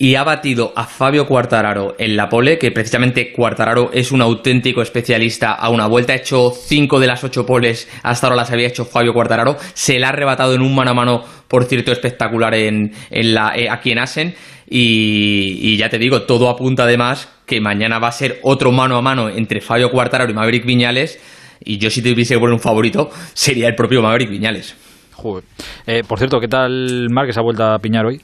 y 0.00 0.14
ha 0.14 0.24
batido 0.24 0.72
a 0.76 0.86
Fabio 0.86 1.26
Cuartararo 1.26 1.94
en 1.98 2.16
la 2.16 2.30
pole, 2.30 2.56
que 2.56 2.70
precisamente 2.70 3.32
Cuartararo 3.32 3.90
es 3.92 4.12
un 4.12 4.22
auténtico 4.22 4.80
especialista 4.80 5.52
a 5.52 5.68
una 5.68 5.86
vuelta. 5.86 6.14
Ha 6.14 6.16
hecho 6.16 6.52
cinco 6.52 6.98
de 6.98 7.06
las 7.06 7.22
ocho 7.22 7.44
poles, 7.44 7.86
hasta 8.02 8.26
ahora 8.26 8.36
las 8.36 8.50
había 8.50 8.66
hecho 8.66 8.86
Fabio 8.86 9.12
Cuartararo. 9.12 9.58
Se 9.74 9.98
la 9.98 10.06
ha 10.06 10.08
arrebatado 10.08 10.54
en 10.54 10.62
un 10.62 10.74
mano 10.74 10.92
a 10.92 10.94
mano, 10.94 11.22
por 11.46 11.64
cierto, 11.64 11.92
espectacular 11.92 12.54
en, 12.54 12.94
la, 13.10 13.52
eh, 13.54 13.68
aquí 13.68 13.92
en 13.92 13.98
Asen. 13.98 14.34
Y, 14.70 15.76
ya 15.76 15.90
te 15.90 15.98
digo, 15.98 16.22
todo 16.22 16.48
apunta 16.48 16.84
además 16.84 17.28
que 17.44 17.60
mañana 17.60 17.98
va 17.98 18.08
a 18.08 18.12
ser 18.12 18.40
otro 18.42 18.72
mano 18.72 18.96
a 18.96 19.02
mano 19.02 19.28
entre 19.28 19.60
Fabio 19.60 19.90
Cuartararo 19.90 20.30
y 20.30 20.34
Maverick 20.34 20.64
Viñales. 20.64 21.20
Y 21.62 21.76
yo 21.76 21.90
si 21.90 22.00
tuviese 22.00 22.32
que 22.32 22.40
poner 22.40 22.54
un 22.54 22.60
favorito, 22.60 23.10
sería 23.34 23.68
el 23.68 23.74
propio 23.74 24.00
Maverick 24.00 24.30
Viñales. 24.30 24.74
Joder. 25.12 25.44
Eh, 25.86 26.04
por 26.08 26.16
cierto, 26.16 26.40
¿qué 26.40 26.48
tal 26.48 27.08
Márquez 27.10 27.36
ha 27.36 27.42
vuelto 27.42 27.64
a 27.64 27.78
piñar 27.78 28.06
hoy? 28.06 28.22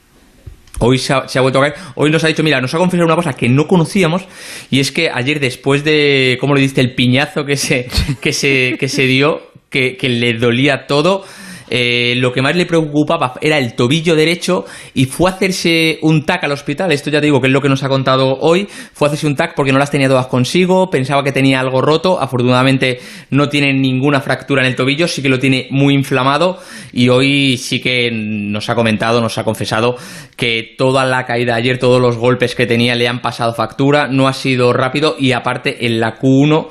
Hoy 0.79 0.99
se 0.99 1.13
ha, 1.13 1.41
vuelto 1.41 1.59
a 1.59 1.63
caer. 1.63 1.75
Hoy 1.95 2.11
nos 2.11 2.23
ha 2.25 2.29
dicho, 2.29 2.43
mira, 2.43 2.61
nos 2.61 2.75
ha 2.75 2.79
confesado 2.79 3.07
una 3.07 3.17
cosa 3.17 3.33
que 3.33 3.49
no 3.49 3.67
conocíamos 3.67 4.25
y 4.71 4.81
es 4.81 4.93
que 4.93 5.11
ayer 5.11 5.41
después 5.41 5.85
de, 5.85 6.37
¿cómo 6.41 6.55
le 6.55 6.61
diste? 6.61 6.81
El 6.81 6.95
piñazo 6.95 7.45
que 7.45 7.57
se, 7.57 7.89
que 8.21 8.33
se, 8.33 8.77
que 8.79 8.89
se 8.89 9.07
dio, 9.07 9.43
que, 9.71 9.97
que 9.97 10.09
le 10.09 10.35
dolía 10.35 10.87
todo 10.87 11.25
eh, 11.69 12.15
lo 12.17 12.33
que 12.33 12.43
más 12.43 12.57
le 12.57 12.67
preocupaba 12.67 13.35
era 13.41 13.59
el 13.59 13.75
tobillo 13.75 14.15
derecho 14.15 14.65
y 14.95 15.07
fue 15.07 15.31
a 15.31 15.35
hacerse 15.35 15.99
un 16.03 16.25
TAC 16.25 16.45
al 16.45 16.53
hospital. 16.53 16.93
Esto 16.93 17.11
ya 17.11 17.21
te 17.21 17.27
digo 17.27 17.41
que 17.41 17.49
es 17.49 17.53
lo 17.53 17.61
que 17.61 17.69
nos 17.69 17.83
ha 17.83 17.89
contado 17.89 18.39
hoy. 18.41 18.67
Fue 18.93 19.07
a 19.07 19.09
hacerse 19.09 19.27
un 19.27 19.37
TAC 19.37 19.55
porque 19.55 19.73
no 19.73 19.79
las 19.79 19.91
tenía 19.91 20.09
todas 20.09 20.27
consigo, 20.27 20.91
pensaba 20.91 21.25
que 21.25 21.33
tenía 21.33 21.61
algo 21.61 21.81
roto. 21.81 22.21
Afortunadamente 22.21 23.01
no 23.31 23.49
tiene 23.49 23.73
ninguna 23.73 24.21
fractura 24.21 24.63
en 24.63 24.69
el 24.69 24.77
tobillo, 24.77 25.09
sí 25.09 25.23
que 25.23 25.29
lo 25.29 25.39
tiene 25.39 25.67
muy 25.71 25.95
inflamado 25.95 26.59
y 26.93 27.09
hoy 27.09 27.57
sí 27.57 27.81
que 27.81 28.11
nos 28.13 28.69
ha 28.71 28.75
comentado, 28.75 29.21
nos 29.21 29.39
ha 29.39 29.45
confesado 29.45 29.97
que 30.37 30.75
toda 30.77 31.05
la 31.05 31.25
caída 31.25 31.55
ayer, 31.55 31.79
todos 31.79 32.01
los 32.01 32.17
golpes 32.17 32.55
que 32.55 32.67
tenía 32.67 32.95
le 32.95 33.09
han 33.09 33.21
pasado 33.21 33.55
factura, 33.55 34.09
no 34.09 34.29
ha 34.29 34.33
sido 34.33 34.73
rápido 34.73 35.17
y 35.19 35.33
aparte 35.33 35.87
en 35.87 36.01
la 36.01 36.19
Q1 36.19 36.69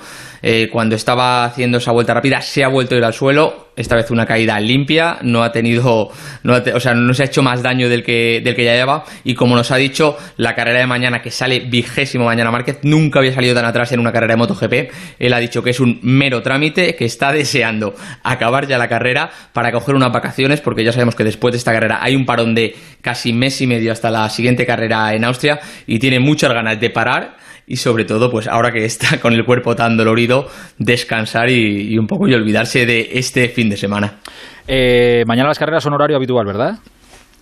eh, 0.47 0.69
cuando 0.71 0.95
estaba 0.95 1.43
haciendo 1.43 1.79
esa 1.79 1.91
vuelta 1.91 2.13
rápida 2.13 2.39
se 2.39 2.63
ha 2.63 2.67
vuelto 2.67 2.93
a 2.93 2.99
ir 2.99 3.03
al 3.03 3.15
suelo, 3.15 3.65
esta 3.75 3.95
vez 3.95 4.11
una 4.11 4.27
caída 4.27 4.59
limpia, 4.59 5.17
no 5.23 5.41
ha 5.41 5.51
tenido, 5.51 6.11
o 6.11 6.79
sea, 6.79 6.93
no 6.93 7.13
se 7.15 7.23
ha 7.23 7.25
hecho 7.25 7.41
más 7.41 7.63
daño 7.63 7.89
del 7.89 8.03
que, 8.03 8.41
del 8.45 8.55
que 8.55 8.63
ya 8.63 8.75
lleva 8.75 9.05
y 9.23 9.33
como 9.33 9.55
nos 9.55 9.71
ha 9.71 9.77
dicho, 9.77 10.15
la 10.37 10.53
carrera 10.53 10.81
de 10.81 10.85
mañana 10.85 11.23
que 11.23 11.31
sale 11.31 11.61
vigésimo 11.61 12.25
mañana 12.25 12.51
Márquez 12.51 12.77
nunca 12.83 13.17
había 13.17 13.33
salido 13.33 13.55
tan 13.55 13.65
atrás 13.65 13.91
en 13.91 13.99
una 13.99 14.11
carrera 14.11 14.33
de 14.33 14.37
MotoGP, 14.37 14.91
él 15.17 15.33
ha 15.33 15.39
dicho 15.39 15.63
que 15.63 15.71
es 15.71 15.79
un 15.79 15.97
mero 16.03 16.43
trámite, 16.43 16.93
que 16.93 17.05
está 17.05 17.31
deseando 17.31 17.95
acabar 18.21 18.67
ya 18.67 18.77
la 18.77 18.87
carrera 18.87 19.31
para 19.51 19.71
coger 19.71 19.95
unas 19.95 20.11
vacaciones 20.11 20.61
porque 20.61 20.83
ya 20.83 20.91
sabemos 20.91 21.15
que 21.15 21.23
después 21.23 21.53
de 21.53 21.57
esta 21.57 21.73
carrera 21.73 22.03
hay 22.03 22.15
un 22.15 22.27
parón 22.27 22.53
de 22.53 22.75
casi 23.01 23.33
mes 23.33 23.59
y 23.61 23.65
medio 23.65 23.91
hasta 23.91 24.11
la 24.11 24.29
siguiente 24.29 24.67
carrera 24.67 25.11
en 25.15 25.23
Austria 25.25 25.59
y 25.87 25.97
tiene 25.97 26.19
muchas 26.19 26.53
ganas 26.53 26.79
de 26.79 26.91
parar 26.91 27.44
y 27.67 27.77
sobre 27.77 28.05
todo, 28.05 28.29
pues 28.29 28.47
ahora 28.47 28.71
que 28.71 28.85
está 28.85 29.19
con 29.19 29.33
el 29.33 29.45
cuerpo 29.45 29.75
tan 29.75 29.97
dolorido, 29.97 30.47
descansar 30.77 31.49
y, 31.49 31.97
un 31.97 32.07
poco 32.07 32.27
y 32.27 32.33
olvidarse 32.33 32.85
de 32.85 33.09
este 33.13 33.49
fin 33.49 33.69
de 33.69 33.77
semana. 33.77 34.19
Eh, 34.67 35.23
mañana 35.27 35.49
las 35.49 35.59
carreras 35.59 35.83
son 35.83 35.93
horario 35.93 36.17
habitual, 36.17 36.45
¿verdad? 36.45 36.79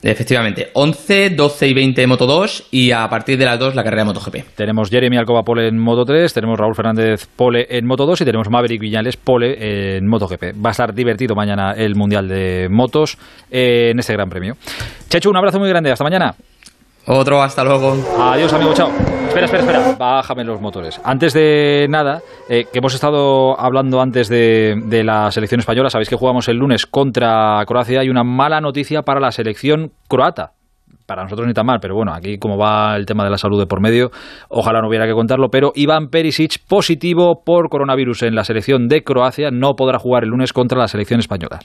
Efectivamente, 0.05 0.69
11, 0.73 1.29
12 1.29 1.67
y 1.69 1.73
20 1.73 2.07
Moto 2.07 2.25
2 2.25 2.67
y 2.71 2.91
a 2.91 3.07
partir 3.07 3.37
de 3.37 3.45
las 3.45 3.57
2 3.57 3.73
la 3.73 3.85
carrera 3.85 4.01
de 4.03 4.07
MotoGP. 4.07 4.53
Tenemos 4.53 4.89
Jeremy 4.89 5.15
Alcoba 5.15 5.43
Pole 5.43 5.69
en 5.69 5.79
Moto 5.79 6.03
3, 6.03 6.33
tenemos 6.33 6.59
Raúl 6.59 6.75
Fernández 6.75 7.25
Pole 7.33 7.65
en 7.69 7.85
Moto 7.85 8.05
2 8.05 8.19
y 8.19 8.25
tenemos 8.25 8.49
Maverick 8.49 8.81
Viñales 8.81 9.15
Pole 9.15 9.95
en 9.95 10.05
MotoGP. 10.05 10.61
Va 10.63 10.69
a 10.69 10.71
estar 10.71 10.93
divertido 10.93 11.35
mañana 11.35 11.71
el 11.71 11.95
Mundial 11.95 12.27
de 12.27 12.67
Motos 12.69 13.17
en 13.49 13.97
este 13.97 14.11
Gran 14.11 14.27
Premio. 14.27 14.55
Chechu, 15.07 15.29
un 15.29 15.37
abrazo 15.37 15.57
muy 15.57 15.69
grande, 15.69 15.89
hasta 15.89 16.03
mañana. 16.03 16.35
Otro, 17.05 17.41
hasta 17.41 17.63
luego. 17.63 17.97
Adiós, 18.17 18.53
amigo, 18.53 18.73
chao. 18.73 18.89
Espera, 19.27 19.45
espera, 19.45 19.63
espera. 19.63 19.95
Bájame 19.97 20.43
los 20.43 20.61
motores. 20.61 21.01
Antes 21.03 21.33
de 21.33 21.87
nada, 21.89 22.21
eh, 22.47 22.65
que 22.71 22.79
hemos 22.79 22.93
estado 22.93 23.59
hablando 23.59 23.99
antes 23.99 24.29
de, 24.29 24.81
de, 24.85 25.03
la 25.03 25.31
selección 25.31 25.59
española, 25.59 25.89
sabéis 25.89 26.09
que 26.09 26.15
jugamos 26.15 26.47
el 26.47 26.57
lunes 26.57 26.85
contra 26.85 27.63
Croacia. 27.65 28.01
Hay 28.01 28.09
una 28.09 28.23
mala 28.23 28.61
noticia 28.61 29.01
para 29.01 29.19
la 29.19 29.31
selección 29.31 29.91
croata 30.07 30.53
para 31.05 31.23
nosotros 31.23 31.47
ni 31.47 31.53
tan 31.53 31.65
mal, 31.65 31.79
pero 31.81 31.95
bueno, 31.95 32.13
aquí 32.13 32.37
como 32.37 32.57
va 32.57 32.95
el 32.95 33.05
tema 33.05 33.23
de 33.23 33.29
la 33.29 33.37
salud 33.37 33.59
de 33.59 33.65
por 33.65 33.81
medio, 33.81 34.11
ojalá 34.49 34.81
no 34.81 34.87
hubiera 34.87 35.05
que 35.05 35.13
contarlo, 35.13 35.49
pero 35.49 35.71
Iván 35.75 36.07
Perisic 36.07 36.65
positivo 36.67 37.43
por 37.45 37.69
coronavirus 37.69 38.23
en 38.23 38.35
la 38.35 38.43
selección 38.43 38.87
de 38.87 39.03
Croacia, 39.03 39.49
no 39.51 39.73
podrá 39.75 39.99
jugar 39.99 40.23
el 40.23 40.29
lunes 40.29 40.53
contra 40.53 40.77
la 40.77 40.87
selección 40.87 41.19
española. 41.19 41.59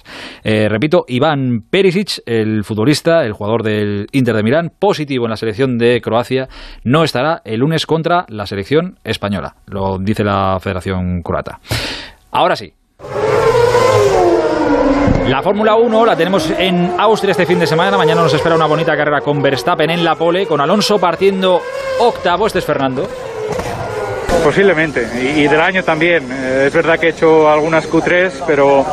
Eh, 0.45 0.69
repito, 0.69 1.05
Iván 1.09 1.61
Perisic, 1.71 2.23
el 2.27 2.65
futbolista, 2.65 3.25
el 3.25 3.33
jugador 3.33 3.63
del 3.63 4.07
Inter 4.13 4.37
de 4.37 4.43
Milán, 4.43 4.71
positivo 4.79 5.27
en 5.27 5.31
la 5.31 5.37
selección 5.37 5.79
de 5.79 6.01
Croacia, 6.01 6.49
no 6.85 7.05
estará 7.05 7.43
el 7.45 7.61
lunes 7.61 7.87
contra 7.87 8.25
la 8.29 8.47
selección 8.47 8.99
española, 9.05 9.55
lo 9.67 9.99
dice 9.99 10.25
la 10.25 10.59
Federación 10.61 11.23
Croata. 11.23 11.59
Ahora 12.31 12.57
sí, 12.57 12.73
la 15.29 15.43
Fórmula 15.43 15.75
1 15.75 16.07
la 16.07 16.17
tenemos 16.17 16.51
en 16.51 16.95
Austria 16.99 17.33
este 17.33 17.45
fin 17.45 17.59
de 17.59 17.67
semana. 17.67 17.99
Mañana 17.99 18.23
nos 18.23 18.33
espera 18.33 18.55
una 18.55 18.65
bonita 18.65 18.97
carrera 18.97 19.21
con 19.21 19.43
Verstappen 19.43 19.91
en 19.91 20.03
la 20.03 20.15
pole, 20.15 20.47
con 20.47 20.61
Alonso 20.61 20.99
partiendo 20.99 21.61
octavo. 22.01 22.47
Este 22.47 22.61
es 22.61 22.65
Fernando. 22.65 23.07
Posiblemente, 24.43 25.07
y, 25.37 25.47
del 25.47 25.61
año 25.61 25.83
también. 25.83 26.25
Eh, 26.31 26.65
es 26.67 26.73
verdad 26.73 26.99
que 26.99 27.07
he 27.07 27.11
hecho 27.11 27.51
algunas 27.51 27.91
Q3, 27.91 28.45
pero, 28.47 28.85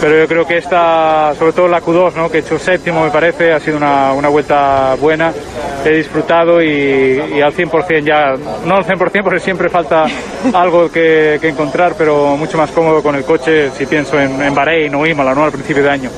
pero 0.00 0.20
yo 0.20 0.28
creo 0.28 0.46
que 0.46 0.58
esta, 0.58 1.34
sobre 1.34 1.52
todo 1.52 1.68
la 1.68 1.80
Q2, 1.80 2.14
¿no? 2.14 2.30
que 2.30 2.38
he 2.38 2.40
hecho 2.40 2.58
séptimo 2.58 3.04
me 3.04 3.10
parece, 3.10 3.52
ha 3.52 3.60
sido 3.60 3.76
una, 3.76 4.12
una 4.12 4.28
vuelta 4.28 4.94
buena. 5.00 5.32
He 5.84 5.96
disfrutado 5.96 6.62
y, 6.62 7.40
al 7.40 7.52
100% 7.52 8.04
ya, 8.04 8.34
no 8.66 8.76
al 8.76 8.84
100% 8.84 9.22
porque 9.22 9.40
siempre 9.40 9.68
falta 9.68 10.04
algo 10.52 10.90
que, 10.90 11.36
encontrar, 11.42 11.94
pero 11.96 12.36
mucho 12.36 12.56
más 12.58 12.70
cómodo 12.70 13.02
con 13.02 13.14
el 13.14 13.24
coche 13.24 13.70
si 13.70 13.86
pienso 13.86 14.18
en, 14.18 14.40
en 14.42 14.54
Bahrein 14.54 14.94
o 14.94 15.06
Imola, 15.06 15.34
¿no? 15.34 15.44
al 15.44 15.52
principio 15.52 15.82
de 15.82 15.90
año. 15.90 16.10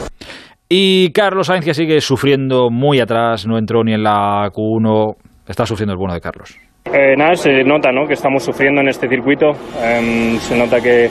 Y 0.68 1.12
Carlos 1.12 1.46
Sainz 1.48 1.76
sigue 1.76 2.00
sufriendo 2.00 2.70
muy 2.70 2.98
atrás, 2.98 3.46
no 3.46 3.58
entró 3.58 3.84
ni 3.84 3.92
en 3.92 4.02
la 4.02 4.50
Q1, 4.50 5.16
está 5.46 5.66
sufriendo 5.66 5.92
el 5.92 5.98
bueno 5.98 6.14
de 6.14 6.20
Carlos. 6.20 6.58
Eh, 6.92 7.16
nada, 7.16 7.34
se 7.34 7.64
nota 7.64 7.90
¿no? 7.90 8.06
que 8.06 8.14
estamos 8.14 8.42
sufriendo 8.42 8.80
en 8.80 8.88
este 8.88 9.08
circuito, 9.08 9.52
em, 9.82 10.38
se 10.38 10.56
nota 10.56 10.80
que, 10.80 11.10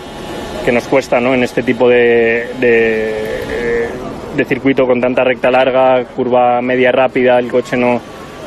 que, 0.63 0.71
nos 0.71 0.87
cuesta 0.87 1.19
¿no? 1.19 1.33
en 1.33 1.43
este 1.43 1.63
tipo 1.63 1.89
de, 1.89 2.47
de, 2.59 3.89
de 4.35 4.45
circuito 4.45 4.85
con 4.85 5.01
tanta 5.01 5.23
recta 5.23 5.49
larga, 5.49 6.05
curva 6.05 6.61
media 6.61 6.91
rápida, 6.91 7.39
el 7.39 7.49
coche 7.49 7.75
no, 7.75 7.99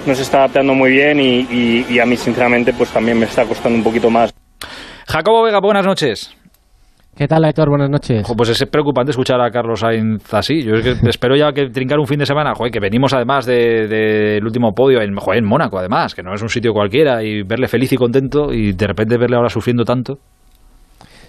no 0.06 0.14
se 0.14 0.22
está 0.22 0.38
adaptando 0.38 0.74
muy 0.74 0.90
bien 0.90 1.20
y, 1.20 1.98
a 1.98 2.06
mí 2.06 2.16
sinceramente 2.16 2.72
pues 2.72 2.90
también 2.90 3.18
me 3.18 3.26
está 3.26 3.44
costando 3.44 3.76
un 3.76 3.84
poquito 3.84 4.08
más. 4.08 4.32
Jacobo 5.06 5.42
Vega, 5.42 5.60
buenas 5.60 5.84
noches. 5.84 6.34
¿Qué 7.16 7.26
tal, 7.26 7.46
Héctor? 7.46 7.70
Buenas 7.70 7.88
noches. 7.88 8.30
pues 8.36 8.50
es 8.50 8.68
preocupante 8.68 9.10
escuchar 9.10 9.40
a 9.40 9.50
Carlos 9.50 9.80
Sainz 9.80 10.34
así. 10.34 10.62
Yo 10.62 10.74
espero 11.08 11.34
ya 11.34 11.50
que 11.52 11.70
trincar 11.70 11.98
un 11.98 12.06
fin 12.06 12.18
de 12.18 12.26
semana, 12.26 12.52
joder, 12.54 12.70
que 12.70 12.78
venimos 12.78 13.14
además 13.14 13.46
del 13.46 13.88
de, 13.88 14.38
último 14.44 14.72
podio 14.72 15.00
en, 15.00 15.14
en 15.34 15.44
Mónaco, 15.46 15.78
además, 15.78 16.14
que 16.14 16.22
no 16.22 16.34
es 16.34 16.42
un 16.42 16.50
sitio 16.50 16.74
cualquiera, 16.74 17.22
y 17.22 17.42
verle 17.42 17.68
feliz 17.68 17.90
y 17.94 17.96
contento 17.96 18.52
y 18.52 18.72
de 18.72 18.86
repente 18.86 19.16
verle 19.16 19.36
ahora 19.36 19.48
sufriendo 19.48 19.84
tanto. 19.84 20.18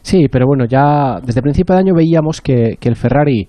Sí, 0.02 0.26
pero 0.30 0.46
bueno, 0.46 0.66
ya 0.66 1.22
desde 1.24 1.42
principio 1.42 1.74
de 1.74 1.80
año 1.80 1.94
veíamos 1.96 2.42
que, 2.42 2.76
el 2.82 2.96
Ferrari 2.98 3.48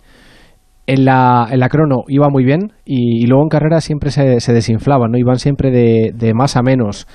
en 0.87 1.05
la, 1.05 1.49
en 1.51 1.59
la 1.59 1.69
crono 1.69 2.05
iba 2.07 2.29
muy 2.31 2.45
bien 2.45 2.73
y, 2.85 3.27
luego 3.27 3.43
en 3.43 3.49
carrera 3.49 3.81
siempre 3.81 4.13
se, 4.13 4.39
se 4.39 4.53
desinflaban, 4.53 5.11
¿no? 5.11 5.19
Iban 5.19 5.41
siempre 5.41 5.73
de, 5.73 6.13
de 6.15 6.35
más 6.35 6.57
a 6.57 6.63
menos 6.63 7.09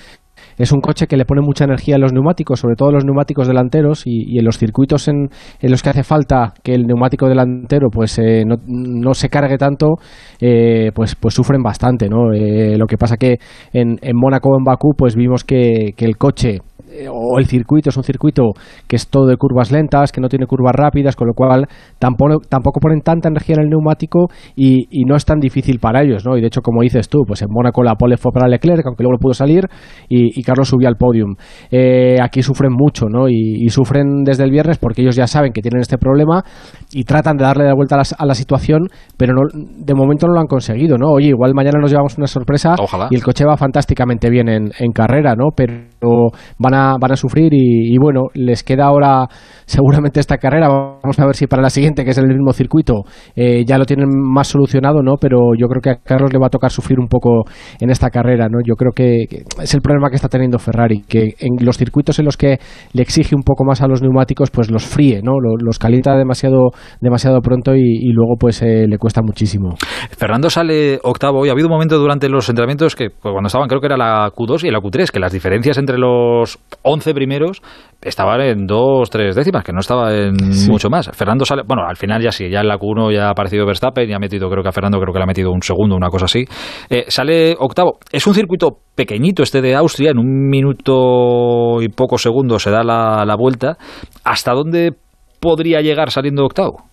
es 0.57 0.71
un 0.71 0.81
coche 0.81 1.07
que 1.07 1.17
le 1.17 1.25
pone 1.25 1.41
mucha 1.41 1.65
energía 1.65 1.95
a 1.95 1.99
los 1.99 2.13
neumáticos, 2.13 2.59
sobre 2.59 2.75
todo 2.75 2.91
los 2.91 3.05
neumáticos 3.05 3.47
delanteros 3.47 4.03
y, 4.05 4.38
en 4.38 4.45
los 4.45 4.57
circuitos 4.57 5.07
en, 5.07 5.30
los 5.61 5.81
que 5.81 5.89
hace 5.89 6.03
falta 6.03 6.53
que 6.63 6.73
el 6.73 6.85
neumático 6.85 7.27
delantero 7.27 7.89
pues 7.89 8.19
eh, 8.19 8.43
no, 8.45 9.13
se 9.13 9.30
cargue 9.30 9.57
tanto, 9.57 9.95
eh, 10.39 10.91
pues, 10.93 11.15
pues 11.15 11.34
sufren 11.34 11.61
bastante, 11.61 12.09
¿no? 12.09 12.34
Eh, 12.34 12.77
lo 12.77 12.85
que 12.85 12.97
pasa 12.97 13.17
que 13.17 13.38
en, 13.71 13.97
en 14.01 14.15
Mónaco 14.15 14.49
o 14.49 14.57
en 14.57 14.63
Bakú 14.63 14.93
pues 14.97 15.15
vimos 15.15 15.43
que, 15.43 15.93
que 15.95 16.05
el 16.05 16.17
coche 16.17 16.59
eh, 16.94 17.07
o 17.10 17.40
el 17.40 17.45
circuito 17.48 17.90
es 17.90 17.98
un 17.98 18.03
circuito 18.03 18.44
que 18.88 18.95
es 18.95 19.07
todo 19.07 19.26
de 19.26 19.36
curvas 19.38 19.72
lentas, 19.72 20.11
que 20.11 20.22
no 20.22 20.30
tiene 20.30 20.45
curvas 20.45 20.74
rápidas, 20.76 21.15
con 21.15 21.28
lo 21.28 21.34
cual 21.34 21.65
tampoco, 21.98 22.40
tampoco 22.48 22.80
ponen 22.80 23.02
tanta 23.02 23.30
energía 23.30 23.56
en 23.57 23.64
el 23.64 23.70
neumático 23.70 24.28
y, 24.56 25.03
no 25.06 25.15
es 25.15 25.26
tan 25.26 25.40
difícil 25.40 25.80
para 25.80 26.02
ellos, 26.02 26.26
¿no? 26.26 26.38
Y 26.38 26.41
de 26.41 26.48
hecho, 26.48 26.61
como 26.61 26.82
dices 26.82 27.10
tú, 27.10 27.24
pues 27.28 27.41
en 27.41 27.49
Mónaco 27.52 27.84
la 27.84 27.95
pole 27.95 28.15
fue 28.15 28.32
para 28.32 28.48
Leclerc, 28.48 28.86
aunque 28.86 29.03
luego 29.03 29.18
pudo 29.20 29.34
salir, 29.34 29.68
y, 30.07 30.41
Carlos 30.44 30.70
subió 30.70 30.88
al 30.88 30.95
podium. 30.95 31.36
Eh, 31.72 32.18
aquí 32.22 32.41
sufren 32.41 32.72
mucho, 32.72 33.07
¿no? 33.07 33.28
Y, 33.28 33.68
sufren 33.70 34.24
desde 34.24 34.44
el 34.44 34.52
viernes 34.52 34.78
porque 34.78 35.02
ellos 35.02 35.15
ya 35.15 35.26
saben 35.26 35.52
que 35.52 35.61
tienen 35.61 35.82
este 35.82 35.98
problema 35.98 36.44
y 36.91 37.06
tratan 37.06 37.38
de 37.38 37.44
darle 37.44 37.65
la 37.65 37.74
vuelta 37.74 37.95
a 37.95 38.26
la, 38.26 38.36
situación, 38.36 38.88
pero 39.18 39.34
no, 39.34 39.41
de 39.52 39.94
momento 39.95 40.28
no 40.28 40.34
lo 40.34 40.40
han 40.40 40.48
conseguido, 40.48 40.98
¿no? 40.98 41.07
Oye, 41.10 41.30
igual 41.30 41.53
mañana 41.56 41.80
nos 41.80 41.90
llevamos 41.90 42.18
una 42.18 42.28
sorpresa 42.28 42.76
y 43.10 43.15
el 43.15 43.24
coche 43.24 43.45
va 43.45 43.57
fantásticamente 43.57 44.30
bien 44.30 44.48
en, 44.48 44.72
en 44.78 44.91
carrera, 44.91 45.36
¿no? 45.36 45.49
Pero 45.56 46.30
van 46.60 46.74
a 46.74 46.82
van 46.99 47.11
a 47.11 47.15
sufrir 47.15 47.53
y, 47.53 47.97
bueno, 47.97 48.23
les 48.34 48.64
queda 48.64 48.85
ahora 48.85 49.27
seguramente 49.65 50.19
esta 50.19 50.38
carrera. 50.38 50.68
Vamos 50.68 51.19
a 51.19 51.26
ver 51.26 51.35
si 51.35 51.47
para 51.47 51.61
la 51.61 51.69
siguiente, 51.69 52.03
que 52.03 52.11
es 52.11 52.18
el 52.18 52.27
mismo 52.27 52.53
circuito, 52.53 53.03
eh, 53.35 53.64
ya 53.65 53.77
lo 53.77 53.85
tienen 53.85 54.10
más 54.10 54.47
solucionado, 54.47 55.01
¿no? 55.01 55.15
Pero 55.19 55.55
yo 55.57 55.68
creo 55.68 55.81
que 55.81 55.89
a 55.89 55.95
Carlos 55.95 56.31
le 56.34 56.39
va 56.39 56.47
a 56.47 56.49
tocar 56.49 56.72
sufrir 56.72 56.99
un 56.99 57.07
poco 57.07 57.43
en 57.80 57.89
esta 57.89 58.10
carrera, 58.10 58.47
¿no? 58.49 58.60
Yo 58.65 58.76
creo 58.76 58.91
que, 58.91 59.26
es 59.61 59.73
el 59.73 59.81
problema 59.81 60.10
que 60.10 60.15
está 60.15 60.30
teniendo 60.30 60.60
Ferrari, 60.60 61.01
que 61.07 61.35
en 61.39 61.65
los 61.65 61.77
circuitos 61.77 62.19
en 62.19 62.26
los 62.26 62.38
que 62.38 62.60
le 62.93 63.01
exige 63.01 63.35
un 63.35 63.43
poco 63.43 63.64
más 63.64 63.81
a 63.81 63.88
los 63.88 64.01
neumáticos, 64.01 64.51
pues 64.51 64.69
los 64.69 64.85
fríe, 64.85 65.22
¿no? 65.23 65.34
Los, 65.39 65.80
calienta 65.80 66.15
demasiado, 66.15 66.72
demasiado 67.01 67.41
pronto 67.41 67.76
y, 67.76 68.11
luego 68.14 68.35
pues 68.39 68.61
eh, 68.61 68.85
le 68.88 68.97
cuesta 68.97 69.22
muchísimo. 69.22 69.76
Fernando 70.18 70.49
sale 70.49 70.99
octavo 71.03 71.45
y 71.45 71.49
ha 71.49 71.51
habido 71.51 71.68
un 71.68 71.73
momento 71.73 71.97
durante 71.97 72.30
los 72.30 72.47
entrenamientos 72.49 72.95
que 72.95 73.10
pues, 73.10 73.31
cuando 73.31 73.47
estaban, 73.47 73.68
creo 73.68 73.81
que 73.81 73.88
era 73.88 73.97
la 73.97 74.31
Q2 74.31 74.65
y 74.65 74.72
la 74.72 74.80
Q3, 74.80 75.10
que 75.11 75.19
las 75.19 75.31
diferencias 75.31 75.77
entre 75.77 75.97
los 75.97 76.60
11 76.81 77.13
primeros 77.13 77.61
estaban 78.01 78.41
en 78.41 78.65
dos, 78.67 79.09
tres 79.09 79.35
décimas, 79.35 79.63
que 79.63 79.71
no 79.71 79.79
estaba 79.79 80.13
en 80.13 80.35
mucho 80.67 80.89
más. 80.89 81.09
Fernando 81.13 81.45
sale, 81.45 81.63
bueno, 81.65 81.83
al 81.87 81.95
final 81.95 82.21
ya 82.21 82.31
sí, 82.31 82.49
ya 82.49 82.61
en 82.61 82.67
la 82.67 82.77
Q1 82.77 83.13
ya 83.13 83.27
ha 83.27 83.29
aparecido 83.31 83.65
Verstappen 83.65 84.09
y 84.09 84.13
ha 84.13 84.19
metido, 84.19 84.49
creo 84.49 84.63
que 84.63 84.69
a 84.69 84.73
Fernando 84.73 84.99
creo 84.99 85.13
que 85.13 85.19
le 85.19 85.23
ha 85.23 85.27
metido 85.27 85.51
un 85.51 85.61
segundo, 85.61 85.95
una 85.95 86.09
cosa 86.09 86.25
así. 86.25 86.45
Eh, 86.89 87.05
sale 87.07 87.55
octavo. 87.57 87.99
Es 88.11 88.27
un 88.27 88.33
circuito 88.33 88.79
pequeñito 88.95 89.43
este 89.43 89.61
de 89.61 89.75
Austria, 89.75 90.11
en 90.11 90.19
un 90.19 90.49
minuto 90.49 91.81
y 91.81 91.89
pocos 91.89 92.21
segundos 92.21 92.63
se 92.63 92.71
da 92.71 92.83
la, 92.83 93.23
la 93.25 93.35
vuelta. 93.35 93.77
¿Hasta 94.23 94.53
dónde 94.53 94.91
podría 95.39 95.81
llegar 95.81 96.11
saliendo 96.11 96.43
octavo? 96.43 96.93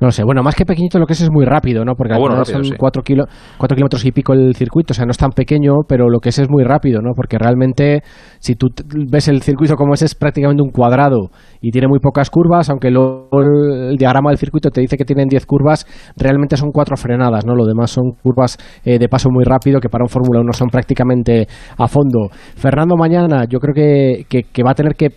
No 0.00 0.10
sé, 0.10 0.22
bueno, 0.24 0.42
más 0.42 0.54
que 0.54 0.64
pequeñito 0.64 0.98
lo 0.98 1.06
que 1.06 1.12
es 1.12 1.20
es 1.20 1.30
muy 1.30 1.44
rápido, 1.44 1.84
¿no? 1.84 1.94
Porque 1.94 2.14
ah, 2.14 2.44
son 2.44 2.62
cuatro, 2.76 3.02
kilómetros 3.02 4.04
y 4.04 4.12
pico 4.12 4.32
el 4.32 4.54
circuito, 4.54 4.92
o 4.92 4.94
sea, 4.94 5.04
no 5.04 5.10
es 5.10 5.18
tan 5.18 5.30
pequeño, 5.30 5.72
pero 5.88 6.08
lo 6.08 6.20
que 6.20 6.30
es 6.30 6.38
es 6.38 6.48
muy 6.48 6.64
rápido, 6.64 7.00
¿no? 7.00 7.12
Porque 7.14 7.38
realmente, 7.38 8.02
si 8.38 8.54
tú 8.54 8.68
ves 9.10 9.28
el 9.28 9.42
circuito 9.42 9.74
como 9.76 9.94
es, 9.94 10.02
es 10.02 10.14
prácticamente 10.14 10.62
un 10.62 10.70
cuadrado 10.70 11.30
y 11.60 11.70
tiene 11.70 11.88
muy 11.88 11.98
pocas 11.98 12.30
curvas, 12.30 12.70
aunque 12.70 12.90
luego 12.90 13.28
el, 13.40 13.96
diagrama 13.96 14.30
del 14.30 14.38
circuito 14.38 14.70
te 14.70 14.80
dice 14.80 14.96
que 14.96 15.04
tienen 15.04 15.28
10 15.28 15.46
curvas, 15.46 15.86
realmente 16.16 16.56
son 16.56 16.70
cuatro 16.70 16.96
frenadas, 16.96 17.44
¿no? 17.44 17.54
Lo 17.54 17.66
demás 17.66 17.90
son 17.90 18.12
curvas 18.22 18.58
eh, 18.84 18.98
de 18.98 19.08
paso 19.08 19.30
muy 19.30 19.44
rápido 19.44 19.80
que 19.80 19.88
para 19.88 20.04
un 20.04 20.08
Fórmula 20.08 20.40
1 20.40 20.52
son 20.52 20.68
prácticamente 20.68 21.46
a 21.76 21.88
fondo. 21.88 22.28
Fernando 22.56 22.96
mañana 22.96 23.44
yo 23.48 23.58
creo 23.58 23.74
que, 23.74 24.24
que 24.28 24.62
va 24.62 24.72
a 24.72 24.74
tener 24.74 24.94
que 24.94 25.08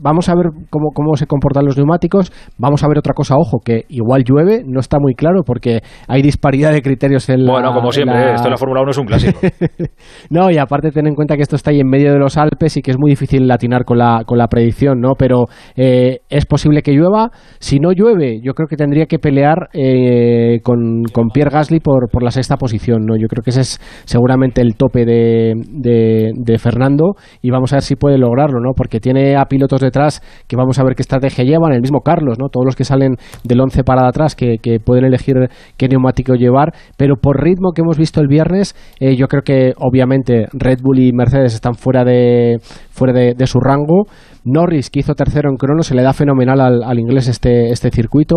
vamos 0.00 0.28
a 0.28 0.34
ver 0.34 0.46
cómo, 0.70 0.90
cómo 0.94 1.16
se 1.16 1.26
comportan 1.26 1.64
los 1.64 1.76
neumáticos, 1.76 2.32
vamos 2.58 2.82
a 2.84 2.88
ver 2.88 2.98
otra 2.98 3.14
cosa, 3.14 3.36
ojo, 3.36 3.58
que 3.64 3.84
igual 3.88 4.24
llueve, 4.24 4.62
no 4.66 4.80
está 4.80 4.98
muy 4.98 5.14
claro 5.14 5.42
porque 5.44 5.80
hay 6.08 6.22
disparidad 6.22 6.72
de 6.72 6.82
criterios 6.82 7.28
en 7.28 7.44
la... 7.44 7.52
Bueno, 7.52 7.72
como 7.72 7.92
siempre, 7.92 8.34
esto 8.34 8.46
en 8.46 8.52
la 8.52 8.56
Fórmula 8.56 8.82
1 8.82 8.90
es 8.90 8.98
un 8.98 9.06
clásico. 9.06 9.40
no, 10.30 10.50
y 10.50 10.58
aparte 10.58 10.90
ten 10.90 11.06
en 11.06 11.14
cuenta 11.14 11.36
que 11.36 11.42
esto 11.42 11.56
está 11.56 11.70
ahí 11.70 11.80
en 11.80 11.88
medio 11.88 12.12
de 12.12 12.18
los 12.18 12.36
Alpes 12.36 12.76
y 12.76 12.82
que 12.82 12.90
es 12.90 12.98
muy 12.98 13.10
difícil 13.10 13.46
latinar 13.46 13.84
con 13.84 13.98
la, 13.98 14.22
con 14.26 14.38
la 14.38 14.48
predicción, 14.48 15.00
¿no? 15.00 15.14
Pero 15.18 15.44
eh, 15.76 16.20
es 16.28 16.46
posible 16.46 16.82
que 16.82 16.92
llueva, 16.92 17.30
si 17.58 17.78
no 17.78 17.92
llueve, 17.92 18.40
yo 18.42 18.54
creo 18.54 18.68
que 18.68 18.76
tendría 18.76 19.06
que 19.06 19.18
pelear 19.18 19.68
eh, 19.72 20.60
con, 20.62 21.04
con, 21.12 21.28
Pierre 21.28 21.50
Gasly 21.50 21.80
por, 21.80 22.08
por 22.10 22.22
la 22.22 22.30
sexta 22.30 22.56
posición, 22.56 23.04
¿no? 23.04 23.16
Yo 23.16 23.28
creo 23.28 23.42
que 23.42 23.50
ese 23.50 23.60
es 23.62 23.80
seguramente 24.04 24.60
el 24.60 24.76
tope 24.76 25.04
de, 25.04 25.54
de, 25.68 26.30
de 26.34 26.58
Fernando 26.58 27.14
y 27.42 27.50
vamos 27.50 27.72
a 27.72 27.76
ver 27.76 27.82
si 27.82 27.96
puede 27.96 28.18
lograrlo, 28.18 28.60
¿no? 28.60 28.72
Porque 28.74 29.00
tiene 29.00 29.36
a 29.36 29.44
pilotos 29.46 29.80
detrás, 29.96 30.20
que 30.46 30.56
vamos 30.56 30.78
a 30.78 30.84
ver 30.84 30.94
qué 30.94 31.02
estrategia 31.02 31.44
llevan, 31.44 31.72
el 31.72 31.80
mismo 31.80 32.00
Carlos, 32.00 32.38
¿no? 32.38 32.48
Todos 32.48 32.66
los 32.66 32.76
que 32.76 32.84
salen 32.84 33.16
del 33.44 33.60
11 33.60 33.82
para 33.82 34.06
atrás, 34.06 34.34
que, 34.34 34.56
pueden 34.84 35.04
elegir 35.04 35.36
qué 35.76 35.88
neumático 35.88 36.34
llevar, 36.34 36.74
pero 36.96 37.16
por 37.16 37.42
ritmo 37.42 37.72
que 37.74 37.82
hemos 37.82 37.96
visto 37.96 38.20
el 38.20 38.28
viernes, 38.28 38.74
eh, 39.00 39.16
yo 39.16 39.26
creo 39.26 39.42
que 39.42 39.72
obviamente 39.78 40.46
Red 40.52 40.80
Bull 40.82 40.98
y 40.98 41.12
Mercedes 41.12 41.54
están 41.54 41.74
fuera 41.74 42.04
de, 42.04 42.58
fuera 42.90 43.12
de, 43.12 43.46
su 43.46 43.58
rango. 43.60 44.06
Norris, 44.44 44.90
que 44.90 45.00
hizo 45.00 45.14
tercero 45.14 45.50
en 45.50 45.56
crono, 45.56 45.82
se 45.82 45.94
le 45.94 46.02
da 46.02 46.12
fenomenal 46.12 46.60
al, 46.60 46.82
al 46.84 46.98
inglés 46.98 47.28
este, 47.28 47.70
este 47.70 47.90
circuito 47.90 48.36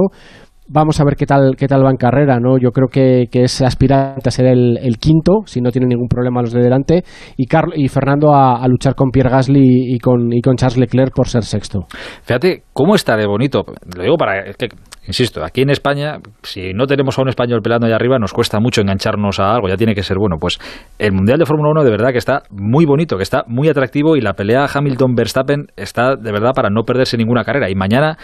vamos 0.70 1.00
a 1.00 1.04
ver 1.04 1.16
qué 1.16 1.26
tal, 1.26 1.56
qué 1.58 1.68
tal 1.68 1.84
va 1.84 1.90
en 1.90 1.98
carrera, 1.98 2.40
¿no? 2.40 2.58
Yo 2.58 2.72
creo 2.72 2.88
que, 2.88 3.26
que 3.32 3.44
es 3.44 3.62
aspirante 3.62 4.30
a 4.30 4.32
ser 4.32 4.46
el, 4.46 4.98
quinto, 5.00 5.41
si 5.46 5.62
no 5.62 5.72
tiene 5.72 5.88
ningún 5.88 6.08
problema 6.08 6.41
los 6.41 6.54
de 6.54 6.62
delante, 6.62 7.04
y, 7.38 7.48
y 7.76 7.88
Fernando 7.88 8.34
a, 8.34 8.66
luchar 8.68 8.96
con 8.96 9.10
Pierre 9.10 9.30
Gasly 9.30 9.96
y 9.96 10.00
con, 10.00 10.32
y 10.32 10.41
con 10.41 10.56
Charles 10.56 10.78
Leclerc 10.78 11.14
por 11.14 11.28
ser 11.28 11.44
sexto. 11.44 11.86
Fíjate 12.24 12.64
cómo 12.72 12.96
está 12.96 13.18
de 13.18 13.26
bonito, 13.26 13.66
lo 13.96 14.04
digo 14.04 14.16
para 14.16 14.54
que, 14.54 14.70
insisto, 15.08 15.44
aquí 15.44 15.62
en 15.62 15.72
España, 15.72 16.20
si 16.44 16.74
no 16.74 16.86
tenemos 16.86 17.18
a 17.18 17.24
un 17.24 17.30
español 17.30 17.62
pelando 17.64 17.88
allá 17.88 17.96
arriba, 17.96 18.20
nos 18.20 18.32
cuesta 18.32 18.60
mucho 18.60 18.82
engancharnos 18.82 19.40
a 19.40 19.56
algo, 19.56 19.68
ya 19.68 19.78
tiene 19.78 19.96
que 19.96 20.04
ser 20.04 20.18
bueno. 20.20 20.38
Pues 20.40 20.60
el 21.00 21.12
Mundial 21.14 21.40
de 21.40 21.46
Fórmula 21.46 21.72
1 21.72 21.84
de 21.84 21.91
verdad 21.91 22.12
que 22.12 22.20
está 22.20 22.44
muy 22.52 22.86
bonito, 22.86 23.18
que 23.18 23.24
está 23.24 23.44
muy 23.48 23.70
atractivo 23.70 24.16
y 24.16 24.22
la 24.22 24.34
pelea 24.34 24.68
Hamilton-Verstappen 24.72 25.68
está 25.76 26.16
de 26.16 26.32
verdad 26.32 26.52
para 26.54 26.70
no 26.70 26.84
perderse 26.84 27.18
ninguna 27.18 27.44
carrera. 27.44 27.70
Y 27.70 27.76
mañana 27.76 28.18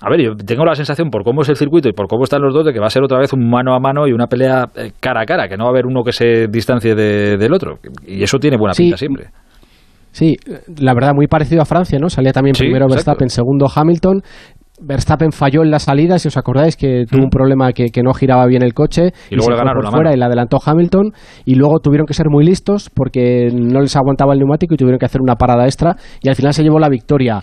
a 0.00 0.10
ver, 0.10 0.20
yo 0.20 0.34
tengo 0.34 0.64
la 0.64 0.74
sensación 0.74 1.08
por 1.08 1.22
cómo 1.22 1.42
es 1.42 1.48
el 1.48 1.56
circuito 1.56 1.88
y 1.88 1.92
por 1.92 2.08
cómo 2.08 2.24
están 2.24 2.42
los 2.42 2.52
dos 2.52 2.66
de 2.66 2.72
que 2.72 2.80
va 2.80 2.86
a 2.86 2.90
ser 2.90 3.02
otra 3.02 3.18
vez 3.18 3.32
un 3.32 3.48
mano 3.48 3.74
a 3.74 3.80
mano 3.80 4.08
y 4.08 4.12
una 4.12 4.26
pelea 4.26 4.66
eh, 4.74 4.90
cara 5.00 5.22
a 5.22 5.24
cara, 5.24 5.48
que 5.48 5.56
no 5.56 5.64
va 5.64 5.70
a 5.70 5.72
haber 5.72 5.86
uno 5.86 6.02
que 6.02 6.12
se 6.12 6.48
distancie 6.48 6.94
del 6.94 7.52
otro. 7.52 7.78
Y 8.06 8.22
eso 8.22 8.38
tiene 8.38 8.56
buena 8.56 8.74
pinta 8.74 8.96
siempre. 8.96 9.28
Sí, 10.10 10.36
la 10.80 10.94
verdad, 10.94 11.12
muy 11.14 11.26
parecido 11.26 11.62
a 11.62 11.64
Francia, 11.64 11.98
¿no? 12.00 12.08
Salía 12.08 12.32
también 12.32 12.54
primero 12.56 12.86
Verstappen, 12.88 13.28
segundo 13.28 13.66
Hamilton. 13.72 14.22
Verstappen 14.80 15.32
falló 15.32 15.62
en 15.62 15.70
la 15.70 15.78
salida, 15.78 16.18
si 16.18 16.28
os 16.28 16.36
acordáis, 16.36 16.76
que 16.76 17.04
tuvo 17.08 17.22
un 17.22 17.26
mm. 17.28 17.30
problema 17.30 17.72
que, 17.72 18.02
no 18.02 18.12
giraba 18.12 18.46
bien 18.46 18.62
el 18.62 18.74
coche 18.74 19.12
y, 19.30 19.36
luego 19.36 19.50
le 19.50 19.56
ganaron 19.56 19.82
por 19.82 19.92
fuera 19.92 20.12
y 20.12 20.16
le 20.16 20.24
adelantó 20.24 20.58
Hamilton 20.64 21.12
y 21.44 21.54
luego 21.54 21.78
tuvieron 21.78 22.06
que 22.06 22.14
ser 22.14 22.26
muy 22.28 22.44
listos 22.44 22.90
porque 22.94 23.48
no 23.52 23.80
les 23.80 23.94
aguantaba 23.96 24.34
el 24.34 24.40
neumático 24.40 24.74
y 24.74 24.76
tuvieron 24.76 24.98
que 24.98 25.06
hacer 25.06 25.20
una 25.20 25.36
parada 25.36 25.64
extra 25.64 25.96
y 26.20 26.28
al 26.28 26.34
final 26.34 26.52
se 26.52 26.62
llevó 26.62 26.78
la 26.78 26.88
victoria. 26.88 27.40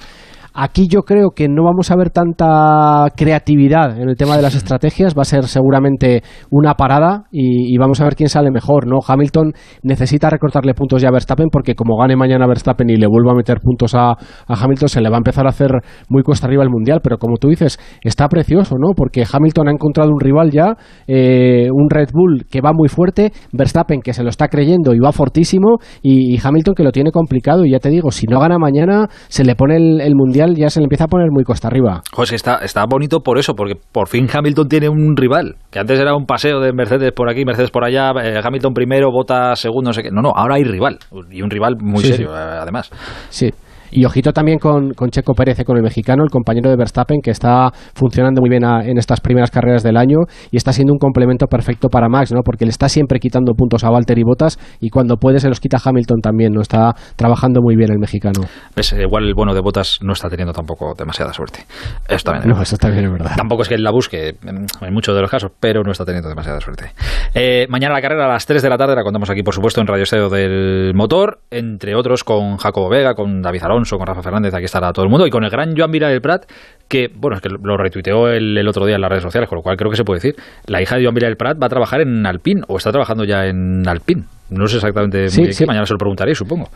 Aquí 0.54 0.88
yo 0.90 1.04
creo 1.04 1.30
que 1.34 1.48
no 1.48 1.64
vamos 1.64 1.92
a 1.92 1.96
ver 1.96 2.10
tanta 2.10 3.06
creatividad 3.16 3.98
en 3.98 4.10
el 4.10 4.18
tema 4.18 4.36
de 4.36 4.42
las 4.42 4.54
estrategias, 4.54 5.16
va 5.18 5.22
a 5.22 5.26
ser 5.26 5.46
seguramente 5.46 6.24
una 6.50 6.74
parada 6.74 7.24
y, 7.32 7.78
vamos 7.78 8.02
a 8.02 8.04
ver 8.04 8.16
quién 8.16 8.28
sale 8.28 8.52
mejor, 8.52 8.86
¿no? 8.86 9.00
Hamilton 9.06 9.54
necesita 9.82 10.30
recortarle 10.30 10.74
puntos 10.74 11.02
ya 11.02 11.08
a 11.08 11.12
Verstappen 11.12 11.48
porque 11.50 11.74
como 11.74 11.98
gane 11.98 12.18
mañana 12.18 12.48
Verstappen 12.48 12.90
y 12.90 12.98
le 12.98 13.08
vuelva 13.08 13.32
a 13.32 13.36
meter 13.36 13.60
puntos 13.62 13.96
a, 13.96 14.16
Hamilton 14.48 14.90
se 14.90 15.02
le 15.02 15.10
va 15.10 15.16
a 15.16 15.20
empezar 15.20 15.46
a 15.46 15.50
hacer 15.50 15.72
muy 16.10 16.22
cuesta 16.22 16.48
arriba 16.48 16.64
el 16.64 16.70
Mundial, 16.70 17.00
pero 17.02 17.18
como 17.18 17.38
tú 17.38 17.48
dices, 17.48 17.80
está 18.02 18.28
precioso, 18.28 18.76
¿no? 18.78 18.90
Porque 18.94 19.24
Hamilton 19.32 19.70
ha 19.70 19.72
encontrado 19.72 20.12
un 20.12 20.20
rival 20.20 20.52
ya, 20.52 20.76
eh, 21.08 21.70
un 21.72 21.90
Red 21.90 22.10
Bull 22.14 22.46
que 22.52 22.60
va 22.60 22.74
muy 22.74 22.90
fuerte, 22.90 23.32
Verstappen 23.54 24.02
que 24.02 24.14
se 24.14 24.22
lo 24.22 24.30
está 24.30 24.50
creyendo 24.50 24.94
y 24.94 25.00
va 25.00 25.14
fortísimo 25.14 25.78
y, 26.02 26.38
Hamilton 26.44 26.76
que 26.76 26.84
lo 26.84 26.92
tiene 26.92 27.12
complicado 27.12 27.66
y 27.66 27.72
ya 27.72 27.80
te 27.80 27.90
digo, 27.90 28.12
si 28.12 28.26
no 28.28 28.40
gana 28.40 28.58
mañana 28.58 29.08
se 29.28 29.44
le 29.44 29.56
pone 29.56 29.78
el 29.78 30.16
Mundial 30.16 30.41
Mundial 30.42 30.58
ya 30.58 30.70
se 30.70 30.80
le 30.80 30.86
empieza 30.86 31.06
a 31.06 31.08
poner 31.08 31.30
muy 31.32 31.44
costa 31.44 31.68
arriba. 31.68 32.02
Joder, 32.12 32.34
está, 32.34 32.58
está 32.58 32.86
bonito 32.90 33.20
por 33.20 33.38
eso, 33.38 33.54
porque 33.54 33.76
por 33.92 34.08
fin 34.08 34.28
Hamilton 34.32 34.68
tiene 34.68 34.90
un 34.90 35.16
rival, 35.16 35.56
que 35.70 35.80
antes 35.80 36.00
era 36.00 36.16
un 36.16 36.26
paseo 36.26 36.60
de 36.60 36.74
Mercedes 36.74 37.12
por 37.12 37.30
aquí, 37.30 37.46
Mercedes 37.46 37.72
por 37.72 37.84
allá, 37.84 38.12
eh, 38.24 38.40
Hamilton 38.44 38.74
primero, 38.74 39.12
Bota 39.12 39.56
segundo, 39.56 39.90
no 39.90 39.94
sé 39.94 40.04
qué. 40.04 40.10
No, 40.12 40.22
no, 40.22 40.32
ahora 40.36 40.56
hay 40.56 40.64
rival, 40.64 40.98
y 41.30 41.42
un 41.42 41.50
rival 41.50 41.76
muy 41.80 42.04
serio, 42.04 42.34
además. 42.34 42.90
Sí. 43.30 43.50
Y 43.92 44.06
ojito 44.06 44.32
también 44.32 44.60
con, 44.60 44.94
Checo 45.10 45.34
Pérez, 45.34 45.64
con 45.66 45.78
el 45.78 45.84
mexicano, 45.84 46.24
el 46.24 46.30
compañero 46.30 46.70
de 46.70 46.76
Verstappen, 46.76 47.22
que 47.22 47.32
está 47.32 47.72
funcionando 47.94 48.42
muy 48.42 48.50
bien 48.50 48.64
en 48.64 48.98
estas 48.98 49.20
primeras 49.22 49.52
carreras 49.52 49.84
del 49.84 49.98
año 49.98 50.20
y 50.52 50.58
está 50.58 50.72
siendo 50.74 50.94
un 50.94 51.00
complemento 51.00 51.48
perfecto 51.48 51.90
para 51.90 52.08
Max, 52.08 52.32
¿no? 52.32 52.42
Porque 52.44 52.66
le 52.66 52.72
está 52.72 52.90
siempre 52.90 53.20
quitando 53.20 53.54
puntos 53.54 53.84
a 53.84 53.92
Walter 53.92 54.18
y 54.18 54.24
Bottas 54.24 54.58
y 54.80 54.90
cuando 54.90 55.18
puede 55.18 55.40
se 55.40 55.50
los 55.50 55.60
quita 55.60 55.78
Hamilton 55.84 56.20
también, 56.22 56.54
¿no? 56.54 56.62
Está 56.62 56.94
trabajando 57.16 57.62
muy 57.62 57.76
bien 57.76 57.92
el 57.92 58.00
mexicano. 58.00 58.42
Ves, 58.76 58.94
igual 58.94 59.26
el 59.26 59.34
bueno 59.34 59.54
de 59.54 59.62
Bottas 59.62 60.00
no 60.02 60.14
está 60.14 60.30
teniendo 60.30 60.54
tampoco 60.54 60.94
demasiada 60.98 61.34
suerte. 61.34 61.66
Eso 62.08 62.32
también 62.32 62.50
no, 62.50 62.62
eso 62.62 62.78
también 62.78 63.06
es 63.06 63.12
verdad. 63.12 63.36
Tampoco 63.36 63.64
es 63.64 63.70
que 63.70 63.76
él 63.76 63.84
la 63.84 63.92
busque 63.92 64.36
en 64.44 64.94
muchos 64.94 65.16
de 65.16 65.22
los 65.22 65.30
casos, 65.30 65.52
pero 65.60 65.84
no 65.84 65.92
está 65.92 66.06
teniendo 66.06 66.30
demasiada 66.30 66.60
suerte. 66.60 66.92
Eh, 67.34 67.66
mañana 67.70 67.94
la 67.94 68.02
carrera 68.02 68.26
a 68.26 68.30
las 68.30 68.46
3 68.46 68.62
de 68.62 68.70
la 68.70 68.78
tarde 68.78 68.96
la 68.96 69.04
contamos 69.04 69.30
aquí, 69.30 69.44
por 69.44 69.54
supuesto, 69.54 69.82
en 69.82 69.88
Radio 69.88 70.04
Esteo 70.04 70.30
del 70.30 70.94
Motor, 70.96 71.40
entre 71.50 71.96
otros 71.96 72.24
con 72.24 72.58
Jacobo 72.58 72.90
Vega, 72.90 73.14
con 73.14 73.42
David 73.42 73.64
Alonso, 73.64 73.81
con 73.90 74.08
Rafa 74.08 74.22
Fernández, 74.22 74.54
aquí 74.54 74.66
estará 74.66 74.92
todo 74.94 75.06
el 75.06 75.12
mundo, 75.12 75.26
y 75.28 75.30
con 75.30 75.44
el 75.44 75.50
gran 75.50 75.76
Joan 75.76 75.92
Vila 75.92 76.10
del 76.10 76.22
Prat, 76.22 76.46
que, 76.88 77.10
bueno, 77.14 77.38
es 77.38 77.42
que 77.42 77.50
lo 77.50 77.78
retuiteó 77.78 78.30
el, 78.30 78.68
otro 78.68 78.86
día 78.86 78.96
en 78.96 79.02
las 79.02 79.10
redes 79.10 79.24
sociales, 79.24 79.50
con 79.50 79.58
lo 79.58 79.64
cual 79.64 79.78
creo 79.78 79.90
que 79.90 79.98
se 79.98 80.04
puede 80.04 80.18
decir, 80.18 80.36
la 80.66 80.82
hija 80.82 80.98
de 80.98 81.04
Joan 81.04 81.16
Vila 81.16 81.28
del 81.28 81.38
Prat 81.38 81.62
va 81.62 81.68
a 81.68 81.70
trabajar 81.70 82.02
en 82.02 82.26
Alpine, 82.26 82.62
o 82.68 82.78
está 82.78 82.92
trabajando 82.92 83.24
ya 83.24 83.46
en 83.46 83.88
Alpine. 83.88 84.24
No 84.50 84.68
sé 84.68 84.78
exactamente 84.78 85.30
sí, 85.30 85.54
sí. 85.54 85.66
mañana 85.66 85.86
se 85.86 85.94
lo 85.94 85.98
preguntaré, 85.98 86.36
supongo. 86.36 86.70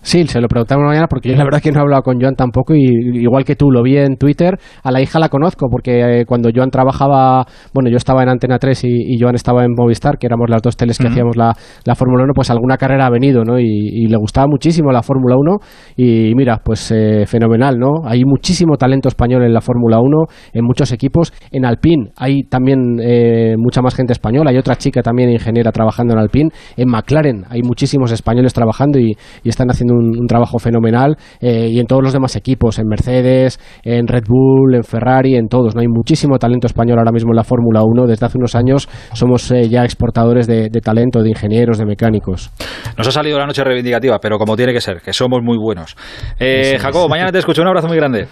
Sí, 0.00 0.26
se 0.28 0.40
lo 0.40 0.46
preguntamos 0.46 0.86
mañana 0.86 1.08
porque 1.08 1.28
yo 1.28 1.36
la 1.36 1.44
verdad 1.44 1.60
que 1.60 1.72
no 1.72 1.80
he 1.80 1.82
hablado 1.82 2.02
con 2.02 2.20
Joan 2.20 2.36
tampoco 2.36 2.72
y 2.74 2.86
igual 3.20 3.44
que 3.44 3.56
tú 3.56 3.70
lo 3.72 3.82
vi 3.82 3.96
en 3.96 4.16
Twitter, 4.16 4.56
a 4.84 4.92
la 4.92 5.02
hija 5.02 5.18
la 5.18 5.28
conozco 5.28 5.66
porque 5.68 6.20
eh, 6.20 6.24
cuando 6.24 6.50
Joan 6.54 6.70
trabajaba, 6.70 7.44
bueno, 7.74 7.90
yo 7.90 7.96
estaba 7.96 8.22
en 8.22 8.28
Antena 8.28 8.58
3 8.58 8.84
y, 8.84 9.18
Joan 9.20 9.34
estaba 9.34 9.64
en 9.64 9.72
Movistar, 9.76 10.16
que 10.16 10.26
éramos 10.28 10.48
las 10.48 10.62
dos 10.62 10.76
teles 10.76 10.98
que 10.98 11.08
hacíamos 11.08 11.36
la, 11.36 11.52
la 11.84 11.94
Fórmula 11.96 12.22
1, 12.22 12.32
pues 12.32 12.50
alguna 12.50 12.76
carrera 12.76 13.06
ha 13.06 13.10
venido, 13.10 13.42
¿no? 13.42 13.58
Y, 13.58 14.06
le 14.08 14.16
gustaba 14.16 14.46
muchísimo 14.48 14.92
la 14.92 15.02
Fórmula 15.02 15.34
1 15.36 15.56
y 15.96 16.32
mira, 16.34 16.62
pues 16.64 16.92
eh, 16.92 17.26
fenomenal, 17.26 17.78
¿no? 17.78 18.06
Hay 18.06 18.22
muchísimo 18.24 18.76
talento 18.76 19.08
español 19.08 19.42
en 19.42 19.52
la 19.52 19.60
Fórmula 19.60 19.98
1, 20.00 20.16
en 20.54 20.64
muchos 20.64 20.92
equipos, 20.92 21.32
en 21.50 21.66
Alpine 21.66 22.12
hay 22.16 22.44
también 22.44 22.98
eh, 23.02 23.56
mucha 23.58 23.82
más 23.82 23.94
gente 23.94 24.12
española, 24.12 24.50
hay 24.50 24.58
otra 24.58 24.76
chica 24.76 25.02
también 25.02 25.30
ingeniera 25.30 25.72
trabajando 25.72 26.14
en 26.14 26.20
Alpine, 26.20 26.50
en 26.76 26.88
McLaren 26.88 27.44
hay 27.50 27.62
muchísimos 27.62 28.12
españoles 28.12 28.54
trabajando 28.54 28.98
y 28.98 29.16
están 29.44 29.68
haciendo 29.70 29.87
un, 29.90 30.26
trabajo 30.26 30.58
fenomenal 30.58 31.16
eh, 31.40 31.68
y 31.70 31.80
en 31.80 31.86
todos 31.86 32.02
los 32.02 32.12
demás 32.12 32.36
equipos, 32.36 32.78
en 32.78 32.86
Mercedes, 32.86 33.58
en 33.82 34.06
Red 34.06 34.24
Bull, 34.28 34.74
en 34.74 34.84
Ferrari, 34.84 35.36
en 35.36 35.48
todos. 35.48 35.74
¿no? 35.74 35.80
Hay 35.80 35.88
muchísimo 35.88 36.38
talento 36.38 36.66
español 36.66 36.98
ahora 36.98 37.12
mismo 37.12 37.32
en 37.32 37.36
la 37.36 37.44
Fórmula 37.44 37.82
1. 37.82 38.06
Desde 38.06 38.26
hace 38.26 38.38
unos 38.38 38.54
años 38.54 38.88
somos 39.12 39.50
eh, 39.50 39.68
ya 39.68 39.84
exportadores 39.84 40.46
de, 40.46 40.68
talento, 40.82 41.22
de 41.22 41.30
ingenieros, 41.30 41.78
de 41.78 41.86
mecánicos. 41.86 42.50
Nos 42.96 43.06
ha 43.08 43.12
salido 43.12 43.38
la 43.38 43.46
noche 43.46 43.64
reivindicativa, 43.64 44.18
pero 44.18 44.38
como 44.38 44.56
tiene 44.56 44.72
que 44.72 44.80
ser, 44.80 45.00
que 45.00 45.12
somos 45.12 45.40
muy 45.42 45.56
buenos. 45.58 45.96
Eh, 46.38 46.78
Jacobo, 46.78 47.08
mañana 47.08 47.32
te 47.32 47.38
escucho. 47.38 47.62
Un 47.62 47.68
abrazo 47.68 47.88
muy 47.88 47.96
grande. 47.96 48.26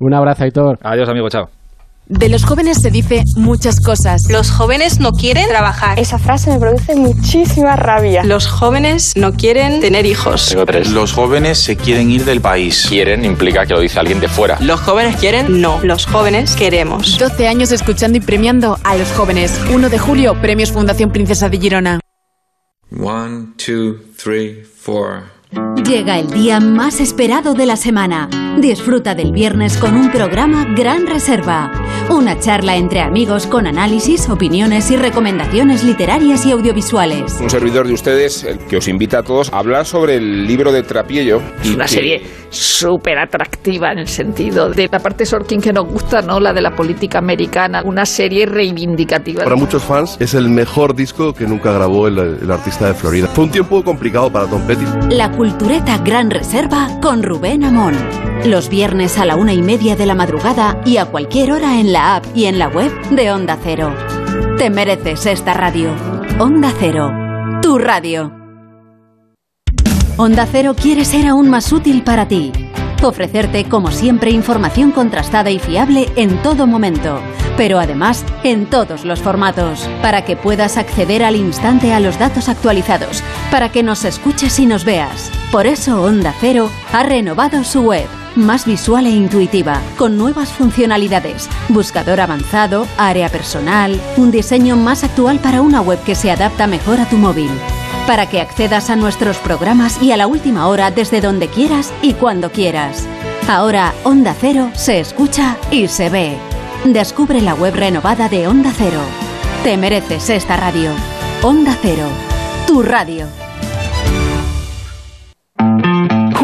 Un 0.00 0.14
abrazo, 0.14 0.44
Aitor. 0.44 0.78
Adiós, 0.82 1.08
amigo. 1.08 1.28
Chao. 1.28 1.63
De 2.06 2.28
los 2.28 2.44
jóvenes 2.44 2.82
se 2.82 2.90
dice 2.90 3.24
muchas 3.34 3.80
cosas. 3.80 4.28
Los 4.28 4.50
jóvenes 4.50 5.00
no 5.00 5.12
quieren 5.12 5.48
trabajar. 5.48 5.98
Esa 5.98 6.18
frase 6.18 6.50
me 6.50 6.58
produce 6.58 6.94
muchísima 6.94 7.76
rabia. 7.76 8.22
Los 8.24 8.46
jóvenes 8.46 9.14
no 9.16 9.32
quieren 9.32 9.80
tener 9.80 10.04
hijos. 10.04 10.48
Tengo 10.50 10.66
tres. 10.66 10.90
Los 10.90 11.14
jóvenes 11.14 11.62
se 11.62 11.76
quieren 11.76 12.10
ir 12.10 12.26
del 12.26 12.42
país. 12.42 12.84
Quieren 12.90 13.24
implica 13.24 13.64
que 13.64 13.72
lo 13.72 13.80
dice 13.80 13.98
alguien 13.98 14.20
de 14.20 14.28
fuera. 14.28 14.58
Los 14.60 14.80
jóvenes 14.80 15.16
quieren, 15.16 15.62
no. 15.62 15.80
Los 15.82 16.04
jóvenes 16.04 16.54
queremos. 16.56 17.18
12 17.18 17.48
años 17.48 17.72
escuchando 17.72 18.18
y 18.18 18.20
premiando 18.20 18.78
a 18.84 18.96
los 18.96 19.10
jóvenes. 19.12 19.58
1 19.72 19.88
de 19.88 19.98
julio, 19.98 20.38
Premios 20.42 20.72
Fundación 20.72 21.10
Princesa 21.10 21.48
de 21.48 21.58
Girona. 21.58 22.00
1, 22.90 23.54
2, 23.66 23.96
3, 24.22 24.68
4. 24.84 25.33
Llega 25.84 26.18
el 26.18 26.30
día 26.30 26.60
más 26.60 27.00
esperado 27.00 27.54
de 27.54 27.66
la 27.66 27.76
semana. 27.76 28.28
Disfruta 28.58 29.14
del 29.14 29.32
viernes 29.32 29.76
con 29.76 29.94
un 29.94 30.10
programa 30.10 30.66
Gran 30.76 31.06
Reserva. 31.06 31.70
Una 32.10 32.38
charla 32.38 32.76
entre 32.76 33.00
amigos 33.00 33.46
con 33.46 33.66
análisis, 33.66 34.28
opiniones 34.28 34.90
y 34.90 34.96
recomendaciones 34.96 35.84
literarias 35.84 36.44
y 36.46 36.52
audiovisuales. 36.52 37.38
Un 37.40 37.50
servidor 37.50 37.86
de 37.86 37.94
ustedes, 37.94 38.44
el 38.44 38.58
que 38.58 38.76
os 38.76 38.88
invita 38.88 39.18
a 39.18 39.22
todos 39.22 39.52
a 39.52 39.58
hablar 39.58 39.86
sobre 39.86 40.16
el 40.16 40.46
libro 40.46 40.72
de 40.72 40.82
Trapiello. 40.82 41.40
Es 41.62 41.70
una 41.70 41.88
serie 41.88 42.22
súper 42.50 43.18
atractiva 43.18 43.90
en 43.90 43.98
el 43.98 44.06
sentido 44.08 44.70
de 44.70 44.88
la 44.90 44.98
parte 45.00 45.26
Sorkin 45.26 45.60
que 45.60 45.72
nos 45.72 45.86
gusta, 45.86 46.20
¿no? 46.20 46.38
La 46.40 46.52
de 46.52 46.60
la 46.60 46.70
política 46.70 47.18
americana. 47.18 47.82
Una 47.84 48.04
serie 48.04 48.46
reivindicativa. 48.46 49.44
Para 49.44 49.56
muchos 49.56 49.82
fans 49.82 50.16
es 50.20 50.34
el 50.34 50.48
mejor 50.48 50.94
disco 50.94 51.32
que 51.32 51.46
nunca 51.46 51.72
grabó 51.72 52.06
el, 52.06 52.18
el 52.18 52.50
artista 52.50 52.88
de 52.88 52.94
Florida. 52.94 53.28
Fue 53.28 53.44
un 53.44 53.50
tiempo 53.50 53.82
complicado 53.82 54.30
para 54.30 54.46
Tom 54.46 54.62
Petty. 54.66 54.84
La 55.10 55.30
Cultureta 55.44 55.98
Gran 55.98 56.30
Reserva 56.30 56.88
con 57.02 57.22
Rubén 57.22 57.64
Amón. 57.64 57.94
Los 58.46 58.70
viernes 58.70 59.18
a 59.18 59.26
la 59.26 59.36
una 59.36 59.52
y 59.52 59.60
media 59.60 59.94
de 59.94 60.06
la 60.06 60.14
madrugada 60.14 60.80
y 60.86 60.96
a 60.96 61.04
cualquier 61.04 61.52
hora 61.52 61.78
en 61.80 61.92
la 61.92 62.16
app 62.16 62.24
y 62.34 62.46
en 62.46 62.58
la 62.58 62.68
web 62.68 62.90
de 63.10 63.30
Onda 63.30 63.58
Cero. 63.62 63.94
Te 64.56 64.70
mereces 64.70 65.26
esta 65.26 65.52
radio. 65.52 65.90
Onda 66.38 66.72
Cero. 66.80 67.12
Tu 67.60 67.76
radio. 67.76 68.32
Onda 70.16 70.48
Cero 70.50 70.74
quiere 70.80 71.04
ser 71.04 71.26
aún 71.26 71.50
más 71.50 71.70
útil 71.72 72.02
para 72.02 72.26
ti. 72.26 72.50
Ofrecerte, 73.04 73.64
como 73.64 73.90
siempre, 73.90 74.30
información 74.30 74.90
contrastada 74.90 75.50
y 75.50 75.58
fiable 75.58 76.08
en 76.16 76.42
todo 76.42 76.66
momento 76.66 77.20
pero 77.56 77.78
además 77.78 78.24
en 78.42 78.66
todos 78.66 79.04
los 79.04 79.20
formatos, 79.20 79.88
para 80.02 80.24
que 80.24 80.36
puedas 80.36 80.76
acceder 80.76 81.22
al 81.22 81.36
instante 81.36 81.92
a 81.92 82.00
los 82.00 82.18
datos 82.18 82.48
actualizados, 82.48 83.22
para 83.50 83.70
que 83.70 83.82
nos 83.82 84.04
escuches 84.04 84.58
y 84.58 84.66
nos 84.66 84.84
veas. 84.84 85.30
Por 85.52 85.66
eso 85.66 86.02
Onda 86.02 86.34
Cero 86.40 86.70
ha 86.92 87.02
renovado 87.02 87.64
su 87.64 87.82
web, 87.82 88.06
más 88.34 88.66
visual 88.66 89.06
e 89.06 89.10
intuitiva, 89.10 89.80
con 89.96 90.16
nuevas 90.16 90.50
funcionalidades, 90.50 91.48
buscador 91.68 92.20
avanzado, 92.20 92.86
área 92.98 93.28
personal, 93.28 94.00
un 94.16 94.30
diseño 94.30 94.76
más 94.76 95.04
actual 95.04 95.38
para 95.38 95.62
una 95.62 95.80
web 95.80 96.02
que 96.02 96.16
se 96.16 96.30
adapta 96.30 96.66
mejor 96.66 97.00
a 97.00 97.08
tu 97.08 97.16
móvil 97.16 97.50
para 98.06 98.28
que 98.28 98.40
accedas 98.40 98.90
a 98.90 98.96
nuestros 98.96 99.38
programas 99.38 100.02
y 100.02 100.12
a 100.12 100.16
la 100.16 100.26
última 100.26 100.68
hora 100.68 100.90
desde 100.90 101.20
donde 101.20 101.48
quieras 101.48 101.92
y 102.02 102.14
cuando 102.14 102.50
quieras. 102.50 103.06
Ahora 103.48 103.94
Onda 104.04 104.34
Cero 104.38 104.70
se 104.74 105.00
escucha 105.00 105.56
y 105.70 105.88
se 105.88 106.10
ve. 106.10 106.36
Descubre 106.84 107.40
la 107.40 107.54
web 107.54 107.74
renovada 107.74 108.28
de 108.28 108.46
Onda 108.46 108.72
Cero. 108.76 109.00
Te 109.62 109.76
mereces 109.76 110.28
esta 110.30 110.56
radio. 110.56 110.90
Onda 111.42 111.76
Cero, 111.80 112.08
tu 112.66 112.82
radio. 112.82 113.43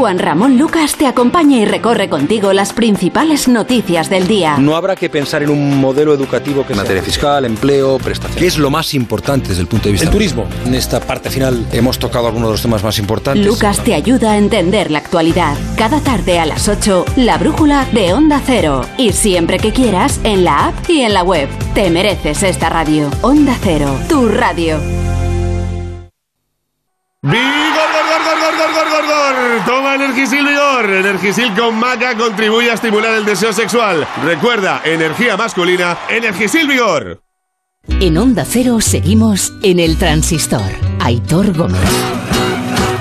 Juan 0.01 0.19
Ramón 0.19 0.57
Lucas 0.57 0.97
te 0.97 1.07
acompaña 1.07 1.59
y 1.59 1.67
recorre 1.67 2.09
contigo 2.09 2.55
las 2.55 2.73
principales 2.73 3.49
noticias 3.49 4.09
del 4.09 4.27
día. 4.27 4.57
No 4.57 4.75
habrá 4.75 4.97
que 4.97 5.11
pensar 5.11 5.43
en 5.43 5.51
un 5.51 5.79
modelo 5.79 6.15
educativo 6.15 6.67
que 6.67 6.75
materia 6.75 7.03
fiscal, 7.03 7.45
empleo, 7.45 7.99
prestaciones. 7.99 8.41
¿Qué 8.41 8.47
es 8.47 8.57
lo 8.57 8.71
más 8.71 8.95
importante 8.95 9.51
desde 9.51 9.61
el 9.61 9.69
punto 9.69 9.91
de 9.91 9.93
vista? 9.93 10.07
El 10.07 10.13
turismo. 10.13 10.47
En 10.65 10.75
esta 10.75 11.01
parte 11.01 11.29
final 11.29 11.67
hemos 11.71 11.99
tocado 11.99 12.29
algunos 12.29 12.49
de 12.49 12.53
los 12.53 12.63
temas 12.63 12.83
más 12.83 12.99
importantes. 12.99 13.45
Lucas 13.45 13.85
te 13.85 13.93
ayuda 13.93 14.33
a 14.33 14.39
entender 14.39 14.91
la 14.91 15.01
actualidad. 15.01 15.55
Cada 15.77 16.01
tarde 16.01 16.39
a 16.39 16.47
las 16.47 16.67
8, 16.67 17.05
la 17.17 17.37
brújula 17.37 17.85
de 17.93 18.15
Onda 18.15 18.41
Cero. 18.43 18.81
Y 18.97 19.13
siempre 19.13 19.59
que 19.59 19.75
quieras, 19.75 20.19
en 20.25 20.45
la 20.45 20.69
app 20.69 20.89
y 20.89 21.03
en 21.03 21.13
la 21.13 21.25
web. 21.25 21.47
Te 21.75 21.91
mereces 21.91 22.43
esta 22.43 22.71
radio. 22.71 23.11
Onda 23.21 23.55
Cero, 23.61 23.95
tu 24.09 24.29
radio. 24.29 24.79
Toma 29.67 29.95
Energisil 29.95 30.47
Vigor. 30.47 30.91
Energisil 30.91 31.55
con 31.55 31.79
maca 31.79 32.17
contribuye 32.17 32.71
a 32.71 32.75
estimular 32.75 33.15
el 33.15 33.25
deseo 33.25 33.53
sexual. 33.53 34.07
Recuerda, 34.25 34.83
energía 34.85 35.37
masculina, 35.37 35.99
Energisil 36.09 36.67
Vigor. 36.67 37.23
En 38.01 38.17
Onda 38.19 38.45
Cero 38.45 38.81
seguimos 38.81 39.53
en 39.63 39.81
el 39.81 39.99
transistor. 39.99 40.71
Aitor 41.01 41.57
Gómez. 41.57 41.81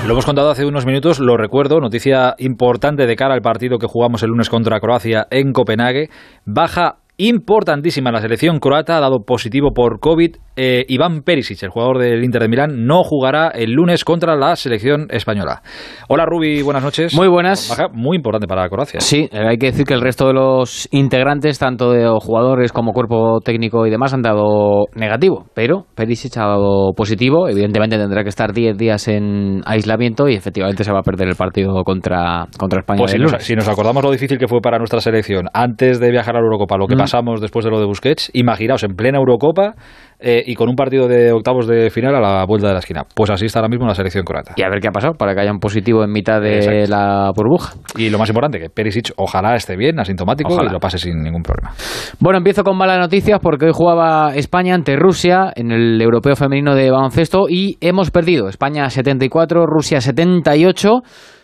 Lo 0.06 0.12
hemos 0.12 0.26
contado 0.26 0.50
hace 0.50 0.64
unos 0.64 0.86
minutos, 0.86 1.20
lo 1.20 1.36
recuerdo, 1.36 1.80
noticia 1.80 2.34
importante 2.38 3.06
de 3.06 3.16
cara 3.16 3.34
al 3.34 3.42
partido 3.42 3.78
que 3.78 3.86
jugamos 3.86 4.22
el 4.22 4.30
lunes 4.30 4.48
contra 4.48 4.80
Croacia 4.80 5.28
en 5.30 5.52
Copenhague. 5.52 6.10
Baja 6.44 6.96
importantísima 7.28 8.12
la 8.12 8.20
selección 8.20 8.58
croata, 8.60 8.96
ha 8.96 9.00
dado 9.00 9.24
positivo 9.24 9.72
por 9.74 10.00
COVID. 10.00 10.36
Eh, 10.56 10.84
Iván 10.88 11.22
Perisic, 11.22 11.62
el 11.62 11.70
jugador 11.70 11.98
del 11.98 12.24
Inter 12.24 12.42
de 12.42 12.48
Milán, 12.48 12.86
no 12.86 13.02
jugará 13.02 13.48
el 13.48 13.72
lunes 13.72 14.04
contra 14.04 14.36
la 14.36 14.56
selección 14.56 15.06
española. 15.10 15.62
Hola 16.08 16.26
Rubi, 16.26 16.62
buenas 16.62 16.82
noches. 16.82 17.14
Muy 17.14 17.28
buenas. 17.28 17.68
Baja 17.68 17.88
muy 17.92 18.16
importante 18.16 18.46
para 18.46 18.68
Croacia. 18.68 19.00
Sí, 19.00 19.28
hay 19.32 19.56
que 19.58 19.66
decir 19.66 19.86
que 19.86 19.94
el 19.94 20.00
resto 20.00 20.26
de 20.26 20.34
los 20.34 20.88
integrantes, 20.92 21.58
tanto 21.58 21.90
de 21.92 22.06
jugadores 22.20 22.72
como 22.72 22.92
cuerpo 22.92 23.40
técnico 23.44 23.86
y 23.86 23.90
demás, 23.90 24.14
han 24.14 24.22
dado 24.22 24.86
negativo, 24.94 25.46
pero 25.54 25.86
Perisic 25.94 26.36
ha 26.36 26.46
dado 26.46 26.92
positivo. 26.96 27.48
Evidentemente 27.48 27.96
tendrá 27.96 28.22
que 28.22 28.28
estar 28.28 28.52
10 28.52 28.76
días 28.76 29.08
en 29.08 29.62
aislamiento 29.64 30.28
y 30.28 30.34
efectivamente 30.34 30.84
se 30.84 30.92
va 30.92 31.00
a 31.00 31.02
perder 31.02 31.28
el 31.28 31.36
partido 31.36 31.82
contra, 31.84 32.46
contra 32.58 32.80
España. 32.80 32.98
Pues 32.98 33.12
si 33.12 33.18
nos, 33.18 33.32
si 33.42 33.54
nos 33.54 33.68
acordamos 33.68 34.02
lo 34.02 34.10
difícil 34.10 34.38
que 34.38 34.48
fue 34.48 34.60
para 34.60 34.78
nuestra 34.78 35.00
selección 35.00 35.46
antes 35.52 36.00
de 36.00 36.10
viajar 36.10 36.36
a 36.36 36.40
la 36.40 36.44
Eurocopa, 36.44 36.76
lo 36.76 36.86
que 36.86 36.96
Mm. 37.00 37.09
Pasamos 37.10 37.40
después 37.40 37.64
de 37.64 37.72
lo 37.72 37.80
de 37.80 37.86
Busquets, 37.86 38.30
imaginaos 38.34 38.84
en 38.84 38.94
plena 38.94 39.18
Eurocopa 39.18 39.74
eh, 40.20 40.44
y 40.46 40.54
con 40.54 40.68
un 40.68 40.76
partido 40.76 41.08
de 41.08 41.32
octavos 41.32 41.66
de 41.66 41.90
final 41.90 42.14
a 42.14 42.20
la 42.20 42.44
vuelta 42.46 42.68
de 42.68 42.74
la 42.74 42.78
esquina. 42.78 43.02
Pues 43.16 43.30
así 43.30 43.46
está 43.46 43.58
ahora 43.58 43.68
mismo 43.68 43.86
la 43.86 43.94
selección 43.94 44.24
croata. 44.24 44.52
Y 44.56 44.62
a 44.62 44.68
ver 44.68 44.80
qué 44.80 44.88
ha 44.88 44.92
pasado 44.92 45.14
para 45.14 45.34
que 45.34 45.40
haya 45.40 45.50
un 45.50 45.58
positivo 45.58 46.04
en 46.04 46.12
mitad 46.12 46.40
de 46.40 46.58
Exacto. 46.58 46.90
la 46.90 47.32
burbuja. 47.34 47.74
Y 47.96 48.10
lo 48.10 48.18
más 48.18 48.28
importante, 48.28 48.60
que 48.60 48.70
Perisic 48.70 49.12
ojalá 49.16 49.56
esté 49.56 49.76
bien, 49.76 49.98
asintomático 49.98 50.52
Ojalá. 50.52 50.70
y 50.70 50.72
lo 50.72 50.78
pase 50.78 50.98
sin 50.98 51.20
ningún 51.20 51.42
problema. 51.42 51.72
Bueno, 52.20 52.38
empiezo 52.38 52.62
con 52.62 52.76
malas 52.76 53.00
noticias 53.00 53.40
porque 53.42 53.66
hoy 53.66 53.72
jugaba 53.74 54.36
España 54.36 54.74
ante 54.76 54.94
Rusia 54.94 55.52
en 55.56 55.72
el 55.72 56.00
Europeo 56.00 56.36
Femenino 56.36 56.76
de 56.76 56.92
Baloncesto 56.92 57.46
y 57.48 57.76
hemos 57.80 58.12
perdido. 58.12 58.48
España 58.48 58.88
74, 58.88 59.66
Rusia 59.66 60.00
78. 60.00 61.00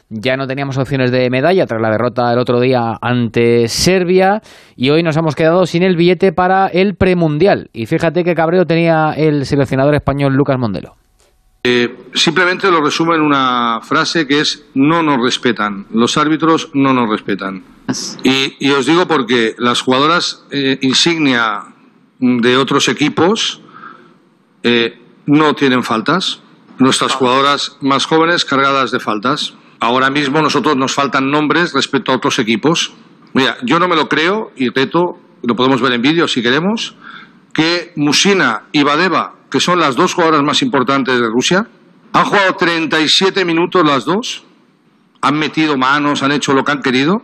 Ya 0.09 0.37
no 0.37 0.47
teníamos 0.47 0.79
opciones 0.79 1.11
de 1.11 1.29
medalla 1.31 1.67
tras 1.67 1.83
la 1.83 1.91
derrota 1.91 2.33
el 2.33 2.39
otro 2.39 2.61
día 2.61 2.97
ante 3.01 3.67
Serbia 3.67 4.41
y 4.77 4.91
hoy 4.91 5.03
nos 5.03 5.17
hemos 5.17 5.35
quedado 5.35 5.67
sin 5.67 5.83
el 5.83 5.97
billete 5.97 6.33
para 6.33 6.69
el 6.69 6.95
premundial. 6.95 7.71
Y 7.73 7.87
fíjate 7.87 8.23
qué 8.23 8.37
cabreo 8.37 8.67
tenía 8.67 9.15
el 9.17 9.45
seleccionador 9.47 9.97
español 9.97 10.35
Lucas 10.35 10.59
Mondelo. 10.59 10.95
Eh, 11.65 11.93
simplemente 12.15 12.71
lo 12.71 12.81
resumo 12.81 13.17
en 13.17 13.21
una 13.21 13.81
frase 13.83 14.29
que 14.29 14.41
es 14.41 14.67
no 14.75 15.03
nos 15.03 15.21
respetan. 15.21 15.87
Los 15.93 16.17
árbitros 16.17 16.71
no 16.75 16.93
nos 16.93 17.11
respetan. 17.11 17.65
Y, 18.23 18.55
y 18.61 18.71
os 18.71 18.87
digo 18.87 19.09
porque 19.09 19.57
las 19.59 19.81
jugadoras 19.81 20.45
eh, 20.53 20.79
insignia 20.83 21.65
de 22.21 22.57
otros 22.57 22.89
equipos 22.89 23.61
eh, 24.63 24.97
no 25.27 25.55
tienen 25.55 25.83
faltas. 25.83 26.41
Nuestras 26.79 27.15
jugadoras 27.15 27.77
más 27.81 28.07
jóvenes 28.07 28.45
cargadas 28.45 28.93
de 28.93 29.01
faltas. 29.01 29.55
Ahora 29.81 30.11
mismo 30.11 30.41
nosotros 30.41 30.77
nos 30.77 30.95
faltan 30.95 31.31
nombres 31.31 31.73
respecto 31.73 32.13
a 32.13 32.17
otros 32.17 32.39
equipos. 32.39 32.95
Mira, 33.35 33.57
yo 33.63 33.79
no 33.79 33.89
me 33.89 33.97
lo 33.97 34.09
creo 34.09 34.51
y 34.57 34.71
reto, 34.71 35.19
lo 35.43 35.55
podemos 35.55 35.81
ver 35.81 35.93
en 35.93 36.03
vídeo 36.03 36.27
si 36.27 36.43
queremos, 36.43 36.97
que 37.53 37.93
Musina 37.97 38.65
y 38.73 38.83
Badeva, 38.83 39.35
que 39.51 39.61
son 39.61 39.79
las 39.79 39.97
dos 39.97 40.15
jugadoras 40.15 40.43
más 40.43 40.63
importantes 40.63 41.21
de 41.21 41.27
Rusia, 41.29 41.69
han 42.13 42.25
jugado 42.25 42.55
37 42.55 43.45
minutos 43.45 43.83
las 43.85 44.05
dos, 44.05 44.45
han 45.21 45.39
metido 45.39 45.77
manos, 45.77 46.23
han 46.23 46.33
hecho 46.33 46.55
lo 46.55 46.65
que 46.65 46.73
han 46.73 46.81
querido, 46.81 47.23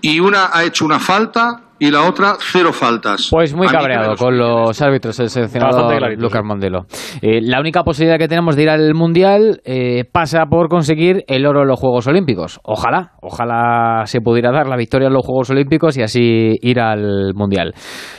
y 0.00 0.20
una 0.20 0.50
ha 0.52 0.64
hecho 0.64 0.84
una 0.84 1.00
falta 1.00 1.67
y 1.78 1.90
la 1.90 2.08
otra 2.08 2.34
cero 2.40 2.72
faltas. 2.72 3.28
Pues 3.30 3.54
muy 3.54 3.66
cabreado 3.68 4.16
con 4.16 4.36
los 4.36 4.80
árbitros 4.82 5.18
el 5.20 5.28
seleccionador 5.28 6.18
Lucas 6.18 6.42
Mondelo. 6.44 6.86
Eh, 7.22 7.40
la 7.42 7.60
única 7.60 7.82
posibilidad 7.82 8.18
que 8.18 8.28
tenemos 8.28 8.56
de 8.56 8.62
ir 8.62 8.70
al 8.70 8.94
Mundial 8.94 9.60
eh, 9.64 10.04
pasa 10.10 10.46
por 10.46 10.68
conseguir 10.68 11.24
el 11.28 11.46
oro 11.46 11.62
en 11.62 11.68
los 11.68 11.78
Juegos 11.78 12.06
Olímpicos. 12.06 12.60
Ojalá, 12.64 13.12
ojalá 13.22 14.02
se 14.06 14.20
pudiera 14.20 14.50
dar 14.50 14.66
la 14.66 14.76
victoria 14.76 15.08
en 15.08 15.14
los 15.14 15.24
Juegos 15.24 15.50
Olímpicos 15.50 15.96
y 15.96 16.02
así 16.02 16.56
ir 16.60 16.80
al 16.80 17.34
Mundial. 17.34 17.74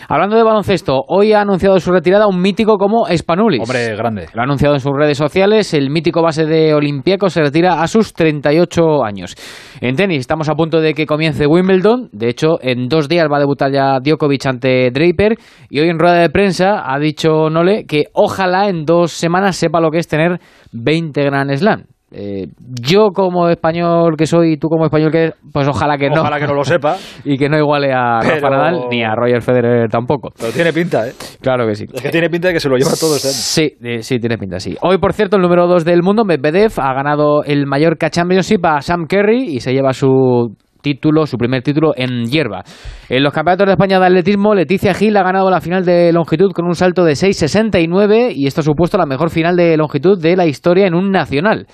Hablando 0.07 0.36
de 0.36 0.44
baloncesto, 0.44 1.03
hoy 1.07 1.34
ha 1.34 1.41
anunciado 1.41 1.80
su 1.80 1.91
retirada 1.91 2.27
un 2.27 2.41
mítico 2.41 2.77
como 2.77 3.06
Spanulis. 3.15 3.61
Hombre, 3.61 3.95
grande. 3.95 4.26
Lo 4.34 4.41
ha 4.41 4.44
anunciado 4.44 4.76
en 4.76 4.81
sus 4.81 4.94
redes 4.95 5.18
sociales. 5.18 5.73
El 5.73 5.90
mítico 5.90 6.22
base 6.22 6.45
de 6.45 6.73
Olympiacos 6.73 7.34
se 7.34 7.41
retira 7.41 7.81
a 7.81 7.88
sus 7.88 8.14
38 8.14 9.03
años. 9.03 9.36
En 9.81 9.95
tenis, 9.95 10.19
estamos 10.19 10.49
a 10.49 10.56
punto 10.56 10.80
de 10.81 10.94
que 10.94 11.06
comience 11.06 11.45
Wimbledon. 11.45 12.10
De 12.11 12.30
hecho, 12.30 12.57
en 12.61 12.88
dos 12.88 13.07
días 13.07 13.27
va 13.31 13.38
a 13.38 13.40
ya 13.71 13.99
Djokovic 13.99 14.45
ante 14.45 14.91
Draper. 14.91 15.38
Y 15.69 15.80
hoy 15.80 15.89
en 15.89 15.99
rueda 15.99 16.21
de 16.21 16.30
prensa 16.30 16.84
ha 16.85 16.99
dicho 16.99 17.49
Nole 17.49 17.85
que 17.85 18.05
ojalá 18.13 18.69
en 18.69 18.85
dos 18.85 19.11
semanas 19.11 19.55
sepa 19.55 19.80
lo 19.80 19.91
que 19.91 19.99
es 19.99 20.07
tener 20.07 20.39
20 20.71 21.23
Grand 21.23 21.55
Slam. 21.55 21.85
Eh, 22.11 22.47
yo 22.81 23.09
como 23.13 23.49
español 23.49 24.15
que 24.17 24.26
soy 24.26 24.53
y 24.53 24.57
tú 24.57 24.67
como 24.67 24.85
español 24.85 25.11
que 25.11 25.23
eres, 25.26 25.35
pues 25.53 25.67
ojalá 25.67 25.95
que 25.95 26.09
no. 26.09 26.21
Ojalá 26.21 26.39
que 26.39 26.47
no 26.47 26.55
lo 26.55 26.63
sepa. 26.63 26.97
y 27.23 27.38
que 27.38 27.49
no 27.49 27.57
iguale 27.57 27.91
a 27.93 28.19
Rafa 28.19 28.49
Nadal 28.49 28.88
ni 28.89 29.03
a 29.03 29.13
Roger 29.13 29.41
Federer 29.41 29.89
tampoco. 29.89 30.30
Pero 30.38 30.51
tiene 30.51 30.73
pinta, 30.73 31.07
¿eh? 31.07 31.13
Claro 31.39 31.67
que 31.67 31.76
sí. 31.76 31.85
Es 31.93 32.01
que 32.01 32.09
tiene 32.09 32.30
pinta 32.30 32.47
de 32.47 32.55
que 32.55 32.59
se 32.59 32.67
lo 32.67 32.77
lleva 32.77 32.91
todo 32.99 33.15
este 33.15 33.27
año. 33.27 33.38
Sí, 33.38 33.77
eh, 33.84 34.01
sí, 34.01 34.17
tiene 34.17 34.38
pinta, 34.39 34.59
sí. 34.59 34.76
Hoy, 34.81 34.97
por 34.97 35.13
cierto, 35.13 35.35
el 35.35 35.43
número 35.43 35.67
2 35.67 35.85
del 35.85 36.01
mundo, 36.01 36.26
Medvedev, 36.26 36.71
ha 36.77 36.93
ganado 36.93 37.43
el 37.43 37.67
Mallorca 37.67 38.09
Championship 38.09 38.65
a 38.65 38.81
Sam 38.81 39.05
Kerry 39.07 39.55
y 39.55 39.59
se 39.59 39.73
lleva 39.73 39.93
su 39.93 40.55
título, 40.81 41.26
su 41.26 41.38
primer 41.38 41.61
título 41.61 41.93
en 41.95 42.26
hierba. 42.26 42.64
En 43.10 43.23
los 43.23 43.34
campeonatos 43.34 43.68
de 43.68 43.73
España 43.73 43.99
de 43.99 44.06
atletismo, 44.06 44.53
Leticia 44.56 44.93
Gil 44.93 45.15
ha 45.18 45.23
ganado 45.23 45.49
la 45.49 45.61
final 45.61 45.85
de 45.85 46.11
longitud 46.14 46.51
con 46.51 46.65
un 46.65 46.76
salto 46.76 47.03
de 47.03 47.14
6.69 47.14 48.34
y 48.35 48.47
esto 48.47 48.61
ha 48.61 48.64
supuesto 48.64 48.97
la 48.97 49.06
mejor 49.06 49.30
final 49.30 49.56
de 49.56 49.77
longitud 49.77 50.19
de 50.22 50.35
la 50.35 50.45
historia 50.45 50.88
en 50.88 50.93
un 50.93 51.11
nacional. 51.11 51.68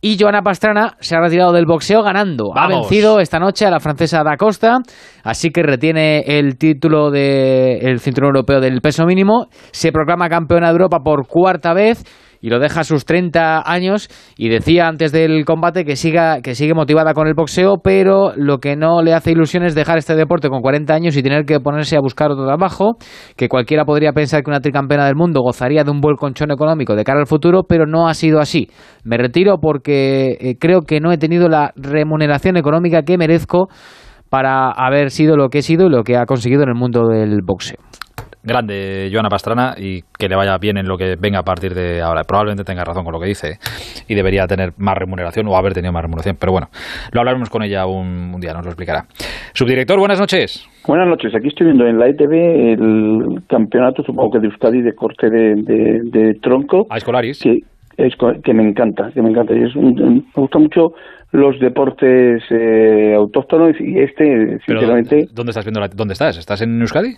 Y 0.00 0.18
Joana 0.18 0.42
Pastrana 0.42 0.96
se 1.00 1.16
ha 1.16 1.20
retirado 1.20 1.52
del 1.52 1.66
boxeo 1.66 2.02
ganando. 2.02 2.52
Ha 2.54 2.68
vencido 2.68 3.20
esta 3.20 3.38
noche 3.38 3.64
a 3.64 3.70
la 3.70 3.80
francesa 3.80 4.22
Da 4.22 4.36
Costa, 4.36 4.78
así 5.22 5.50
que 5.50 5.62
retiene 5.62 6.20
el 6.20 6.58
título 6.58 7.10
del 7.10 7.98
cinturón 8.00 8.36
europeo 8.36 8.60
del 8.60 8.80
peso 8.80 9.06
mínimo. 9.06 9.46
Se 9.72 9.92
proclama 9.92 10.28
campeona 10.28 10.66
de 10.66 10.72
Europa 10.72 10.98
por 11.02 11.26
cuarta 11.26 11.72
vez 11.72 12.04
y 12.44 12.50
lo 12.50 12.58
deja 12.58 12.80
a 12.80 12.84
sus 12.84 13.06
30 13.06 13.62
años. 13.64 14.10
Y 14.36 14.50
decía 14.50 14.86
antes 14.86 15.12
del 15.12 15.46
combate 15.46 15.86
que, 15.86 15.96
siga, 15.96 16.42
que 16.42 16.54
sigue 16.54 16.74
motivada 16.74 17.14
con 17.14 17.26
el 17.26 17.32
boxeo, 17.32 17.78
pero 17.82 18.34
lo 18.36 18.58
que 18.58 18.76
no 18.76 19.02
le 19.02 19.14
hace 19.14 19.30
ilusión 19.30 19.64
es 19.64 19.74
dejar 19.74 19.96
este 19.96 20.14
deporte 20.14 20.50
con 20.50 20.60
40 20.60 20.92
años 20.92 21.16
y 21.16 21.22
tener 21.22 21.46
que 21.46 21.58
ponerse 21.60 21.96
a 21.96 22.00
buscar 22.00 22.30
otro 22.30 22.44
trabajo. 22.44 22.98
Que 23.34 23.48
cualquiera 23.48 23.86
podría 23.86 24.12
pensar 24.12 24.42
que 24.42 24.50
una 24.50 24.60
tricampeona 24.60 25.06
del 25.06 25.16
mundo 25.16 25.40
gozaría 25.40 25.84
de 25.84 25.90
un 25.90 26.02
buen 26.02 26.16
colchón 26.16 26.50
económico 26.50 26.94
de 26.94 27.02
cara 27.02 27.20
al 27.20 27.26
futuro, 27.26 27.62
pero 27.66 27.86
no 27.86 28.08
ha 28.08 28.12
sido 28.12 28.40
así. 28.40 28.68
Me 29.04 29.16
retiro 29.16 29.56
porque 29.58 30.36
eh, 30.38 30.58
creo 30.60 30.82
que 30.82 31.00
no 31.00 31.12
he 31.12 31.16
tenido 31.16 31.48
la 31.48 31.72
remuneración 31.76 32.58
económica 32.58 33.04
que 33.04 33.16
merezco 33.16 33.68
para 34.28 34.70
haber 34.70 35.12
sido 35.12 35.38
lo 35.38 35.48
que 35.48 35.60
he 35.60 35.62
sido 35.62 35.86
y 35.86 35.90
lo 35.90 36.02
que 36.04 36.18
ha 36.18 36.26
conseguido 36.26 36.62
en 36.64 36.68
el 36.68 36.74
mundo 36.74 37.08
del 37.08 37.40
boxeo. 37.42 37.78
Grande 38.44 39.08
Joana 39.12 39.28
Pastrana 39.30 39.74
y 39.78 40.02
que 40.18 40.28
le 40.28 40.36
vaya 40.36 40.58
bien 40.58 40.76
en 40.76 40.86
lo 40.86 40.96
que 40.98 41.16
venga 41.18 41.38
a 41.38 41.42
partir 41.42 41.74
de 41.74 42.02
ahora. 42.02 42.24
Probablemente 42.24 42.62
tenga 42.64 42.84
razón 42.84 43.02
con 43.04 43.12
lo 43.12 43.18
que 43.20 43.26
dice 43.26 43.52
¿eh? 43.52 43.58
y 44.06 44.14
debería 44.14 44.46
tener 44.46 44.72
más 44.76 44.94
remuneración 44.96 45.48
o 45.48 45.56
haber 45.56 45.72
tenido 45.72 45.92
más 45.92 46.02
remuneración. 46.02 46.36
Pero 46.38 46.52
bueno, 46.52 46.68
lo 47.12 47.20
hablaremos 47.20 47.48
con 47.48 47.62
ella 47.62 47.86
un, 47.86 48.32
un 48.34 48.40
día, 48.40 48.52
nos 48.52 48.64
lo 48.64 48.70
explicará. 48.70 49.04
Subdirector, 49.54 49.98
buenas 49.98 50.20
noches. 50.20 50.66
Buenas 50.86 51.08
noches, 51.08 51.34
aquí 51.34 51.48
estoy 51.48 51.66
viendo 51.66 51.86
en 51.86 51.98
la 51.98 52.06
ETV 52.08 52.32
el 52.74 53.42
campeonato, 53.48 54.02
supongo 54.02 54.32
que 54.32 54.40
de 54.40 54.46
Euskadi, 54.48 54.82
de 54.82 54.94
corte 54.94 55.30
de, 55.30 55.54
de, 55.56 56.00
de 56.04 56.34
tronco. 56.42 56.86
A 56.90 56.98
escolaris. 56.98 57.40
Que, 57.42 57.58
es, 57.96 58.12
que 58.42 58.52
me 58.52 58.68
encanta, 58.68 59.10
que 59.14 59.22
me 59.22 59.30
encanta. 59.30 59.54
Y 59.56 59.62
es 59.62 59.74
un- 59.76 59.94
me 59.94 60.42
gustan 60.42 60.62
mucho 60.62 60.92
los 61.32 61.58
deportes 61.58 62.42
eh, 62.50 63.14
autóctonos 63.16 63.74
y 63.80 63.98
este, 64.00 64.58
sinceramente, 64.66 65.26
¿dónde 65.32 65.50
estás 65.50 65.64
viendo 65.64 65.80
la- 65.80 65.88
¿Dónde 65.88 66.12
estás? 66.12 66.36
¿Estás 66.38 66.60
en 66.62 66.80
Euskadi? 66.80 67.14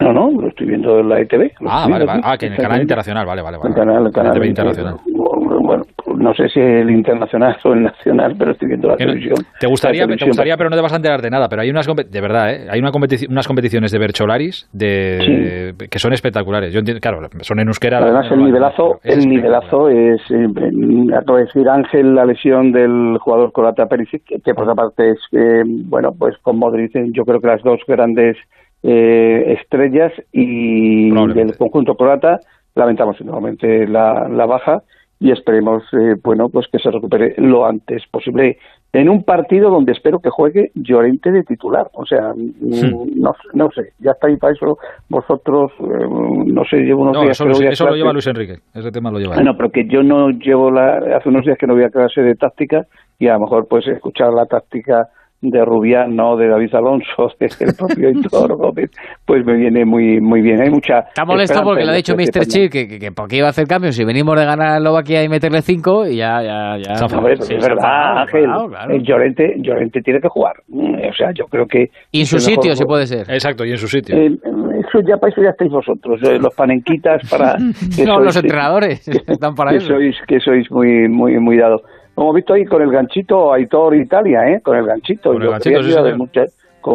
No, 0.00 0.12
no, 0.12 0.30
lo 0.40 0.48
estoy 0.48 0.66
viendo 0.66 0.98
en 1.00 1.08
la 1.08 1.20
ETV. 1.20 1.50
Ah, 1.66 1.86
vale, 1.90 2.04
vale. 2.04 2.20
Ah, 2.24 2.36
que 2.38 2.46
en 2.46 2.52
el 2.52 2.58
canal 2.58 2.80
internacional, 2.80 3.26
vale, 3.26 3.42
vale. 3.42 3.58
vale. 3.58 3.70
El 3.70 3.74
canal, 3.74 4.06
el 4.06 4.12
canal 4.12 4.32
TV 4.32 4.46
internacional. 4.46 4.94
Bueno, 5.60 5.84
no 6.16 6.32
sé 6.34 6.48
si 6.48 6.60
el 6.60 6.88
internacional 6.90 7.56
o 7.64 7.72
el 7.74 7.82
nacional, 7.82 8.34
pero 8.38 8.52
estoy 8.52 8.68
viendo 8.68 8.88
la 8.88 8.94
no- 8.94 8.98
televisión. 8.98 9.34
Te 9.60 9.66
gustaría, 9.66 10.06
te 10.06 10.24
gustaría, 10.24 10.56
pero 10.56 10.70
no 10.70 10.76
te 10.76 10.82
vas 10.82 10.92
a 10.92 10.96
enterar 10.96 11.20
de 11.20 11.28
nada. 11.30 11.48
Pero 11.48 11.60
hay 11.62 11.70
unas, 11.70 11.86
de 11.86 12.20
verdad, 12.20 12.50
¿eh? 12.54 12.66
hay 12.70 12.80
una 12.80 12.90
competi- 12.90 13.28
unas 13.28 13.46
competiciones 13.46 13.92
de 13.92 13.98
Bercholaris 13.98 14.68
de, 14.72 15.74
que 15.90 15.98
son 15.98 16.12
espectaculares. 16.14 16.72
Yo 16.72 16.78
entiendo, 16.78 17.00
claro, 17.00 17.20
son 17.42 17.60
en 17.60 17.66
euskera. 17.68 17.98
Además, 17.98 18.30
el 18.30 18.44
nivelazo, 18.44 19.00
el 19.04 19.28
nivelazo 19.28 19.88
es, 19.90 20.20
eh, 20.30 20.46
eh, 20.56 21.14
acaba 21.14 21.38
de 21.38 21.44
decir 21.44 21.68
Ángel, 21.68 22.14
la 22.14 22.24
lesión 22.24 22.72
del 22.72 23.18
jugador 23.20 23.52
croata 23.52 23.86
Perisic, 23.86 24.22
que, 24.24 24.40
que 24.40 24.54
por 24.54 24.64
otra 24.64 24.74
parte 24.74 25.10
es, 25.10 25.18
eh, 25.32 25.62
bueno, 25.66 26.12
pues 26.18 26.36
con 26.38 26.58
Modric, 26.58 26.94
eh, 26.96 27.06
yo 27.12 27.24
creo 27.24 27.40
que 27.40 27.46
las 27.48 27.62
dos 27.62 27.80
grandes 27.86 28.36
eh, 28.82 29.56
estrellas 29.60 30.12
y 30.32 31.10
del 31.10 31.56
conjunto 31.56 31.94
croata, 31.94 32.40
lamentamos 32.74 33.20
nuevamente 33.20 33.86
la, 33.86 34.28
la 34.28 34.46
baja 34.46 34.82
y 35.20 35.32
esperemos, 35.32 35.82
eh, 35.92 36.14
bueno, 36.22 36.48
pues 36.48 36.66
que 36.70 36.78
se 36.78 36.90
recupere 36.90 37.34
lo 37.38 37.66
antes 37.66 38.04
posible 38.10 38.58
en 38.92 39.08
un 39.08 39.24
partido 39.24 39.68
donde 39.68 39.92
espero 39.92 40.20
que 40.20 40.30
juegue 40.30 40.70
Llorente 40.74 41.30
de 41.30 41.42
titular. 41.42 41.88
O 41.92 42.06
sea, 42.06 42.32
mm, 42.34 43.20
no, 43.20 43.32
no 43.52 43.70
sé, 43.72 43.92
ya 43.98 44.12
está 44.12 44.28
ahí 44.28 44.36
para 44.36 44.54
eso 44.54 44.78
vosotros, 45.08 45.72
eh, 45.80 46.06
no 46.46 46.64
sé, 46.64 46.78
llevo 46.78 47.02
unos 47.02 47.14
No, 47.14 47.22
días 47.22 47.40
eso, 47.40 47.50
eso 47.50 47.86
lo 47.86 47.96
lleva 47.96 48.12
Luis 48.12 48.26
Enrique. 48.28 48.58
Ese 48.74 48.92
tema 48.92 49.10
lo 49.10 49.18
lleva. 49.18 49.34
Bueno, 49.34 49.56
pero 49.56 49.70
que 49.70 49.86
yo 49.88 50.02
no 50.02 50.30
llevo 50.30 50.70
la, 50.70 50.98
hace 51.16 51.28
unos 51.28 51.44
días 51.44 51.58
que 51.58 51.66
no 51.66 51.74
voy 51.74 51.84
a 51.84 51.90
clase 51.90 52.22
de 52.22 52.34
táctica 52.34 52.86
y 53.18 53.26
a 53.26 53.34
lo 53.34 53.40
mejor 53.40 53.66
pues 53.68 53.86
escuchar 53.88 54.32
la 54.32 54.46
táctica 54.46 55.08
de 55.40 55.64
Rubián, 55.64 56.16
no 56.16 56.36
de 56.36 56.48
David 56.48 56.74
Alonso, 56.74 57.30
del 57.38 57.74
propio 57.76 58.10
Hitor 58.10 58.56
Gómez, 58.56 58.90
pues 59.24 59.44
me 59.46 59.54
viene 59.56 59.84
muy 59.84 60.20
muy 60.20 60.40
bien. 60.42 60.60
Hay 60.60 60.70
mucha 60.70 61.00
Está 61.00 61.24
molesto 61.24 61.62
porque 61.62 61.84
le 61.84 61.92
ha 61.92 61.94
dicho 61.94 62.14
Mr. 62.16 62.46
Chip 62.46 62.72
que, 62.72 62.88
que, 62.88 62.98
que 62.98 63.12
porque 63.12 63.36
iba 63.36 63.46
a 63.46 63.50
hacer 63.50 63.66
cambios 63.66 63.94
si 63.94 64.04
venimos 64.04 64.36
de 64.38 64.44
ganar 64.44 64.72
a 64.72 64.76
Eslovaquia 64.78 65.22
y 65.22 65.28
meterle 65.28 65.62
cinco 65.62 66.06
y 66.06 66.16
ya, 66.16 66.42
ya, 66.42 66.76
ya. 66.78 66.94
No, 67.06 67.18
hombre, 67.18 67.34
es 67.34 67.48
verdad, 67.48 68.22
Ángel. 68.22 68.46
El 68.90 69.02
Llorente, 69.02 69.54
Llorente 69.58 70.00
tiene 70.02 70.20
que 70.20 70.28
jugar. 70.28 70.54
Mm, 70.68 70.94
O 71.08 71.12
sea, 71.14 71.30
yo 71.32 71.46
creo 71.46 71.66
que... 71.66 71.90
Y 72.10 72.20
en 72.20 72.26
su 72.26 72.38
sitio, 72.40 72.62
mejor 72.70 72.76
si 72.76 72.84
puede 72.84 73.06
ser. 73.06 73.30
Exacto, 73.30 73.64
y 73.64 73.70
en 73.70 73.78
su 73.78 73.86
sitio. 73.88 74.16
Eh, 74.16 74.32
eso 74.88 75.00
ya 75.06 75.16
para 75.18 75.32
eso 75.32 75.42
ya 75.42 75.50
estáis 75.50 75.70
vosotros, 75.70 76.20
eh, 76.22 76.38
los 76.40 76.54
panenquitas 76.54 77.22
para... 77.30 77.56
que 77.96 78.04
No, 78.04 78.16
sois- 78.18 78.24
los 78.24 78.36
entrenadores 78.36 79.06
están 79.08 79.54
para 79.54 79.70
que 79.70 79.76
eso. 79.78 79.88
sois 79.88 80.16
que 80.26 80.40
sois 80.40 80.70
muy 80.70 81.08
muy 81.08 81.38
muy 81.38 81.56
dado. 82.18 82.22
Hemos 82.24 82.34
visto 82.34 82.54
ahí 82.54 82.64
con 82.64 82.82
el 82.82 82.90
ganchito 82.90 83.52
Aitor 83.52 83.94
Italia, 83.94 84.40
¿eh? 84.48 84.60
Con 84.62 84.76
el 84.76 84.86
ganchito. 84.86 85.32
Con 85.32 85.42
el 85.42 85.50
ganchito, 85.50 85.82
sí, 85.82 85.94
a 85.94 86.00
haber 86.00 86.16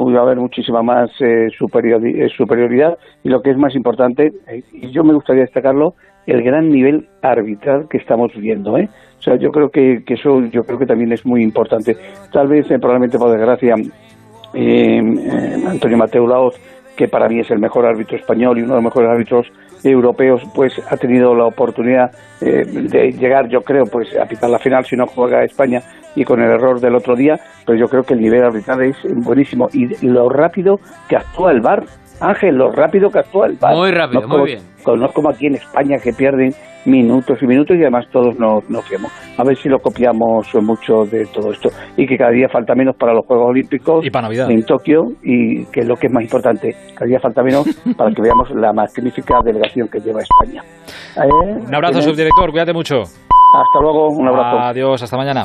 iba 0.10 0.20
a 0.20 0.24
haber 0.24 0.38
muchísima 0.38 0.82
más 0.82 1.10
eh, 1.20 1.50
superiori- 1.60 2.24
eh, 2.24 2.30
superioridad 2.36 2.98
y 3.24 3.30
lo 3.30 3.42
que 3.42 3.52
es 3.52 3.58
más 3.58 3.76
importante, 3.76 4.32
eh, 4.48 4.64
y 4.72 4.92
yo 4.92 5.04
me 5.04 5.14
gustaría 5.14 5.44
destacarlo, 5.44 5.94
el 6.26 6.42
gran 6.42 6.70
nivel 6.70 7.08
arbitral 7.22 7.88
que 7.90 7.98
estamos 7.98 8.32
viendo, 8.36 8.78
¿eh? 8.78 8.88
O 9.20 9.22
sea, 9.22 9.36
yo 9.36 9.52
creo 9.52 9.70
que, 9.70 10.04
que 10.06 10.16
eso 10.16 10.42
yo 10.52 10.64
creo 10.64 10.80
que 10.80 10.86
también 10.86 11.12
es 11.12 11.26
muy 11.26 11.44
importante. 11.44 11.96
Tal 12.32 12.48
vez, 12.48 12.70
eh, 12.72 12.80
probablemente 12.80 13.18
por 13.18 13.32
desgracia, 13.32 13.76
eh, 14.54 15.00
eh, 15.00 15.64
Antonio 15.68 15.98
Mateo 15.98 16.28
Laoz, 16.28 16.56
que 16.96 17.08
para 17.08 17.28
mí 17.28 17.40
es 17.40 17.50
el 17.52 17.60
mejor 17.60 17.86
árbitro 17.86 18.18
español 18.18 18.58
y 18.58 18.62
uno 18.62 18.76
de 18.76 18.82
los 18.82 18.84
mejores 18.84 19.10
árbitros 19.10 19.48
europeos, 19.84 20.42
pues 20.54 20.74
ha 20.90 20.98
tenido 20.98 21.36
la 21.36 21.46
oportunidad 21.46 22.12
eh, 22.42 22.64
de 22.66 23.12
llegar, 23.12 23.48
yo 23.50 23.62
creo, 23.62 23.86
pues 23.86 24.16
a 24.18 24.26
pitar 24.26 24.50
la 24.50 24.60
final 24.60 24.86
si 24.86 24.96
no 24.96 25.06
juega 25.08 25.44
España 25.44 25.82
y 26.16 26.24
con 26.24 26.42
el 26.42 26.52
error 26.52 26.80
del 26.80 26.96
otro 26.96 27.16
día, 27.16 27.40
pero 27.66 27.78
yo 27.78 27.88
creo 27.88 28.04
que 28.04 28.14
el 28.14 28.22
nivel 28.22 28.44
arbitral 28.44 28.84
es 28.84 28.98
buenísimo 29.16 29.68
y 29.74 29.88
lo 30.06 30.30
rápido 30.30 30.80
que 31.10 31.16
actúa 31.16 31.52
el 31.52 31.62
VAR, 31.62 31.84
Ángel, 32.22 32.56
lo 32.56 32.72
rápido 32.72 33.10
que 33.10 33.20
actúa 33.20 33.48
el 33.48 33.58
VAR. 33.60 33.76
Muy 33.76 33.92
rápido, 33.92 34.22
No 34.22 34.28
muy 34.28 34.32
como- 34.36 34.46
bien. 34.46 34.60
co- 34.84 34.96
No 34.96 35.06
es 35.08 35.12
como 35.14 35.30
aquí 35.30 35.48
en 35.48 35.56
España 35.56 35.98
que 36.02 36.14
pierden 36.14 36.54
minutos 36.86 37.38
y 37.42 37.48
minutos 37.48 37.78
y 37.78 37.82
además 37.82 38.06
todos 38.12 38.38
nos, 38.38 38.70
nos 38.70 38.86
fiamos. 38.88 39.12
A 39.38 39.44
ver 39.44 39.56
si 39.58 39.70
lo 39.70 39.80
copiamos 39.80 40.48
mucho 40.62 41.06
de 41.06 41.26
todo 41.28 41.52
esto 41.52 41.70
y 41.98 42.06
que 42.06 42.18
cada 42.18 42.32
día 42.32 42.48
falta 42.50 42.76
menos 42.76 42.96
para 42.98 43.14
los 43.14 43.26
Juegos 43.26 43.50
Olímpicos 43.50 44.06
Y 44.06 44.10
para 44.10 44.24
Navidad. 44.24 44.52
en 44.52 44.64
Tokio 44.66 45.04
y 45.24 45.66
que 45.68 45.82
es 45.82 45.88
lo 45.88 45.96
que 45.96 46.08
es 46.08 46.14
más 46.14 46.24
importante, 46.24 46.76
cada 46.94 47.08
día 47.08 47.20
falta 47.20 47.42
menos 47.42 47.64
para 47.98 48.12
que 48.14 48.22
veamos 48.22 48.50
la 48.52 48.74
magnífica 48.74 49.40
delegación 49.44 49.88
que 49.88 50.00
lleva 50.00 50.20
España. 50.22 50.62
Eh, 51.18 51.66
Un 51.68 51.74
abrazo, 51.74 52.00
¿tienes? 52.00 52.06
subdirector, 52.06 52.52
cuídate 52.52 52.74
mucho. 52.74 53.04
Hasta 53.54 53.80
luego, 53.82 54.08
un 54.10 54.28
abrazo. 54.28 54.60
Adiós, 54.60 55.04
hasta 55.04 55.16
mañana. 55.16 55.44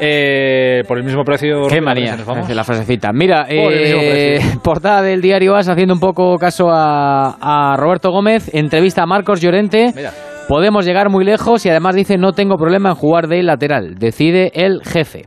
Eh, 0.00 0.82
por 0.88 0.96
el 0.98 1.04
mismo 1.04 1.24
precio. 1.24 1.66
Qué 1.68 1.80
manía, 1.80 2.14
hace 2.14 2.54
la 2.54 2.64
frasecita. 2.64 3.12
Mira, 3.12 3.44
Por 3.44 3.72
el 3.72 3.82
mismo 3.82 4.00
eh, 4.00 4.36
precio. 4.40 4.60
portada 4.62 5.02
del 5.02 5.20
diario 5.20 5.54
AS 5.54 5.68
haciendo 5.68 5.92
un 5.92 6.00
poco 6.00 6.36
caso 6.38 6.70
a, 6.70 7.36
a 7.40 7.76
Roberto 7.76 8.10
Gómez, 8.10 8.50
entrevista 8.54 9.02
a 9.02 9.06
Marcos 9.06 9.40
Llorente. 9.40 9.92
Mira. 9.94 10.10
Podemos 10.48 10.84
llegar 10.84 11.10
muy 11.10 11.24
lejos 11.24 11.64
y 11.64 11.68
además 11.68 11.94
dice 11.94 12.16
no 12.18 12.32
tengo 12.32 12.56
problema 12.56 12.88
en 12.88 12.94
jugar 12.96 13.28
de 13.28 13.42
lateral, 13.42 13.94
decide 13.96 14.50
el 14.54 14.80
jefe. 14.84 15.26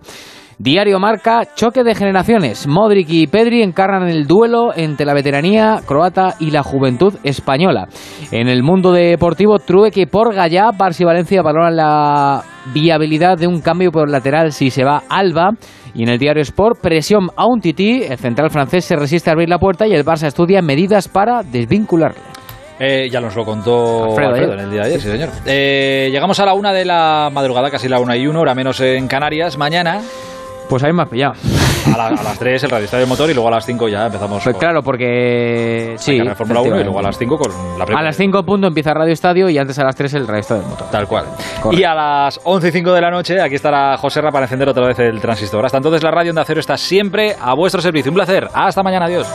Diario 0.57 0.99
Marca, 0.99 1.47
choque 1.55 1.83
de 1.83 1.95
generaciones. 1.95 2.67
Modric 2.67 3.09
y 3.09 3.27
Pedri 3.27 3.63
encarnan 3.63 4.07
el 4.07 4.27
duelo 4.27 4.71
entre 4.75 5.05
la 5.05 5.13
veteranía 5.13 5.81
croata 5.85 6.35
y 6.39 6.51
la 6.51 6.63
juventud 6.63 7.15
española. 7.23 7.87
En 8.31 8.47
el 8.47 8.63
mundo 8.63 8.91
deportivo, 8.91 9.59
Trueque 9.59 10.07
por 10.07 10.33
Gallá, 10.33 10.69
Barça 10.71 11.01
y 11.01 11.05
Valencia 11.05 11.41
valoran 11.41 11.75
la 11.75 12.43
viabilidad 12.73 13.37
de 13.37 13.47
un 13.47 13.61
cambio 13.61 13.91
por 13.91 14.09
lateral 14.09 14.51
si 14.51 14.69
se 14.69 14.83
va 14.83 15.03
Alba. 15.09 15.51
Y 15.95 16.03
en 16.03 16.09
el 16.09 16.19
diario 16.19 16.41
Sport, 16.41 16.79
presión 16.81 17.29
a 17.35 17.45
un 17.45 17.59
tití, 17.59 18.03
el 18.03 18.17
central 18.17 18.49
francés 18.49 18.85
se 18.85 18.95
resiste 18.95 19.29
a 19.29 19.33
abrir 19.33 19.49
la 19.49 19.59
puerta 19.59 19.87
y 19.87 19.93
el 19.93 20.05
Barça 20.05 20.27
estudia 20.27 20.61
medidas 20.61 21.07
para 21.07 21.43
desvincularle. 21.43 22.19
Eh, 22.79 23.07
ya 23.11 23.21
nos 23.21 23.35
lo 23.35 23.45
contó 23.45 24.05
Alfredo, 24.05 24.29
Alfredo, 24.29 24.51
¿eh? 24.51 24.55
en 24.55 24.59
el 24.61 24.71
día 24.71 24.81
de 24.81 24.87
ayer, 24.87 24.99
sí, 24.99 25.09
señor. 25.09 25.29
Eh, 25.45 26.09
llegamos 26.11 26.39
a 26.39 26.45
la 26.45 26.53
una 26.53 26.73
de 26.73 26.85
la 26.85 27.29
madrugada, 27.31 27.69
casi 27.69 27.87
la 27.87 27.99
una 27.99 28.17
y 28.17 28.25
uno, 28.25 28.41
hora 28.41 28.55
menos 28.55 28.81
en 28.81 29.07
Canarias. 29.07 29.57
Mañana, 29.57 30.01
Pues 30.69 30.81
ahí 30.83 30.91
me 30.93 31.03
has 31.03 31.09
pillado. 31.09 31.33
a, 31.93 31.97
la- 31.97 32.07
a 32.07 32.23
las 32.23 32.39
3 32.39 32.63
el 32.63 32.69
Radio 32.69 32.85
Estadio 32.85 33.05
Motor 33.07 33.29
y 33.29 33.33
luego 33.33 33.49
a 33.49 33.51
las 33.51 33.65
5 33.65 33.87
ya 33.89 34.05
empezamos 34.05 34.41
Pues 34.43 34.53
con 34.55 34.59
claro, 34.59 34.81
porque 34.81 35.95
sí. 35.97 36.17
la 36.19 36.33
Fórmula 36.35 36.61
1 36.61 36.79
y 36.79 36.83
luego 36.83 36.99
a 36.99 37.01
las 37.01 37.17
5 37.17 37.37
con 37.37 37.51
la 37.77 37.83
A 37.83 37.85
primera. 37.85 38.01
las 38.05 38.15
5 38.17 38.43
punto 38.45 38.67
empieza 38.67 38.93
Radio 38.93 39.11
Estadio 39.13 39.49
y 39.49 39.57
antes 39.57 39.77
a 39.79 39.83
las 39.83 39.95
3 39.95 40.13
el 40.15 40.27
resto 40.27 40.55
del 40.55 40.63
motor. 40.65 40.89
Tal 40.89 41.07
cual. 41.07 41.25
Correcto. 41.61 41.79
Y 41.79 41.83
a 41.83 41.93
las 41.93 42.39
11 42.43 42.69
y 42.69 42.71
5 42.71 42.93
de 42.93 43.01
la 43.01 43.11
noche, 43.11 43.41
aquí 43.41 43.55
estará 43.55 43.97
Joserra 43.97 44.31
para 44.31 44.45
encender 44.45 44.69
otra 44.69 44.87
vez 44.87 44.97
el 44.99 45.19
transistor. 45.19 45.65
Hasta 45.65 45.77
entonces, 45.77 46.01
la 46.01 46.11
radio 46.11 46.31
Onda 46.31 46.43
Cero 46.45 46.59
está 46.61 46.77
siempre 46.77 47.35
a 47.39 47.53
vuestro 47.53 47.81
servicio. 47.81 48.09
Un 48.11 48.15
placer. 48.15 48.47
Hasta 48.53 48.81
mañana. 48.81 49.05
Adiós. 49.05 49.27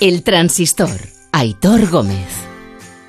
El 0.00 0.22
transistor. 0.22 0.90
Aitor 1.32 1.88
Gómez. 1.90 2.49